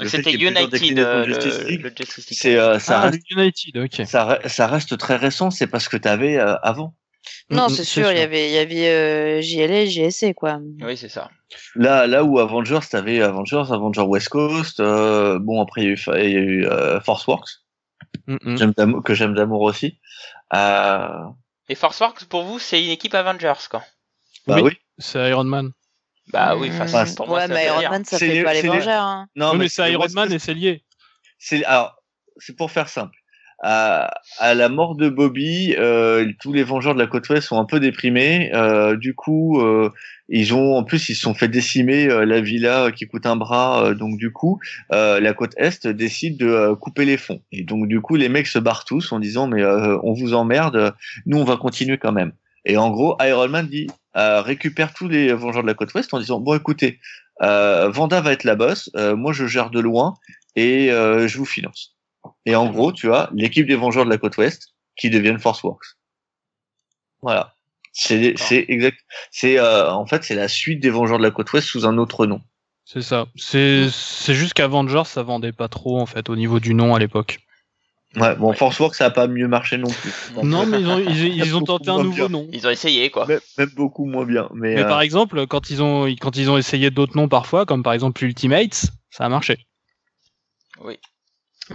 Le 0.00 0.04
fait 0.08 0.16
C'était 0.16 0.32
United, 0.32 0.98
euh, 0.98 1.20
de 1.26 1.28
Justice 1.32 1.58
le, 1.64 1.68
League, 1.70 1.82
le 1.82 1.90
Justice 1.96 2.16
League. 2.30 2.38
C'est 2.40 2.56
euh, 2.56 2.78
ça, 2.78 2.98
Ah, 2.98 3.10
reste, 3.10 3.30
United, 3.30 3.76
ok. 3.78 4.06
ça, 4.06 4.38
ça 4.46 4.66
reste 4.68 4.96
très 4.98 5.16
récent. 5.16 5.50
C'est 5.50 5.66
parce 5.66 5.88
que 5.88 5.96
tu 5.96 6.06
avais 6.08 6.38
avant. 6.38 6.94
Non, 7.50 7.68
Mm, 7.68 7.72
mm, 7.72 7.74
c'est 7.74 7.84
sûr, 7.84 8.10
il 8.12 8.18
y 8.18 8.20
avait, 8.20 8.48
il 8.48 8.54
y 8.54 8.58
avait 8.58 8.88
euh, 8.88 9.40
JLA, 9.40 9.86
JSC, 9.86 10.34
quoi. 10.34 10.58
Oui, 10.82 10.96
c'est 10.96 11.08
ça. 11.08 11.30
Là, 11.74 12.06
là 12.06 12.24
où 12.24 12.38
Avengers, 12.38 12.80
t'avais 12.90 13.22
Avengers, 13.22 13.64
Avengers 13.70 14.02
West 14.02 14.28
Coast. 14.28 14.80
euh, 14.80 15.38
bon, 15.38 15.62
après 15.62 15.82
il 15.82 15.84
y 15.86 15.90
a 15.90 15.92
eu, 15.92 16.30
y 16.32 16.36
a 16.36 16.40
eu 16.40 16.66
euh, 16.66 17.00
Force 17.00 17.26
Works, 17.26 17.48
Mm, 18.26 18.36
mm. 18.42 19.02
que 19.02 19.14
j'aime 19.14 19.34
d'amour 19.34 19.62
aussi. 19.62 19.98
Euh, 20.54 21.08
Et 21.68 21.74
Force 21.74 22.00
Works, 22.00 22.24
pour 22.26 22.42
vous, 22.44 22.58
c'est 22.58 22.82
une 22.82 22.90
équipe 22.90 23.14
Avengers, 23.14 23.52
quoi. 23.70 23.82
bah 24.46 24.56
Oui. 24.56 24.62
oui. 24.62 24.72
C'est 24.98 25.28
Iron 25.30 25.44
Man. 25.44 25.70
Bah 26.32 26.56
oui, 26.56 26.68
Mm. 26.70 26.82
enfin, 26.82 27.04
pour 27.16 27.26
moi, 27.28 27.38
ouais, 27.38 27.48
mais 27.48 27.66
Iron. 27.66 27.90
Man, 27.90 28.04
ça 28.04 28.18
fait 28.18 28.42
pas 28.44 28.52
les 28.52 28.62
Vengeurs. 28.62 29.02
Hein. 29.02 29.28
Non, 29.36 29.52
oui, 29.52 29.58
mais 29.60 29.68
c'est 29.68 29.90
Iron 29.90 30.06
Man 30.14 30.30
et 30.32 30.38
c'est 30.38 30.52
lié. 30.54 30.84
C'est 31.38 31.64
alors, 31.64 31.96
c'est 32.36 32.54
pour 32.56 32.70
faire 32.70 32.88
simple. 32.88 33.16
À, 33.60 34.14
à 34.38 34.54
la 34.54 34.68
mort 34.68 34.94
de 34.94 35.08
Bobby, 35.08 35.74
euh, 35.78 36.30
tous 36.40 36.52
les 36.52 36.62
Vengeurs 36.62 36.94
de 36.94 37.00
la 37.00 37.08
côte 37.08 37.28
ouest 37.28 37.48
sont 37.48 37.58
un 37.58 37.64
peu 37.64 37.80
déprimés. 37.80 38.52
Euh, 38.54 38.96
du 38.96 39.14
coup, 39.14 39.60
euh, 39.60 39.90
ils 40.28 40.54
ont, 40.54 40.76
en 40.76 40.84
plus, 40.84 41.08
ils 41.08 41.16
se 41.16 41.22
sont 41.22 41.34
fait 41.34 41.48
décimer 41.48 42.06
euh, 42.08 42.24
la 42.24 42.40
villa 42.40 42.92
qui 42.92 43.08
coûte 43.08 43.26
un 43.26 43.34
bras. 43.34 43.84
euh, 43.84 43.94
donc 43.94 44.16
du 44.16 44.30
coup, 44.30 44.60
euh, 44.92 45.18
la 45.18 45.32
côte 45.34 45.54
est 45.56 45.88
décide 45.88 46.38
de 46.38 46.74
couper 46.74 47.04
les 47.04 47.16
fonds. 47.16 47.42
Et 47.50 47.64
donc 47.64 47.88
du 47.88 48.00
coup, 48.00 48.14
les 48.14 48.28
mecs 48.28 48.46
se 48.46 48.60
barrent 48.60 48.84
tous 48.84 49.10
en 49.10 49.18
disant 49.18 49.48
mais 49.48 49.64
on 49.64 50.12
vous 50.12 50.34
emmerde, 50.34 50.94
nous 51.26 51.38
on 51.38 51.44
va 51.44 51.56
continuer 51.56 51.98
quand 51.98 52.12
même. 52.12 52.32
Et 52.64 52.76
en 52.76 52.90
gros, 52.90 53.16
Iron 53.20 53.48
Man 53.48 53.66
dit 53.66 53.88
récupère 54.14 54.94
tous 54.94 55.08
les 55.08 55.32
Vengeurs 55.32 55.62
de 55.62 55.68
la 55.68 55.74
côte 55.74 55.92
ouest 55.94 56.12
en 56.14 56.20
disant 56.20 56.40
bon 56.40 56.54
écoutez, 56.56 57.00
Vanda 57.40 58.20
va 58.20 58.32
être 58.32 58.44
la 58.44 58.54
boss, 58.54 58.90
moi 58.94 59.32
je 59.32 59.46
gère 59.46 59.70
de 59.70 59.80
loin 59.80 60.14
et 60.54 60.88
je 60.90 61.38
vous 61.38 61.44
finance. 61.44 61.97
Et 62.46 62.54
en 62.54 62.70
gros, 62.70 62.92
tu 62.92 63.12
as 63.12 63.30
l'équipe 63.34 63.66
des 63.66 63.76
Vengeurs 63.76 64.04
de 64.04 64.10
la 64.10 64.18
côte 64.18 64.36
ouest 64.38 64.74
qui 64.96 65.10
deviennent 65.10 65.38
Force 65.38 65.62
Works. 65.62 65.96
Voilà. 67.22 67.54
C'est 67.92 68.34
c'est 68.36 68.64
exact. 68.68 68.98
C'est 69.30 69.58
euh, 69.58 69.90
en 69.90 70.06
fait 70.06 70.22
c'est 70.22 70.34
la 70.36 70.46
suite 70.48 70.80
des 70.80 70.90
Vengeurs 70.90 71.18
de 71.18 71.22
la 71.22 71.30
côte 71.30 71.52
ouest 71.52 71.66
sous 71.66 71.86
un 71.86 71.98
autre 71.98 72.26
nom. 72.26 72.40
C'est 72.84 73.02
ça. 73.02 73.26
C'est 73.36 73.90
c'est 73.90 74.34
juste 74.34 74.54
qu'Avengers, 74.54 75.02
ça 75.04 75.22
vendait 75.22 75.52
pas 75.52 75.68
trop, 75.68 76.00
en 76.00 76.06
fait, 76.06 76.30
au 76.30 76.36
niveau 76.36 76.58
du 76.58 76.72
nom 76.72 76.94
à 76.94 76.98
l'époque. 76.98 77.40
Ouais. 78.16 78.34
Bon, 78.36 78.54
Force 78.54 78.80
Works 78.80 78.94
ça 78.94 79.04
a 79.04 79.10
pas 79.10 79.26
mieux 79.26 79.48
marché 79.48 79.76
non 79.76 79.90
plus. 79.90 80.10
Non, 80.42 80.64
mais 80.64 80.80
ils 80.80 80.88
ont, 80.88 80.98
ils, 80.98 81.24
ils 81.36 81.54
ont 81.54 81.60
Beaucoup 81.60 81.78
tenté 81.78 81.90
un 81.90 82.02
nouveau 82.02 82.28
bien. 82.28 82.28
nom. 82.30 82.48
Ils 82.50 82.66
ont 82.66 82.70
essayé, 82.70 83.10
quoi. 83.10 83.26
Même, 83.26 83.40
même 83.58 83.68
beaucoup 83.76 84.06
moins 84.06 84.24
bien. 84.24 84.48
Mais, 84.54 84.76
Mais 84.76 84.84
euh, 84.84 84.88
par 84.88 85.02
exemple, 85.02 85.46
quand 85.46 85.68
ils 85.68 85.82
ont, 85.82 86.06
quand 86.06 86.36
ils 86.36 86.50
ont 86.50 86.56
essayé 86.56 86.90
d'autres 86.90 87.14
noms 87.14 87.28
parfois, 87.28 87.66
comme 87.66 87.82
par 87.82 87.92
exemple 87.92 88.24
Ultimates, 88.24 88.86
ça 89.10 89.24
a 89.24 89.28
marché. 89.28 89.66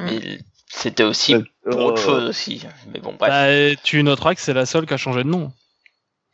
Et 0.10 0.40
C'était 0.70 1.04
aussi 1.04 1.36
euh, 1.36 1.44
pour 1.70 1.80
autre 1.86 2.02
euh, 2.02 2.06
chose 2.06 2.30
aussi. 2.30 2.66
Mais 2.94 3.00
bon, 3.00 3.14
bref, 3.14 3.30
Bah, 3.30 3.76
tu 3.84 4.02
noteras 4.04 4.36
que 4.36 4.42
c'est 4.42 4.54
la 4.54 4.66
seule 4.66 4.86
qui 4.86 4.94
a 4.94 4.98
changé 4.98 5.24
de 5.24 5.30
nom. 5.30 5.52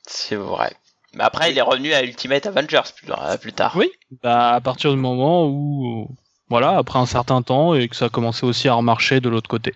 c'est 0.07 0.35
vrai. 0.35 0.73
Mais 1.13 1.23
après, 1.23 1.51
il 1.51 1.57
est 1.57 1.61
revenu 1.61 1.93
à 1.93 2.03
Ultimate 2.03 2.45
Avengers 2.45 2.81
plus, 2.95 3.11
plus 3.41 3.53
tard. 3.53 3.73
Oui. 3.75 3.89
Bah, 4.23 4.53
à 4.53 4.61
partir 4.61 4.91
du 4.91 4.97
moment 4.97 5.47
où, 5.47 6.07
voilà, 6.49 6.77
après 6.77 6.99
un 6.99 7.05
certain 7.07 7.41
temps, 7.41 7.73
et 7.73 7.87
que 7.89 7.95
ça 7.95 8.05
a 8.05 8.09
commencé 8.09 8.45
aussi 8.45 8.67
à 8.67 8.75
remarcher 8.75 9.19
de 9.19 9.27
l'autre 9.29 9.49
côté. 9.49 9.73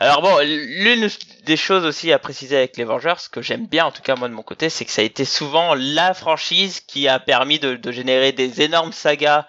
Alors 0.00 0.20
bon, 0.22 0.38
l'une 0.42 1.08
des 1.44 1.56
choses 1.56 1.84
aussi 1.84 2.12
à 2.12 2.18
préciser 2.18 2.56
avec 2.56 2.76
les 2.76 2.84
Vengers, 2.84 3.28
que 3.30 3.40
j'aime 3.42 3.66
bien 3.66 3.84
en 3.86 3.92
tout 3.92 4.02
cas 4.02 4.16
moi 4.16 4.28
de 4.28 4.34
mon 4.34 4.42
côté, 4.42 4.68
c'est 4.68 4.84
que 4.84 4.90
ça 4.90 5.02
a 5.02 5.04
été 5.04 5.24
souvent 5.24 5.74
la 5.74 6.12
franchise 6.12 6.80
qui 6.80 7.06
a 7.08 7.20
permis 7.20 7.58
de, 7.58 7.76
de 7.76 7.92
générer 7.92 8.32
des 8.32 8.62
énormes 8.62 8.92
sagas 8.92 9.46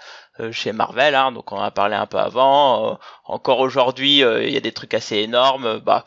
chez 0.51 0.71
Marvel. 0.71 1.15
Hein, 1.15 1.31
donc 1.31 1.51
on 1.51 1.57
en 1.57 1.63
a 1.63 1.71
parlé 1.71 1.95
un 1.95 2.05
peu 2.05 2.17
avant. 2.17 2.91
Euh, 2.91 2.95
encore 3.25 3.59
aujourd'hui, 3.59 4.23
euh, 4.23 4.43
il 4.43 4.53
y 4.53 4.57
a 4.57 4.61
des 4.61 4.71
trucs 4.71 4.93
assez 4.93 5.17
énormes. 5.17 5.79
Bah, 5.79 6.05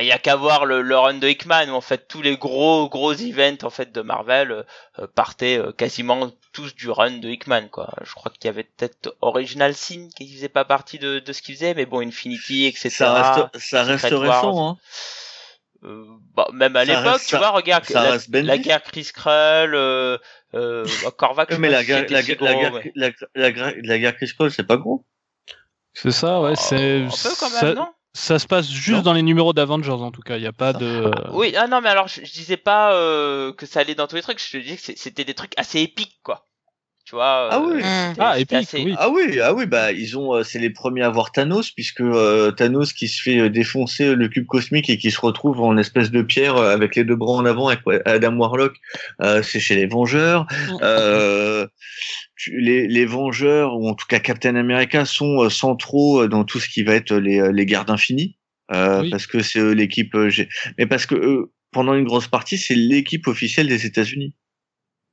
il 0.00 0.06
y 0.06 0.12
a 0.12 0.18
qu'à 0.18 0.36
voir 0.36 0.66
le, 0.66 0.82
le 0.82 0.98
run 0.98 1.14
de 1.14 1.28
Hickman 1.28 1.70
où 1.70 1.74
en 1.74 1.80
fait 1.80 2.08
tous 2.08 2.22
les 2.22 2.36
gros 2.36 2.88
gros 2.88 3.12
events 3.14 3.64
en 3.64 3.70
fait 3.70 3.92
de 3.92 4.00
Marvel 4.00 4.52
euh, 4.52 4.62
euh, 4.98 5.06
partaient 5.14 5.58
euh, 5.58 5.72
quasiment 5.72 6.30
tous 6.52 6.74
du 6.74 6.90
run 6.90 7.18
de 7.18 7.28
Hickman 7.28 7.68
quoi. 7.70 7.94
Je 8.02 8.12
crois 8.14 8.30
qu'il 8.32 8.46
y 8.46 8.48
avait 8.48 8.64
peut-être 8.64 9.16
Original 9.20 9.74
Sin 9.74 10.08
qui 10.14 10.32
faisait 10.32 10.48
pas 10.48 10.64
partie 10.64 10.98
de, 10.98 11.18
de 11.18 11.32
ce 11.32 11.42
qu'il 11.42 11.54
faisait, 11.54 11.74
mais 11.74 11.86
bon 11.86 12.06
Infinity 12.06 12.66
etc. 12.66 12.90
ça 12.90 13.42
reste, 13.52 13.58
ça 13.58 13.82
reste 13.84 14.04
récent. 14.04 14.70
Hein. 14.70 14.78
Euh, 15.84 16.04
bah, 16.36 16.46
même 16.52 16.76
à 16.76 16.84
l'époque, 16.84 17.22
tu 17.26 17.36
vois, 17.36 17.50
regarde 17.50 17.84
ça 17.84 18.16
la, 18.30 18.42
la 18.42 18.58
guerre 18.58 18.82
Chris 18.82 19.10
Krull, 19.12 19.74
euh, 19.74 20.16
euh, 20.54 20.86
bah, 21.02 21.10
Korvac, 21.10 21.52
je 21.52 21.56
mais 21.56 21.68
sais 21.68 21.72
la 21.74 21.84
guerre, 21.84 22.06
la, 22.08 22.22
si 22.22 22.36
gros, 22.36 22.44
la, 22.44 22.54
guerre, 22.54 22.72
la, 23.34 23.50
guerre- 23.52 23.74
la 23.82 23.98
guerre 23.98 24.16
Chris 24.16 24.30
Paul, 24.38 24.50
c'est 24.52 24.62
pas 24.66 24.76
gros. 24.76 25.04
C'est 25.94 26.12
ça, 26.12 26.40
ouais. 26.40 26.54
C'est 26.56 27.02
un 27.02 27.08
peu 27.08 27.34
quand 27.38 27.50
même, 27.50 27.60
ça, 27.60 27.74
non? 27.74 27.88
ça 28.14 28.38
se 28.38 28.46
passe 28.46 28.70
juste 28.70 28.98
Non. 28.98 29.02
dans 29.02 29.12
les 29.12 29.22
numéros 29.22 29.52
d'Avengers 29.52 29.90
en 29.90 30.12
tout 30.12 30.22
cas. 30.22 30.36
Il 30.36 30.42
y 30.42 30.46
a 30.46 30.52
pas 30.52 30.72
de. 30.72 31.10
Oui, 31.32 31.54
ah 31.56 31.66
non, 31.66 31.80
mais 31.80 31.88
alors 31.88 32.06
je, 32.08 32.24
je 32.24 32.32
disais 32.32 32.56
pas 32.56 32.94
euh, 32.94 33.52
que 33.52 33.66
ça 33.66 33.80
allait 33.80 33.94
dans 33.96 34.06
tous 34.06 34.16
les 34.16 34.22
trucs, 34.22 34.38
je 34.42 34.52
te 34.52 34.56
disais 34.62 34.76
que 34.76 34.82
c'est- 34.82 34.96
c'était 34.98 35.24
des 35.24 35.34
trucs 35.34 35.58
assez 35.58 35.80
épiques, 35.80 36.20
quoi. 36.22 36.46
Tu 37.12 37.16
vois. 37.16 37.48
Ah 37.52 37.58
euh, 37.58 37.74
oui. 37.74 37.82
c'était- 37.82 38.20
Ah, 38.22 38.32
c'était 38.38 38.56
épique, 38.56 38.68
assez- 38.68 38.84
oui. 38.84 38.94
Ah 38.96 39.10
oui, 39.10 39.38
ah 39.38 39.52
oui, 39.52 39.66
bah 39.66 39.92
ils 39.92 40.16
ont, 40.16 40.34
euh, 40.34 40.42
c'est 40.44 40.58
les 40.58 40.70
premiers 40.70 41.02
à 41.02 41.10
voir 41.10 41.30
Thanos 41.30 41.70
puisque 41.70 42.00
euh, 42.00 42.52
Thanos 42.52 42.94
qui 42.94 43.06
se 43.06 43.20
fait 43.20 43.38
euh, 43.38 43.50
défoncer 43.50 44.04
euh, 44.06 44.14
le 44.14 44.28
cube 44.28 44.46
cosmique 44.46 44.88
et 44.88 44.96
qui 44.96 45.10
se 45.10 45.20
retrouve 45.20 45.60
en 45.60 45.76
espèce 45.76 46.10
de 46.10 46.22
pierre 46.22 46.56
euh, 46.56 46.72
avec 46.72 46.96
les 46.96 47.04
deux 47.04 47.14
bras 47.14 47.34
en 47.34 47.44
avant 47.44 47.68
avec 47.68 47.80
Adam 48.06 48.34
Warlock, 48.38 48.76
euh, 49.20 49.42
c'est 49.42 49.60
chez 49.60 49.74
les 49.76 49.84
Vengeurs. 49.84 50.46
Euh, 50.80 51.66
tu- 52.34 52.58
les, 52.58 52.88
les 52.88 53.04
Vengeurs 53.04 53.76
ou 53.76 53.90
en 53.90 53.94
tout 53.94 54.06
cas 54.08 54.18
Captain 54.18 54.56
America 54.56 55.04
sont 55.04 55.42
euh, 55.42 55.50
centraux 55.50 56.22
euh, 56.22 56.28
dans 56.28 56.44
tout 56.44 56.60
ce 56.60 56.68
qui 56.70 56.82
va 56.82 56.94
être 56.94 57.12
les, 57.14 57.40
euh, 57.40 57.52
les 57.52 57.66
gardes 57.66 57.90
infinis 57.90 58.38
euh, 58.72 59.02
Oui. 59.02 59.10
parce 59.10 59.26
que 59.26 59.42
c'est 59.42 59.74
l'équipe, 59.74 60.14
euh, 60.14 60.30
mais 60.78 60.86
parce 60.86 61.04
que 61.04 61.50
pendant 61.72 61.92
une 61.92 62.04
grosse 62.06 62.28
partie 62.28 62.56
c'est 62.56 62.74
l'équipe 62.74 63.26
officielle 63.26 63.68
des 63.68 63.84
États-Unis. 63.84 64.34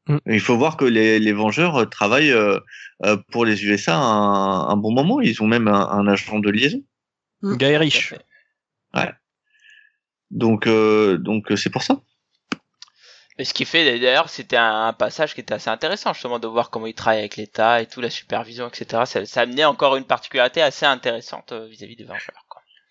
Mm. 0.10 0.18
Il 0.26 0.41
faut 0.41 0.57
voir 0.57 0.76
que 0.76 0.86
les, 0.86 1.20
les 1.20 1.34
Vengeurs 1.34 1.78
euh, 1.78 1.86
travaillent 1.86 2.32
euh, 2.32 2.60
euh, 3.05 3.16
pour 3.32 3.45
les 3.45 3.64
USA 3.64 3.95
un, 3.95 4.68
un 4.70 4.76
bon 4.76 4.91
moment. 4.91 5.22
Ils 5.22 5.41
ont 5.41 5.47
même 5.47 5.68
un, 5.68 5.88
un 5.89 6.07
agent 6.07 6.39
de 6.39 6.49
liaison. 6.49 6.84
Guy 7.43 7.78
Rich. 7.78 8.16
Donc, 10.32 10.68
euh, 10.68 11.18
donc 11.18 11.51
euh, 11.51 11.55
c'est 11.55 11.70
pour 11.70 11.84
ça. 11.84 12.01
Et 13.38 13.45
ce 13.45 13.53
qui 13.53 13.64
fait 13.64 13.99
d'ailleurs, 13.99 14.30
c'était 14.30 14.57
un, 14.57 14.88
un 14.88 14.93
passage 14.93 15.34
qui 15.34 15.39
était 15.39 15.53
assez 15.53 15.70
intéressant 15.70 16.14
justement 16.14 16.39
de 16.39 16.47
voir 16.47 16.70
comment 16.70 16.88
il 16.88 16.93
travaille 16.93 17.20
avec 17.20 17.38
l'État 17.38 17.82
et 17.82 17.86
tout, 17.86 18.01
la 18.01 18.10
supervision, 18.10 18.68
etc. 18.68 19.03
Ça, 19.05 19.26
ça 19.26 19.41
amenait 19.41 19.64
encore 19.64 19.95
une 19.95 20.03
particularité 20.03 20.62
assez 20.62 20.86
intéressante 20.86 21.53
euh, 21.53 21.66
vis-à-vis 21.68 21.95
des 21.95 22.03
Vengeurs. 22.03 22.45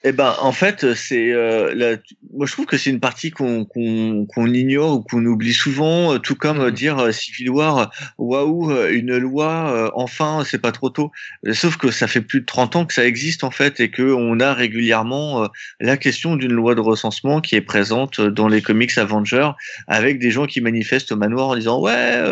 Eh 0.04 0.12
ben, 0.12 0.36
en 0.40 0.52
fait, 0.52 0.94
c'est 0.94 1.32
euh, 1.32 1.74
la- 1.74 1.96
moi 2.32 2.46
je 2.46 2.52
trouve 2.52 2.66
que 2.66 2.76
c'est 2.76 2.88
une 2.90 3.00
partie 3.00 3.32
qu'on 3.32 3.64
qu'on 3.64 4.26
qu'on 4.26 4.46
ignore 4.54 4.92
ou 4.98 5.02
qu'on 5.02 5.24
oublie 5.26 5.52
souvent, 5.52 6.14
euh, 6.14 6.18
tout 6.20 6.36
comme 6.36 6.60
euh, 6.60 6.66
Mhm. 6.68 6.70
dire 6.70 6.98
euh, 7.00 7.10
Civil 7.10 7.50
War, 7.50 7.78
euh, 7.78 7.84
waouh, 8.16 8.70
une 8.92 9.16
loi, 9.18 9.72
euh, 9.74 9.90
enfin, 9.96 10.44
c'est 10.46 10.60
pas 10.60 10.70
trop 10.70 10.90
tôt. 10.90 11.10
Sauf 11.52 11.76
que 11.78 11.90
ça 11.90 12.06
fait 12.06 12.20
plus 12.20 12.40
de 12.42 12.46
30 12.46 12.76
ans 12.76 12.86
que 12.86 12.94
ça 12.94 13.04
existe 13.04 13.42
en 13.42 13.50
fait 13.50 13.80
et 13.80 13.90
que 13.90 14.02
on 14.12 14.38
a 14.38 14.54
régulièrement 14.54 15.42
euh, 15.42 15.48
la 15.80 15.96
question 15.96 16.36
d'une 16.36 16.52
loi 16.52 16.76
de 16.76 16.80
recensement 16.80 17.40
qui 17.40 17.56
est 17.56 17.60
présente 17.60 18.20
dans 18.20 18.46
les 18.46 18.62
comics 18.62 18.96
Avengers 18.98 19.50
avec 19.88 20.20
des 20.20 20.30
gens 20.30 20.46
qui 20.46 20.60
manifestent 20.60 21.10
au 21.10 21.16
manoir 21.16 21.48
en 21.48 21.56
disant 21.56 21.80
ouais. 21.80 22.22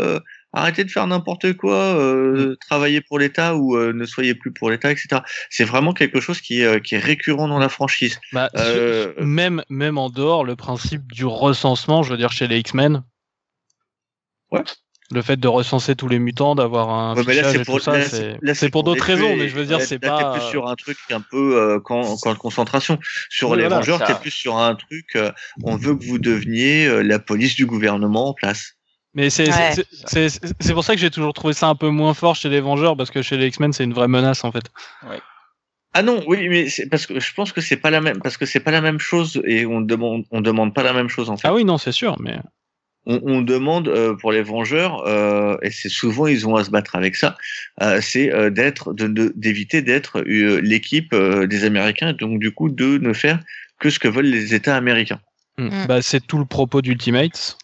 Arrêtez 0.52 0.84
de 0.84 0.90
faire 0.90 1.06
n'importe 1.06 1.52
quoi, 1.54 1.74
euh, 1.98 2.56
travaillez 2.66 3.02
pour 3.02 3.18
l'État 3.18 3.56
ou 3.56 3.76
euh, 3.76 3.92
ne 3.92 4.06
soyez 4.06 4.34
plus 4.34 4.52
pour 4.52 4.70
l'État, 4.70 4.90
etc. 4.90 5.20
C'est 5.50 5.64
vraiment 5.64 5.92
quelque 5.92 6.20
chose 6.20 6.40
qui 6.40 6.62
est, 6.62 6.64
euh, 6.64 6.78
qui 6.78 6.94
est 6.94 6.98
récurrent 6.98 7.46
dans 7.48 7.58
la 7.58 7.68
franchise. 7.68 8.18
Bah, 8.32 8.48
même, 9.20 9.62
même 9.68 9.98
en 9.98 10.08
dehors, 10.08 10.44
le 10.44 10.56
principe 10.56 11.12
du 11.12 11.26
recensement, 11.26 12.02
je 12.02 12.10
veux 12.12 12.16
dire 12.16 12.32
chez 12.32 12.46
les 12.46 12.58
X-Men. 12.58 13.02
Ouais. 14.50 14.62
Le 15.12 15.22
fait 15.22 15.36
de 15.36 15.46
recenser 15.46 15.94
tous 15.94 16.08
les 16.08 16.18
mutants, 16.18 16.54
d'avoir 16.56 16.90
un 16.90 17.14
Ouais, 17.14 17.34
là, 17.34 17.52
c'est 17.52 17.60
et 17.60 17.64
pour- 17.64 17.76
tout 17.76 17.84
ça, 17.84 18.00
c'est 18.02 18.38
d'autres 18.82 19.04
raisons, 19.04 19.36
mais 19.36 19.48
je 19.48 19.54
veux 19.54 19.64
dire, 19.66 19.80
c'est 19.80 20.00
pas. 20.00 20.32
T'es 20.34 20.40
plus 20.40 20.48
sur 20.50 20.66
un 20.68 20.74
truc 20.74 20.96
un 21.10 21.20
peu 21.20 21.56
euh, 21.60 21.76
de 21.78 22.34
concentration. 22.38 22.98
Sur 23.28 23.50
Oui, 23.50 23.58
les 23.58 23.62
voilà, 23.64 23.76
Vengeurs, 23.76 23.98
ça. 23.98 24.06
t'es 24.06 24.20
plus 24.20 24.32
sur 24.32 24.56
un 24.58 24.74
truc. 24.74 25.14
euh, 25.14 25.30
on 25.62 25.76
veut 25.76 25.94
que 25.94 26.04
vous 26.04 26.18
deveniez 26.18 26.86
euh, 26.86 27.02
la 27.02 27.18
police 27.20 27.54
du 27.54 27.66
gouvernement 27.66 28.30
en 28.30 28.34
place. 28.34 28.75
Mais 29.16 29.30
c'est 29.30 29.48
Ouais. 29.48 29.72
c'est- 30.06 30.72
pour 30.74 30.84
ça 30.84 30.94
que 30.94 31.00
j'ai 31.00 31.10
toujours 31.10 31.32
trouvé 31.32 31.54
ça 31.54 31.68
un 31.68 31.74
peu 31.74 31.88
moins 31.88 32.12
fort 32.14 32.36
chez 32.36 32.48
les 32.50 32.60
Vengeurs, 32.60 32.96
parce 32.96 33.10
que 33.10 33.22
chez 33.22 33.36
les 33.38 33.46
X-Men, 33.46 33.72
c'est 33.72 33.82
une 33.84 33.94
vraie 33.94 34.08
menace 34.08 34.44
en 34.44 34.52
fait. 34.52 34.70
Ah 35.94 36.02
non, 36.02 36.22
oui, 36.26 36.48
mais 36.48 36.68
c'est 36.68 36.86
parce 36.88 37.06
que 37.06 37.18
je 37.18 37.32
pense 37.32 37.52
que 37.52 37.62
c'est 37.62 37.78
pas 37.78 37.90
la 37.90 38.02
même, 38.02 38.20
parce 38.20 38.36
que 38.36 38.44
c'est 38.44 38.60
pas 38.60 38.70
la 38.70 38.82
même 38.82 38.98
chose 38.98 39.40
et 39.46 39.64
on 39.64 39.80
demande, 39.80 40.24
on 40.30 40.42
demande 40.42 40.74
pas 40.74 40.82
la 40.82 40.92
même 40.92 41.08
chose 41.08 41.30
en 41.30 41.38
fait. 41.38 41.48
Ah 41.48 41.54
oui, 41.54 41.64
non, 41.64 41.78
c'est 41.78 41.92
sûr, 41.92 42.16
mais. 42.20 42.36
on, 43.06 43.20
on 43.24 43.40
demande 43.40 43.88
euh, 43.88 44.14
pour 44.14 44.32
les 44.32 44.42
Vengeurs, 44.42 45.06
euh, 45.06 45.56
et 45.62 45.70
c'est 45.70 45.88
souvent 45.88 46.26
ils 46.26 46.46
ont 46.46 46.56
à 46.56 46.64
se 46.64 46.70
battre 46.70 46.94
avec 46.96 47.16
ça, 47.16 47.38
euh, 47.80 48.00
c'est 48.02 48.30
euh, 48.34 48.50
d'être, 48.50 48.92
de- 48.92 49.06
de- 49.06 49.32
d'éviter 49.36 49.80
d'être 49.80 50.18
euh, 50.20 50.60
l'équipe 50.60 51.14
euh, 51.14 51.46
des 51.46 51.64
Américains, 51.64 52.08
et 52.10 52.14
donc 52.14 52.38
du 52.40 52.50
coup 52.52 52.68
de 52.68 52.98
ne 52.98 53.14
faire 53.14 53.38
que 53.78 53.88
ce 53.88 53.98
que 53.98 54.08
veulent 54.08 54.26
les 54.26 54.54
États 54.54 54.76
américains. 54.76 55.20
Hmm. 55.56 55.68
Mm. 55.68 55.86
Bah, 55.86 56.02
c'est 56.02 56.20
tout 56.26 56.36
le 56.38 56.44
propos 56.44 56.82
d'Ultimates, 56.82 57.56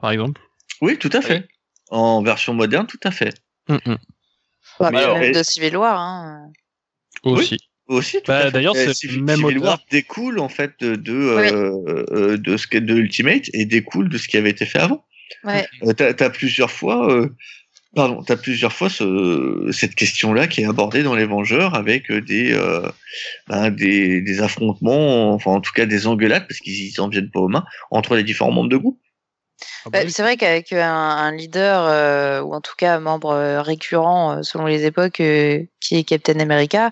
par 0.00 0.10
exemple. 0.10 0.42
Oui, 0.80 0.98
tout 0.98 1.10
à 1.12 1.20
fait. 1.20 1.38
Oui. 1.40 1.46
En 1.90 2.22
version 2.22 2.54
moderne, 2.54 2.86
tout 2.86 3.00
à 3.04 3.10
fait. 3.10 3.34
Hmm, 3.68 3.76
hmm. 3.86 3.96
Bah, 4.78 4.90
Mais 4.92 4.98
même 5.00 5.10
alors, 5.16 5.34
de 5.34 5.42
Civil 5.42 5.76
War. 5.76 5.98
Hein. 5.98 6.52
Aussi. 7.24 7.58
Aussi, 7.88 8.18
tout 8.18 8.24
Bah, 8.28 8.50
d'ailleurs, 8.50 8.76
c'est 8.76 8.92
Civil- 8.92 9.22
même. 9.24 9.42
War 9.42 9.78
découle 9.90 10.38
en 10.40 10.50
fait 10.50 10.72
de 10.80 10.94
de, 10.94 11.14
euh, 11.14 12.04
euh, 12.12 12.36
de 12.36 12.56
ce 12.58 12.66
que 12.66 12.76
de 12.78 12.94
Ultimate 12.94 13.48
et 13.54 13.64
découle 13.64 14.10
de 14.10 14.18
ce 14.18 14.28
qui 14.28 14.36
avait 14.36 14.50
été 14.50 14.66
fait 14.66 14.78
avant. 14.78 15.04
Ouais. 15.44 15.66
Euh, 15.84 15.94
t'as 15.94 16.12
as 16.26 16.30
plusieurs 16.30 16.70
fois, 16.70 17.10
euh, 17.10 17.34
pardon, 17.94 18.22
t'as 18.22 18.36
plusieurs 18.36 18.74
fois 18.74 18.90
ce, 18.90 19.70
cette 19.72 19.94
question-là 19.94 20.48
qui 20.48 20.60
est 20.60 20.66
abordée 20.66 21.02
dans 21.02 21.14
les 21.14 21.24
Vengeurs 21.24 21.74
avec 21.74 22.12
des, 22.12 22.54
ben, 23.48 23.70
des 23.70 24.20
des 24.20 24.42
affrontements, 24.42 25.32
enfin 25.32 25.52
en 25.52 25.60
tout 25.62 25.72
cas 25.72 25.86
des 25.86 26.06
engueulades 26.06 26.46
parce 26.46 26.60
qu'ils 26.60 27.00
en 27.00 27.08
viennent 27.08 27.30
pas 27.30 27.40
aux 27.40 27.48
mains 27.48 27.64
entre 27.90 28.16
les 28.16 28.22
différents 28.22 28.52
membres 28.52 28.68
de 28.68 28.76
groupe. 28.76 29.00
Ah 29.60 29.90
bah 29.90 29.98
Bah, 29.98 30.04
oui. 30.04 30.10
c'est 30.12 30.22
vrai 30.22 30.36
qu'avec 30.36 30.72
un, 30.72 30.92
un 30.92 31.32
leader, 31.34 31.84
euh, 31.86 32.40
ou 32.42 32.54
en 32.54 32.60
tout 32.60 32.74
cas 32.76 32.96
un 32.96 33.00
membre 33.00 33.30
euh, 33.30 33.62
récurrent 33.62 34.38
euh, 34.38 34.42
selon 34.42 34.66
les 34.66 34.84
époques, 34.84 35.20
euh, 35.20 35.62
qui 35.80 35.96
est 35.96 36.04
Captain 36.04 36.38
America, 36.40 36.90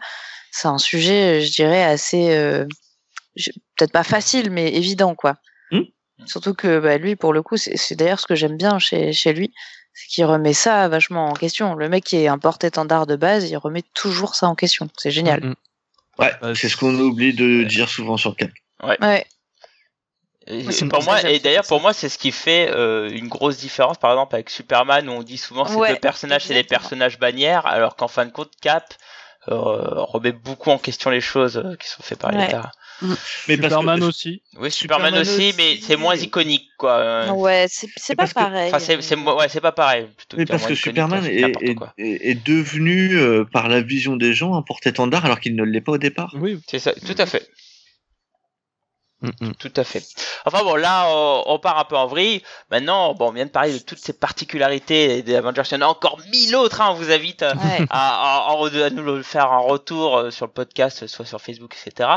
c'est 0.51 0.69
un 0.69 0.79
sujet, 0.79 1.39
euh, 1.39 1.45
je 1.45 1.53
dirais, 1.53 1.85
assez, 1.85 2.35
euh, 2.37 2.65
peut-être 3.77 3.93
pas 3.93 4.05
facile, 4.05 4.51
mais 4.51 4.73
évident, 4.75 5.15
quoi. 5.15 5.37
Hmm. 5.71 5.83
Surtout 6.25 6.55
que 6.55 6.79
bah, 6.81 6.97
lui, 6.99 7.15
pour 7.17 7.33
le 7.33 7.43
coup, 7.43 7.57
c'est 7.57 7.95
d'ailleurs 7.95 8.21
ce 8.21 8.27
que 8.27 8.35
j'aime 8.35 8.57
bien 8.57 8.79
chez, 8.79 9.13
chez 9.13 9.33
lui, 9.33 9.53
c'est 9.93 10.09
qu'il 10.09 10.25
remet 10.25 10.53
ça 10.55 10.89
vachement 10.89 11.29
en 11.29 11.33
question. 11.35 11.75
Le 11.75 11.89
mec 11.89 12.05
qui 12.05 12.17
est 12.17 12.29
un 12.29 12.39
porte-étendard 12.39 13.07
de 13.07 13.17
base, 13.17 13.51
il 13.51 13.57
remet 13.57 13.83
toujours 13.95 14.35
ça 14.35 14.47
en 14.49 14.55
question. 14.55 14.89
C'est 14.97 15.11
génial. 15.11 15.41
Mm, 15.45 15.49
mm. 15.49 15.55
Ouais, 16.19 16.55
c'est 16.55 16.71
ce 16.71 16.77
qu'on 16.79 16.95
oublie 16.99 17.35
de 17.35 17.65
dire 17.65 17.89
souvent 17.91 18.17
sur 18.17 18.35
Cap. 18.37 18.51
Ouais. 18.83 18.97
Ouais, 19.03 19.27
c'est 20.71 20.89
pour 20.89 21.03
moi, 21.05 21.23
et 21.29 21.39
d'ailleurs 21.41 21.67
pour 21.67 21.81
moi, 21.81 21.93
c'est 21.93 22.09
ce 22.09 22.19
qui 22.19 22.33
fait 22.33 22.69
euh, 22.71 23.09
une 23.11 23.29
grosse 23.29 23.59
différence. 23.59 23.99
Par 23.99 24.13
exemple, 24.13 24.35
avec 24.35 24.51
Superman, 24.51 25.09
où 25.09 25.13
on 25.13 25.23
dit 25.23 25.39
souvent 25.39 25.67
ces 25.67 25.75
Ouais, 25.75 25.93
deux 25.95 25.99
personnages, 26.01 26.45
c'est 26.45 26.55
des 26.55 26.65
personnages 26.65 27.19
bannières, 27.19 27.67
alors 27.67 27.97
qu'en 27.97 28.09
fin 28.09 28.27
de 28.27 28.31
compte, 28.33 28.51
Cap 28.61 28.85
euh, 29.49 29.55
remet 30.03 30.33
beaucoup 30.33 30.71
en 30.71 30.79
question 30.79 31.09
les 31.11 31.21
choses 31.21 31.57
euh, 31.57 31.77
qui 31.77 31.89
sont 31.89 32.03
faites 32.03 32.19
par 32.19 32.33
Ouais. 32.35 32.47
l'État. 32.47 32.73
Mais 33.47 33.57
parce 33.59 33.75
Superman 33.75 34.01
que- 34.01 34.05
aussi. 34.07 34.43
Oui, 34.59 34.71
Superman, 34.73 35.09
Superman 35.15 35.21
aussi, 35.21 35.49
aussi, 35.51 35.55
mais 35.59 35.79
c'est 35.83 35.97
moins 35.97 36.15
mais- 36.17 36.23
iconique, 36.23 36.69
quoi. 36.79 37.31
Ouais, 37.33 37.67
c'est 37.69 38.15
pas 38.17 38.27
que- 38.27 38.33
pareil. 38.33 38.69
Enfin, 38.75 38.79
c'est, 38.81 38.97
ouais, 39.17 39.49
c'est 39.49 39.61
pas 39.61 39.71
pareil. 39.73 40.09
Plutôt 40.17 40.37
Mais 40.39 40.47
parce 40.47 40.67
que 40.67 40.75
Superman 40.75 41.25
est, 41.27 41.53
est, 41.61 41.77
est- 41.99 42.31
est 42.31 42.47
devenu, 42.47 43.17
euh, 43.19 43.45
par 43.45 43.69
la 43.69 43.83
vision 43.83 44.17
des 44.17 44.33
gens, 44.33 44.55
un 44.57 44.63
porte-étendard 44.63 45.25
alors 45.27 45.39
qu'il 45.41 45.55
ne 45.55 45.63
l'est 45.63 45.81
pas 45.83 45.93
au 45.93 45.99
départ. 45.99 46.35
Oui. 46.41 46.59
C'est 46.67 46.79
ça, 46.79 46.93
tout 46.95 47.15
à 47.19 47.27
fait. 47.27 47.47
Mm, 49.23 49.31
mm. 49.41 49.55
Tout 49.55 49.73
à 49.77 49.85
fait. 49.85 50.05
Enfin 50.45 50.63
bon, 50.63 50.75
là, 50.77 51.07
on, 51.09 51.43
on 51.47 51.59
part 51.59 51.79
un 51.79 51.85
peu 51.85 51.97
en 51.97 52.07
vrille. 52.07 52.43
Maintenant, 52.71 53.15
bon, 53.15 53.29
on 53.29 53.33
vient 53.33 53.47
de 53.47 53.51
parler 53.51 53.73
de 53.73 53.79
toutes 53.83 53.99
ces 53.99 54.13
particularités 54.13 55.23
des 55.23 55.35
Avengers. 55.37 55.63
Il 55.71 55.75
y 55.75 55.77
en 55.79 55.87
a 55.87 55.91
encore 55.91 56.19
mille 56.31 56.55
autres. 56.55 56.81
Hein, 56.83 56.89
on 56.91 56.95
vous 56.95 57.11
invite 57.11 57.43
à, 57.43 57.55
Ouais. 57.55 57.87
à, 57.91 58.45
à- 58.49 58.53
à- 58.53 58.85
à 58.87 58.91
nous 58.91 59.03
le 59.03 59.23
faire 59.23 59.51
un 59.53 59.59
retour 59.61 60.19
euh, 60.19 60.31
sur 60.31 60.47
le 60.47 60.53
podcast, 60.53 61.07
soit 61.07 61.25
sur 61.25 61.41
Facebook, 61.41 61.75
etc. 61.87 62.11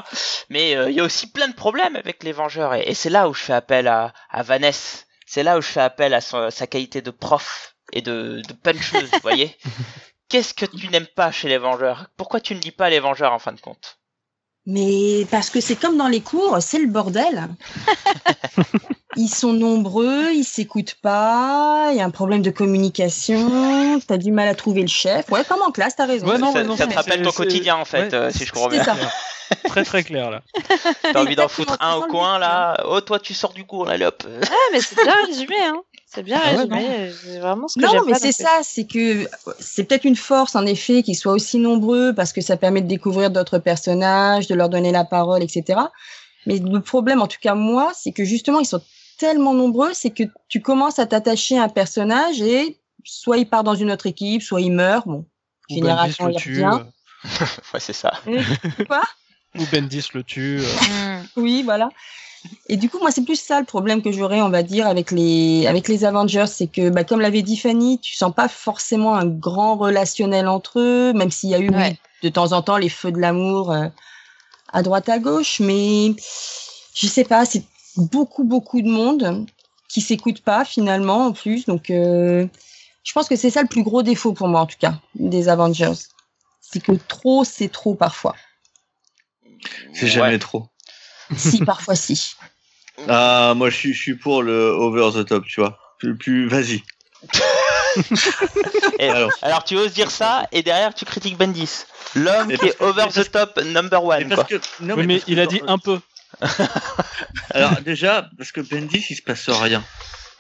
Mais 0.50 0.76
euh, 0.76 0.90
il 0.90 0.96
y 0.96 1.00
a 1.00 1.04
aussi 1.04 1.32
plein 1.32 1.48
de 1.48 1.54
problèmes 1.56 1.96
avec 1.96 2.24
les 2.24 2.34
Vengeurs. 2.34 2.74
Et, 2.74 2.82
et 2.90 2.94
c'est 2.94 3.10
là 3.10 3.30
où 3.30 3.34
je 3.34 3.42
fais 3.44 3.54
appel 3.54 3.88
à, 3.88 4.12
à 4.30 4.44
Vanessa. 4.44 5.06
C'est 5.26 5.44
là 5.44 5.58
où 5.58 5.62
je 5.62 5.68
fais 5.68 5.82
appel 5.82 6.14
à 6.14 6.22
son- 6.22 6.50
sa 6.52 6.68
qualité 6.68 7.02
de 7.02 7.12
prof 7.12 7.76
et 7.94 8.02
de, 8.02 8.42
de 8.48 8.54
puncheuse, 8.54 9.10
vous 9.12 9.20
voyez 9.22 9.56
Qu'est-ce 10.30 10.54
que 10.54 10.66
tu 10.66 10.90
n'aimes 10.90 11.08
pas 11.16 11.32
chez 11.32 11.48
les 11.48 11.58
Vengeurs? 11.58 12.08
Pourquoi 12.18 12.40
tu 12.40 12.54
ne 12.56 12.60
lis 12.62 12.72
pas 12.72 12.90
les 12.90 13.00
Vengeurs 13.00 13.34
en 13.34 13.40
fin 13.40 13.52
de 13.54 13.60
compte? 13.62 13.99
Mais 14.66 15.26
parce 15.32 15.50
que 15.50 15.62
c'est 15.62 15.76
comme 15.76 15.98
dans 15.98 16.08
les 16.08 16.22
cours, 16.22 16.58
c'est 16.62 16.80
le 16.80 16.88
bordel. 16.88 17.48
ils 19.16 19.30
sont 19.30 19.54
nombreux, 19.54 20.32
ils 20.34 20.44
s'écoutent 20.44 20.96
pas, 21.02 21.90
il 21.92 21.98
y 21.98 22.02
a 22.02 22.06
un 22.06 22.10
problème 22.12 22.42
de 22.42 22.52
communication, 22.52 24.00
t'as 24.08 24.18
du 24.18 24.32
mal 24.32 24.48
à 24.48 24.56
trouver 24.56 24.82
le 24.82 24.88
chef. 24.88 25.30
Ouais, 25.32 25.44
comme 25.44 25.62
en 25.62 25.72
classe, 25.72 25.96
t'as 25.96 26.06
raison. 26.06 26.28
Ouais, 26.28 26.38
non, 26.38 26.54
ça, 26.54 26.64
non, 26.64 26.78
ça 26.78 26.88
te 26.88 26.94
rappelle 26.94 27.22
ton 27.22 27.32
quotidien 27.32 27.78
en 27.78 27.86
fait, 27.86 28.10
ouais. 28.10 28.14
euh, 28.14 28.32
si 28.32 28.46
je 28.46 28.52
comprends 28.52 28.70
C'est 28.70 28.78
bien. 28.78 28.86
ça. 28.86 28.96
Très 29.66 29.84
très 29.84 30.04
clair 30.04 30.30
là. 30.30 30.44
T'as 31.02 31.22
envie 31.22 31.36
d'en 31.36 31.48
foutre 31.48 31.76
un 31.80 31.96
au 31.96 32.04
coin 32.04 32.38
là. 32.38 32.84
Oh, 32.86 33.02
toi, 33.02 33.20
tu 33.20 33.34
sors 33.34 33.52
du 33.52 33.66
cours, 33.66 33.90
allez 33.90 34.06
hop. 34.06 34.24
Ah, 34.44 34.56
mais 34.72 34.80
c'est 34.80 35.04
bien 35.04 35.26
résumé, 35.26 35.56
hein. 35.64 35.82
C'est 36.12 36.24
bien 36.24 36.40
Ah 36.44 36.52
ouais, 36.52 36.58
résumé. 36.58 37.12
c'est 37.22 37.40
vraiment 37.40 37.68
ce 37.68 37.76
que 37.80 37.86
Non, 37.86 38.04
mais 38.08 38.16
c'est 38.16 38.32
ça, 38.32 38.50
c'est 38.64 38.86
que 38.88 39.28
c'est 39.60 39.84
peut-être 39.84 40.06
une 40.06 40.16
force 40.16 40.56
en 40.56 40.66
effet 40.66 41.04
qu'ils 41.04 41.16
soient 41.18 41.34
aussi 41.34 41.60
nombreux 41.60 42.14
parce 42.16 42.34
que 42.34 42.42
ça 42.42 42.58
permet 42.58 42.82
de 42.82 42.88
découvrir 42.88 43.30
d'autres 43.30 43.60
personnages, 43.60 44.48
de 44.48 44.56
leur 44.56 44.70
donner 44.70 44.92
la 44.92 45.06
parole, 45.06 45.44
etc. 45.44 45.80
Mais 46.48 46.58
le 46.58 46.82
problème, 46.82 47.22
en 47.22 47.28
tout 47.28 47.38
cas 47.40 47.54
moi, 47.54 47.92
c'est 47.96 48.12
que 48.12 48.24
justement 48.26 48.60
ils 48.60 48.66
sont 48.66 48.82
tellement 49.20 49.54
nombreux, 49.54 49.94
c'est 49.94 50.10
que 50.10 50.24
tu 50.48 50.62
commences 50.62 50.98
à 50.98 51.06
t'attacher 51.06 51.60
à 51.60 51.64
un 51.64 51.70
personnage 51.70 52.42
et 52.42 52.80
soit 53.04 53.38
il 53.38 53.48
part 53.48 53.64
dans 53.64 53.76
une 53.76 53.92
autre 53.92 54.08
équipe, 54.08 54.42
soit 54.42 54.62
il 54.62 54.72
meurt. 54.72 55.06
Bon, 55.06 55.26
Ou 55.70 55.74
généralement 55.76 56.12
Bendis 56.18 56.24
le 56.24 56.32
il 56.32 56.36
tue. 56.38 56.64
revient. 56.66 56.80
euh, 56.82 57.46
Ouais, 57.74 57.80
c'est 57.80 57.94
ça. 57.94 58.14
Quoi? 58.88 59.02
Ou 59.58 59.64
Bendis 59.72 60.08
le 60.16 60.24
tue. 60.24 60.60
euh. 60.62 61.22
Oui, 61.36 61.62
voilà. 61.64 61.90
Et 62.68 62.78
du 62.78 62.90
coup, 62.90 63.00
moi, 63.00 63.12
c'est 63.12 63.24
plus 63.24 63.40
ça 63.40 63.60
le 63.60 63.66
problème 63.66 64.02
que 64.02 64.12
j'aurais, 64.12 64.42
on 64.42 64.50
va 64.50 64.64
dire, 64.64 64.88
avec 64.88 65.12
les, 65.12 65.66
avec 65.68 65.88
les 65.88 66.06
Avengers, 66.06 66.46
c'est 66.48 66.68
que, 66.68 66.90
bah, 66.90 67.04
comme 67.04 67.20
l'avait 67.22 67.42
dit 67.42 67.58
Fanny, 67.58 68.00
tu 68.00 68.16
sens 68.16 68.34
pas 68.34 68.48
forcément 68.48 69.16
un 69.16 69.26
grand 69.26 69.76
relationnel 69.76 70.48
entre 70.48 70.80
eux, 70.80 71.14
même 71.14 71.32
s'il 71.32 71.50
y 71.50 71.56
a 71.56 71.60
eu, 71.60 71.70
Ouais. 71.70 71.98
de 72.24 72.30
temps 72.30 72.52
en 72.54 72.62
temps, 72.62 72.78
les 72.78 72.90
feux 72.90 73.12
de 73.12 73.20
l'amour 73.20 73.72
euh, 73.72 73.88
à 74.72 74.84
droite 74.84 75.10
à 75.10 75.20
gauche, 75.20 75.60
mais 75.60 76.14
je 76.94 77.08
sais 77.08 77.24
pas, 77.26 77.46
c'est 77.46 77.64
beaucoup, 77.98 78.44
beaucoup 78.44 78.82
de 78.82 78.90
monde 78.90 79.46
qui 79.90 80.02
s'écoute 80.02 80.42
pas 80.42 80.64
finalement, 80.64 81.26
en 81.28 81.32
plus. 81.34 81.66
Donc, 81.66 81.90
euh, 81.90 82.46
je 83.04 83.14
pense 83.14 83.28
que 83.28 83.36
c'est 83.36 83.50
ça 83.50 83.62
le 83.64 83.68
plus 83.68 83.84
gros 83.84 84.04
défaut 84.04 84.34
pour 84.34 84.48
moi, 84.48 84.62
en 84.62 84.66
tout 84.68 84.78
cas, 84.80 85.00
des 85.16 85.50
Avengers. 85.50 85.94
C'est 86.62 86.82
que 86.82 86.92
trop, 87.08 87.44
c'est 87.44 87.70
trop 87.70 87.96
parfois. 87.96 88.36
C'est 89.94 90.04
Ouais. 90.04 90.08
jamais 90.10 90.40
trop. 90.40 90.68
Si, 91.36 91.64
parfois 91.64 91.96
si. 91.96 92.36
Ah, 93.08 93.54
moi, 93.56 93.70
je 93.70 93.76
suis, 93.76 93.94
je 93.94 94.02
suis 94.02 94.16
pour 94.16 94.44
le 94.44 94.70
over 94.72 95.12
the 95.14 95.26
top, 95.26 95.46
tu 95.46 95.62
vois. 95.62 95.78
Plus, 96.00 96.18
plus 96.18 96.48
vas-y. 96.48 96.84
Et- 99.00 99.10
Alors, 99.10 99.32
Alors, 99.42 99.64
tu 99.64 99.76
oses 99.78 99.94
dire 99.94 100.12
ça 100.12 100.48
et 100.52 100.64
derrière, 100.64 100.94
tu 100.94 101.06
critiques 101.06 101.38
Bendis. 101.38 101.86
L'homme 102.16 102.48
qui 102.58 102.66
est 102.66 102.82
over 102.82 103.08
the 103.14 103.30
top 103.32 103.60
number 103.64 104.02
mais 104.02 104.16
one, 104.24 104.28
quoi. 104.28 104.36
parce 104.38 104.50
que, 104.50 104.62
non, 104.84 104.96
Oui, 104.96 105.06
mais 105.06 105.22
il 105.28 105.40
a 105.40 105.46
dit 105.46 105.62
un 105.68 105.78
peu. 105.78 106.00
Alors, 107.52 107.82
déjà, 107.82 108.30
parce 108.38 108.52
que 108.52 108.62
Bendis, 108.62 109.06
il 109.10 109.16
se 109.16 109.22
passe 109.22 109.50
rien. 109.50 109.84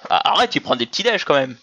Ah, 0.09 0.31
arrête, 0.33 0.49
tu 0.51 0.61
prends 0.61 0.75
des 0.75 0.85
petits 0.85 1.03
déj 1.03 1.23
quand 1.25 1.33
même. 1.35 1.55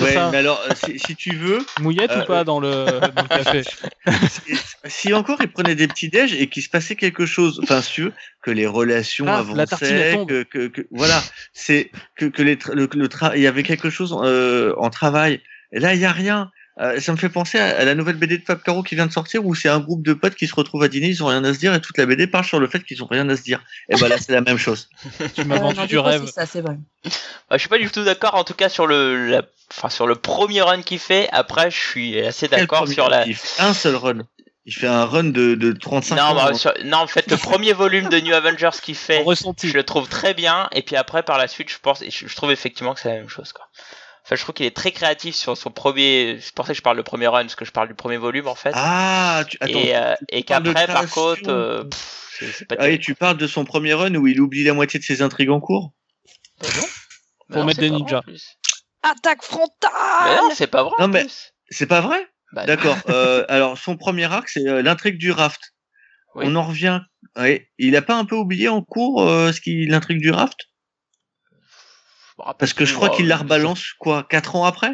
Ouais, 0.00 0.14
ça. 0.14 0.30
mais 0.30 0.38
alors, 0.38 0.60
euh, 0.68 0.74
si, 0.74 0.98
si 0.98 1.14
tu 1.16 1.34
veux, 1.36 1.64
Mouillette 1.80 2.10
Euh, 2.10 2.22
ou 2.22 2.26
pas 2.26 2.44
dans 2.44 2.60
le, 2.60 2.84
dans 3.14 3.22
le 3.22 3.28
café 3.28 3.62
si, 3.62 4.58
si 4.86 5.12
encore 5.14 5.38
il 5.40 5.48
prenait 5.48 5.74
des 5.74 5.88
petits 5.88 6.08
déj 6.08 6.34
et 6.34 6.48
qu'il 6.48 6.62
se 6.62 6.68
passait 6.68 6.96
quelque 6.96 7.26
chose, 7.26 7.60
enfin, 7.62 7.80
si 7.82 7.92
tu 7.92 8.02
veux, 8.02 8.12
que 8.42 8.50
les 8.50 8.66
relations 8.66 9.26
Ah, 9.28 9.38
avançaient, 9.38 10.18
que, 10.28 10.42
que, 10.42 10.68
que- 10.68 10.86
voilà, 10.90 11.22
c'est 11.52 11.90
que, 12.16 12.26
que 12.26 12.42
les, 12.42 12.56
tra- 12.56 12.72
le, 12.74 12.88
le 12.92 13.08
tra- 13.08 13.32
il 13.36 13.42
y 13.42 13.46
avait 13.46 13.62
quelque 13.62 13.90
chose 13.90 14.16
euh, 14.22 14.74
en 14.78 14.90
travail. 14.90 15.40
Et 15.72 15.80
là, 15.80 15.94
il 15.94 16.00
y 16.00 16.04
a 16.06 16.12
rien. 16.12 16.50
Euh, 16.80 17.00
ça 17.00 17.10
me 17.10 17.16
fait 17.16 17.28
penser 17.28 17.58
à, 17.58 17.76
à 17.78 17.84
la 17.84 17.94
nouvelle 17.96 18.14
BD 18.16 18.38
de 18.38 18.44
Fab 18.44 18.62
Caro 18.62 18.82
qui 18.84 18.94
vient 18.94 19.06
de 19.06 19.12
sortir 19.12 19.44
où 19.44 19.54
c'est 19.54 19.68
un 19.68 19.80
groupe 19.80 20.02
de 20.04 20.12
potes 20.12 20.36
qui 20.36 20.46
se 20.46 20.54
retrouvent 20.54 20.84
à 20.84 20.88
dîner, 20.88 21.08
ils 21.08 21.22
ont 21.24 21.26
rien 21.26 21.42
à 21.44 21.52
se 21.52 21.58
dire 21.58 21.74
et 21.74 21.80
toute 21.80 21.98
la 21.98 22.06
BD 22.06 22.28
parle 22.28 22.44
sur 22.44 22.60
le 22.60 22.68
fait 22.68 22.84
qu'ils 22.84 23.02
ont 23.02 23.08
rien 23.08 23.28
à 23.28 23.36
se 23.36 23.42
dire. 23.42 23.60
Et 23.88 23.96
ben 23.96 24.06
là, 24.08 24.16
c'est 24.18 24.32
la 24.32 24.42
même 24.42 24.58
chose. 24.58 24.88
Tu 25.34 25.44
m'as 25.44 25.58
vendu 25.58 25.86
du 25.88 25.98
rêve. 25.98 26.26
Ça, 26.26 26.46
c'est 26.46 26.60
vrai. 26.60 26.76
Bah, 27.04 27.10
je 27.52 27.58
suis 27.58 27.68
pas 27.68 27.78
du 27.78 27.90
tout 27.90 28.04
d'accord, 28.04 28.36
en 28.36 28.44
tout 28.44 28.54
cas, 28.54 28.68
sur 28.68 28.86
le, 28.86 29.26
la- 29.28 29.42
enfin, 29.72 29.88
sur 29.88 30.06
le 30.06 30.14
premier 30.14 30.62
run 30.62 30.82
qu'il 30.82 31.00
fait. 31.00 31.28
Après, 31.32 31.70
je 31.70 31.76
suis 31.80 32.20
assez 32.24 32.46
d'accord 32.48 32.86
sur 32.86 33.08
la. 33.08 33.26
Il 33.26 33.34
fait 33.34 33.60
un 33.62 33.74
seul 33.74 33.96
run. 33.96 34.18
Il 34.66 34.72
fait 34.74 34.86
un 34.86 35.06
run 35.06 35.24
de, 35.24 35.54
de 35.54 35.72
35 35.72 36.14
Non, 36.16 36.22
ans. 36.22 36.34
bah, 36.34 36.54
sur- 36.54 36.74
non, 36.84 36.98
en 36.98 37.06
fait, 37.06 37.28
le 37.30 37.38
premier 37.38 37.72
volume 37.72 38.08
de 38.10 38.20
New 38.20 38.34
Avengers 38.34 38.68
qu'il 38.82 38.94
fait, 38.96 39.24
je 39.64 39.72
le 39.72 39.82
trouve 39.82 40.08
très 40.08 40.34
bien. 40.34 40.68
Et 40.72 40.82
puis 40.82 40.94
après, 40.94 41.22
par 41.22 41.38
la 41.38 41.48
suite, 41.48 41.70
je 41.70 41.78
pense, 41.82 42.04
je 42.08 42.34
trouve 42.36 42.52
effectivement 42.52 42.94
que 42.94 43.00
c'est 43.00 43.08
la 43.08 43.16
même 43.16 43.28
chose, 43.30 43.52
quoi. 43.52 43.66
Enfin, 44.28 44.36
je 44.36 44.42
trouve 44.42 44.54
qu'il 44.54 44.66
est 44.66 44.76
très 44.76 44.92
créatif 44.92 45.34
sur 45.34 45.56
son 45.56 45.70
premier. 45.70 46.36
C'est 46.42 46.54
pour 46.54 46.66
ça 46.66 46.74
que 46.74 46.76
je 46.76 46.82
parle 46.82 46.98
du 46.98 47.02
premier 47.02 47.28
run, 47.28 47.44
parce 47.44 47.54
que 47.54 47.64
je 47.64 47.72
parle 47.72 47.88
du 47.88 47.94
premier 47.94 48.18
volume, 48.18 48.46
en 48.46 48.54
fait. 48.54 48.72
Ah, 48.74 49.42
tu, 49.48 49.56
attends. 49.58 49.78
et 49.78 49.96
euh, 49.96 50.14
et 50.28 50.42
qu'après, 50.42 50.86
par 50.86 51.08
contre, 51.08 51.48
euh, 51.48 51.84
pff, 51.84 52.64
pas 52.68 52.76
Ah 52.78 52.98
tu 52.98 53.14
parles 53.14 53.38
de 53.38 53.46
son 53.46 53.64
premier 53.64 53.94
run 53.94 54.14
où 54.16 54.26
il 54.26 54.38
oublie 54.42 54.64
la 54.64 54.74
moitié 54.74 55.00
de 55.00 55.04
ses 55.04 55.22
intrigues 55.22 55.48
en 55.48 55.60
cours? 55.60 55.94
Non. 56.62 56.68
Pour 57.50 57.64
mettre 57.64 57.80
des 57.80 57.88
ninjas. 57.88 58.20
Attaque 59.02 59.40
Mais 59.50 59.58
non, 59.58 59.66
frontale 59.80 60.54
c'est 60.54 60.66
pas 60.66 60.82
vrai. 60.82 60.92
Non, 60.98 61.08
mais-. 61.08 61.26
C'est 61.70 61.86
pas 61.86 62.02
vrai? 62.02 62.28
Bah. 62.52 62.66
D'accord. 62.66 62.98
euh, 63.08 63.46
alors, 63.48 63.78
son 63.78 63.96
premier 63.96 64.24
arc, 64.24 64.50
c'est 64.50 64.68
euh, 64.68 64.82
l'intrigue 64.82 65.16
du 65.16 65.32
raft. 65.32 65.74
Oui. 66.34 66.44
On 66.46 66.54
en 66.54 66.64
revient. 66.64 67.00
Ouais. 67.36 67.70
Il 67.78 67.96
a 67.96 68.02
pas 68.02 68.16
un 68.16 68.26
peu 68.26 68.36
oublié 68.36 68.68
en 68.68 68.82
cours 68.82 69.22
euh, 69.22 69.52
ce 69.52 69.62
qui 69.62 69.86
l'intrigue 69.86 70.20
du 70.20 70.30
raft? 70.30 70.58
Parce 72.58 72.72
que 72.72 72.84
je 72.84 72.94
crois 72.94 73.10
qu'il 73.10 73.28
la 73.28 73.36
rebalance, 73.36 73.92
quoi, 73.98 74.26
quatre 74.28 74.56
ans 74.56 74.64
après 74.64 74.92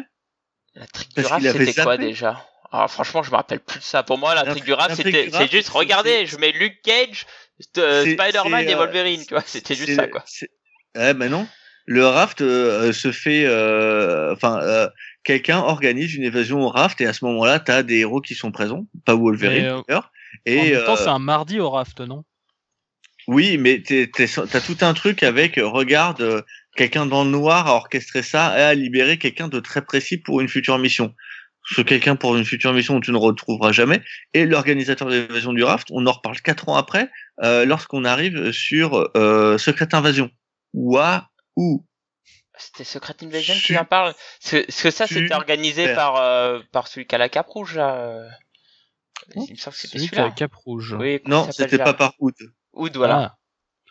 La 0.73 0.87
trick 0.87 1.15
du 1.15 1.25
rap, 1.25 1.41
c'était 1.41 1.73
quoi 1.73 1.97
déjà? 1.97 2.45
Alors 2.71 2.91
franchement, 2.91 3.23
je 3.23 3.31
me 3.31 3.35
rappelle 3.37 3.61
plus 3.61 3.79
de 3.79 3.83
ça. 3.83 4.03
Pour 4.03 4.17
moi, 4.17 4.35
la 4.35 4.53
du 4.53 4.73
rap, 4.73 4.89
l'intrigue 4.89 5.05
c'était 5.05 5.27
du 5.27 5.29
rap, 5.35 5.43
c'est 5.43 5.51
juste 5.51 5.69
regardez, 5.69 6.25
je 6.25 6.37
mets 6.37 6.51
Luke 6.51 6.81
Cage, 6.83 7.25
euh, 7.77 8.01
Spider-Man 8.01 8.67
et 8.67 8.73
euh, 8.73 8.77
Wolverine, 8.77 9.23
tu 9.25 9.33
vois, 9.33 9.43
c'était 9.45 9.75
juste 9.75 9.95
ça 9.95 10.07
quoi. 10.07 10.25
Ouais, 10.95 11.13
mais 11.13 11.29
non. 11.29 11.47
le 11.85 12.05
raft 12.05 12.41
euh, 12.41 12.91
se 12.91 13.11
fait, 13.11 13.45
enfin, 14.31 14.59
euh, 14.61 14.89
quelqu'un 15.23 15.59
organise 15.59 16.15
une 16.15 16.23
évasion 16.23 16.61
au 16.61 16.69
raft 16.69 16.99
et 17.01 17.05
à 17.05 17.13
ce 17.13 17.23
moment-là, 17.25 17.59
t'as 17.59 17.83
des 17.83 17.99
héros 17.99 18.21
qui 18.21 18.35
sont 18.35 18.51
présents, 18.51 18.85
pas 19.05 19.15
Wolverine 19.15 19.83
d'ailleurs. 19.87 20.11
en 20.11 20.41
Et 20.45 20.71
même 20.73 20.85
temps, 20.85 20.93
euh, 20.93 20.97
c'est 20.97 21.07
un 21.07 21.19
mardi 21.19 21.59
au 21.59 21.69
raft, 21.69 22.01
non? 22.01 22.23
Oui, 23.27 23.57
mais 23.57 23.81
t'as 23.81 24.61
tout 24.61 24.77
un 24.81 24.93
truc 24.93 25.23
avec, 25.23 25.59
regarde, 25.61 26.21
euh, 26.21 26.41
quelqu'un 26.75 27.05
dans 27.05 27.23
le 27.23 27.29
noir 27.31 27.67
a 27.67 27.75
orchestré 27.75 28.21
ça 28.21 28.57
et 28.57 28.61
a 28.61 28.73
libéré 28.73 29.17
quelqu'un 29.17 29.47
de 29.47 29.59
très 29.59 29.83
précis 29.83 30.17
pour 30.17 30.41
une 30.41 30.49
future 30.49 30.77
mission. 30.77 31.15
Ce 31.67 31.81
quelqu'un 31.81 32.15
pour 32.15 32.35
une 32.35 32.45
future 32.45 32.73
mission 32.73 32.97
où 32.97 32.99
tu 32.99 33.11
ne 33.11 33.17
retrouveras 33.17 33.71
jamais. 33.71 34.03
Et 34.35 34.45
l'organisateur 34.45 35.07
de 35.07 35.15
l'évasion 35.15 35.51
du 35.51 35.63
raft, 35.63 35.87
on 35.89 36.05
en 36.05 36.11
reparle 36.11 36.39
quatre 36.41 36.69
ans 36.69 36.75
après, 36.75 37.09
euh, 37.41 37.65
lorsqu'on 37.65 38.05
arrive 38.05 38.51
sur 38.51 39.09
euh, 39.17 39.57
Secret 39.57 39.95
Invasion. 39.95 40.29
Waouh 40.73 41.83
C'était 42.55 42.83
Secret 42.83 43.15
Invasion 43.23 43.55
qui 43.55 43.75
en 43.77 43.85
parle 43.85 44.13
Parce 44.43 44.81
que, 44.81 44.91
ça, 44.91 45.07
c'était 45.07 45.33
organisé 45.33 45.91
par, 45.95 46.17
euh, 46.17 46.59
par 46.71 46.87
celui 46.87 47.07
qui 47.07 47.15
a 47.15 47.17
la 47.17 47.29
cape 47.29 47.47
rouge, 47.47 47.77
là. 47.77 47.95
euh. 47.95 48.29
Il 49.35 49.53
me 49.53 49.55
semble 49.55 49.75
que 49.75 49.81
c'était 49.81 49.97
Celui 49.97 50.09
qui 50.09 50.19
a 50.19 50.25
la 50.25 50.31
cape 50.31 50.53
rouge. 50.53 50.95
Oui, 50.99 51.19
Non, 51.25 51.51
c'était 51.51 51.79
pas 51.79 51.95
par 51.95 52.13
Hood. 52.19 52.35
Oud, 52.73 52.95
voilà. 52.95 53.17
Ah. 53.17 53.37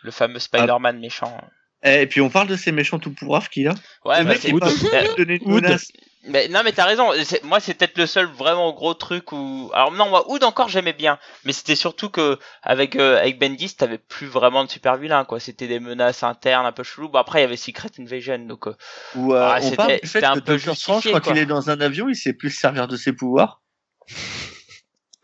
Le 0.02 0.12
fameux 0.12 0.38
Spider-Man 0.38 1.00
méchant. 1.00 1.36
Et 1.84 2.06
puis 2.06 2.20
on 2.22 2.30
parle 2.30 2.48
de 2.48 2.56
ces 2.56 2.72
méchants 2.72 2.98
tout 2.98 3.12
pourraves 3.12 3.48
qu'il 3.50 3.68
a. 3.68 3.74
Ouais, 4.04 4.18
le 4.20 4.24
bah, 4.24 4.30
mec 4.30 4.38
c'est- 4.40 4.48
est 4.48 4.58
pas 4.58 5.14
donné 5.16 5.38
une 5.44 5.52
Hood. 5.52 5.62
menace. 5.64 5.92
Mais 6.26 6.48
non, 6.48 6.62
mais 6.64 6.72
t'as 6.72 6.86
raison. 6.86 7.10
Moi, 7.42 7.60
c'est 7.60 7.74
peut-être 7.74 7.98
le 7.98 8.06
seul 8.06 8.24
vraiment 8.24 8.72
gros 8.72 8.94
truc 8.94 9.30
où. 9.32 9.70
Alors 9.74 9.92
non, 9.92 10.08
moi, 10.08 10.24
Oud 10.30 10.42
encore 10.42 10.70
j'aimais 10.70 10.94
bien, 10.94 11.18
mais 11.44 11.52
c'était 11.52 11.76
surtout 11.76 12.08
que 12.08 12.38
avec 12.62 12.96
euh, 12.96 13.18
avec 13.20 13.38
Bendis, 13.38 13.74
t'avais 13.76 13.98
plus 13.98 14.26
vraiment 14.26 14.64
de 14.64 14.70
super 14.70 14.96
vilains 14.96 15.26
quoi. 15.26 15.38
C'était 15.38 15.66
des 15.66 15.80
menaces 15.80 16.22
internes 16.22 16.64
un 16.64 16.72
peu 16.72 16.82
chelou. 16.82 17.10
Bon 17.10 17.18
après, 17.18 17.40
il 17.40 17.42
y 17.42 17.44
avait 17.44 17.58
Secret 17.58 17.90
Invasion, 17.98 18.38
donc. 18.38 18.66
euh, 18.68 18.74
Où 19.16 19.34
euh, 19.34 19.42
Ah, 19.52 19.58
on 19.60 19.62
c'était- 19.64 19.76
parle 19.76 19.92
du 19.92 19.98
fait 19.98 20.06
c'était 20.06 20.24
un 20.24 20.34
que 20.36 20.40
peu 20.40 20.58
Strange, 20.58 21.02
quand 21.12 21.20
quoi. 21.20 21.32
il 21.34 21.38
est 21.40 21.44
dans 21.46 21.68
un 21.68 21.78
avion, 21.82 22.08
il 22.08 22.16
sait 22.16 22.32
plus 22.32 22.48
se 22.50 22.58
servir 22.60 22.88
de 22.88 22.96
ses 22.96 23.12
pouvoirs. 23.12 23.60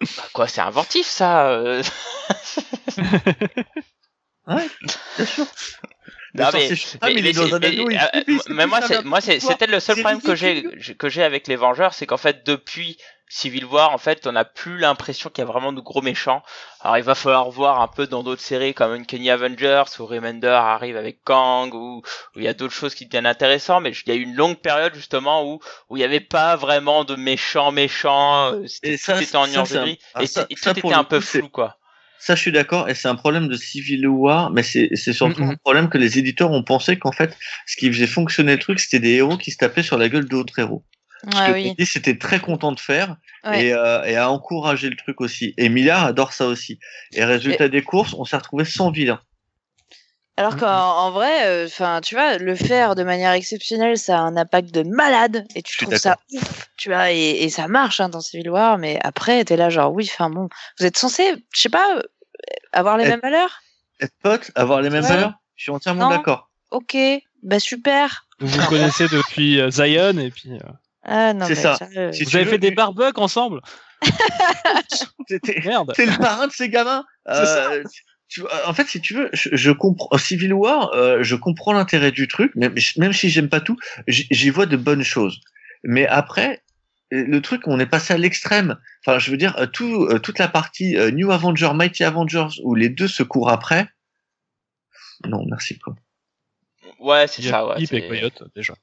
bah, 0.00 0.06
quoi, 0.34 0.48
c'est 0.48 0.60
inventif 0.60 1.06
ça. 1.06 1.48
euh. 1.48 1.82
Bien 4.46 5.26
sûr. 5.26 5.46
Non, 6.34 6.50
mais- 6.54 6.68
mais, 7.08 7.14
mais 7.22 7.32
dans 7.32 7.54
un 7.54 7.58
euh, 8.14 8.20
mais 8.48 8.66
moi, 8.66 8.80
moi, 9.04 9.20
c'était 9.40 9.66
le 9.66 9.80
seul 9.80 9.96
problème 10.02 10.20
que 10.22 10.34
j'ai, 10.36 10.94
que 10.94 11.08
j'ai 11.08 11.22
avec 11.24 11.48
les 11.48 11.56
Vengeurs, 11.56 11.94
c'est 11.94 12.06
qu'en 12.06 12.16
fait, 12.16 12.46
depuis 12.46 12.96
Civil 13.32 13.64
War, 13.64 13.92
en 13.92 13.98
fait, 13.98 14.26
on 14.26 14.32
n'a 14.32 14.44
plus 14.44 14.76
l'impression 14.78 15.30
qu'il 15.30 15.42
y 15.42 15.46
a 15.46 15.50
vraiment 15.50 15.72
de 15.72 15.80
gros 15.80 16.02
méchants. 16.02 16.42
Alors, 16.80 16.98
il 16.98 17.04
va 17.04 17.14
falloir 17.14 17.48
voir 17.50 17.80
un 17.80 17.86
peu 17.86 18.08
dans 18.08 18.24
d'autres 18.24 18.42
séries 18.42 18.74
comme 18.74 18.90
Uncanny 18.92 19.30
Avengers, 19.30 19.84
où 20.00 20.06
Remender 20.06 20.48
arrive 20.48 20.96
avec 20.96 21.22
Kang, 21.22 21.72
ou 21.74 22.02
où 22.34 22.38
il 22.38 22.42
y 22.42 22.48
a 22.48 22.54
d'autres 22.54 22.74
choses 22.74 22.94
qui 22.96 23.06
deviennent 23.06 23.26
intéressantes, 23.26 23.82
mais 23.84 23.90
il 23.92 24.08
y 24.08 24.12
a 24.12 24.14
eu 24.16 24.22
une 24.22 24.34
longue 24.34 24.56
période, 24.58 24.94
justement, 24.96 25.44
où, 25.44 25.60
où 25.88 25.96
il 25.96 26.00
n'y 26.00 26.04
avait 26.04 26.18
pas 26.18 26.56
vraiment 26.56 27.04
de 27.04 27.14
méchants 27.14 27.70
méchants, 27.70 28.52
euh, 28.52 28.66
c'était, 28.66 28.96
en 29.36 29.64
ça, 29.66 29.84
ah, 30.14 30.22
et, 30.22 30.26
ça- 30.26 30.46
et 30.50 30.56
ça, 30.56 30.72
tout 30.74 30.80
était 30.80 30.94
un 30.94 31.04
peu 31.04 31.18
coup, 31.20 31.26
flou, 31.26 31.48
quoi. 31.48 31.76
Ça, 32.20 32.34
je 32.34 32.40
suis 32.42 32.52
d'accord, 32.52 32.88
et 32.90 32.94
c'est 32.94 33.08
un 33.08 33.14
problème 33.14 33.48
de 33.48 33.56
Civil 33.56 34.06
War, 34.06 34.50
mais 34.50 34.62
c'est 34.62 34.90
c'est 34.94 35.14
surtout 35.14 35.42
un 35.42 35.56
problème 35.56 35.88
que 35.88 35.96
les 35.98 36.18
éditeurs 36.18 36.50
ont 36.50 36.62
pensé 36.62 36.98
qu'en 36.98 37.12
fait, 37.12 37.34
ce 37.66 37.76
qui 37.76 37.90
faisait 37.90 38.06
fonctionner 38.06 38.52
le 38.52 38.58
truc, 38.58 38.78
c'était 38.78 39.00
des 39.00 39.14
héros 39.14 39.38
qui 39.38 39.50
se 39.50 39.56
tapaient 39.56 39.82
sur 39.82 39.96
la 39.96 40.08
gueule 40.10 40.26
d'autres 40.26 40.58
héros. 40.58 40.84
Ce 41.24 41.38
Ah 41.38 41.48
que 41.48 41.52
oui. 41.54 41.68
Bendis 41.68 41.90
était 41.96 42.16
très 42.18 42.40
content 42.40 42.72
de 42.72 42.80
faire 42.80 43.16
Ouais. 43.44 43.66
et, 43.66 43.72
euh, 43.72 44.04
et 44.04 44.16
a 44.16 44.30
encouragé 44.30 44.90
le 44.90 44.96
truc 44.96 45.20
aussi. 45.22 45.54
Et 45.56 45.70
Millard 45.70 46.04
adore 46.04 46.34
ça 46.34 46.46
aussi. 46.46 46.78
Et 47.14 47.24
résultat 47.24 47.68
des 47.70 47.82
courses, 47.82 48.14
on 48.18 48.24
s'est 48.26 48.36
retrouvé 48.36 48.64
sans 48.66 48.90
vilain. 48.90 49.20
Alors 50.40 50.56
qu'en 50.56 50.66
en 50.70 51.10
vrai, 51.10 51.66
enfin, 51.66 52.00
tu 52.02 52.14
vois, 52.14 52.38
le 52.38 52.54
faire 52.54 52.94
de 52.94 53.02
manière 53.02 53.32
exceptionnelle, 53.32 53.98
ça 53.98 54.16
a 54.16 54.22
un 54.22 54.38
impact 54.38 54.70
de 54.74 54.82
malade 54.82 55.44
et 55.54 55.60
tu 55.62 55.76
trouves 55.76 55.98
ça 55.98 56.16
ouf, 56.32 56.70
tu 56.78 56.88
vois, 56.88 57.12
et, 57.12 57.42
et 57.42 57.50
ça 57.50 57.68
marche 57.68 58.00
hein, 58.00 58.08
dans 58.08 58.22
Civil 58.22 58.48
War, 58.48 58.78
mais 58.78 58.98
après, 59.02 59.44
t'es 59.44 59.58
là 59.58 59.68
genre, 59.68 59.92
oui, 59.92 60.08
enfin 60.10 60.30
bon, 60.30 60.48
vous 60.78 60.86
êtes 60.86 60.96
censés, 60.96 61.34
je 61.52 61.60
sais 61.60 61.68
pas, 61.68 61.94
euh, 61.94 62.02
avoir 62.72 62.96
les 62.96 63.04
mêmes 63.04 63.20
valeurs? 63.20 63.60
Être 64.00 64.14
pote, 64.22 64.50
avoir 64.54 64.80
les 64.80 64.88
mêmes 64.88 65.02
Ouais. 65.02 65.10
valeurs, 65.10 65.34
je 65.56 65.64
suis 65.64 65.72
entièrement 65.72 66.08
d'accord. 66.08 66.48
Ok, 66.70 66.96
bah 67.42 67.60
super. 67.60 68.26
Vous 68.38 68.46
vous 68.46 68.66
connaissez 68.66 69.08
depuis 69.08 69.60
euh, 69.60 69.70
Zion 69.70 70.16
et 70.16 70.30
puis 70.30 70.52
euh, 70.54 70.70
Ah 71.04 71.34
non, 71.34 71.44
C'est 71.44 71.54
ça. 71.54 71.76
euh, 71.98 72.12
Si 72.12 72.24
vous 72.24 72.34
avez 72.36 72.46
veux, 72.46 72.52
fait 72.52 72.58
des 72.58 72.70
barbecues 72.70 73.20
ensemble? 73.20 73.60
C'était- 75.28 75.60
Merde. 75.66 75.92
T'es 75.94 76.06
le 76.06 76.16
parrain 76.16 76.46
de 76.46 76.52
ces 76.52 76.70
gamins? 76.70 77.04
Euh, 77.28 77.84
tu 78.30 78.40
vois, 78.40 78.66
en 78.68 78.72
fait, 78.72 78.86
si 78.86 79.00
tu 79.00 79.12
veux, 79.14 79.28
je, 79.32 79.48
je 79.52 79.70
comprends 79.72 80.16
Civil 80.16 80.54
War, 80.54 80.92
euh, 80.94 81.22
je 81.22 81.34
comprends 81.36 81.72
l'intérêt 81.72 82.12
du 82.12 82.28
truc, 82.28 82.54
même, 82.54 82.74
même 82.96 83.12
si 83.12 83.28
j'aime 83.28 83.48
pas 83.50 83.60
tout, 83.60 83.76
j'y 84.08 84.48
vois 84.50 84.66
de 84.66 84.76
bonnes 84.76 85.02
choses. 85.02 85.40
Mais 85.82 86.06
après, 86.06 86.62
le 87.10 87.40
truc, 87.40 87.62
on 87.66 87.80
est 87.80 87.86
passé 87.86 88.14
à 88.14 88.18
l'extrême. 88.18 88.78
Enfin, 89.04 89.18
je 89.18 89.30
veux 89.32 89.36
dire, 89.36 89.56
euh, 89.58 89.66
tout, 89.66 90.04
euh, 90.04 90.20
toute 90.20 90.38
la 90.38 90.46
partie 90.48 90.96
euh, 90.96 91.10
New 91.10 91.32
Avengers, 91.32 91.72
Mighty 91.74 92.04
Avengers, 92.04 92.60
où 92.62 92.74
les 92.76 92.88
deux 92.88 93.08
se 93.08 93.24
courent 93.24 93.50
après. 93.50 93.88
Non, 95.26 95.44
merci 95.50 95.76
quoi. 95.78 95.96
Ouais, 97.00 97.26
c'est 97.26 97.42
ça, 97.42 97.66
ouais. 97.66 97.82
Et 97.82 97.86
c'est- 97.86 98.06
Coyote 98.06 98.44
déjà. 98.54 98.74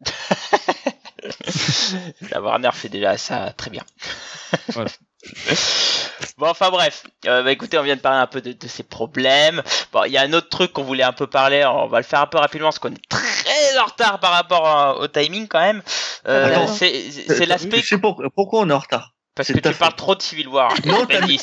Warner 2.34 2.70
fait 2.72 2.88
déjà 2.88 3.16
ça 3.16 3.52
très 3.56 3.70
bien. 3.70 3.84
Voilà. 4.70 4.90
Bon, 6.36 6.48
enfin 6.48 6.70
bref, 6.70 7.04
Euh, 7.26 7.42
bah, 7.42 7.50
écoutez, 7.52 7.78
on 7.78 7.82
vient 7.82 7.96
de 7.96 8.00
parler 8.00 8.20
un 8.20 8.26
peu 8.26 8.40
de, 8.40 8.52
de 8.52 8.68
ces 8.68 8.82
problèmes. 8.84 9.62
Bon, 9.92 10.04
il 10.04 10.12
y 10.12 10.16
a 10.18 10.22
un 10.22 10.32
autre 10.32 10.48
truc 10.48 10.72
qu'on 10.72 10.84
voulait 10.84 11.02
un 11.02 11.12
peu 11.12 11.26
parler, 11.26 11.64
on 11.64 11.86
va 11.88 11.98
le 11.98 12.04
faire 12.04 12.20
un 12.20 12.26
peu 12.26 12.38
rapidement 12.38 12.68
parce 12.68 12.78
qu'on 12.78 12.92
est 12.92 13.08
très 13.08 13.78
en 13.78 13.84
retard 13.86 14.20
par 14.20 14.32
rapport 14.32 14.66
à- 14.66 14.96
au 14.98 15.08
timing 15.08 15.48
quand 15.48 15.60
même. 15.60 15.82
Euh, 16.28 16.46
Attends. 16.46 16.66
c'est 16.68 17.10
c'est 17.10 17.46
l'aspect 17.46 17.80
Je 17.80 17.86
sais 17.86 17.98
pour- 17.98 18.22
pourquoi 18.34 18.60
on 18.60 18.70
est 18.70 18.72
en 18.72 18.78
retard. 18.78 19.14
parce 19.34 19.52
que 19.52 19.58
tu 19.60 19.72
parles 19.74 19.94
trop 19.96 20.14
de 20.16 20.22
Civil 20.22 20.48
War. 20.48 20.72
Non, 20.84 21.06
t'arrives 21.06 21.40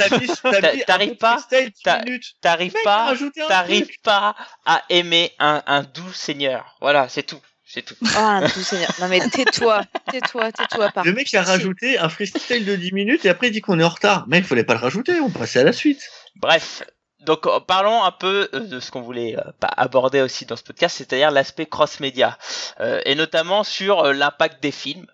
pas. 1.18 1.40
T'arrives 2.42 2.74
pas, 2.84 3.14
t'arrives 3.48 4.00
pas 4.04 4.36
à 4.66 4.84
aimer 4.90 5.32
un, 5.40 5.62
un 5.68 5.84
doux 5.84 6.12
seigneur. 6.14 6.76
Voilà, 6.82 7.08
c'est 7.10 7.24
tout, 7.24 7.40
c'est 7.66 7.82
tout. 7.84 7.96
Oh, 8.02 8.08
un 8.18 8.42
doux 8.42 8.62
seigneur. 8.62 8.92
Non 9.00 9.08
mais 9.08 9.20
tais-toi, 9.30 9.84
tais-toi, 10.12 10.52
tais-toi. 10.52 10.92
Le 11.04 11.14
mec 11.14 11.34
a 11.34 11.44
rajouté 11.44 11.98
un 11.98 12.10
freestyle 12.10 12.66
de 12.66 12.76
10 12.76 12.92
minutes 12.94 13.26
et 13.26 13.30
après 13.30 13.48
il 13.48 13.52
dit 13.52 13.62
qu'on 13.62 13.80
est 13.80 13.84
en 13.84 13.90
retard. 13.90 14.26
Mais 14.28 14.38
il 14.40 14.44
fallait 14.44 14.64
pas 14.64 14.74
le 14.76 14.80
rajouter, 14.80 15.20
on 15.20 15.30
passait 15.30 15.60
à 15.60 15.64
la 15.64 15.74
suite. 15.74 16.02
Bref, 16.36 16.84
donc 17.22 17.48
parlons 17.66 18.04
un 18.04 18.12
peu 18.12 18.50
euh, 18.54 18.60
de 18.60 18.80
ce 18.80 18.92
qu'on 18.92 19.02
voulait 19.02 19.36
euh, 19.36 19.42
aborder 19.78 20.22
aussi 20.22 20.46
dans 20.46 20.56
ce 20.56 20.62
podcast, 20.64 20.96
c'est-à-dire 20.98 21.32
l'aspect 21.32 21.66
cross-média, 21.66 22.38
Euh, 22.82 23.02
et 23.06 23.16
notamment 23.16 23.64
sur 23.64 24.02
euh, 24.04 24.14
l'impact 24.14 24.62
des 24.62 24.72
films 24.72 25.08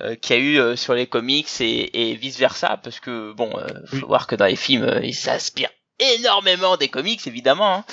euh, 0.00 0.14
qu'il 0.14 0.36
y 0.36 0.38
a 0.38 0.42
eu 0.42 0.58
euh, 0.60 0.76
sur 0.76 0.94
les 0.94 1.06
comics 1.08 1.48
et, 1.60 2.10
et 2.12 2.14
vice-versa, 2.14 2.78
parce 2.82 3.00
que 3.00 3.32
bon, 3.32 3.50
euh, 3.58 3.66
faut 3.86 3.96
Oui. 3.96 4.02
voir 4.06 4.26
que 4.26 4.36
dans 4.36 4.44
les 4.46 4.56
films, 4.56 4.84
euh, 4.84 5.00
ils 5.02 5.14
s'inspirent 5.14 5.70
énormément 5.98 6.76
des 6.76 6.88
comics, 6.88 7.26
évidemment. 7.26 7.74
hein. 7.76 7.84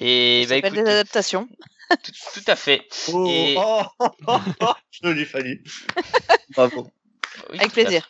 Et 0.00 0.44
Ça 0.48 0.60
bah, 0.60 0.68
écoute, 0.68 0.72
des 0.84 0.90
adaptations. 0.90 1.48
tout, 2.02 2.12
tout 2.34 2.44
à 2.46 2.56
fait. 2.56 2.86
Oh, 3.12 3.26
Et- 3.28 3.54
oh, 3.58 3.82
oh, 3.98 4.38
oh, 4.60 4.72
joli 5.02 5.24
Fanny. 5.24 5.58
Bravo. 6.56 6.88
Oui, 7.50 7.58
Avec 7.60 7.72
plaisir. 7.72 8.08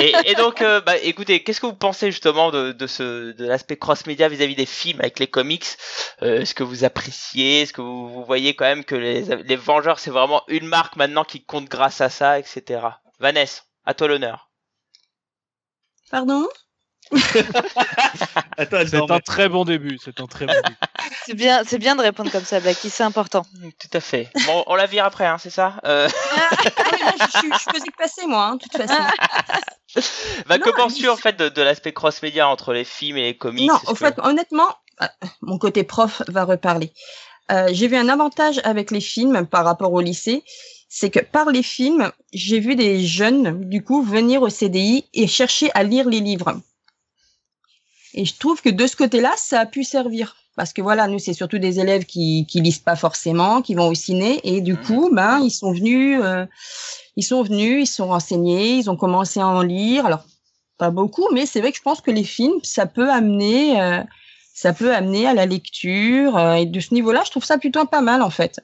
Et, 0.00 0.12
et 0.26 0.34
donc, 0.34 0.60
euh, 0.60 0.80
bah, 0.80 0.96
écoutez, 0.98 1.42
qu'est-ce 1.42 1.60
que 1.60 1.66
vous 1.66 1.74
pensez 1.74 2.10
justement 2.10 2.50
de, 2.50 2.72
de 2.72 2.86
ce 2.88 3.32
de 3.32 3.46
l'aspect 3.46 3.76
cross-média 3.76 4.28
vis-à-vis 4.28 4.56
des 4.56 4.66
films 4.66 5.00
avec 5.00 5.18
les 5.20 5.28
comics? 5.28 5.64
Euh, 6.22 6.40
Est-ce 6.40 6.54
que 6.54 6.64
vous 6.64 6.84
appréciez? 6.84 7.62
Est-ce 7.62 7.72
que 7.72 7.80
vous, 7.80 8.08
vous 8.08 8.24
voyez 8.24 8.54
quand 8.54 8.64
même 8.64 8.84
que 8.84 8.94
les, 8.96 9.22
les 9.44 9.56
Vengeurs 9.56 9.98
c'est 10.00 10.10
vraiment 10.10 10.42
une 10.48 10.66
marque 10.66 10.96
maintenant 10.96 11.24
qui 11.24 11.44
compte 11.44 11.68
grâce 11.68 12.00
à 12.00 12.08
ça, 12.10 12.38
etc. 12.40 12.80
Vanessa, 13.20 13.62
à 13.84 13.94
toi 13.94 14.08
l'honneur. 14.08 14.50
Pardon? 16.10 16.48
C'est 18.58 19.10
un 19.10 19.18
très 19.20 19.48
bon 19.48 19.64
début. 19.64 19.98
C'est 20.02 20.20
un 20.20 20.26
très 20.26 20.46
bon 20.46 20.52
début. 20.52 20.76
C'est 21.24 21.34
bien, 21.34 21.62
c'est 21.64 21.78
bien 21.78 21.96
de 21.96 22.02
répondre 22.02 22.30
comme 22.30 22.44
ça, 22.44 22.60
Blacky, 22.60 22.88
c'est 22.90 23.02
important. 23.02 23.44
Tout 23.78 23.88
à 23.92 24.00
fait. 24.00 24.28
Bon, 24.46 24.64
on 24.66 24.74
la 24.76 24.86
vire 24.86 25.04
après, 25.04 25.26
hein, 25.26 25.38
c'est 25.38 25.50
ça 25.50 25.74
euh, 25.84 26.08
Ah 26.40 26.50
oui, 26.62 26.68
je, 27.18 27.72
faisais 27.72 27.86
que 27.88 27.96
passer, 27.96 28.26
moi, 28.26 28.44
hein, 28.46 28.56
de 28.56 28.62
toute 28.62 28.76
façon. 28.76 29.02
bah, 30.46 30.58
Non, 30.58 30.64
Que 30.64 30.70
penses-tu 30.70 31.08
en 31.08 31.16
fait 31.16 31.36
de, 31.36 31.48
de 31.48 31.62
l'aspect 31.62 31.92
cross-média 31.92 32.48
entre 32.48 32.72
les 32.72 32.84
films 32.84 33.16
et 33.18 33.22
les 33.22 33.36
comics? 33.36 33.68
Non, 33.68 33.78
que- 33.78 33.94
fait, 33.94 34.14
honnêtement, 34.22 34.68
euh, 35.02 35.06
mon 35.42 35.58
côté 35.58 35.84
prof 35.84 36.22
va 36.28 36.44
reparler. 36.44 36.92
Euh, 37.50 37.68
j'ai 37.72 37.88
vu 37.88 37.96
un 37.96 38.08
avantage 38.08 38.60
avec 38.64 38.90
les 38.90 39.00
films 39.00 39.46
par 39.46 39.64
rapport 39.64 39.92
au 39.92 40.00
lycée, 40.00 40.44
c'est 40.88 41.10
que 41.10 41.20
par 41.20 41.50
les 41.50 41.62
films, 41.62 42.10
j'ai 42.32 42.58
vu 42.60 42.74
des 42.74 43.04
jeunes, 43.04 43.68
du 43.68 43.82
coup, 43.82 44.02
venir 44.02 44.42
au 44.42 44.48
CDI 44.48 45.08
et 45.14 45.26
chercher 45.26 45.70
à 45.74 45.82
lire 45.82 46.08
les 46.08 46.20
livres. 46.20 46.60
Et 48.16 48.24
je 48.24 48.34
trouve 48.38 48.60
que 48.62 48.70
de 48.70 48.86
ce 48.86 48.96
côté-là, 48.96 49.32
ça 49.36 49.60
a 49.60 49.66
pu 49.66 49.84
servir. 49.84 50.36
Parce 50.56 50.72
que 50.72 50.80
voilà, 50.80 51.06
nous, 51.06 51.18
c'est 51.18 51.34
surtout 51.34 51.58
des 51.58 51.80
élèves 51.80 52.06
qui, 52.06 52.46
qui 52.48 52.60
lisent 52.62 52.78
pas 52.78 52.96
forcément, 52.96 53.60
qui 53.60 53.74
vont 53.74 53.88
au 53.88 53.94
ciné, 53.94 54.40
et 54.42 54.62
du 54.62 54.72
Mhm. 54.72 54.82
coup, 54.86 55.10
ben, 55.12 55.38
ils 55.40 55.50
sont 55.50 55.72
venus, 55.72 56.18
euh, 56.22 56.46
ils 57.16 57.22
sont 57.22 57.42
venus, 57.42 57.88
ils 57.90 57.92
sont 57.92 58.06
renseignés, 58.08 58.76
ils 58.76 58.88
ont 58.90 58.96
commencé 58.96 59.38
à 59.38 59.46
en 59.46 59.60
lire. 59.60 60.06
Alors, 60.06 60.24
pas 60.78 60.90
beaucoup, 60.90 61.28
mais 61.32 61.44
c'est 61.44 61.60
vrai 61.60 61.72
que 61.72 61.78
je 61.78 61.82
pense 61.82 62.00
que 62.00 62.10
les 62.10 62.24
films, 62.24 62.58
ça 62.62 62.86
peut 62.86 63.10
amener, 63.10 63.80
euh, 63.82 64.02
ça 64.54 64.72
peut 64.72 64.94
amener 64.94 65.26
à 65.26 65.34
la 65.34 65.44
lecture. 65.44 66.36
euh, 66.38 66.54
et 66.54 66.64
de 66.66 66.80
ce 66.80 66.94
niveau-là, 66.94 67.22
je 67.26 67.30
trouve 67.30 67.44
ça 67.44 67.58
plutôt 67.58 67.84
pas 67.84 68.00
mal 68.00 68.22
en 68.22 68.30
fait. 68.30 68.60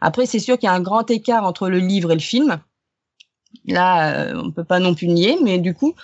Après, 0.00 0.26
c'est 0.26 0.40
sûr 0.40 0.58
qu'il 0.58 0.66
y 0.66 0.70
a 0.70 0.74
un 0.74 0.80
grand 0.80 1.08
écart 1.10 1.44
entre 1.44 1.68
le 1.68 1.78
livre 1.78 2.10
et 2.10 2.14
le 2.14 2.20
film. 2.20 2.58
Là, 3.66 4.12
euh, 4.12 4.42
on 4.44 4.50
peut 4.50 4.64
pas 4.64 4.78
non 4.80 4.94
plus 4.94 5.06
nier, 5.08 5.38
mais 5.42 5.58
du 5.58 5.74
coup, 5.74 5.94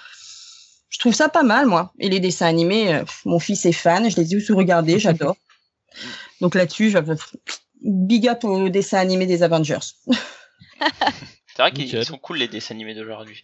je 0.93 0.99
trouve 0.99 1.15
ça 1.15 1.29
pas 1.31 1.43
mal, 1.43 1.67
moi. 1.67 1.93
Et 1.99 2.11
les 2.11 2.21
dessins 2.21 2.47
animés, 2.47 2.95
euh, 2.95 3.05
mon 3.25 3.39
fils 3.39 3.65
est 3.65 3.73
fan, 3.73 4.09
je 4.11 4.17
les 4.17 4.35
ai 4.35 4.39
tous 4.39 4.55
regardés, 4.55 4.99
j'adore. 5.01 5.37
Donc 6.41 6.55
là-dessus, 6.55 6.91
je 6.91 6.99
big 7.83 8.29
up 8.29 8.45
au 8.45 8.69
dessin 8.69 8.99
animé 8.99 9.27
des 9.27 9.43
Avengers. 9.43 9.79
C'est 11.55 11.63
vrai 11.63 11.73
qu'ils 11.73 12.05
sont 12.05 12.19
cool 12.19 12.39
les 12.39 12.49
dessins 12.49 12.75
animés 12.75 12.95
d'aujourd'hui. 12.95 13.43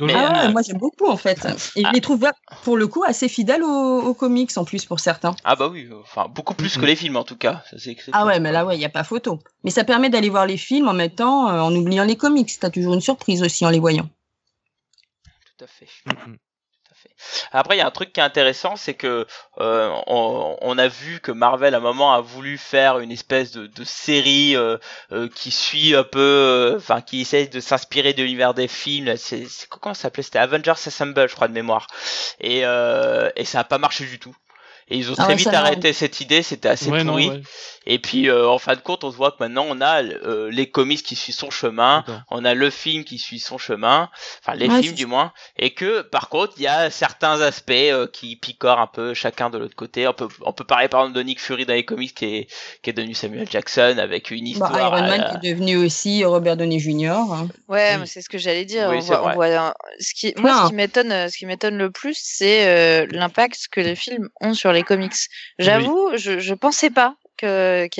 Ah 0.00 0.04
ouais, 0.04 0.14
euh, 0.14 0.50
moi 0.50 0.62
j'aime 0.62 0.78
beaucoup 0.78 1.06
en 1.06 1.16
fait. 1.16 1.46
Et 1.76 1.84
je 1.84 1.92
les 1.92 2.00
trouve 2.00 2.26
pour 2.64 2.76
le 2.76 2.88
coup 2.88 3.04
assez 3.04 3.28
fidèles 3.28 3.62
aux, 3.62 4.00
aux 4.02 4.14
comics 4.14 4.50
en 4.56 4.64
plus 4.64 4.84
pour 4.84 4.98
certains. 4.98 5.36
Ah 5.44 5.54
bah 5.54 5.68
oui, 5.68 5.88
enfin 6.02 6.26
beaucoup 6.28 6.54
plus 6.54 6.76
que 6.76 6.84
les 6.84 6.96
films 6.96 7.16
en 7.16 7.22
tout 7.22 7.36
cas. 7.36 7.62
Ça, 7.70 7.76
Ah 8.12 8.26
ouais, 8.26 8.40
mais 8.40 8.50
là 8.50 8.66
ouais, 8.66 8.76
il 8.76 8.80
y 8.80 8.84
a 8.84 8.88
pas 8.88 9.04
photo. 9.04 9.38
Mais 9.62 9.70
ça 9.70 9.84
permet 9.84 10.10
d'aller 10.10 10.30
voir 10.30 10.46
les 10.46 10.56
films 10.56 10.88
en 10.88 10.94
même 10.94 11.14
temps 11.14 11.48
euh, 11.48 11.60
en 11.60 11.74
oubliant 11.74 12.04
les 12.04 12.16
comics. 12.16 12.50
T'as 12.58 12.70
toujours 12.70 12.94
une 12.94 13.00
surprise 13.00 13.42
aussi 13.42 13.64
en 13.64 13.70
les 13.70 13.78
voyant. 13.78 14.08
Tout 15.56 15.64
à 15.64 15.68
fait. 15.68 15.88
Tout 16.04 16.10
à 16.10 16.16
fait. 16.16 16.30
Après, 17.52 17.76
il 17.76 17.78
y 17.78 17.82
a 17.82 17.86
un 17.86 17.90
truc 17.90 18.12
qui 18.12 18.20
est 18.20 18.24
intéressant, 18.24 18.76
c'est 18.76 18.94
que 18.94 19.26
euh, 19.60 19.90
on, 20.06 20.78
a 20.78 20.88
vu 20.88 21.20
que 21.20 21.32
Marvel 21.32 21.74
à 21.74 21.78
un 21.78 21.80
moment 21.80 22.12
a 22.12 22.20
voulu 22.20 22.58
faire 22.58 22.98
une 22.98 23.12
espèce 23.12 23.52
de, 23.52 23.84
série 23.84 24.56
euh, 24.56 24.78
euh, 25.12 25.28
qui 25.28 25.50
suit 25.50 25.94
un 25.94 26.04
peu, 26.04 26.74
enfin 26.76 27.00
qui 27.00 27.20
essaye 27.20 27.48
de 27.48 27.60
s'inspirer 27.60 28.12
de 28.12 28.22
l'univers 28.22 28.54
des 28.54 28.68
films. 28.68 29.16
C'est 29.16 29.46
comment 29.68 29.94
ça 29.94 30.02
s'appelait? 30.02 30.22
C'était 30.22 30.38
Avengers 30.38 30.72
Assemble, 30.72 31.28
je 31.28 31.34
crois 31.34 31.48
de 31.48 31.52
mémoire. 31.52 31.86
Et 32.40 32.60
et 32.60 33.44
ça 33.44 33.60
a 33.60 33.64
pas 33.64 33.78
marché 33.78 34.04
du 34.04 34.18
tout. 34.18 34.34
Et 34.88 34.98
ils 34.98 35.10
ont 35.10 35.14
Ah 35.18 35.24
très 35.24 35.32
ouais, 35.32 35.38
vite 35.38 35.48
arrêté 35.48 35.92
cette 35.92 36.20
idée, 36.20 36.42
c'était 36.42 36.68
assez 36.68 36.90
ouais, 36.90 37.04
non, 37.04 37.12
pourri. 37.12 37.28
ouais. 37.30 37.40
Et 37.86 37.98
puis 37.98 38.28
euh, 38.30 38.48
en 38.48 38.58
fin 38.58 38.74
de 38.76 38.80
compte, 38.80 39.04
on 39.04 39.10
se 39.10 39.16
voit 39.16 39.30
que 39.30 39.36
maintenant 39.40 39.66
on 39.68 39.80
a 39.82 40.02
euh, 40.02 40.50
les 40.50 40.70
comics 40.70 41.02
qui 41.02 41.16
suivent 41.16 41.34
son 41.34 41.50
chemin, 41.50 42.02
on 42.30 42.42
a 42.44 42.54
le 42.54 42.70
film 42.70 43.04
qui 43.04 43.18
suit 43.18 43.38
son 43.38 43.58
chemin, 43.58 44.08
enfin 44.42 44.56
les 44.56 44.68
Ouais, 44.68 44.80
films 44.82 44.94
du 44.94 45.04
moins, 45.04 45.32
et 45.58 45.74
que 45.74 46.00
par 46.00 46.30
contre 46.30 46.54
il 46.56 46.62
y 46.62 46.66
a 46.66 46.88
certains 46.90 47.42
aspects 47.42 47.72
euh, 47.72 48.06
qui 48.06 48.36
picorent 48.36 48.80
un 48.80 48.86
peu 48.86 49.12
chacun 49.12 49.50
de 49.50 49.58
l'autre 49.58 49.76
côté. 49.76 50.08
On 50.08 50.14
peut 50.14 50.28
on 50.46 50.52
peut 50.54 50.64
parler 50.64 50.88
par 50.88 51.00
exemple 51.02 51.16
de 51.18 51.22
Nick 51.22 51.40
Fury 51.42 51.66
dans 51.66 51.74
les 51.74 51.84
comics 51.84 52.14
qui 52.14 52.24
est 52.24 52.46
qui 52.82 52.88
est 52.88 52.94
devenu 52.94 53.12
Samuel 53.14 53.46
Jackson 53.50 53.96
avec 53.98 54.30
une 54.30 54.44
Bah, 54.44 54.50
histoire. 54.50 54.80
Iron 54.98 55.02
Man 55.06 55.20
euh, 55.20 55.38
qui 55.38 55.46
est 55.46 55.52
devenu 55.52 55.76
aussi 55.76 56.24
Robert 56.24 56.56
Downey 56.56 56.78
Jr. 56.78 57.12
Ouais, 57.68 57.92
Oui. 57.92 57.98
mais 58.00 58.06
c'est 58.06 58.22
ce 58.22 58.30
que 58.30 58.38
j'allais 58.38 58.64
dire. 58.64 58.88
Oui, 58.88 58.96
on 58.96 59.00
c'est 59.02 59.08
voit, 59.08 59.20
on 59.20 59.22
vrai. 59.24 59.34
voit 59.34 59.46
un- 59.68 59.74
ce 60.00 60.14
qui, 60.14 60.32
moi, 60.38 60.62
ce 60.64 60.68
qui 60.70 60.74
m'étonne, 60.74 61.28
ce 61.30 61.36
qui 61.36 61.44
m'étonne 61.44 61.76
le 61.76 61.90
plus, 61.90 62.16
c'est 62.18 62.66
euh, 62.66 63.06
l'impact 63.10 63.68
que 63.70 63.80
les 63.80 63.94
films 63.94 64.30
ont 64.40 64.54
sur 64.54 64.72
les 64.74 64.82
comics. 64.82 65.14
J'avoue, 65.58 66.10
je, 66.16 66.38
je 66.38 66.54
pensais 66.54 66.90
pas 66.90 67.14
qu'il 67.38 67.48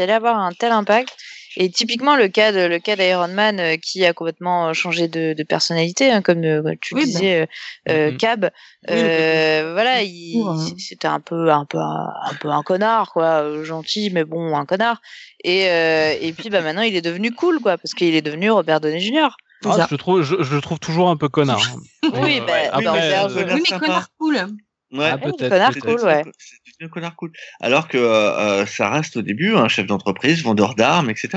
allait 0.03 0.13
avoir 0.13 0.39
un 0.39 0.53
tel 0.53 0.73
impact. 0.73 1.11
Et 1.57 1.71
typiquement 1.71 2.17
le 2.17 2.27
cas 2.27 2.51
de 2.51 2.67
le 2.67 2.81
cas 2.81 2.97
d'Iron 2.97 3.29
Man 3.29 3.61
euh, 3.61 3.77
qui 3.77 4.05
a 4.05 4.13
complètement 4.13 4.69
euh, 4.69 4.73
changé 4.73 5.07
de, 5.07 5.35
de 5.35 5.43
personnalité, 5.45 6.11
hein, 6.11 6.21
comme 6.21 6.43
euh, 6.43 6.63
bah, 6.63 6.73
tu 6.81 6.95
Oui, 6.97 7.03
bah. 7.03 7.07
disais, 7.07 7.43
euh, 7.43 7.47
euh, 7.91 8.11
Mhm. 8.11 8.17
Cab. 8.19 8.51
Oui, 8.89 8.97
voilà, 8.97 10.03
il, 10.03 10.43
hein. 10.45 10.57
c'était 10.79 11.07
un 11.07 11.21
peu 11.21 11.53
un 11.53 11.65
peu 11.65 11.79
un, 11.79 12.35
peu 12.41 12.49
un 12.49 12.63
connard 12.65 13.13
quoi, 13.13 13.63
gentil 13.63 14.11
mais 14.13 14.25
bon 14.25 14.57
un 14.57 14.67
connard. 14.67 15.01
Et 15.45 15.69
euh, 15.71 16.15
et 16.21 16.33
puis 16.33 16.51
bah 16.51 16.61
maintenant 16.61 16.83
il 16.83 16.97
est 16.97 17.03
devenu 17.03 17.31
cool 17.33 17.61
quoi 17.61 17.79
parce 17.79 17.95
qu'il 17.95 18.17
est 18.17 18.23
devenu 18.23 18.51
Robert 18.51 18.81
Downey 18.81 18.99
Jr. 18.99 19.29
Ah, 19.65 19.87
je, 19.89 19.95
le 19.95 19.99
trouve, 19.99 20.23
je, 20.23 20.35
je 20.43 20.55
le 20.57 20.61
trouve 20.61 20.81
toujours 20.81 21.09
un 21.09 21.17
peu 21.17 21.29
connard. 21.29 21.63
hein. 22.03 22.11
Oui, 22.21 22.41
Euh, 22.41 22.47
bah, 22.73 22.81
mais, 22.81 22.87
euh, 23.15 23.29
jaune. 23.29 23.45
Oui, 23.55 23.61
mais 23.63 23.65
sympa. 23.65 23.87
connard 23.87 24.09
cool. 24.19 24.47
Ouais. 24.95 25.11
Ah, 25.13 25.19
Oui, 25.25 25.33
peut-être. 25.37 25.51
connard 25.51 25.75
cool, 25.81 26.01
ouais. 26.07 26.25
C'est 26.39 26.57
devenu 26.67 26.87
un 26.87 26.89
connard 26.89 27.17
cool. 27.17 27.33
Alors 27.61 27.89
que 27.89 27.99
euh, 27.99 28.61
euh, 28.63 28.67
ça 28.67 28.91
reste 28.91 29.17
au 29.17 29.23
début 29.23 29.55
un 29.57 29.69
chef 29.69 29.87
d'entreprise, 29.87 30.43
vendeur 30.43 30.75
d'armes, 30.77 31.11
etc. 31.11 31.31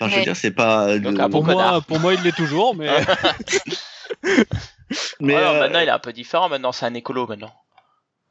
Enfin, 0.00 0.10
je 0.10 0.16
veux 0.16 0.22
dire, 0.24 0.36
c'est 0.36 0.50
pas. 0.50 0.98
Donc, 0.98 1.14
de- 1.14 1.28
Pour 1.30 1.44
moi, 1.44 1.54
connard. 1.54 1.84
pour 1.84 2.00
moi, 2.00 2.14
il 2.14 2.22
l'est 2.22 2.34
toujours, 2.36 2.74
mais 2.74 2.88
mais, 5.20 5.34
alors, 5.36 5.54
euh, 5.54 5.60
maintenant 5.60 5.80
il 5.80 5.88
est 5.88 5.92
un 5.92 5.98
peu 5.98 6.12
différent. 6.12 6.48
Maintenant 6.48 6.72
c'est 6.72 6.86
un 6.86 6.94
écolo 6.94 7.26
maintenant. 7.26 7.52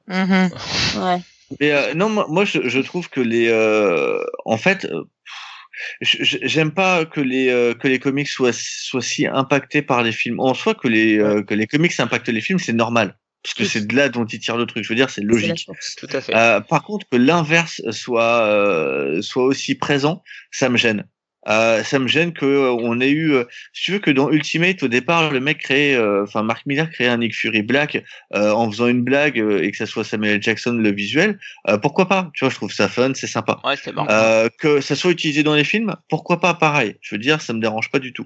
Mhm. 0.07 0.49
Ouais. 1.01 1.21
mais, 1.59 1.71
euh, 1.71 1.93
non, 1.93 2.09
moi, 2.09 2.25
moi, 2.29 2.45
je, 2.45 2.67
je 2.67 2.79
trouve 2.79 3.09
que 3.09 3.21
les. 3.21 3.47
euh, 3.49 4.23
en 4.45 4.57
fait, 4.57 4.85
euh, 4.85 5.03
j'aime 6.01 6.71
pas 6.71 7.05
que 7.05 7.21
les 7.21 7.49
euh, 7.49 7.73
que 7.73 7.87
les 7.87 7.99
comics 7.99 8.27
soient 8.27 8.51
soient 8.53 9.01
si 9.01 9.25
impactés 9.27 9.81
par 9.81 10.03
les 10.03 10.11
films. 10.11 10.39
En 10.39 10.53
soi, 10.53 10.75
que 10.75 10.87
les 10.87 11.17
euh, 11.19 11.41
que 11.41 11.53
les 11.53 11.67
comics 11.67 11.97
impactent 11.99 12.29
les 12.29 12.41
films, 12.41 12.59
c'est 12.59 12.73
normal. 12.73 13.17
Parce 13.43 13.53
que 13.55 13.63
Oui. 13.63 13.69
c'est 13.69 13.85
de 13.87 13.95
là 13.95 14.07
dont 14.09 14.25
ils 14.25 14.39
tirent 14.39 14.57
le 14.57 14.65
truc. 14.65 14.83
Je 14.83 14.89
veux 14.89 14.95
dire, 14.95 15.09
c'est 15.09 15.21
logique. 15.21 15.59
source. 15.59 15.95
Tout 15.97 16.07
à 16.13 16.21
fait. 16.21 16.33
Euh, 16.35 16.61
par 16.61 16.83
contre, 16.83 17.05
que 17.11 17.17
l'inverse 17.17 17.81
soit 17.91 18.41
euh, 18.47 19.21
soit 19.21 19.43
aussi 19.43 19.75
présent, 19.75 20.23
ça 20.51 20.69
me 20.69 20.77
gêne. 20.77 21.05
Euh, 21.49 21.83
ça 21.83 21.99
me 21.99 22.07
gêne 22.07 22.31
que 22.31 22.45
euh, 22.45 22.71
on 22.71 23.01
ait 23.01 23.09
eu, 23.09 23.33
euh, 23.33 23.43
si 23.73 23.83
tu 23.83 23.91
veux, 23.91 23.99
que 23.99 24.11
dans 24.11 24.31
Ultimate 24.31 24.81
au 24.81 24.87
départ, 24.87 25.29
le 25.29 25.41
mec 25.41 25.57
crée, 25.57 25.93
euh, 25.93 26.23
enfin 26.23 26.41
Mark 26.41 26.65
Miller 26.65 26.89
crée 26.89 27.07
un 27.09 27.17
Nick 27.17 27.35
Fury 27.35 27.63
Black 27.63 28.01
euh, 28.33 28.51
en 28.51 28.71
faisant 28.71 28.87
une 28.87 29.01
blague 29.03 29.37
euh, 29.37 29.61
et 29.61 29.69
que 29.71 29.75
ça 29.75 29.85
soit 29.85 30.05
Samuel. 30.05 30.41
Jackson 30.41 30.71
le 30.71 30.93
visuel. 30.93 31.37
euh, 31.67 31.77
pourquoi 31.77 32.07
pas? 32.07 32.31
Tu 32.33 32.45
vois, 32.45 32.49
je 32.49 32.55
trouve 32.55 32.71
ça 32.71 32.87
fun, 32.87 33.11
c'est 33.13 33.27
sympa. 33.27 33.59
Ouais. 33.65 33.75
Euh, 34.09 34.47
que 34.57 34.79
ça 34.79 34.95
soit 34.95 35.11
utilisé 35.11 35.43
dans 35.43 35.53
les 35.55 35.65
films, 35.65 35.93
pourquoi 36.07 36.39
pas? 36.39 36.53
Pareil 36.53 36.95
Je 37.01 37.13
veux 37.15 37.19
dire, 37.19 37.41
ça 37.41 37.51
me 37.51 37.59
dérange 37.59 37.91
pas 37.91 37.99
du 37.99 38.13
tout. 38.13 38.25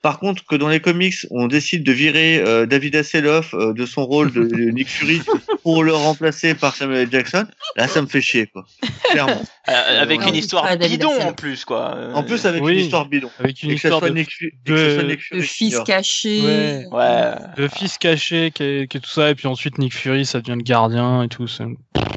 Par 0.00 0.20
contre, 0.20 0.44
que 0.46 0.54
dans 0.54 0.68
les 0.68 0.78
comics, 0.78 1.14
on 1.30 1.48
décide 1.48 1.82
de 1.82 1.90
virer 1.90 2.38
euh, 2.38 2.66
David 2.66 2.94
Hasselhoff 2.94 3.52
euh, 3.54 3.72
de 3.72 3.84
son 3.84 4.06
rôle 4.06 4.32
de 4.32 4.42
Nick 4.70 4.88
Fury 4.88 5.20
pour 5.64 5.82
le 5.82 5.92
remplacer 5.92 6.54
par 6.54 6.76
Samuel. 6.76 7.08
Jackson, 7.10 7.46
là, 7.76 7.88
ça 7.88 8.00
me 8.00 8.06
fait 8.06 8.20
chier, 8.20 8.46
quoi. 8.46 8.64
Clairement. 9.10 9.42
Euh, 9.68 10.00
avec 10.02 10.20
non, 10.20 10.28
une 10.28 10.36
histoire 10.36 10.76
bidon 10.78 11.20
en 11.20 11.32
plus 11.32 11.64
quoi. 11.64 11.94
Euh, 11.96 12.12
En 12.14 12.22
plus, 12.22 12.46
avec 12.46 12.62
Oui. 12.62 12.74
une 12.74 12.78
histoire 12.84 13.06
bidon. 13.08 13.28
avec 13.40 13.62
une 13.62 13.70
Et 13.72 13.74
que 13.74 13.80
ça 13.80 13.88
histoire 13.88 14.00
de, 14.02 14.14
Nick, 14.16 14.28
que 14.64 14.76
ça 14.76 15.02
de- 15.02 15.16
Fury 15.16 15.18
Le 15.32 15.42
fils 15.42 15.78
caché. 15.84 16.40
Ouais. 16.42 16.84
Ouais. 16.92 17.32
de 17.56 17.66
fils 17.68 17.98
caché, 17.98 18.50
qui 18.54 18.62
est, 18.62 18.86
qui 18.90 18.96
est 18.98 19.00
tout 19.00 19.10
ça, 19.10 19.30
et 19.30 19.34
puis 19.34 19.48
ensuite 19.48 19.78
Nick 19.78 19.94
Fury, 19.94 20.24
ça 20.24 20.40
devient 20.40 20.56
le 20.56 20.62
gardien 20.62 21.24
et 21.24 21.28
tout. 21.28 21.48
c'est- 21.48 21.64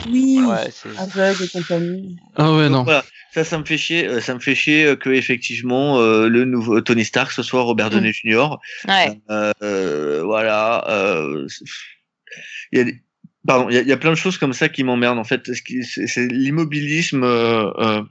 Oui. 0.10 0.40
Ouais, 0.48 0.70
c'est. 0.72 0.98
Aveugle 1.00 1.44
et 1.44 1.48
compagnie. 1.48 2.16
Ah 2.38 2.52
ouais, 2.54 2.64
Donc, 2.66 2.72
non. 2.72 2.84
voilà. 2.84 3.04
Ça, 3.34 3.44
ça 3.44 3.58
me 3.58 3.66
fait 3.66 3.78
chier. 3.78 4.08
euh, 4.08 4.20
Ça 4.22 4.34
me 4.34 4.40
fait 4.40 4.56
chier 4.56 4.86
euh, 4.86 4.96
que 4.96 5.10
effectivement 5.10 6.00
euh, 6.00 6.28
le 6.28 6.46
nouveau 6.46 6.82
Tony 6.82 7.06
Stark 7.06 7.32
ce 7.32 7.44
soit 7.44 7.62
Robert 7.62 7.90
Downey 7.90 8.12
Jr. 8.14 8.58
Ouais. 8.88 9.20
Euh, 9.30 9.52
euh, 9.64 10.22
voilà. 10.24 10.86
euh, 10.90 11.48
Il 12.72 12.78
y 12.78 12.82
a 12.82 12.84
des... 12.86 12.96
Pardon, 13.48 13.70
il 13.70 13.76
y, 13.76 13.78
a, 13.80 13.82
il 13.82 13.88
y 13.88 13.92
a 13.92 13.98
plein 13.98 14.12
de 14.12 14.16
choses 14.16 14.38
comme 14.38 14.54
ça 14.54 14.70
qui 14.70 14.84
m'emmerdent 14.84 15.18
en 15.18 15.24
fait. 15.24 15.50
C'est 15.54 16.28
l'immobilisme 16.28 17.24
euh, 17.24 17.72
euh, 17.80 18.04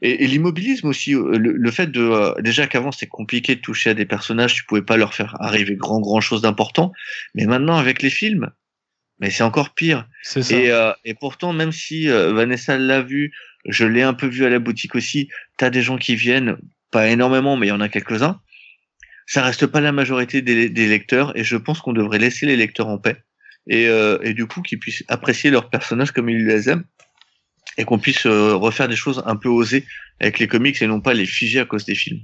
et, 0.00 0.24
et 0.24 0.26
l'immobilisme 0.26 0.88
aussi. 0.88 1.12
Le, 1.12 1.36
le 1.36 1.70
fait 1.70 1.86
de 1.92 2.00
euh, 2.02 2.34
déjà 2.42 2.66
qu'avant 2.66 2.90
c'était 2.90 3.06
compliqué 3.06 3.54
de 3.54 3.60
toucher 3.60 3.90
à 3.90 3.94
des 3.94 4.06
personnages, 4.06 4.54
tu 4.54 4.64
pouvais 4.64 4.82
pas 4.82 4.96
leur 4.96 5.14
faire 5.14 5.36
arriver 5.40 5.76
grand 5.76 6.00
grand 6.00 6.20
chose 6.20 6.42
d'important. 6.42 6.92
Mais 7.36 7.46
maintenant 7.46 7.76
avec 7.76 8.02
les 8.02 8.10
films, 8.10 8.50
mais 9.20 9.30
c'est 9.30 9.44
encore 9.44 9.72
pire. 9.72 10.08
C'est 10.24 10.42
ça. 10.42 10.56
Et, 10.56 10.70
euh, 10.72 10.90
et 11.04 11.14
pourtant, 11.14 11.52
même 11.52 11.70
si 11.70 12.08
euh, 12.08 12.32
Vanessa 12.32 12.76
l'a 12.76 13.02
vu, 13.02 13.32
je 13.66 13.84
l'ai 13.84 14.02
un 14.02 14.14
peu 14.14 14.26
vu 14.26 14.44
à 14.44 14.48
la 14.48 14.58
boutique 14.58 14.94
aussi, 14.94 15.28
t'as 15.56 15.70
des 15.70 15.82
gens 15.82 15.96
qui 15.96 16.16
viennent, 16.16 16.56
pas 16.90 17.08
énormément, 17.08 17.56
mais 17.56 17.66
il 17.66 17.70
y 17.70 17.72
en 17.72 17.80
a 17.80 17.88
quelques-uns. 17.88 18.40
Ça 19.26 19.42
reste 19.42 19.66
pas 19.66 19.80
la 19.80 19.92
majorité 19.92 20.42
des, 20.42 20.68
lecteurs, 20.68 21.36
et 21.36 21.44
je 21.44 21.56
pense 21.56 21.80
qu'on 21.80 21.92
devrait 21.92 22.18
laisser 22.18 22.46
les 22.46 22.56
lecteurs 22.56 22.88
en 22.88 22.98
paix. 22.98 23.16
Et, 23.68 23.86
euh, 23.86 24.18
et 24.22 24.34
du 24.34 24.46
coup, 24.46 24.62
qu'ils 24.62 24.80
puissent 24.80 25.04
apprécier 25.08 25.50
leurs 25.50 25.70
personnages 25.70 26.10
comme 26.10 26.28
ils 26.28 26.44
les 26.44 26.68
aiment, 26.68 26.84
et 27.78 27.84
qu'on 27.84 27.98
puisse 27.98 28.26
euh, 28.26 28.54
refaire 28.54 28.88
des 28.88 28.96
choses 28.96 29.22
un 29.26 29.36
peu 29.36 29.48
osées 29.48 29.86
avec 30.20 30.38
les 30.38 30.48
comics 30.48 30.80
et 30.82 30.86
non 30.86 31.00
pas 31.00 31.14
les 31.14 31.26
figer 31.26 31.60
à 31.60 31.64
cause 31.64 31.84
des 31.84 31.94
films. 31.94 32.20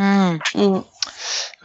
Mm. 0.00 0.38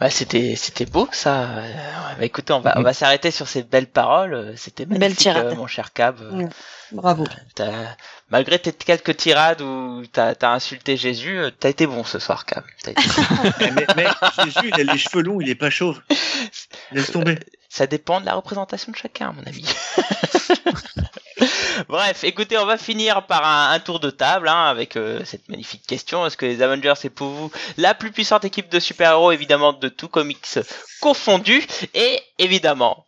Ouais, 0.00 0.10
c'était 0.10 0.56
c'était 0.56 0.86
beau 0.86 1.08
ça. 1.12 1.42
Euh, 1.42 1.72
Bah 2.18 2.24
écoutez, 2.24 2.52
on 2.52 2.58
va 2.60 2.74
on 2.78 2.82
va 2.82 2.92
s'arrêter 2.92 3.30
sur 3.30 3.46
ces 3.46 3.62
belles 3.62 3.86
paroles. 3.86 4.34
Euh, 4.34 4.56
C'était 4.56 4.84
Belle 4.86 4.98
magnifique, 4.98 5.20
tirade. 5.22 5.46
euh, 5.46 5.54
mon 5.54 5.66
cher 5.68 5.92
Cab. 5.92 6.16
Mm. 6.20 6.48
Bravo. 6.92 7.24
t'as- 7.54 7.96
Malgré 8.30 8.58
tes 8.58 8.72
quelques 8.72 9.16
tirades 9.16 9.60
où 9.60 10.02
t'as 10.12 10.34
as 10.40 10.48
insulté 10.52 10.96
Jésus, 10.96 11.38
t'as 11.60 11.68
été 11.68 11.86
bon 11.86 12.02
ce 12.02 12.18
soir, 12.18 12.44
Cab. 12.44 12.64
Été- 12.86 12.94
mais, 13.96 14.06
Jésus, 14.44 14.70
il 14.74 14.80
a 14.88 14.92
les 14.92 14.98
cheveux 14.98 15.22
longs, 15.22 15.40
il 15.40 15.48
est 15.48 15.54
pas 15.54 15.70
chauve. 15.70 16.00
Laisse 16.92 17.12
tomber. 17.12 17.38
Ça 17.68 17.86
dépend 17.86 18.20
de 18.20 18.26
la 18.26 18.34
représentation 18.34 18.90
de 18.92 18.96
chacun, 18.96 19.28
à 19.28 19.32
mon 19.32 19.42
avis. 19.44 19.64
Bref, 21.88 22.24
écoutez, 22.24 22.58
on 22.58 22.66
va 22.66 22.76
finir 22.76 23.26
par 23.26 23.46
un, 23.46 23.78
tour 23.80 24.00
de 24.00 24.10
table 24.10 24.48
hein, 24.48 24.66
avec 24.66 24.96
euh, 24.96 25.24
cette 25.24 25.48
magnifique 25.48 25.86
question. 25.86 26.26
Est-ce 26.26 26.36
que 26.36 26.46
les 26.46 26.62
Avengers 26.62 26.94
c'est 26.96 27.10
pour 27.10 27.28
vous 27.28 27.50
la 27.76 27.94
plus 27.94 28.12
puissante 28.12 28.44
équipe 28.44 28.68
de 28.70 28.80
super-héros, 28.80 29.32
évidemment, 29.32 29.72
de 29.72 29.88
tout 29.88 30.08
comics 30.08 30.58
confondu? 31.00 31.66
Et 31.94 32.20
évidemment, 32.38 33.06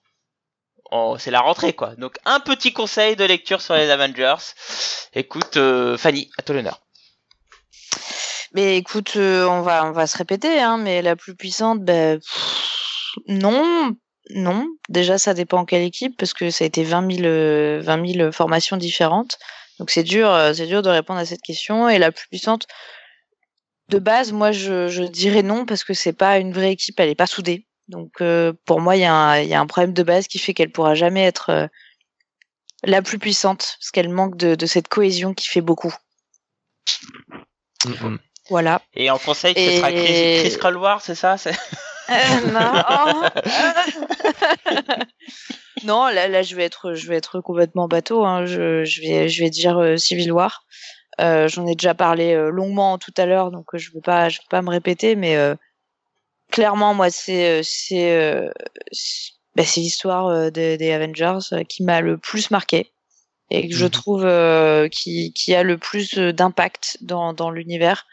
on- 0.91 1.19
c'est 1.19 1.31
la 1.31 1.41
rentrée, 1.41 1.73
quoi. 1.73 1.95
Donc, 1.97 2.17
un 2.25 2.41
petit 2.41 2.73
conseil 2.73 3.17
de 3.17 3.25
lecture 3.25 3.61
sur 3.61 3.75
les 3.75 3.91
Avengers. 3.91 4.37
Écoute, 5.15 5.57
euh, 5.57 5.97
Fanny, 5.97 6.31
à 6.39 6.43
toi 6.43 6.55
l'honneur. 6.57 6.81
Mais 8.53 8.77
écoute, 8.77 9.15
euh, 9.17 9.47
on 9.47 9.61
va 9.63 9.85
on 9.85 9.93
va 9.93 10.07
se 10.07 10.17
répéter, 10.17 10.61
hein, 10.61 10.79
mais 10.79 11.03
la 11.03 11.17
plus 11.17 11.35
puissante, 11.35 11.81
ben 11.83 12.21
non, 13.29 13.95
non. 14.31 14.66
Déjà, 14.89 15.19
ça 15.19 15.35
dépend 15.35 15.65
quelle 15.65 15.82
équipe, 15.82 16.16
parce 16.16 16.35
que 16.35 16.51
ça 16.51 16.65
a 16.65 16.66
été 16.66 16.82
20 16.85 17.11
000, 17.16 17.24
euh, 17.27 17.81
20 17.82 18.12
000 18.15 18.32
formations 18.32 18.77
différentes. 18.77 19.39
Donc 19.78 19.90
c'est 19.90 20.03
dur, 20.03 20.31
euh, 20.31 20.53
c'est 20.55 20.66
dur 20.66 20.82
de 20.82 20.89
répondre 20.89 21.20
à 21.20 21.27
cette 21.27 21.43
question. 21.43 21.89
Et 21.89 21.98
la 21.98 22.11
plus 22.12 22.27
puissante, 22.28 22.66
de 23.89 23.98
base, 23.98 24.32
moi, 24.32 24.51
je, 24.53 24.89
je 24.89 25.03
dirais 25.05 25.43
non 25.43 25.65
parce 25.66 25.85
que 25.85 25.94
c'est 25.94 26.12
pas 26.12 26.39
une 26.39 26.53
vraie 26.53 26.73
équipe, 26.73 26.98
elle 26.98 27.09
est 27.11 27.15
pas 27.15 27.27
soudée. 27.27 27.66
Donc, 27.89 28.20
euh, 28.20 28.53
pour 28.65 28.81
moi, 28.81 28.97
il 28.97 29.03
y, 29.03 29.05
a 29.05 29.15
un- 29.15 29.39
il 29.40 29.48
y 29.48 29.55
a 29.55 29.61
un 29.61 29.66
problème 29.66 29.93
de 29.93 30.03
base 30.03 30.27
qui 30.27 30.39
fait 30.40 30.55
qu'elle 30.55 30.73
pourra 30.73 30.94
jamais 30.97 31.23
être 31.23 31.51
euh, 31.51 31.66
la 32.82 33.01
plus 33.03 33.19
puissante 33.19 33.77
parce 33.78 33.90
qu'elle 33.93 34.09
manque 34.09 34.36
de, 34.36 34.55
de 34.57 34.66
cette 34.66 34.89
cohésion 34.89 35.35
qui 35.35 35.47
fait 35.47 35.61
beaucoup. 35.61 35.94
Voilà. 38.48 38.82
Et 38.94 39.11
en 39.11 39.19
conseil, 39.19 39.55
ce 39.55 39.61
Et- 39.61 39.77
sera 39.78 39.93
Chris, 39.93 40.59
Chris 40.59 40.59
c'est 41.01 41.15
ça 41.15 41.36
non. 42.09 42.83
Oh. 42.91 43.24
non, 45.85 46.07
là, 46.09 46.28
là, 46.28 46.43
je 46.43 46.55
vais 46.57 46.65
être, 46.65 46.95
je 46.95 47.09
vais 47.09 47.16
être 47.16 47.41
complètement 47.41 47.89
bateau. 47.89 48.24
Hein. 48.24 48.47
Je, 48.47 48.85
je 48.85 49.01
vais, 49.03 49.28
je 49.28 49.43
vais 49.43 49.51
dire 49.51 49.78
euh, 49.78 49.97
Civil 49.97 50.33
War. 50.33 50.65
Euh, 51.20 51.49
J'en 51.49 51.66
ai 51.66 51.74
déjà 51.74 51.95
parlé 51.95 52.35
euh, 52.35 52.51
longuement 52.51 52.99
tout 52.99 53.15
à 53.16 53.24
l'heure, 53.27 53.51
donc 53.51 53.74
euh, 53.74 53.78
je 53.78 53.91
veux 53.95 54.03
pas, 54.03 54.28
je 54.28 54.39
veux 54.39 54.47
pas 54.51 54.61
me 54.62 54.69
répéter, 54.70 55.16
mais 55.16 55.37
euh, 55.37 55.55
clairement, 56.51 56.95
moi, 56.95 57.11
c'est, 57.11 57.61
euh, 57.61 57.62
c'est, 57.65 58.12
euh, 58.16 58.51
c'est 58.93 59.33
bah, 59.57 59.65
c'est 59.65 59.81
l'histoire 59.81 60.27
euh, 60.28 60.51
des, 60.51 60.77
des 60.77 60.93
Avengers 60.93 61.39
euh, 61.55 61.65
qui 61.65 61.83
m'a 61.85 62.03
le 62.03 62.19
plus 62.19 62.51
marqué 62.51 62.93
et 63.51 63.69
que 63.69 63.74
je 63.74 63.87
Mhm. 63.87 63.91
trouve 63.91 64.24
euh, 64.27 64.89
qui, 64.89 65.33
qui 65.33 65.55
a 65.55 65.62
le 65.62 65.78
plus 65.78 66.19
euh, 66.19 66.33
d'impact 66.33 66.99
dans, 67.01 67.33
dans 67.33 67.51
l'univers 67.51 68.07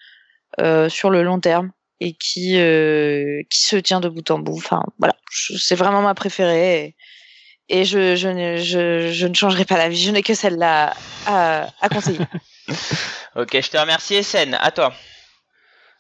euh, 0.62 0.88
sur 0.90 1.10
le 1.10 1.24
long 1.24 1.40
terme 1.42 1.72
et 2.04 2.14
qui 2.14 2.58
euh, 2.58 3.42
qui 3.50 3.64
se 3.64 3.78
tient 3.78 4.02
de 4.02 4.10
bout 4.10 4.30
en 4.30 4.38
bout. 4.40 4.58
Enfin 4.58 4.84
voilà, 5.00 5.16
c'est 5.32 5.76
vraiment 5.76 6.02
ma 6.02 6.14
préférée 6.14 6.96
et, 7.70 7.80
et 7.80 7.86
je, 7.86 8.18
je, 8.18 8.28
ne, 8.28 8.58
je, 8.58 9.12
je 9.14 9.28
ne 9.28 9.34
changerai 9.34 9.64
pas 9.64 9.76
d'avis. 9.76 10.02
Je 10.02 10.12
n'ai 10.12 10.22
que 10.22 10.34
celle-là 10.34 10.94
à, 11.26 11.70
à 11.82 11.90
conseiller. 11.90 12.20
Ok, 13.36 13.50
je 13.60 13.70
te 13.70 13.78
remercie, 13.78 14.24
SN. 14.24 14.56
À 14.60 14.70
toi. 14.70 14.94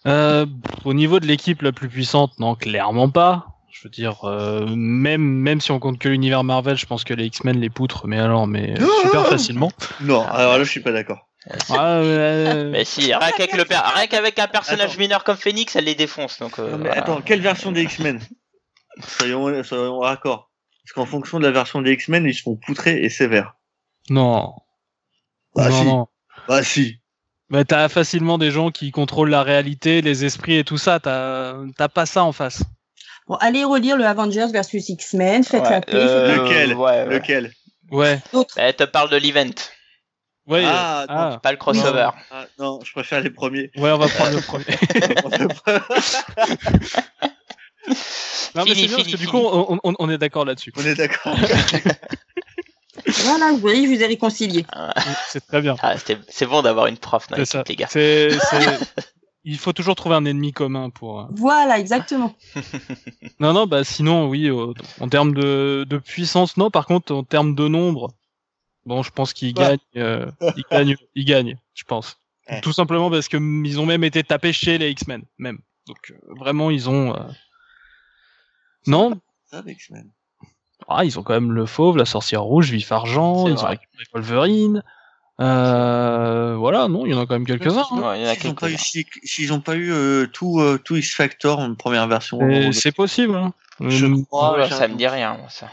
Euh, 0.05 0.45
au 0.85 0.93
niveau 0.93 1.19
de 1.19 1.25
l'équipe 1.25 1.63
la 1.63 1.71
plus 1.71 1.89
puissante, 1.89 2.39
non, 2.39 2.53
clairement 2.53 3.09
pas. 3.09 3.47
Je 3.71 3.81
veux 3.84 3.89
dire, 3.89 4.23
euh, 4.23 4.67
même 4.67 5.23
même 5.23 5.59
si 5.59 5.71
on 5.71 5.80
compte 5.80 5.97
que 5.97 6.07
l'univers 6.09 6.43
Marvel, 6.43 6.77
je 6.77 6.85
pense 6.85 7.03
que 7.03 7.13
les 7.15 7.25
X-Men 7.25 7.59
les 7.59 7.71
poutrent, 7.71 8.05
mais 8.05 8.19
alors, 8.19 8.45
mais 8.45 8.80
euh, 8.80 8.88
super 9.01 9.25
facilement. 9.27 9.71
Non, 10.01 10.21
alors 10.27 10.59
là, 10.59 10.63
je 10.63 10.69
suis 10.69 10.80
pas 10.80 10.91
d'accord. 10.91 11.27
Ah, 11.70 12.02
Mais 12.72 12.86
si, 12.86 13.14
rien 13.14 13.32
qu'avec, 13.32 13.53
le 13.56 13.65
per- 13.65 13.80
rien 13.95 14.07
qu'avec 14.07 14.40
un 14.40 14.48
personnage 14.48 14.91
Attends. 14.91 14.99
mineur 14.99 15.24
comme 15.24 15.38
Phoenix, 15.38 15.76
elle 15.76 15.86
les 15.86 15.95
défonce. 15.95 16.40
Donc, 16.40 16.57
euh, 16.60 16.72
Non, 16.72 16.78
mais 16.78 16.86
voilà. 16.88 17.02
attends, 17.02 17.22
quelle 17.22 17.41
version 17.41 17.72
des 17.72 17.84
X-Men? 17.84 18.20
Soyons, 19.06 19.64
soyons 19.64 19.99
raccord. 19.99 20.52
Parce 20.84 20.94
qu'en 20.94 21.06
fonction 21.06 21.40
de 21.40 21.45
la 21.45 21.52
version 21.52 21.82
des 21.82 21.94
X-Men, 21.94 22.26
ils 22.26 22.34
se 22.34 22.44
font 22.44 22.56
poutrer 22.56 23.03
et 23.03 23.10
sévères. 23.10 23.56
non. 24.10 24.53
Bah 25.56 25.70
non, 25.70 25.80
si. 25.80 25.86
non. 25.86 26.07
Bah 26.48 26.64
si. 26.64 26.98
Bah, 27.52 27.64
t'as 27.64 27.88
facilement 27.88 28.38
des 28.40 28.49
gens 28.49 28.72
qui 28.72 28.90
contrôlent 28.91 29.30
la 29.30 29.44
réalité, 29.44 30.02
les 30.02 30.26
esprits 30.26 30.57
et 30.57 30.64
tout 30.64 30.78
ça. 30.80 30.99
T'as 30.99 31.56
t'as 31.78 31.90
pas 31.90 32.07
ça 32.07 32.24
en 32.24 32.32
face. 32.32 32.64
Bon, 33.28 33.36
allez 33.36 33.64
relire 33.64 33.95
le 33.95 34.06
Avengers 34.06 34.48
versus 34.52 34.90
X-Men, 34.90 35.44
faites 35.44 35.61
Ouais, 35.64 35.70
la 35.70 35.82
paix. 35.82 35.91
euh, 35.94 36.38
Lequel? 36.44 36.74
ouais, 36.74 36.84
ouais. 36.84 37.06
Lequel? 37.06 37.53
Ouais. 37.91 38.20
Elle 38.56 38.76
te 38.76 38.84
parle 38.84 39.11
de 39.11 39.18
l'event, 39.18 39.53
Ouais. 40.48 40.64
Ah, 40.65 41.06
non. 41.07 41.15
ah. 41.15 41.40
pas 41.41 41.52
le 41.52 41.57
crossover. 41.57 42.10
Ah, 42.32 42.45
Non, 42.60 42.80
je 42.84 42.91
préfère 42.91 43.22
les 43.22 43.30
premiers. 43.30 43.72
Ouais, 43.78 43.91
on 43.91 43.98
va 43.98 44.07
prendre 44.07 44.36
le 44.36 44.41
premier. 44.41 44.65
Non, 48.56 48.64
mais 48.65 48.76
c'est 48.76 48.88
bien 48.88 48.95
parce 48.98 49.07
que 49.07 49.10
fini, 49.10 49.15
du 49.18 49.28
coup, 49.28 49.38
on, 49.40 49.80
on- 49.84 49.94
on 49.99 50.10
est 50.10 50.18
d'accord 50.18 50.45
là-dessus. 50.45 50.72
On 50.78 50.86
est 50.86 50.95
d'accord. 50.95 51.36
Voilà, 53.26 53.52
vous 53.52 53.57
voyez, 53.57 53.86
je 53.88 53.94
vous 53.95 54.02
ai 54.03 54.06
réconcilié. 54.06 54.65
C'est 55.28 55.45
très 55.45 55.61
bien. 55.61 55.76
Ah, 55.82 55.95
c'est 56.30 56.45
bon 56.45 56.61
d'avoir 56.61 56.88
une 56.88 56.98
prof 56.98 57.28
dans 57.28 57.36
C'est 57.38 57.45
ça. 57.45 57.57
l'équipe, 57.60 57.70
les 57.70 57.76
gars. 57.76 57.88
C'est, 57.90 58.30
Il 59.45 59.57
faut 59.57 59.74
toujours 59.74 59.95
trouver 59.95 60.15
un 60.15 60.24
ennemi 60.26 60.53
commun 60.53 60.90
pour. 60.90 61.20
euh, 61.22 61.26
Voilà, 61.32 61.78
exactement. 61.80 62.34
Non, 63.41 63.52
non, 63.52 63.68
bah 63.68 63.84
sinon, 63.84 64.28
oui, 64.30 64.48
euh, 64.48 64.74
en 65.02 65.10
termes 65.10 65.34
de, 65.34 65.86
de 65.90 65.98
puissance, 65.98 66.56
non. 66.56 66.70
Par 66.72 66.86
contre, 66.86 67.14
en 67.14 67.24
termes 67.24 67.53
de 67.56 67.68
nombre, 67.68 68.14
bon, 68.85 69.03
je 69.03 69.11
pense 69.11 69.34
qu'ils 69.34 69.53
gagnent, 69.53 69.77
euh, 69.97 70.30
ils 70.57 70.64
gagnent, 70.72 70.95
ils 71.15 71.26
gagnent, 71.26 71.57
je 71.73 71.84
pense. 71.84 72.18
Ouais. 72.49 72.61
Tout 72.61 72.73
simplement 72.73 73.10
parce 73.10 73.27
que 73.27 73.38
ils 73.38 73.80
ont 73.80 73.85
même 73.85 74.03
été 74.03 74.23
tapés 74.23 74.53
chez 74.53 74.77
les 74.77 74.89
X-Men, 74.91 75.23
même. 75.38 75.60
Donc 75.88 75.97
euh, 76.11 76.15
vraiment, 76.38 76.69
ils 76.72 76.89
ont. 76.89 77.15
euh, 77.15 77.19
Non, 78.88 79.19
Ça, 79.49 79.61
les 79.65 79.73
X-Men. 79.73 80.10
ah, 80.88 81.05
ils 81.05 81.18
ont 81.19 81.23
quand 81.23 81.34
même 81.34 81.51
le 81.53 81.65
fauve, 81.65 81.97
la 81.97 82.05
sorcière 82.05 82.43
rouge, 82.43 82.69
vif 82.72 82.91
argent, 82.91 83.47
ils 83.47 83.53
ont 83.64 83.68
récupéré 83.68 84.03
Wolverine. 84.14 84.84
Euh, 85.39 86.55
voilà, 86.57 86.88
non, 86.88 87.05
il 87.05 87.11
y 87.11 87.15
en 87.15 87.19
a 87.22 87.26
quand 87.26 87.34
même 87.34 87.45
quelques-uns. 87.45 87.84
hein. 87.91 88.35
S'ils 88.35 88.49
ont 88.49 88.53
pas 88.55 88.69
eu, 88.69 88.77
si- 88.77 89.51
ont 89.51 89.61
pas 89.61 89.76
eu 89.76 89.91
euh, 89.91 90.27
tout, 90.27 90.60
euh, 90.60 90.77
tout 90.84 90.95
X-Factor 90.95 91.60
en 91.60 91.73
première 91.76 92.07
version. 92.07 92.72
C'est 92.72 92.91
possible. 92.91 93.35
Hein. 93.35 93.53
Je 93.80 94.05
crois, 94.26 94.57
Ouais, 94.57 94.69
ça 94.69 94.88
me 94.88 94.95
dit 94.95 95.07
rien, 95.07 95.39
ça. 95.49 95.69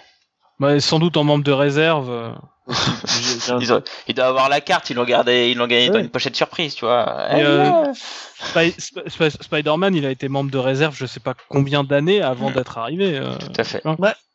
bah, 0.59 0.81
sans 0.81 0.99
doute 0.99 1.17
en 1.19 1.25
membre 1.25 1.45
de 1.45 1.53
réserve. 1.53 2.35
Ils, 3.61 3.73
ont, 3.73 3.83
ils 4.07 4.15
doivent 4.15 4.29
avoir 4.29 4.49
la 4.49 4.61
carte, 4.61 4.91
ils 4.91 4.95
l'ont 4.97 5.05
gardé, 5.05 5.51
ils 5.51 5.57
l'ont 5.57 5.67
gagné 5.67 5.89
dans 5.89 5.95
Ouais. 5.95 6.01
une 6.03 6.09
pochette 6.11 6.37
surprise, 6.37 6.75
tu 6.75 6.85
vois. 6.85 7.27
Eh, 7.33 7.43
euh, 7.43 7.93
Spy- 7.93 8.75
Sp- 8.79 9.07
Sp- 9.09 9.43
Spider-Man, 9.43 9.95
il 9.95 10.07
a 10.07 10.11
été 10.11 10.29
membre 10.29 10.51
de 10.51 10.59
réserve, 10.59 10.95
je 10.97 11.07
sais 11.07 11.21
pas 11.21 11.35
combien 11.49 11.83
d'années 11.85 12.23
avant 12.23 12.51
d'être 12.51 12.79
arrivé. 12.79 13.17
euh, 13.19 13.37
Tout 13.39 13.53
à 13.61 13.65
fait. 13.65 13.83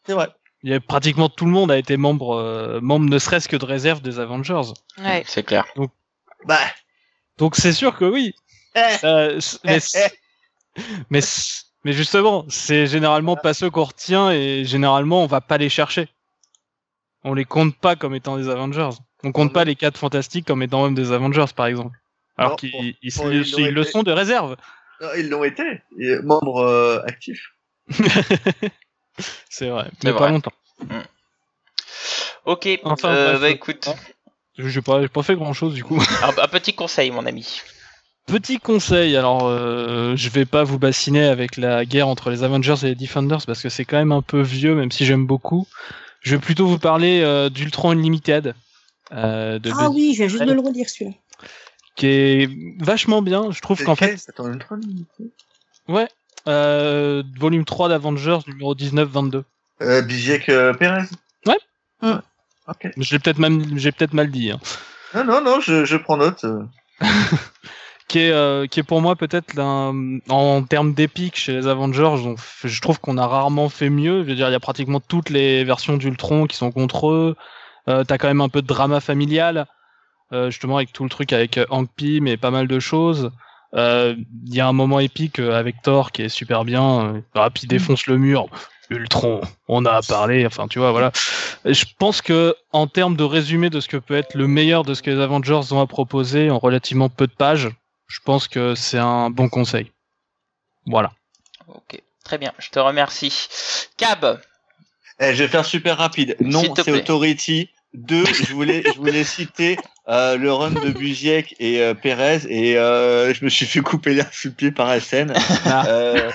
C'est 0.06 0.14
vrai. 0.14 0.28
il 0.64 0.72
y 0.72 0.74
a 0.74 0.80
pratiquement 0.80 1.30
tout 1.30 1.46
le 1.46 1.52
monde 1.52 1.72
a 1.72 1.78
été 1.78 1.96
membre, 1.98 2.36
euh, 2.36 2.80
membre 2.82 3.10
ne 3.10 3.20
serait-ce 3.20 3.48
que 3.48 3.56
de 3.58 3.66
réserve 3.66 4.02
des 4.02 4.20
Avengers. 4.20 4.74
Ouais. 5.00 5.24
C'est 5.28 5.44
clair. 5.44 5.66
Bah. 6.46 6.60
Donc 7.38 7.56
c'est 7.56 7.74
sûr 7.74 7.98
que 7.98 8.06
oui. 8.06 8.34
eh, 8.76 8.80
Euh, 9.04 9.40
mais, 9.64 9.80
c- 9.80 10.00
mais, 11.10 11.22
mais 11.84 11.94
justement, 11.94 12.46
c'est 12.50 12.88
généralement 12.88 13.36
pas 13.36 13.54
ceux 13.54 13.70
qu'on 13.70 13.84
retient 13.86 14.32
et 14.32 14.66
généralement 14.66 15.24
on 15.24 15.28
va 15.28 15.42
pas 15.42 15.58
les 15.58 15.70
chercher. 15.70 16.10
On 17.28 17.34
les 17.34 17.44
compte 17.44 17.76
pas 17.76 17.96
comme 17.96 18.14
étant 18.14 18.38
des 18.38 18.50
Avengers. 18.50 18.92
On 19.24 19.32
compte 19.32 19.52
pas 19.52 19.64
les 19.66 19.76
quatre 19.76 19.98
fantastiques 19.98 20.46
comme 20.46 20.62
étant 20.62 20.84
même 20.84 20.94
des 20.94 21.12
Avengers 21.12 21.46
par 21.56 21.66
exemple. 21.66 21.98
Alors 22.38 22.56
qu'ils 22.56 22.96
le 23.02 23.84
sont 23.84 24.04
de 24.04 24.12
réserve. 24.12 24.56
non, 25.02 25.08
ils 25.18 25.28
l'ont 25.30 25.44
été. 25.44 25.64
Et 26.00 26.18
Membres 26.22 26.60
euh, 26.62 27.02
actifs. 27.08 27.52
C'est 29.50 29.70
vrai. 29.70 29.90
Mais 30.04 30.12
vrai. 30.12 30.20
pas 30.20 30.30
longtemps. 30.30 30.52
Ok, 32.46 32.70
Enfin, 32.84 33.10
euh, 33.10 33.30
bref. 33.32 33.42
bah 33.42 33.50
écoute, 33.50 33.90
J'ai 34.58 34.82
pas, 34.82 35.08
pas 35.08 35.24
fait 35.24 35.36
grand 35.36 35.54
chose 35.54 35.74
du 35.74 35.84
coup. 35.84 36.00
un, 36.24 36.30
un 36.30 36.48
petit 36.48 36.74
conseil, 36.76 37.10
mon 37.10 37.26
ami. 37.26 37.62
Petit 38.28 38.60
conseil, 38.60 39.16
alors 39.18 39.48
euh, 39.48 40.16
je 40.16 40.30
vais 40.30 40.46
pas 40.46 40.64
vous 40.64 40.78
bassiner 40.80 41.26
avec 41.26 41.58
la 41.58 41.86
guerre 41.86 42.08
entre 42.08 42.30
les 42.30 42.44
Avengers 42.44 42.76
et 42.84 42.88
les 42.88 42.96
Defenders 42.96 43.46
parce 43.48 43.62
que 43.62 43.70
c'est 43.70 43.86
quand 43.86 43.98
même 43.98 44.12
un 44.12 44.22
peu 44.22 44.42
vieux, 44.42 44.76
même 44.76 44.92
si 44.92 45.06
j'aime 45.06 45.26
beaucoup. 45.26 45.68
Je 46.26 46.32
vais 46.36 46.42
plutôt 46.42 46.66
vous 46.66 46.80
parler 46.80 47.22
euh, 47.22 47.50
d'Ultron 47.50 47.92
Unlimited, 47.92 48.56
euh, 49.14 49.60
de 49.60 49.72
Ah 49.78 49.90
oui, 49.92 50.14
je 50.14 50.18
viens 50.24 50.28
juste 50.28 50.44
de 50.44 50.52
le 50.54 50.60
relire 50.60 50.90
celui-là. 50.90 51.16
qui 51.96 52.08
est 52.08 52.50
vachement 52.80 53.22
bien. 53.22 53.52
Je 53.52 53.62
trouve 53.62 53.84
qu'en 53.84 53.96
fait, 53.96 54.20
Attends, 54.28 54.58
troisième. 54.58 55.06
ouais, 55.88 56.08
euh, 56.48 57.22
volume 57.40 57.64
3 57.64 57.90
d'Avengers, 57.90 58.40
numéro 58.48 58.74
19-22. 58.74 59.44
Euh, 59.82 60.02
Biziek 60.02 60.50
euh, 60.50 60.74
Perez. 60.74 61.04
Ouais. 61.46 61.60
Ok. 62.68 62.88
Je 62.98 63.14
l'ai 63.14 63.20
peut-être 63.20 63.38
même, 63.38 63.78
j'ai 63.78 63.92
peut-être 63.92 64.14
mal 64.14 64.32
dit. 64.32 64.50
hein. 64.50 64.60
Non, 65.14 65.24
non, 65.26 65.42
non, 65.44 65.60
je, 65.62 65.86
je 65.86 65.96
prends 65.98 66.18
note. 66.18 66.44
qui 68.08 68.20
est 68.20 68.32
euh, 68.32 68.68
qui 68.68 68.80
est 68.80 68.84
pour 68.84 69.02
moi 69.02 69.16
peut-être 69.16 69.58
en 69.60 70.64
termes 70.64 70.94
d'épique 70.94 71.38
chez 71.38 71.54
les 71.54 71.68
Avengers 71.68 72.36
je 72.64 72.82
trouve 72.82 73.00
qu'on 73.00 73.18
a 73.18 73.28
rarement 73.28 73.70
fait 73.70 73.90
mieux. 73.90 74.24
Je 74.24 74.30
veux 74.30 74.36
dire 74.36 74.50
il 74.50 74.52
y 74.52 74.56
a 74.56 74.60
pratiquement 74.60 75.00
toutes 75.00 75.30
les 75.30 75.64
versions 75.64 75.98
d'Ultron 75.98 76.46
qui 76.46 76.56
sont 76.56 76.72
contre 76.72 77.10
eux. 77.10 77.36
Euh, 77.88 78.04
t'as 78.04 78.18
quand 78.18 78.28
même 78.28 78.42
un 78.42 78.50
peu 78.50 78.62
de 78.62 78.68
drama 78.68 79.00
familial 79.00 79.68
euh, 80.34 80.50
justement 80.50 80.78
avec 80.78 80.92
tout 80.92 81.04
le 81.04 81.10
truc 81.10 81.34
avec 81.34 81.58
euh, 81.58 81.66
Hank 81.70 81.90
Pym 81.96 82.28
et 82.28 82.38
pas 82.38 82.52
mal 82.52 82.68
de 82.68 82.80
choses. 82.80 83.32
Euh, 83.76 84.16
il 84.46 84.56
y 84.56 84.62
a 84.62 84.68
un 84.68 84.74
moment 84.74 85.00
épique 85.00 85.40
euh, 85.40 85.54
avec 85.54 85.82
Thor 85.82 86.12
qui 86.12 86.22
est 86.22 86.30
super 86.30 86.64
bien 86.64 87.16
euh, 87.16 87.22
ah, 87.34 87.50
puis 87.50 87.64
il 87.64 87.68
défonce 87.68 88.08
le 88.08 88.18
mur. 88.18 88.48
Ultron 88.92 89.42
on 89.68 89.84
a 89.86 90.02
parlé 90.04 90.46
enfin 90.46 90.68
tu 90.68 90.78
vois 90.78 90.92
voilà. 90.92 91.12
Je 91.66 91.86
pense 91.98 92.22
que 92.22 92.56
en 92.72 92.86
termes 92.86 93.16
de 93.16 93.24
résumé 93.24 93.72
de 93.72 93.80
ce 93.80 93.88
que 93.88 93.98
peut 93.98 94.16
être 94.16 94.36
le 94.36 94.48
meilleur 94.48 94.84
de 94.84 94.94
ce 94.94 95.02
que 95.02 95.10
les 95.10 95.20
Avengers 95.20 95.74
ont 95.74 95.82
à 95.82 95.88
proposer 95.88 96.52
en 96.52 96.60
relativement 96.60 97.10
peu 97.10 97.26
de 97.26 97.34
pages 97.34 97.70
je 98.08 98.20
pense 98.24 98.48
que 98.48 98.76
c'est 98.76 99.00
un 99.00 99.30
bon 99.30 99.50
conseil. 99.50 99.92
Voilà. 100.86 101.12
Ok, 101.68 102.02
très 102.24 102.38
bien, 102.38 102.54
je 102.60 102.70
te 102.70 102.80
remercie. 102.80 103.48
Cab, 103.98 104.40
Eh, 105.20 105.34
je 105.34 105.44
vais 105.44 105.50
faire 105.50 105.66
super 105.66 105.98
rapide. 105.98 106.36
Non, 106.40 106.62
c'est. 106.76 106.92
Authority. 106.92 107.70
Deux, 107.94 108.26
je 108.26 108.52
voulais, 108.54 108.84
je 108.84 108.98
voulais 108.98 109.24
citer 109.24 109.78
euh, 110.10 110.36
le 110.36 110.52
run 110.52 110.72
de 110.72 110.90
Buziek 110.92 111.56
et 111.60 111.82
euh, 111.82 111.94
Perez 111.94 112.42
et 112.50 112.78
euh, 112.78 113.34
je 113.34 113.46
me 113.46 113.50
suis 113.50 113.66
fait 113.66 113.80
couper 113.80 114.14
l'air 114.14 114.28
sous 114.34 114.50
le 114.50 114.54
pied 114.54 114.72
par 114.72 114.94
SN. 115.02 115.32
Ah. 115.66 115.86
Euh, 115.88 116.30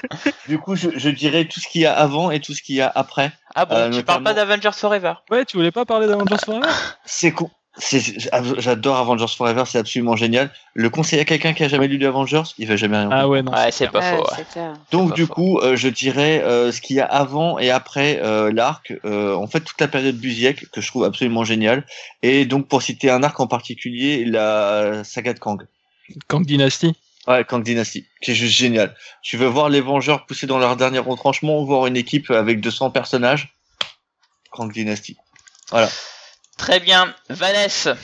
du 0.48 0.58
coup, 0.58 0.74
je, 0.74 0.88
je 0.96 1.10
dirais 1.10 1.44
tout 1.44 1.60
ce 1.60 1.68
qu'il 1.68 1.82
y 1.82 1.86
a 1.86 1.92
avant 1.94 2.30
et 2.30 2.40
tout 2.40 2.54
ce 2.54 2.62
qu'il 2.62 2.76
y 2.76 2.80
a 2.80 2.90
après. 2.94 3.30
ah 3.54 3.66
bon, 3.66 3.74
Euh, 3.76 3.90
tu 3.90 4.02
parles 4.02 4.22
pas 4.24 4.32
d'Avengers 4.32 4.70
Forever? 4.72 5.12
Ouais, 5.30 5.44
tu 5.44 5.58
voulais 5.58 5.70
pas 5.70 5.84
parler 5.84 6.06
d'Avengers 6.06 6.38
Forever? 6.42 6.66
C'est 7.04 7.32
con. 7.32 7.50
J'adore 7.78 8.96
Avengers 8.96 9.32
Forever, 9.36 9.62
c'est 9.66 9.78
absolument 9.78 10.16
génial. 10.16 10.50
Le 10.74 10.90
conseiller 10.90 11.22
à 11.22 11.24
quelqu'un 11.24 11.52
qui 11.52 11.62
a 11.62 11.68
jamais 11.68 11.86
lu 11.86 11.98
les 11.98 12.06
Avengers, 12.06 12.42
il 12.58 12.66
va 12.66 12.76
jamais 12.76 12.98
rien. 12.98 13.08
Ah 13.12 13.28
ouais, 13.28 13.42
non. 13.42 13.52
Ouais, 13.52 13.70
c'est 13.70 13.88
pas 13.88 14.02
faux. 14.02 14.24
ouais. 14.24 14.62
Donc 14.90 15.10
pas 15.10 15.14
du 15.14 15.26
faux. 15.26 15.34
coup, 15.34 15.58
euh, 15.60 15.76
je 15.76 15.88
dirais 15.88 16.42
euh, 16.42 16.72
ce 16.72 16.80
qu'il 16.80 16.96
y 16.96 17.00
a 17.00 17.06
avant 17.06 17.58
et 17.58 17.70
après 17.70 18.20
euh, 18.22 18.52
l'arc, 18.52 18.92
euh, 19.04 19.34
en 19.34 19.46
fait 19.46 19.60
toute 19.60 19.80
la 19.80 19.86
période 19.88 20.16
Busiek 20.16 20.68
que 20.70 20.80
je 20.80 20.88
trouve 20.88 21.04
absolument 21.04 21.44
géniale. 21.44 21.86
Et 22.22 22.44
donc 22.44 22.66
pour 22.66 22.82
citer 22.82 23.08
un 23.08 23.22
arc 23.22 23.38
en 23.38 23.46
particulier, 23.46 24.24
la 24.24 25.04
saga 25.04 25.32
de 25.32 25.38
Kang. 25.38 25.64
Kang 26.26 26.44
Dynasty. 26.44 26.94
Ouais, 27.28 27.44
Kang 27.44 27.62
Dynasty, 27.62 28.06
qui 28.20 28.32
est 28.32 28.34
juste 28.34 28.56
génial. 28.56 28.96
Tu 29.22 29.36
veux 29.36 29.46
voir 29.46 29.68
les 29.68 29.80
Vengeurs 29.80 30.26
pousser 30.26 30.46
dans 30.48 30.58
leur 30.58 30.76
dernier 30.76 30.98
retranchement, 30.98 31.62
voir 31.64 31.86
une 31.86 31.96
équipe 31.96 32.30
avec 32.30 32.60
200 32.60 32.90
personnages? 32.90 33.54
Kang 34.50 34.72
Dynasty. 34.72 35.16
Très 36.60 36.78
bien. 36.78 37.14
Vanessa. 37.30 37.96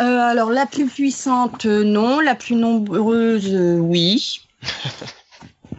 Euh, 0.00 0.18
alors, 0.18 0.50
la 0.50 0.64
plus 0.64 0.86
puissante, 0.86 1.66
euh, 1.66 1.84
non. 1.84 2.20
La 2.20 2.34
plus 2.34 2.54
nombreuse, 2.54 3.52
euh, 3.52 3.76
oui. 3.76 4.40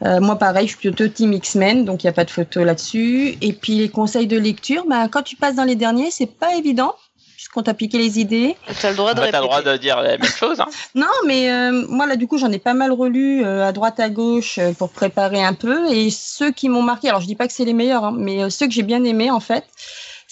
Euh, 0.02 0.20
moi, 0.20 0.36
pareil, 0.38 0.68
je 0.68 0.76
suis 0.76 0.90
plutôt 0.90 1.08
Team 1.08 1.32
X-Men, 1.32 1.86
donc 1.86 2.04
il 2.04 2.08
n'y 2.08 2.10
a 2.10 2.14
pas 2.14 2.26
de 2.26 2.32
photo 2.32 2.66
là-dessus. 2.66 3.38
Et 3.40 3.54
puis, 3.54 3.76
les 3.76 3.88
conseils 3.88 4.28
de 4.28 4.38
lecture, 4.38 4.84
bah, 4.86 5.08
quand 5.08 5.22
tu 5.22 5.38
passes 5.38 5.56
dans 5.56 5.64
les 5.64 5.76
derniers, 5.78 6.12
c'est 6.12 6.26
pas 6.26 6.56
évident, 6.56 6.94
puisqu'on 7.36 7.64
t'a 7.64 7.74
piqué 7.74 8.00
les 8.00 8.20
idées. 8.20 8.58
Tu 8.78 8.86
as 8.86 8.90
le 8.90 8.98
droit 8.98 9.14
de 9.14 9.22
Bah, 9.22 9.28
le 9.32 9.38
droit 9.40 9.62
de 9.62 9.78
dire 9.78 10.02
la 10.02 10.18
même 10.18 10.24
chose. 10.26 10.60
Hein. 10.60 10.68
Non, 10.96 11.08
mais 11.26 11.50
euh, 11.50 11.86
moi, 11.88 12.06
là, 12.06 12.18
du 12.18 12.28
coup, 12.28 12.38
j'en 12.38 12.52
ai 12.52 12.60
pas 12.60 12.74
mal 12.74 12.92
relu 12.92 13.46
euh, 13.46 13.66
à 13.66 13.72
droite, 13.72 14.02
à 14.02 14.10
gauche 14.10 14.58
euh, 14.58 14.74
pour 14.74 14.90
préparer 14.90 15.42
un 15.42 15.54
peu. 15.54 15.90
Et 15.94 16.10
ceux 16.10 16.52
qui 16.52 16.68
m'ont 16.68 16.82
marqué, 16.82 17.08
alors 17.08 17.22
je 17.22 17.28
dis 17.28 17.36
pas 17.36 17.48
que 17.48 17.54
c'est 17.54 17.64
les 17.64 17.74
meilleurs, 17.74 18.04
hein, 18.04 18.16
mais 18.18 18.44
euh, 18.44 18.50
ceux 18.50 18.68
que 18.68 18.74
j'ai 18.74 18.84
bien 18.84 19.06
aimés, 19.06 19.32
en 19.32 19.40
fait, 19.40 19.64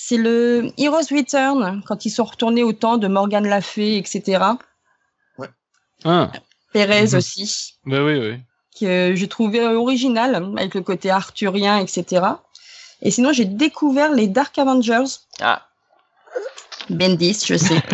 c'est 0.03 0.17
le 0.17 0.71
Heroes 0.77 1.09
Return, 1.11 1.81
quand 1.85 2.05
ils 2.05 2.09
sont 2.09 2.23
retournés 2.23 2.63
au 2.63 2.73
temps 2.73 2.97
de 2.97 3.07
Morgan 3.07 3.47
Le 3.47 3.61
Fay, 3.61 3.97
etc. 3.97 4.43
Ah, 6.03 6.31
Pérez 6.73 7.07
Mhm. 7.09 7.15
aussi. 7.15 7.75
bah 7.85 8.03
oui, 8.03 8.17
oui. 8.19 8.39
que 8.79 9.13
j'ai 9.15 9.27
trouvé 9.27 9.59
original 9.61 10.35
avec 10.57 10.73
le 10.73 10.81
côté 10.81 11.11
arthurien, 11.11 11.77
etc. 11.77 12.25
Et 13.03 13.11
sinon, 13.11 13.31
j'ai 13.33 13.45
découvert 13.45 14.11
les 14.11 14.27
Dark 14.27 14.57
Avengers. 14.57 15.03
Ah. 15.41 15.67
Bendis, 16.89 17.43
je 17.45 17.55
sais. 17.57 17.75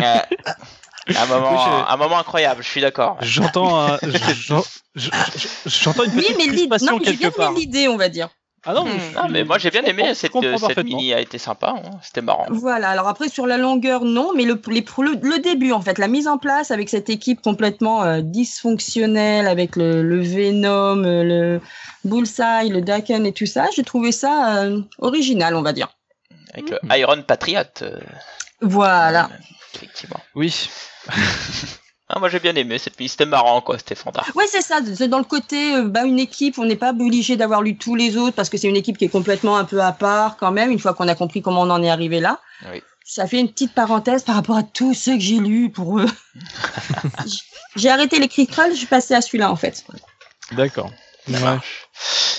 Un, 1.08 1.26
moment, 1.26 1.50
Oui, 1.52 1.58
je- 1.64 1.92
un 1.92 1.96
moment 1.96 2.18
incroyable, 2.18 2.62
je 2.62 2.68
suis 2.68 2.80
d'accord. 2.82 3.16
J'entends, 3.22 3.80
un- 3.80 3.98
j'entends 5.66 6.04
une 6.04 6.10
Oui, 6.12 6.22
petite 6.22 6.36
mais 6.36 6.44
l'idée, 6.44 6.56
crispation 6.68 6.92
non, 6.92 6.98
mais 6.98 7.04
quelque 7.16 7.34
part. 7.34 7.52
l'idée, 7.52 7.88
on 7.88 7.96
va 7.96 8.08
dire. 8.10 8.28
Ah 8.70 8.74
non, 8.74 8.84
mais 8.84 8.90
Hmm. 8.98 9.16
Ah, 9.16 9.26
mais 9.30 9.44
moi 9.44 9.56
j'ai 9.56 9.70
bien 9.70 9.82
aimé 9.84 10.14
cette, 10.14 10.30
comprends 10.30 10.58
cette 10.58 10.84
mini 10.84 11.14
a 11.14 11.20
été 11.20 11.38
sympa, 11.38 11.74
hein. 11.76 11.90
c'était 12.02 12.20
marrant. 12.20 12.44
Voilà. 12.50 12.90
Alors 12.90 13.08
après, 13.08 13.30
sur 13.30 13.46
la 13.46 13.56
longueur, 13.56 14.04
non, 14.04 14.32
mais 14.36 14.44
le, 14.44 14.60
les, 14.68 14.84
le, 14.98 15.12
le 15.22 15.38
début, 15.38 15.72
en 15.72 15.80
fait, 15.80 15.96
la 15.96 16.06
mise 16.06 16.28
en 16.28 16.36
place 16.36 16.70
avec 16.70 16.90
cette 16.90 17.08
équipe 17.08 17.40
complètement 17.40 18.02
euh, 18.04 18.20
dysfonctionnelle, 18.20 19.46
avec 19.48 19.74
le, 19.76 20.02
le 20.02 20.20
Venom, 20.20 21.02
euh, 21.02 21.22
le 21.24 21.60
Bullseye, 22.04 22.68
le 22.68 22.82
Daken 22.82 23.24
et 23.24 23.32
tout 23.32 23.46
ça, 23.46 23.68
j'ai 23.74 23.84
trouvé 23.84 24.12
ça 24.12 24.58
euh, 24.64 24.82
original, 24.98 25.54
on 25.56 25.62
va 25.62 25.72
dire. 25.72 25.88
Avec 26.52 26.68
le 26.68 26.78
Iron 26.98 27.22
Patriot. 27.22 27.62
euh, 27.80 27.98
Voilà. 28.60 29.30
effectivement. 29.74 30.20
Oui. 30.34 30.68
Ah, 32.10 32.18
moi 32.18 32.30
j'ai 32.30 32.40
bien 32.40 32.54
aimé 32.54 32.78
cette 32.78 32.98
mini, 32.98 33.08
c'était 33.08 33.26
marrant 33.26 33.60
quoi, 33.60 33.76
c'était 33.76 33.94
fantastique. 33.94 34.34
Ouais, 34.34 34.46
c'est 34.48 34.62
ça. 34.62 34.80
C'est 34.94 35.08
dans 35.08 35.18
le 35.18 35.24
côté, 35.24 35.74
euh, 35.74 35.84
bah, 35.84 36.04
une 36.04 36.18
équipe, 36.18 36.58
on 36.58 36.64
n'est 36.64 36.76
pas 36.76 36.90
obligé 36.90 37.36
d'avoir 37.36 37.60
lu 37.60 37.76
tous 37.76 37.94
les 37.94 38.16
autres 38.16 38.34
parce 38.34 38.48
que 38.48 38.56
c'est 38.56 38.68
une 38.68 38.76
équipe 38.76 38.96
qui 38.96 39.04
est 39.04 39.10
complètement 39.10 39.58
un 39.58 39.64
peu 39.64 39.82
à 39.82 39.92
part 39.92 40.38
quand 40.38 40.50
même, 40.50 40.70
une 40.70 40.78
fois 40.78 40.94
qu'on 40.94 41.08
a 41.08 41.14
compris 41.14 41.42
comment 41.42 41.62
on 41.62 41.70
en 41.70 41.82
est 41.82 41.90
arrivé 41.90 42.20
là. 42.20 42.40
Oui. 42.72 42.82
Ça 43.04 43.26
fait 43.26 43.40
une 43.40 43.50
petite 43.50 43.74
parenthèse 43.74 44.22
par 44.22 44.34
rapport 44.34 44.56
à 44.56 44.62
tous 44.62 44.94
ceux 44.94 45.14
que 45.14 45.22
j'ai 45.22 45.38
lus 45.38 45.70
pour 45.70 45.98
eux. 45.98 46.06
j'ai 47.76 47.90
arrêté 47.90 48.18
les 48.18 48.28
Crickrolls, 48.28 48.72
je 48.72 48.76
suis 48.76 48.86
passée 48.86 49.14
à 49.14 49.20
celui-là 49.20 49.50
en 49.50 49.56
fait. 49.56 49.84
D'accord. 50.52 50.90
Ouais. 51.28 51.58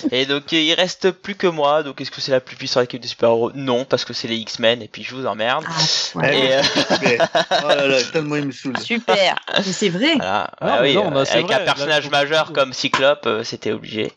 Et 0.12 0.24
donc 0.24 0.50
il 0.52 0.72
reste 0.74 1.10
plus 1.10 1.34
que 1.34 1.46
moi, 1.46 1.82
donc 1.82 2.00
est-ce 2.00 2.10
que 2.10 2.20
c'est 2.22 2.32
la 2.32 2.40
plus 2.40 2.56
puissante 2.56 2.84
équipe 2.84 3.02
de 3.02 3.06
super-héros? 3.06 3.52
Non, 3.54 3.84
parce 3.84 4.04
que 4.06 4.14
c'est 4.14 4.28
les 4.28 4.36
X-Men 4.36 4.80
et 4.80 4.88
puis 4.88 5.02
je 5.02 5.14
vous 5.14 5.26
emmerde. 5.26 5.64
Ah, 5.68 6.18
ouais. 6.18 6.38
Et 6.38 6.54
euh, 6.54 6.62
Mais- 7.02 7.18
oh 7.64 7.68
là 7.68 7.86
là, 7.86 8.02
tellement 8.10 8.36
il 8.36 8.46
me 8.46 8.52
saoule. 8.52 8.78
Super. 8.78 9.36
Mais 9.58 9.62
c'est 9.62 9.90
vrai. 9.90 10.14
voilà, 10.16 10.44
Ah, 10.44 10.56
Ah 10.60 10.78
mais 10.80 10.88
oui, 10.88 10.94
non, 10.94 11.10
bah, 11.10 11.20
euh, 11.20 11.24
c'est 11.26 11.34
avec 11.34 11.46
vrai, 11.46 11.56
un 11.56 11.64
personnage 11.64 12.08
majeur 12.08 12.52
comme 12.54 12.72
Cyclope, 12.72 13.26
euh, 13.26 13.44
c'était 13.44 13.72
obligé. 13.72 14.10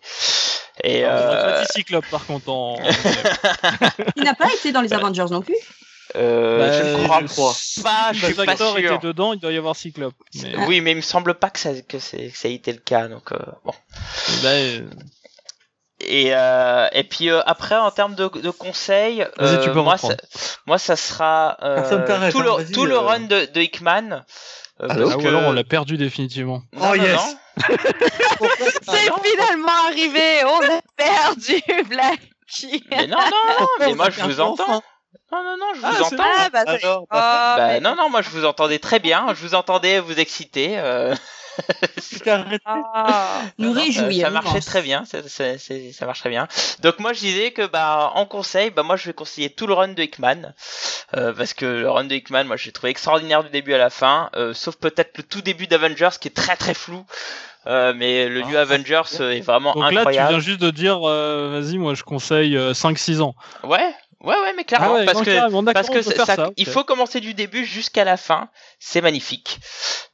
Et 0.84 1.04
euh, 1.06 1.58
pas 1.58 1.62
dit 1.62 1.68
Cyclope 1.74 2.06
par 2.10 2.26
contre 2.26 2.50
en. 2.50 2.80
Il 4.16 4.24
n'a 4.24 4.34
pas 4.34 4.48
été 4.54 4.72
dans 4.72 4.82
les 4.82 4.94
Avengers 4.94 5.26
non 5.30 5.42
plus. 5.42 5.56
Euh, 6.16 6.60
Bah, 6.60 6.72
je 6.72 6.84
ne 6.84 7.28
crois 7.28 7.54
je- 7.56 7.82
pas, 7.82 8.14
je 8.14 8.18
suis 8.26 8.28
Si 8.28 8.34
pas 8.46 8.52
acteur 8.52 8.70
sûr. 8.78 8.78
était 8.80 8.98
dedans, 9.08 9.34
il 9.34 9.40
doit 9.40 9.52
y 9.52 9.58
avoir 9.58 9.76
Cyclope. 9.76 10.14
Mais, 10.42 10.56
Oui, 10.68 10.82
mais 10.82 10.92
il 10.92 10.98
me 10.98 11.02
semble 11.02 11.34
pas 11.36 11.50
que 11.50 11.60
ça, 11.60 11.70
que, 11.88 12.00
c'est- 12.00 12.30
que 12.32 12.38
ça 12.38 12.48
ait 12.50 12.54
été 12.54 12.72
le 12.72 12.80
cas. 12.80 13.08
Donc 13.08 13.32
euh, 13.32 13.38
bon. 13.66 13.74
bah, 14.44 14.50
euh, 14.50 14.82
Et 16.02 16.36
euh, 16.36 16.88
et 16.92 17.04
puis 17.04 17.30
euh, 17.30 17.42
après 17.46 17.76
en 17.78 17.90
termes 17.92 18.16
de, 18.16 18.28
de 18.28 18.50
conseils, 18.50 19.26
Vas-y, 19.38 19.60
tu 19.64 19.70
euh, 19.70 19.74
peux 19.74 19.82
moi, 19.82 19.98
ça, 19.98 20.16
moi 20.66 20.78
ça 20.78 20.96
sera 20.96 21.58
euh, 21.64 22.06
t'arrête, 22.06 22.32
tout, 22.34 22.40
hein, 22.40 22.44
le, 22.44 22.50
vas-y, 22.64 22.72
tout 22.74 22.86
le 22.86 22.98
run 22.98 23.22
de, 23.22 23.46
de 23.54 23.62
Hickman. 23.62 24.24
euh, 24.82 24.88
parce 24.88 25.00
ah, 25.14 25.18
ou 25.18 25.22
que- 25.22 25.28
alors 25.28 25.44
on 25.44 25.52
l'a 25.54 25.64
perdu 25.64 25.98
définitivement. 25.98 26.62
Non, 26.74 26.90
Oh, 26.92 26.96
non, 26.98 27.04
yes. 27.04 27.16
non. 27.16 27.38
C'est 28.82 29.10
non. 29.10 29.16
finalement 29.24 29.72
arrivé. 29.88 30.44
On 30.46 30.62
a 30.78 30.82
perdu 30.98 31.62
Blacky. 31.90 32.84
Mais 32.92 33.08
non, 33.08 33.18
non, 33.18 33.56
non, 33.62 33.68
mais 33.80 33.94
moi 33.94 34.10
je 34.10 34.22
vous 34.24 34.42
entends. 34.42 34.84
Non, 35.32 35.44
non, 35.44 35.58
non, 35.60 35.66
je 35.76 35.80
vous 35.80 35.86
Ah, 35.88 35.94
c'est 35.98 36.14
entends. 36.16 36.24
Ah, 36.38 36.50
bah, 36.52 36.64
ça. 36.66 36.72
Alors, 36.74 37.02
Oh, 37.04 37.08
Bah, 37.12 37.56
mais- 37.60 37.80
non, 37.80 37.96
non, 37.96 38.10
moi 38.10 38.22
je 38.22 38.30
vous 38.30 38.46
entendais 38.46 38.80
très 38.80 39.00
bien. 39.00 39.28
Je 39.30 39.42
vous 39.46 39.56
entendais 39.56 40.00
vous 40.00 40.20
exciter. 40.20 40.78
euh. 40.78 41.14
Ah. 42.66 43.42
Nous 43.58 43.74
non, 43.74 43.82
réjouir. 43.82 44.28
Ça, 44.28 44.34
ça 44.34 44.42
marchait 44.42 44.60
très 44.62 44.82
bien, 44.82 45.06
ça, 45.06 45.20
ça- 45.28 45.58
c'est- 45.58 45.92
ça 45.92 46.06
marche 46.06 46.20
très 46.20 46.30
bien. 46.30 46.48
Donc 46.82 47.00
moi 47.00 47.14
je 47.14 47.20
disais 47.20 47.52
que 47.52 47.66
bah 47.68 48.12
en 48.16 48.26
conseil, 48.26 48.70
bah 48.72 48.82
moi 48.84 48.96
je 48.96 49.06
vais 49.06 49.14
conseiller 49.14 49.50
tout 49.50 49.68
le 49.68 49.74
run 49.74 49.90
de 49.90 50.02
Hickman 50.02 50.54
euh, 51.16 51.34
parce 51.34 51.54
que 51.54 51.66
le 51.66 51.90
run 51.90 52.06
de 52.06 52.16
Hickman, 52.16 52.46
moi 52.46 52.58
j'ai 52.58 52.72
trouvé 52.72 52.90
extraordinaire 52.90 53.44
du 53.44 53.50
début 53.50 53.74
à 53.74 53.78
la 53.78 53.90
fin, 53.92 54.30
euh, 54.36 54.54
sauf 54.54 54.76
peut-être 54.78 55.18
le 55.18 55.24
tout 55.24 55.42
début 55.42 55.68
d'Avengers 55.68 56.10
qui 56.20 56.28
est 56.30 56.36
très 56.36 56.56
très 56.56 56.74
flou. 56.74 57.06
Euh, 57.66 57.94
mais 57.96 58.28
le 58.28 58.42
New 58.42 58.58
Ah, 58.58 58.62
Avengers 58.62 59.02
euh, 59.22 59.32
est 59.32 59.40
vraiment 59.40 59.74
Donc 59.74 59.84
là, 59.84 59.90
tu 59.92 59.98
incroyable. 60.00 60.30
viens 60.32 60.40
juste 60.42 60.60
de 60.60 60.70
dire, 60.70 61.08
euh, 61.08 61.62
vas-y, 61.62 61.78
moi 61.78 61.94
je 61.94 62.04
conseille 62.04 62.58
euh, 62.58 62.74
5-6 62.74 63.22
ans. 63.22 63.36
Ouais, 63.64 63.94
ouais, 64.24 64.36
ouais, 64.36 64.54
mais 64.56 64.64
clairement 64.64 64.96
Ah 64.96 65.00
ouais, 65.00 65.06
parce 65.06 65.20
non, 65.20 65.24
que 65.26 65.32
carrément, 65.32 65.64
parce 65.66 65.90
que 65.90 66.02
ça- 66.02 66.50
il 66.58 66.66
faut 66.66 66.84
commencer 66.84 67.20
du 67.20 67.34
début 67.34 67.66
jusqu'à 67.66 68.04
la 68.04 68.18
fin. 68.18 68.50
C'est 68.80 69.02
magnifique. 69.02 69.60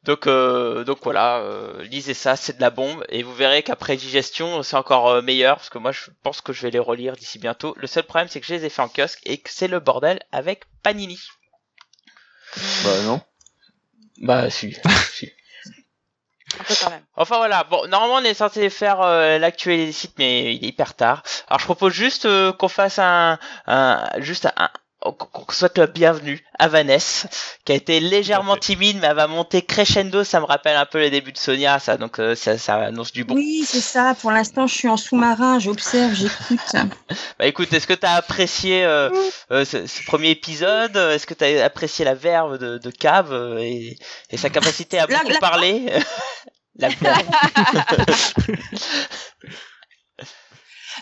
Donc, 0.04 0.28
euh, 0.28 0.84
donc 0.84 1.00
voilà, 1.04 1.38
euh, 1.40 1.84
lisez 1.84 2.14
ça, 2.14 2.36
c'est 2.36 2.58
de 2.58 2.62
la 2.62 2.70
bombe. 2.70 3.06
Et 3.10 3.24
vous 3.24 3.34
verrez 3.34 3.64
qu'après 3.64 3.96
digestion, 3.98 4.64
c'est 4.64 4.76
encore 4.78 5.10
euh, 5.10 5.22
meilleur. 5.22 5.58
Parce 5.58 5.70
que 5.70 5.78
moi, 5.78 5.92
je 5.92 6.10
pense 6.24 6.42
que 6.42 6.54
je 6.54 6.62
vais 6.62 6.72
les 6.72 6.80
relire 6.80 7.16
d'ici 7.16 7.40
bientôt. 7.40 7.74
Le 7.78 7.88
seul 7.88 8.04
problème, 8.04 8.28
c'est 8.30 8.40
que 8.42 8.48
je 8.48 8.54
les 8.54 8.66
ai 8.66 8.70
fait 8.70 8.82
en 8.82 8.90
kiosque 8.90 9.20
et 9.26 9.38
que 9.40 9.50
c'est 9.52 9.68
le 9.68 9.80
bordel 9.80 10.20
avec 10.32 10.64
Panini. 10.84 11.20
Bah 12.84 13.02
non. 13.04 13.22
Bah, 14.22 14.50
si. 14.50 14.76
si. 15.14 15.32
Enfin 17.16 17.38
voilà, 17.38 17.64
bon, 17.64 17.88
normalement 17.88 18.16
on 18.16 18.24
est 18.24 18.34
censé 18.34 18.70
faire 18.70 19.02
euh, 19.02 19.38
l'actualité 19.38 19.86
des 19.88 19.92
sites, 19.92 20.18
mais 20.18 20.56
il 20.56 20.66
est 20.66 20.70
hyper 20.70 20.96
tard. 20.96 21.24
Alors 21.48 21.60
je 21.60 21.66
propose 21.66 21.94
juste 21.94 22.26
euh, 22.26 22.52
qu'on 22.54 22.68
fasse 22.68 23.00
un, 23.00 23.38
un 23.68 24.10
juste 24.18 24.48
un, 24.58 24.70
qu'on 25.02 25.14
qu'on 25.14 25.52
souhaite 25.52 25.78
le 25.78 25.88
bienvenue 25.88 26.44
à 26.58 26.68
Vanessa, 26.68 27.28
qui 27.66 27.72
a 27.72 27.76
été 27.76 28.00
légèrement 28.00 28.58
timide, 28.58 28.98
mais 29.00 29.08
elle 29.08 29.16
va 29.16 29.28
monter 29.28 29.62
crescendo. 29.62 30.24
Ça 30.24 30.40
me 30.40 30.46
rappelle 30.46 30.76
un 30.76 30.86
peu 30.86 31.00
les 31.00 31.10
débuts 31.10 31.32
de 31.32 31.38
Sonia, 31.38 31.80
ça, 31.80 31.98
donc 31.98 32.20
euh, 32.20 32.36
ça, 32.36 32.58
ça 32.58 32.76
annonce 32.76 33.12
du 33.14 33.24
bon. 33.24 33.36
Oui, 33.36 33.64
c'est 33.66 33.80
ça. 33.82 34.16
Pour 34.20 34.32
l'instant, 34.32 34.68
je 34.68 34.76
suis 34.76 34.90
en 34.90 34.98
sous-marin, 34.98 35.60
j'observe, 35.60 36.14
j'écoute. 36.14 36.60
Bah 37.40 37.46
écoute, 37.48 37.72
est-ce 37.74 37.88
que 37.88 37.94
t'as 37.94 38.16
apprécié 38.16 38.84
euh, 38.84 39.10
euh, 39.52 39.64
ce, 39.66 39.88
ce 39.88 40.04
premier 40.04 40.32
épisode? 40.32 40.96
Est-ce 40.98 41.26
que 41.26 41.34
t'as 41.34 41.64
apprécié 41.64 42.04
la 42.04 42.16
verve 42.16 42.58
de, 42.58 42.78
de 42.78 42.92
Cave 42.92 43.32
euh, 43.32 43.60
et, 43.60 43.98
et 44.30 44.38
sa 44.38 44.50
capacité 44.50 45.00
à 45.00 45.06
La- 45.08 45.20
beaucoup 45.20 45.32
la- 45.32 45.40
parler? 45.40 45.94
La 46.82 46.88
blague. 46.90 47.26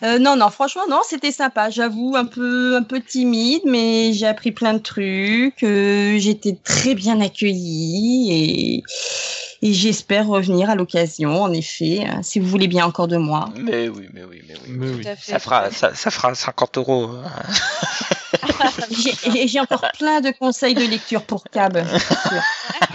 Euh, 0.03 0.19
non, 0.19 0.35
non, 0.35 0.49
franchement, 0.49 0.83
non, 0.89 0.99
c'était 1.07 1.31
sympa. 1.31 1.69
J'avoue, 1.69 2.15
un 2.15 2.25
peu, 2.25 2.75
un 2.75 2.83
peu 2.83 3.01
timide, 3.01 3.61
mais 3.65 4.13
j'ai 4.13 4.27
appris 4.27 4.51
plein 4.51 4.73
de 4.73 4.79
trucs. 4.79 5.63
euh, 5.63 6.17
J'étais 6.19 6.57
très 6.63 6.93
bien 6.95 7.19
accueillie 7.21 8.31
et, 8.31 8.83
et 9.67 9.73
j'espère 9.73 10.27
revenir 10.27 10.69
à 10.69 10.75
l'occasion, 10.75 11.41
en 11.41 11.51
effet, 11.51 12.05
hein, 12.07 12.21
si 12.23 12.39
vous 12.39 12.47
voulez 12.47 12.67
bien 12.67 12.85
encore 12.85 13.07
de 13.07 13.17
moi. 13.17 13.49
Mais 13.57 13.89
oui, 13.89 14.07
mais 14.13 14.23
oui, 14.23 14.41
mais 14.47 14.53
oui. 14.55 14.69
Mais 14.69 14.87
oui. 14.89 15.01
Tout 15.01 15.07
à 15.09 15.15
fait. 15.15 15.31
Ça 15.31 15.39
fera, 15.39 15.71
ça, 15.71 15.93
ça 15.95 16.11
fera 16.11 16.33
50 16.35 16.77
euros. 16.77 17.09
hein. 17.09 17.31
J'ai 19.47 19.59
encore 19.59 19.85
plein 19.97 20.21
de 20.21 20.31
conseils 20.31 20.75
de 20.75 20.85
lecture 20.85 21.23
pour 21.23 21.43
Cab. 21.51 21.77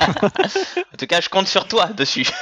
En 0.00 0.96
tout 0.98 1.06
cas, 1.06 1.20
je 1.20 1.28
compte 1.28 1.48
sur 1.48 1.66
toi 1.68 1.86
dessus. 1.86 2.26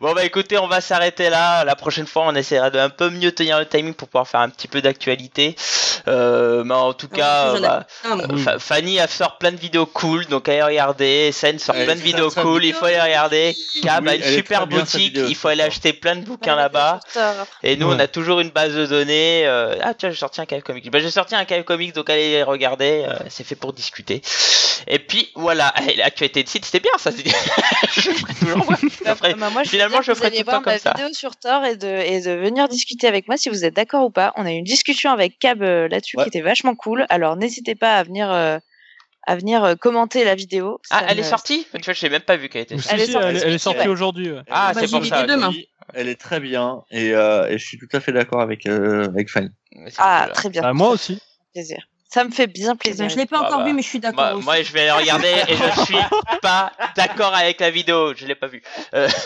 bon 0.00 0.12
bah 0.12 0.24
écoutez, 0.24 0.58
on 0.58 0.68
va 0.68 0.80
s'arrêter 0.80 1.30
là. 1.30 1.64
La 1.64 1.74
prochaine 1.74 2.06
fois, 2.06 2.24
on 2.26 2.34
essaiera 2.34 2.70
de 2.70 2.78
un 2.78 2.90
peu 2.90 3.10
mieux 3.10 3.32
tenir 3.32 3.58
le 3.58 3.66
timing 3.66 3.94
pour 3.94 4.08
pouvoir 4.08 4.28
faire 4.28 4.40
un 4.40 4.50
petit 4.50 4.68
peu 4.68 4.82
d'actualité. 4.82 5.56
Euh, 6.08 6.64
mais 6.64 6.74
en 6.74 6.92
tout 6.92 7.08
cas, 7.08 7.58
bah, 7.60 7.86
Ah, 8.04 8.58
Fanny 8.58 8.96
elle 8.96 9.08
sort 9.08 9.38
plein 9.38 9.52
de 9.52 9.56
vidéos 9.56 9.86
cool, 9.86 10.26
donc 10.26 10.48
allez 10.48 10.62
regarder. 10.62 11.32
Sen 11.32 11.58
sort 11.58 11.74
Elle 11.76 11.86
plein 11.86 11.96
de 11.96 12.00
vidéos 12.00 12.30
cool, 12.30 12.64
il 12.64 12.74
faut 12.74 12.86
aller 12.86 13.00
regarder. 13.00 13.56
Cab 13.82 14.04
Oui, 14.04 14.10
a 14.10 14.14
une 14.16 14.22
super 14.22 14.66
boutique, 14.66 15.14
vidéo, 15.14 15.26
il 15.28 15.34
faut 15.34 15.48
aller 15.48 15.62
acheter 15.62 15.92
plein 15.92 16.16
de 16.16 16.24
bouquins 16.24 16.56
là-bas. 16.56 17.00
Et 17.62 17.76
nous, 17.76 17.88
on 17.88 17.98
a 17.98 18.06
toujours 18.06 18.40
une 18.40 18.50
base 18.50 18.74
de 18.74 18.86
données. 18.86 19.46
euh, 19.46 19.76
Ah, 19.82 19.94
tiens, 19.94 20.10
j'ai 20.10 20.16
sorti 20.16 20.40
un 20.40 20.46
KF 20.46 20.62
Comics. 20.80 20.92
Bah, 20.92 21.00
j'ai 21.00 21.10
sorti 21.10 21.34
un 21.34 21.44
KF 21.44 21.64
Comics, 21.64 21.94
donc 21.94 22.08
allez 22.10 22.30
les 22.30 22.42
regarder. 22.42 23.04
euh, 23.06 23.14
c'est 23.28 23.44
fait 23.44 23.54
pour 23.56 23.72
discuter. 23.72 24.22
Et 24.86 24.98
puis, 24.98 25.30
voilà. 25.34 25.72
Et 25.88 25.96
L'actualité 25.96 26.42
de 26.42 26.48
site, 26.48 26.64
c'était 26.64 26.80
bien, 26.80 26.90
ça. 26.98 27.10
toujours 28.40 28.64
moi. 28.64 28.76
Après, 29.06 29.34
Bah, 29.34 29.50
moi, 29.50 29.62
je 29.64 29.70
finalement, 29.70 30.02
je 30.02 30.12
ferai 30.14 30.26
allez 30.28 30.36
tout 30.38 30.40
le 30.42 30.44
temps 30.46 30.50
voir 30.52 30.62
ma 30.66 30.72
comme 30.72 30.80
ça. 30.80 30.92
vidéo 30.96 31.12
sur 31.12 31.36
Thor 31.36 31.64
et 31.64 31.76
de, 31.76 31.86
et 31.88 32.20
de 32.20 32.30
venir 32.32 32.68
discuter 32.68 33.06
avec 33.06 33.28
moi 33.28 33.36
si 33.36 33.48
vous 33.48 33.64
êtes 33.64 33.74
d'accord 33.74 34.04
ou 34.04 34.10
pas. 34.10 34.32
On 34.36 34.46
a 34.46 34.50
eu 34.52 34.56
une 34.56 34.64
discussion 34.64 35.10
avec 35.10 35.38
Cab 35.38 35.62
euh, 35.62 35.88
là-dessus 35.88 36.16
Ouais. 36.16 36.24
qui 36.24 36.28
était 36.28 36.40
vachement 36.40 36.74
cool. 36.74 37.06
Alors 37.08 37.36
n'hésitez 37.36 37.74
pas 37.74 37.96
à 37.96 38.02
venir, 38.02 38.30
euh, 38.30 38.58
à 39.26 39.36
venir 39.36 39.62
euh, 39.64 39.74
commenter 39.74 40.24
la 40.24 40.34
vidéo. 40.34 40.80
Ah, 40.90 41.04
elle 41.08 41.16
me- 41.16 41.20
est 41.22 41.24
sortie? 41.24 41.66
Tu 41.74 41.80
vois, 41.82 41.94
je 41.94 42.00
sais 42.00 42.08
même 42.08 42.20
pas 42.22 42.36
vu 42.36 42.48
qu'elle 42.48 42.62
était 42.62 42.76
sortie. 42.78 42.94
Elle 42.94 43.00
est 43.00 43.06
si, 43.06 43.12
sortie 43.12 43.26
elle, 43.28 43.36
elle 43.36 43.48
est 43.48 43.52
ce 43.52 43.58
sortie 43.58 43.80
ouais. 43.80 43.88
aujourd'hui. 43.88 44.30
ouais. 44.32 44.40
Ah, 44.50 44.72
c'est 44.74 44.90
pour 44.90 45.04
ça. 45.04 45.22
demain. 45.26 45.50
Oui, 45.50 45.68
Elle 45.94 46.08
est 46.08 46.20
très 46.20 46.40
bien 46.40 46.82
et, 46.90 47.12
euh, 47.14 47.46
et 47.48 47.58
je 47.58 47.64
suis 47.66 47.78
tout 47.78 47.88
à 47.92 48.00
fait 48.00 48.12
d'accord 48.12 48.40
avec, 48.40 48.66
euh, 48.66 49.04
avec 49.06 49.30
Fanny. 49.30 49.48
Ah, 49.98 50.28
très 50.34 50.48
bien. 50.48 50.62
Bah, 50.62 50.72
moi 50.72 50.88
aussi. 50.90 51.20
plaisir. 51.52 51.78
Ça 52.12 52.24
me 52.24 52.30
fait 52.32 52.48
bien 52.48 52.74
plaisir. 52.74 53.08
Je 53.08 53.16
l'ai 53.16 53.26
pas 53.26 53.38
Ah, 53.40 53.46
encore 53.46 53.58
bah. 53.60 53.66
vu, 53.66 53.72
mais 53.72 53.82
je 53.82 53.88
suis 53.88 54.00
d'accord. 54.00 54.24
Moi, 54.24 54.34
aussi. 54.34 54.44
moi, 54.44 54.62
je 54.62 54.72
vais 54.72 54.86
la 54.86 54.96
regarder 54.96 55.32
et 55.48 55.54
je 55.56 55.84
suis 55.84 55.94
pas 56.42 56.72
d'accord 56.96 57.34
avec 57.34 57.60
la 57.60 57.70
vidéo. 57.70 58.14
Je 58.16 58.26
l'ai 58.26 58.34
pas 58.34 58.48
vue. 58.48 58.62
Euh, 58.94 59.08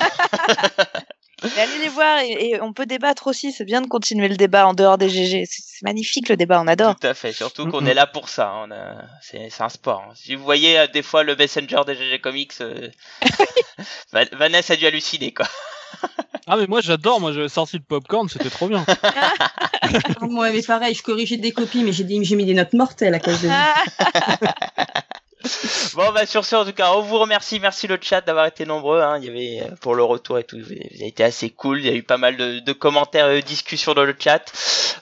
Mais 1.43 1.61
allez 1.61 1.79
les 1.79 1.89
voir 1.89 2.21
et, 2.21 2.31
et 2.51 2.61
on 2.63 2.73
peut 2.73 2.87
débattre 2.87 3.27
aussi. 3.27 3.53
C'est 3.53 3.65
bien 3.67 3.83
de 3.83 3.87
continuer 3.87 4.29
le 4.29 4.37
débat 4.37 4.67
en 4.67 4.73
dehors 4.73 4.97
des 4.97 5.11
GG. 5.11 5.45
C'est 5.47 5.63
c'est 5.63 5.83
magnifique 5.85 6.29
le 6.31 6.37
débat, 6.39 6.59
on 6.61 6.67
adore. 6.67 6.97
Tout 6.97 7.07
à 7.07 7.13
fait. 7.13 7.33
Surtout 7.33 7.67
qu'on 7.71 7.83
Mhm. 7.83 7.89
est 7.89 7.95
là 7.95 8.07
pour 8.07 8.29
ça. 8.31 8.53
On 8.65 8.71
a... 8.71 9.03
C'est 9.21 9.51
c'est 9.51 9.63
un 9.63 9.69
sport. 9.69 10.05
hein. 10.09 10.13
Si 10.15 10.35
vous 10.37 10.45
voyez 10.45 10.79
euh, 10.79 10.87
des 10.87 11.03
fois 11.03 11.23
le 11.23 11.37
messenger 11.37 11.81
des 11.87 11.97
GG 11.97 12.21
Comics, 12.21 12.53
euh, 12.63 12.89
Van- 14.13 14.25
Vanessa 14.33 14.73
a 14.73 14.77
dû 14.77 14.87
halluciner 14.87 15.35
quoi. 15.35 15.47
Ah, 16.47 16.59
mais 16.59 16.67
moi 16.67 16.83
j'adore, 16.83 17.23
moi 17.23 17.33
j'ai 17.33 17.49
sorti 17.49 17.79
le 17.79 17.83
popcorn, 17.83 18.29
c'était 18.29 18.51
trop 18.51 18.69
bien. 18.69 18.85
Moi, 20.21 20.51
mais 20.51 20.61
pareil, 20.61 20.95
je 20.95 21.03
corrigeais 21.03 21.39
des 21.39 21.53
copies, 21.53 21.83
mais 21.83 21.93
j'ai 21.93 22.05
mis 22.05 22.45
des 22.45 22.53
notes 22.53 22.75
mortelles 22.75 23.15
à 23.15 23.19
cause 23.19 23.41
de. 23.41 23.49
Bon, 25.95 26.11
bah 26.13 26.27
sur 26.27 26.45
ce, 26.45 26.57
en 26.57 26.65
tout 26.65 26.73
cas, 26.73 26.93
on 26.93 27.03
vous 27.03 27.19
remercie. 27.19 27.61
Merci 27.61 27.87
le 27.87 27.99
chat 28.03 28.21
d'avoir 28.21 28.47
été 28.47 28.67
nombreux. 28.67 29.01
Hein. 29.01 29.19
Il 29.23 29.27
y 29.27 29.29
avait 29.29 29.71
euh, 29.71 29.77
pour 29.81 29.95
le 29.95 30.03
retour 30.03 30.39
et 30.41 30.45
tout, 30.45 30.57
vous 30.59 30.73
avez 30.73 31.07
été 31.07 31.23
assez 31.23 31.51
cool. 31.51 31.79
Il 31.79 31.87
y 31.87 31.89
a 31.89 31.95
eu 31.95 32.03
pas 32.03 32.17
mal 32.17 32.37
de, 32.37 32.59
de 32.59 32.73
commentaires 32.73 33.31
et 33.31 33.41
de 33.43 33.47
discussions 33.47 33.95
dans 33.95 34.03
le 34.03 34.15
chat. 34.19 34.53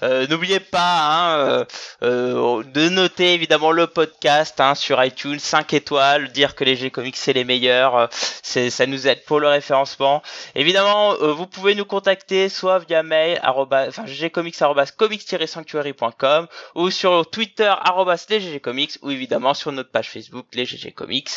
Euh, 0.03 0.27
N'oubliez 0.27 0.61
pas 0.61 0.99
hein, 1.01 1.37
euh, 1.39 1.65
euh, 2.03 2.63
de 2.65 2.89
noter 2.91 3.33
évidemment 3.33 3.71
le 3.71 3.87
podcast 3.87 4.61
hein, 4.61 4.75
sur 4.75 5.03
iTunes, 5.03 5.39
5 5.39 5.73
étoiles, 5.73 6.31
dire 6.33 6.55
que 6.55 6.65
les 6.65 6.77
G-Comics 6.77 7.17
c'est 7.17 7.33
les 7.33 7.45
meilleurs. 7.45 7.97
euh, 7.97 8.07
ça 8.43 8.87
nous 8.87 9.07
aide 9.09 9.25
pour 9.25 9.41
le 9.41 9.49
référencement. 9.49 10.23
Évidemment, 10.55 11.15
euh, 11.23 11.33
vous 11.33 11.47
pouvez 11.47 11.75
nous 11.75 11.85
contacter 11.87 12.49
soit 12.51 12.81
via 12.81 13.03
mail, 13.03 13.41
enfin 13.43 14.05
ggcomics 14.05 14.61
arrobas 14.61 14.91
comics-sanctuary.com 14.97 16.49
ou 16.75 16.91
sur 16.91 17.31
Twitter 17.31 17.73
arrobas 17.81 18.27
les 18.29 18.41
GG 18.41 18.61
Comics 18.61 18.99
ou 19.03 19.11
évidemment 19.11 19.55
sur 19.55 19.73
notre 19.73 19.91
page 19.91 20.11
Facebook 20.11 20.47
les 20.53 20.67
Comics. 20.91 21.31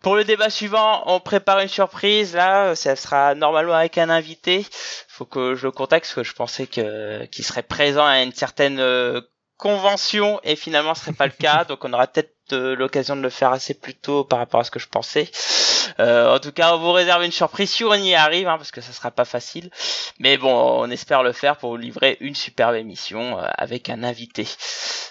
Pour 0.00 0.16
le 0.16 0.24
débat 0.24 0.50
suivant, 0.50 1.02
on 1.06 1.18
prépare 1.18 1.60
une 1.60 1.68
surprise 1.68 2.34
là, 2.34 2.74
ça 2.74 2.94
sera 2.94 3.34
normalement 3.34 3.74
avec 3.74 3.98
un 3.98 4.10
invité. 4.10 4.66
Faut 5.08 5.24
que 5.24 5.54
je 5.54 5.66
le 5.66 5.72
contacte 5.72 6.06
parce 6.06 6.14
que 6.14 6.22
je 6.22 6.34
pensais 6.34 6.66
que 6.66 7.24
qu'il 7.26 7.44
serait 7.44 7.62
présent 7.62 8.04
à 8.04 8.22
une 8.22 8.32
certaine 8.32 8.78
euh, 8.80 9.20
convention 9.56 10.40
et 10.42 10.56
finalement 10.56 10.94
ce 10.94 11.02
serait 11.02 11.12
pas 11.12 11.26
le 11.26 11.32
cas 11.32 11.64
donc 11.64 11.84
on 11.84 11.92
aura 11.92 12.06
peut-être 12.06 12.34
euh, 12.52 12.76
l'occasion 12.76 13.16
de 13.16 13.22
le 13.22 13.30
faire 13.30 13.52
assez 13.52 13.72
plus 13.72 13.94
tôt 13.94 14.22
par 14.22 14.38
rapport 14.38 14.60
à 14.60 14.64
ce 14.64 14.70
que 14.70 14.78
je 14.78 14.88
pensais. 14.88 15.30
Euh, 15.98 16.34
en 16.34 16.38
tout 16.38 16.52
cas, 16.52 16.74
on 16.74 16.78
vous 16.78 16.92
réserve 16.92 17.24
une 17.24 17.32
surprise 17.32 17.70
si 17.70 17.84
on 17.84 17.94
y 17.94 18.14
arrive, 18.14 18.48
hein, 18.48 18.58
parce 18.58 18.70
que 18.70 18.82
ça 18.82 18.92
sera 18.92 19.10
pas 19.10 19.24
facile. 19.24 19.70
Mais 20.18 20.36
bon, 20.36 20.52
on 20.52 20.90
espère 20.90 21.22
le 21.22 21.32
faire 21.32 21.56
pour 21.56 21.70
vous 21.70 21.76
livrer 21.78 22.18
une 22.20 22.34
superbe 22.34 22.74
émission 22.74 23.38
euh, 23.38 23.46
avec 23.56 23.88
un 23.88 24.02
invité. 24.02 24.46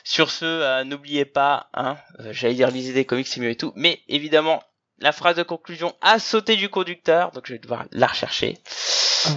Sur 0.03 0.30
ce, 0.30 0.84
n'oubliez 0.84 1.26
pas, 1.26 1.70
hein, 1.74 1.98
j'allais 2.32 2.53
dire 2.53 2.70
lisez 2.70 2.94
des 2.94 3.06
comics, 3.06 3.28
c'est 3.28 3.40
mieux 3.40 3.49
et 3.49 3.56
tout, 3.56 3.74
mais 3.76 4.02
évidemment, 4.07 4.61
la 5.03 5.11
phrase 5.11 5.35
de 5.35 5.43
conclusion 5.43 5.93
a 6.01 6.17
sauté 6.17 6.55
du 6.55 6.69
conducteur, 6.69 7.31
donc 7.31 7.45
je 7.45 7.53
vais 7.53 7.59
devoir 7.59 7.84
la 7.91 8.07
rechercher. 8.07 8.57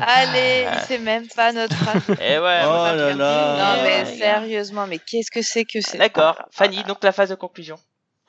Allez, 0.00 0.66
c'est 0.86 0.98
même 0.98 1.26
pas 1.28 1.52
notre 1.52 1.74
phrase. 1.76 2.02
Et 2.20 2.38
ouais, 2.38 2.62
Oh 2.64 2.96
là 2.96 3.12
là. 3.14 3.76
Non 3.76 3.82
mais 3.82 4.04
Ouais, 4.04 4.16
sérieusement, 4.18 4.86
mais 4.86 4.98
qu'est-ce 4.98 5.30
que 5.30 5.42
c'est 5.42 5.64
que 5.64 5.80
c'est 5.80 5.98
D'accord, 5.98 6.36
Ah, 6.38 6.46
Fanny, 6.52 6.84
donc 6.84 7.02
la 7.02 7.10
phase 7.12 7.30
de 7.30 7.34
conclusion. 7.34 7.76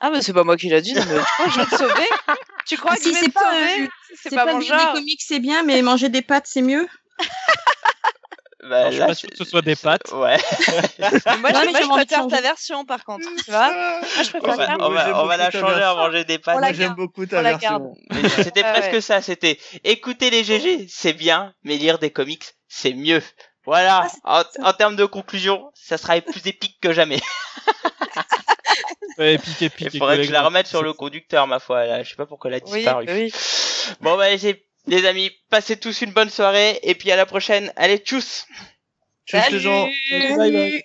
Ah 0.00 0.10
mais 0.10 0.20
c'est 0.20 0.32
pas 0.32 0.44
moi 0.44 0.56
qui 0.56 0.68
l'a 0.68 0.80
dit, 0.80 0.94
non, 0.94 1.02
mais 1.08 1.16
tu 1.18 1.24
crois 1.24 1.46
que 1.46 1.52
je 1.52 1.58
vais 1.60 1.66
te 1.66 1.74
sauver 1.76 2.08
Tu 2.66 2.76
crois 2.76 2.92
Ah, 2.92 2.96
que 2.96 3.02
si, 3.02 3.08
je 3.10 3.14
vais 3.14 3.20
c'est 3.20 3.32
te 3.32 3.38
sauver 3.38 3.82
euh, 3.82 3.88
C'est 4.22 4.28
C'est 4.30 4.36
pas, 4.36 4.44
pas, 4.44 4.52
mon 4.54 4.60
genre. 4.60 4.92
comics, 4.92 5.22
c'est 5.24 5.40
bien, 5.40 5.62
mais 5.62 5.80
manger 5.82 6.08
des 6.08 6.22
pâtes, 6.22 6.46
c'est 6.48 6.62
mieux. 6.62 6.86
Bah, 8.64 8.76
Alors, 8.76 8.86
je 8.86 8.90
suis 8.92 8.98
là, 9.00 9.06
pas 9.06 9.14
sûr 9.14 9.30
que 9.30 9.36
ce 9.36 9.44
soit 9.44 9.62
des 9.62 9.76
pâtes. 9.76 10.10
Ouais. 10.12 10.36
Moi, 11.40 11.52
Non, 11.52 11.60
je, 11.62 11.86
moi, 11.86 11.96
préfère 11.98 12.26
ta 12.26 12.40
version 12.40 12.84
par 12.84 13.04
contre. 13.04 13.26
Tu 13.44 13.50
vois 13.52 13.70
Moi 14.00 14.00
je 14.22 14.30
On 14.36 14.40
préfère 14.40 14.78
va, 14.78 14.86
on 14.86 14.90
va, 14.90 15.22
on 15.22 15.26
va 15.26 15.36
la 15.36 15.50
changer 15.50 15.82
à 15.82 15.94
manger 15.94 16.24
des 16.24 16.38
pâtes. 16.38 16.74
J'aime 16.74 16.94
beaucoup 16.94 17.24
ta 17.26 17.40
version. 17.42 17.94
C'était 18.42 18.62
Ah 18.64 18.72
presque 18.72 18.92
ouais. 18.94 19.00
ça, 19.00 19.22
c'était 19.22 19.58
écouter 19.84 20.30
les 20.30 20.42
GG, 20.42 20.86
c'est 20.88 21.12
bien, 21.12 21.54
mais 21.62 21.76
lire 21.76 21.98
des 22.00 22.10
comics, 22.10 22.44
c'est 22.66 22.94
mieux. 22.94 23.22
Voilà, 23.64 24.08
Ah, 24.24 24.44
en, 24.60 24.68
en 24.70 24.72
termes 24.72 24.96
de 24.96 25.04
conclusion, 25.04 25.70
ça 25.74 25.96
sera 25.98 26.20
plus 26.20 26.44
épique 26.46 26.78
que 26.80 26.92
jamais. 26.92 27.20
Ouais, 29.18 29.34
épique, 29.34 29.62
épique. 29.62 29.88
Il 29.94 29.98
faudrait 29.98 30.16
que 30.16 30.22
je 30.22 30.32
la 30.32 30.42
remette 30.42 30.66
sur 30.68 30.82
le 30.82 30.92
conducteur, 30.92 31.46
ma 31.46 31.58
foi, 31.58 31.84
là. 31.86 32.02
je 32.02 32.10
sais 32.10 32.16
pas 32.16 32.26
pourquoi 32.26 32.50
elle 32.50 32.60
a 32.62 32.66
Oui, 32.66 32.78
disparu. 32.78 33.06
oui. 33.08 33.32
Bon 34.00 34.16
bah 34.16 34.30
les, 34.30 34.67
les 34.88 35.06
amis, 35.06 35.30
passez 35.50 35.76
tous 35.76 36.02
une 36.02 36.12
bonne 36.12 36.30
soirée, 36.30 36.78
et 36.82 36.94
puis 36.94 37.10
à 37.10 37.16
la 37.16 37.26
prochaine, 37.26 37.72
allez, 37.76 37.98
tchuss 37.98 38.46
Tchuss 39.26 39.50
les 39.50 39.60
gens. 39.60 39.88
Salut 40.10 40.36
Bye 40.36 40.52
bye. 40.52 40.84